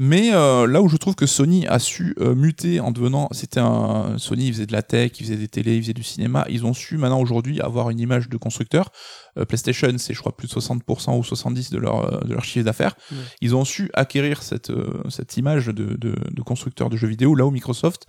Mais 0.02 0.34
euh, 0.34 0.66
là 0.66 0.82
où 0.82 0.88
je 0.88 0.96
trouve 0.96 1.16
que 1.16 1.26
Sony 1.26 1.68
a 1.68 1.78
su 1.78 2.16
euh, 2.22 2.34
muter 2.34 2.80
en 2.80 2.92
devenant, 2.92 3.28
c'était 3.32 3.60
un 3.60 4.18
Sony, 4.18 4.48
il 4.48 4.54
faisait 4.54 4.66
de 4.66 4.72
la 4.72 4.82
tech, 4.82 5.12
il 5.20 5.26
faisait 5.26 5.36
des 5.36 5.50
télés, 5.50 5.76
il 5.76 5.82
faisait 5.82 5.94
du 5.94 6.04
cinéma. 6.04 6.46
Ils 6.50 6.66
ont 6.66 6.74
su 6.74 6.98
maintenant 6.98 7.20
aujourd'hui 7.20 7.60
avoir 7.60 7.90
une 7.90 8.00
image 8.00 8.30
de 8.30 8.38
constructeur. 8.38 8.94
Euh, 9.38 9.44
PlayStation, 9.44 9.94
c'est 9.98 10.14
je 10.14 10.20
crois 10.20 10.36
plus 10.36 10.48
de 10.48 10.54
60% 10.54 11.18
ou 11.18 11.22
70% 11.22 11.72
de 11.72 11.78
leur 11.78 12.14
euh, 12.14 12.20
de 12.22 12.34
leur 12.34 12.46
chiffre 12.46 12.64
d'affaires. 12.64 12.96
Ouais. 13.12 13.18
Ils 13.42 13.56
ont 13.58 13.66
su 13.66 13.92
acquérir 13.94 14.42
cette 14.42 14.70
euh, 14.70 15.02
cette 15.10 15.36
image 15.36 15.68
de, 15.68 15.96
de 15.96 16.16
de 16.32 16.42
constructeur 16.42 16.90
de 16.90 16.96
jeux 16.96 17.08
vidéo. 17.08 17.36
Là 17.36 17.46
où 17.46 17.52
Microsoft, 17.52 18.08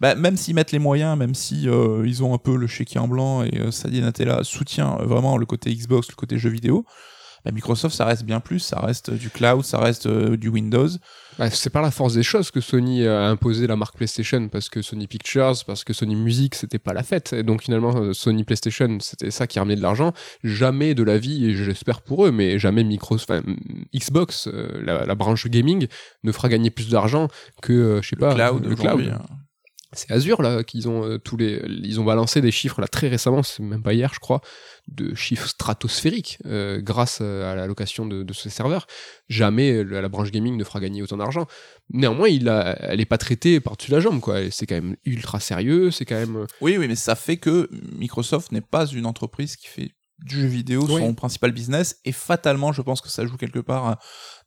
bah, 0.00 0.14
même 0.14 0.36
s'ils 0.36 0.54
mettent 0.54 0.72
les 0.72 0.78
moyens, 0.78 1.18
même 1.18 1.34
si 1.34 1.68
euh, 1.68 2.06
ils 2.06 2.22
ont 2.22 2.34
un 2.34 2.38
peu 2.38 2.56
le 2.56 2.66
chéquier 2.66 3.00
en 3.00 3.08
blanc 3.08 3.42
et 3.42 3.58
euh, 3.58 3.70
Satya 3.70 4.00
Nadella 4.00 4.44
soutient 4.44 4.96
vraiment 4.96 5.36
le 5.36 5.46
côté 5.46 5.74
Xbox, 5.74 6.08
le 6.08 6.14
côté 6.14 6.38
jeux 6.38 6.50
vidéo. 6.50 6.84
Bah, 7.46 7.52
Microsoft, 7.54 7.94
ça 7.94 8.04
reste 8.04 8.24
bien 8.24 8.40
plus, 8.40 8.58
ça 8.58 8.80
reste 8.80 9.10
du 9.12 9.30
cloud, 9.30 9.62
ça 9.64 9.78
reste 9.78 10.06
euh, 10.06 10.36
du 10.36 10.48
Windows. 10.48 10.88
bah, 11.38 11.48
c'est 11.50 11.70
par 11.70 11.80
la 11.82 11.92
force 11.92 12.14
des 12.14 12.24
choses 12.24 12.50
que 12.50 12.60
Sony 12.60 13.06
a 13.06 13.28
imposé 13.28 13.68
la 13.68 13.76
marque 13.76 13.96
PlayStation, 13.96 14.48
parce 14.48 14.68
que 14.68 14.82
Sony 14.82 15.06
Pictures, 15.06 15.54
parce 15.64 15.84
que 15.84 15.92
Sony 15.92 16.16
Music, 16.16 16.56
c'était 16.56 16.80
pas 16.80 16.92
la 16.92 17.04
fête. 17.04 17.32
Et 17.34 17.44
donc 17.44 17.62
finalement, 17.62 17.94
euh, 17.96 18.12
Sony 18.12 18.42
PlayStation, 18.42 18.98
c'était 19.00 19.30
ça 19.30 19.46
qui 19.46 19.60
ramenait 19.60 19.76
de 19.76 19.82
l'argent. 19.82 20.12
Jamais 20.42 20.94
de 20.94 21.04
la 21.04 21.18
vie, 21.18 21.44
et 21.46 21.54
j'espère 21.54 22.00
pour 22.02 22.26
eux, 22.26 22.32
mais 22.32 22.58
jamais 22.58 22.82
Microsoft, 22.82 23.30
enfin, 23.30 23.42
Xbox, 23.94 24.48
euh, 24.48 24.82
la, 24.82 25.06
la 25.06 25.14
branche 25.14 25.46
gaming, 25.46 25.86
ne 26.24 26.32
fera 26.32 26.48
gagner 26.48 26.70
plus 26.70 26.88
d'argent 26.88 27.28
que, 27.62 27.72
euh, 27.72 28.02
je 28.02 28.08
sais 28.08 28.16
pas, 28.16 28.34
cloud, 28.34 28.66
le 28.66 28.74
cloud. 28.74 29.12
hein. 29.12 29.22
C'est 29.92 30.10
Azure 30.10 30.42
là 30.42 30.64
qu'ils 30.64 30.88
ont 30.88 31.04
euh, 31.04 31.18
tous 31.18 31.36
les, 31.36 31.62
ils 31.68 32.00
ont 32.00 32.04
balancé 32.04 32.40
des 32.40 32.50
chiffres 32.50 32.80
là 32.80 32.88
très 32.88 33.08
récemment, 33.08 33.42
c'est 33.42 33.62
même 33.62 33.82
pas 33.82 33.94
hier 33.94 34.12
je 34.12 34.18
crois, 34.18 34.40
de 34.88 35.14
chiffres 35.14 35.48
stratosphériques 35.48 36.38
euh, 36.44 36.80
grâce 36.82 37.20
euh, 37.22 37.50
à 37.50 37.54
la 37.54 37.66
location 37.66 38.04
de, 38.04 38.22
de 38.24 38.32
ces 38.32 38.50
serveurs. 38.50 38.86
Jamais 39.28 39.84
la, 39.84 40.02
la 40.02 40.08
branche 40.08 40.32
gaming 40.32 40.56
ne 40.56 40.64
fera 40.64 40.80
gagner 40.80 41.02
autant 41.02 41.16
d'argent. 41.16 41.46
Néanmoins, 41.90 42.28
il 42.28 42.48
a, 42.48 42.76
elle 42.80 43.00
est 43.00 43.06
pas 43.06 43.16
traitée 43.18 43.60
par-dessus 43.60 43.92
la 43.92 44.00
jambe 44.00 44.20
quoi. 44.20 44.50
C'est 44.50 44.66
quand 44.66 44.74
même 44.74 44.96
ultra 45.04 45.38
sérieux, 45.38 45.90
c'est 45.92 46.04
quand 46.04 46.16
même. 46.18 46.46
Oui, 46.60 46.76
oui, 46.76 46.88
mais 46.88 46.96
ça 46.96 47.14
fait 47.14 47.36
que 47.36 47.70
Microsoft 47.92 48.50
n'est 48.52 48.60
pas 48.60 48.86
une 48.86 49.06
entreprise 49.06 49.56
qui 49.56 49.68
fait 49.68 49.92
du 50.18 50.40
jeu 50.40 50.46
vidéo 50.46 50.84
Oui. 50.88 51.00
son 51.00 51.14
principal 51.14 51.52
business 51.52 52.00
et 52.04 52.12
fatalement, 52.12 52.72
je 52.72 52.82
pense 52.82 53.00
que 53.00 53.08
ça 53.08 53.24
joue 53.26 53.36
quelque 53.36 53.60
part, 53.60 53.98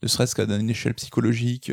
ne 0.04 0.08
serait-ce 0.08 0.36
qu'à 0.36 0.44
une 0.44 0.70
échelle 0.70 0.96
psychologique. 0.96 1.72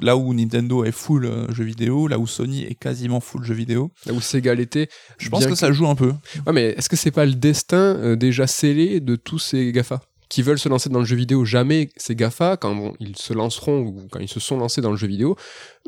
Là 0.00 0.16
où 0.16 0.32
Nintendo 0.34 0.84
est 0.84 0.92
full 0.92 1.26
euh, 1.26 1.52
jeu 1.52 1.64
vidéo, 1.64 2.06
là 2.08 2.18
où 2.18 2.26
Sony 2.26 2.62
est 2.64 2.74
quasiment 2.74 3.20
full 3.20 3.44
jeu 3.44 3.54
vidéo, 3.54 3.90
là 4.06 4.12
où 4.12 4.20
Sega 4.20 4.54
l'était. 4.54 4.88
je 5.18 5.28
pense 5.28 5.46
que 5.46 5.54
ça 5.54 5.72
joue 5.72 5.86
un 5.86 5.94
peu. 5.94 6.12
Ouais, 6.46 6.52
mais 6.52 6.62
est-ce 6.76 6.88
que 6.88 6.96
c'est 6.96 7.10
pas 7.10 7.26
le 7.26 7.34
destin 7.34 7.96
euh, 7.96 8.16
déjà 8.16 8.46
scellé 8.46 9.00
de 9.00 9.16
tous 9.16 9.38
ces 9.38 9.72
GAFA 9.72 10.00
qui 10.30 10.42
veulent 10.42 10.58
se 10.58 10.68
lancer 10.68 10.88
dans 10.88 10.98
le 11.00 11.04
jeu 11.04 11.16
vidéo? 11.16 11.44
Jamais 11.44 11.90
ces 11.96 12.14
GAFA, 12.16 12.56
quand 12.56 12.74
bon, 12.74 12.94
ils 13.00 13.16
se 13.16 13.32
lanceront 13.34 13.80
ou 13.80 14.06
quand 14.10 14.20
ils 14.20 14.28
se 14.28 14.40
sont 14.40 14.56
lancés 14.58 14.80
dans 14.80 14.90
le 14.90 14.96
jeu 14.96 15.06
vidéo, 15.06 15.36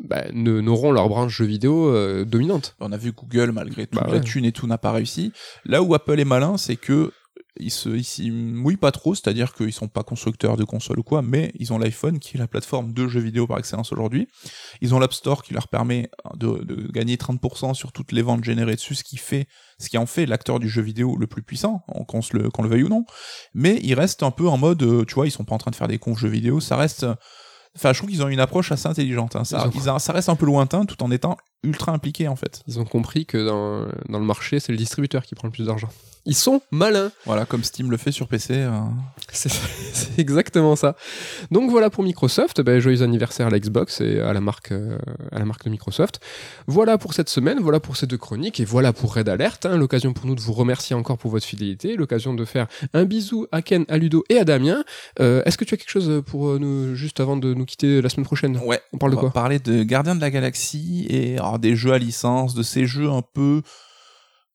bah, 0.05 0.25
ne- 0.33 0.61
n'auront 0.61 0.93
leur 0.93 1.09
branche 1.09 1.37
jeu 1.37 1.45
vidéo 1.47 1.89
euh, 1.89 2.25
dominante. 2.25 2.77
On 2.81 2.93
a 2.93 2.97
vu 2.97 3.13
Google, 3.13 3.53
malgré 3.53 3.87
toute 3.87 4.01
Bah 4.01 4.07
la 4.09 4.15
ouais. 4.19 4.21
thune 4.21 4.45
et 4.45 4.53
tout, 4.53 4.67
n'a 4.67 4.79
pas 4.79 4.93
réussi. 4.93 5.33
Là 5.65 5.83
où 5.83 5.95
Apple 5.95 6.19
est 6.21 6.25
malin, 6.25 6.57
c'est 6.59 6.77
que 6.77 7.13
ils 7.59 7.71
se, 7.71 7.89
ils 8.21 8.33
mouillent 8.33 8.77
pas 8.77 8.93
trop, 8.93 9.15
c'est-à-dire 9.15 9.55
qu'ils 9.55 9.73
sont 9.73 9.89
pas 9.89 10.03
constructeurs 10.03 10.57
de 10.57 10.65
consoles 10.65 10.99
ou 10.99 11.03
quoi, 11.03 11.23
mais 11.23 11.53
ils 11.59 11.73
ont 11.73 11.79
l'iPhone 11.79 12.19
qui 12.19 12.37
est 12.37 12.41
la 12.41 12.47
plateforme 12.49 12.93
de 12.93 13.09
jeux 13.09 13.21
vidéo 13.21 13.47
par 13.47 13.59
excellence 13.59 13.93
aujourd'hui. 13.93 14.29
Ils 14.81 14.95
ont 14.95 14.99
l'App 14.99 15.13
Store 15.13 15.43
qui 15.43 15.55
leur 15.55 15.69
permet 15.69 16.11
de, 16.35 16.63
de 16.65 16.91
gagner 16.93 17.17
30% 17.17 17.75
sur 17.75 17.93
toutes 17.93 18.13
les 18.13 18.23
ventes 18.23 18.45
générées 18.45 18.75
dessus, 18.77 18.95
ce 18.95 19.05
qui 19.05 19.17
fait, 19.17 19.47
ce 19.79 19.89
qui 19.89 19.99
en 19.99 20.07
fait 20.07 20.27
l'acteur 20.27 20.59
du 20.59 20.69
jeu 20.69 20.83
vidéo 20.83 21.17
le 21.17 21.27
plus 21.27 21.43
puissant, 21.43 21.85
qu'on 22.09 22.23
se 22.23 22.37
le, 22.37 22.51
qu'on 22.51 22.63
le 22.63 22.69
veuille 22.69 22.85
ou 22.85 22.89
non. 22.89 23.05
Mais 23.55 23.79
ils 23.83 23.95
restent 23.95 24.23
un 24.23 24.31
peu 24.31 24.49
en 24.49 24.59
mode, 24.59 24.83
euh, 24.83 25.05
tu 25.05 25.15
vois, 25.15 25.27
ils 25.27 25.31
sont 25.31 25.45
pas 25.45 25.55
en 25.55 25.59
train 25.59 25.71
de 25.71 25.77
faire 25.77 25.89
des 25.89 25.99
confs 25.99 26.19
jeux 26.19 26.29
vidéo, 26.29 26.61
ça 26.61 26.77
reste, 26.77 27.07
Enfin, 27.79 27.93
je 27.93 27.99
trouve 27.99 28.09
qu'ils 28.09 28.23
ont 28.23 28.29
une 28.29 28.41
approche 28.41 28.73
assez 28.73 28.87
intelligente. 28.89 29.37
hein. 29.37 29.45
Ça, 29.45 29.65
Ils 29.75 29.79
ont- 29.79 29.83
ils 29.83 29.89
a- 29.91 29.99
ça 29.99 30.15
reste 30.15 30.31
un 30.31 30.35
peu 30.35 30.47
lointain 30.47 30.87
tout 30.87 31.03
en 31.03 31.11
étant 31.11 31.37
ultra 31.63 31.93
impliqué 31.93 32.27
en 32.27 32.35
fait. 32.35 32.63
Ils 32.67 32.81
ont 32.81 32.87
compris 32.87 33.27
que 33.27 33.37
dans, 33.47 33.87
dans 34.09 34.19
le 34.19 34.25
marché, 34.25 34.61
c'est 34.61 34.73
le 34.73 34.79
distributeur 34.79 35.25
qui 35.27 35.35
prend 35.35 35.47
le 35.47 35.53
plus 35.53 35.67
d'argent. 35.67 35.91
Ils 36.27 36.35
sont 36.35 36.61
malins. 36.73 37.13
Voilà, 37.25 37.45
comme 37.47 37.63
Steam 37.65 37.91
le 37.91 37.97
fait 37.97 38.11
sur 38.13 38.27
PC. 38.27 38.55
euh, 38.55 38.71
C'est 39.33 40.19
exactement 40.19 40.75
ça. 40.77 40.97
Donc 41.51 41.71
voilà 41.71 41.89
pour 41.91 42.03
Microsoft. 42.05 42.61
Ben, 42.63 42.81
joyeux 42.81 43.03
anniversaire 43.03 43.47
à 43.47 43.51
la 43.51 43.59
Xbox 43.61 44.01
et 44.01 44.21
à 44.21 44.33
la 44.33 44.41
marque, 44.41 44.73
euh, 44.73 44.99
à 45.31 45.39
la 45.39 45.45
marque 45.45 45.65
de 45.65 45.71
Microsoft. 45.71 46.21
Voilà 46.67 46.99
pour 46.99 47.15
cette 47.15 47.29
semaine, 47.29 47.59
voilà 47.61 47.81
pour 47.81 47.97
ces 47.97 48.07
deux 48.07 48.17
chroniques 48.19 48.59
et 48.61 48.65
voilà 48.65 48.93
pour 48.93 49.15
Red 49.15 49.29
Alert. 49.29 49.67
hein. 49.67 49.77
L'occasion 49.77 50.13
pour 50.13 50.27
nous 50.27 50.35
de 50.35 50.41
vous 50.41 50.53
remercier 50.53 50.97
encore 50.97 51.17
pour 51.19 51.31
votre 51.31 51.47
fidélité. 51.47 51.97
L'occasion 51.97 52.35
de 52.35 52.45
faire 52.45 52.67
un 52.93 53.05
bisou 53.05 53.47
à 53.53 53.63
Ken, 53.63 53.85
à 53.89 53.97
Ludo 53.99 54.25
et 54.29 54.39
à 54.39 54.45
Damien. 54.45 54.85
Euh, 55.21 55.43
Est-ce 55.45 55.57
que 55.57 55.65
tu 55.65 55.75
as 55.75 55.77
quelque 55.77 55.91
chose 55.91 56.23
pour 56.27 56.59
nous, 56.59 56.95
juste 56.97 57.21
avant 57.21 57.37
de 57.37 57.55
nous 57.55 57.65
quitter 57.65 58.03
la 58.03 58.09
semaine 58.09 58.27
prochaine? 58.27 58.59
Ouais. 58.65 58.81
On 58.93 58.99
parle 58.99 59.13
de 59.13 59.17
va 59.17 59.21
quoi? 59.21 59.33
parler 59.33 59.59
de 59.59 59.83
Gardiens 59.85 60.17
de 60.17 60.21
la 60.21 60.31
Galaxie 60.31 61.07
et 61.09 61.39
alors, 61.39 61.59
des 61.59 61.77
jeux 61.77 61.93
à 61.93 61.99
licence, 61.99 62.55
de 62.55 62.63
ces 62.63 62.87
jeux 62.87 63.11
un 63.11 63.23
peu 63.23 63.63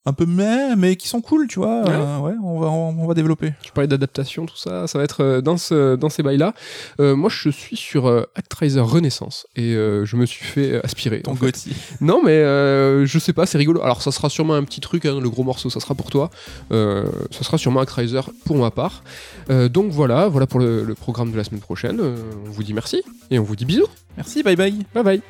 un 0.05 0.13
peu 0.13 0.25
mais 0.25 0.75
mais 0.75 0.95
qui 0.95 1.07
sont 1.07 1.21
cool, 1.21 1.47
tu 1.47 1.59
vois. 1.59 1.83
Ouais. 1.83 1.91
Euh, 1.91 2.17
ouais, 2.19 2.33
on 2.43 2.59
va 2.59 2.67
on, 2.67 3.07
va 3.07 3.13
développer. 3.13 3.53
Tu 3.61 3.71
parlais 3.71 3.87
d'adaptation, 3.87 4.45
tout 4.45 4.57
ça, 4.57 4.87
ça 4.87 4.97
va 4.97 5.03
être 5.03 5.23
euh, 5.23 5.41
dans, 5.41 5.57
ce, 5.57 5.95
dans 5.95 6.09
ces 6.09 6.23
bails-là. 6.23 6.53
Euh, 6.99 7.15
moi, 7.15 7.29
je 7.29 7.49
suis 7.49 7.75
sur 7.75 8.07
euh, 8.07 8.23
Actraiser 8.35 8.79
Renaissance 8.79 9.45
et 9.55 9.73
je 9.73 10.15
me 10.15 10.25
suis 10.25 10.45
fait 10.45 10.83
aspirer. 10.83 11.21
Ton. 11.21 11.33
Gotti. 11.33 11.71
Non, 12.01 12.21
mais 12.23 12.31
euh, 12.31 13.05
je 13.05 13.19
sais 13.19 13.33
pas, 13.33 13.45
c'est 13.45 13.57
rigolo. 13.57 13.81
Alors, 13.81 14.01
ça 14.01 14.11
sera 14.11 14.29
sûrement 14.29 14.55
un 14.55 14.63
petit 14.63 14.81
truc, 14.81 15.05
hein, 15.05 15.19
le 15.21 15.29
gros 15.29 15.43
morceau, 15.43 15.69
ça 15.69 15.79
sera 15.79 15.93
pour 15.93 16.09
toi. 16.09 16.29
Ça 16.71 17.43
sera 17.43 17.57
sûrement 17.57 17.81
Actraiser 17.81 18.21
pour 18.45 18.57
ma 18.57 18.71
part. 18.71 19.03
Donc 19.49 19.91
voilà, 19.91 20.27
voilà 20.27 20.47
pour 20.47 20.59
le, 20.59 20.83
le 20.83 20.95
programme 20.95 21.31
de 21.31 21.37
la 21.37 21.43
semaine 21.43 21.61
prochaine. 21.61 21.99
On 22.01 22.49
vous 22.49 22.63
dit 22.63 22.73
merci 22.73 23.03
et 23.29 23.39
on 23.39 23.43
vous 23.43 23.55
dit 23.55 23.65
bisous. 23.65 23.87
Merci, 24.17 24.43
bye 24.43 24.55
bye. 24.55 24.75
Bye 24.93 25.03
bye. 25.03 25.21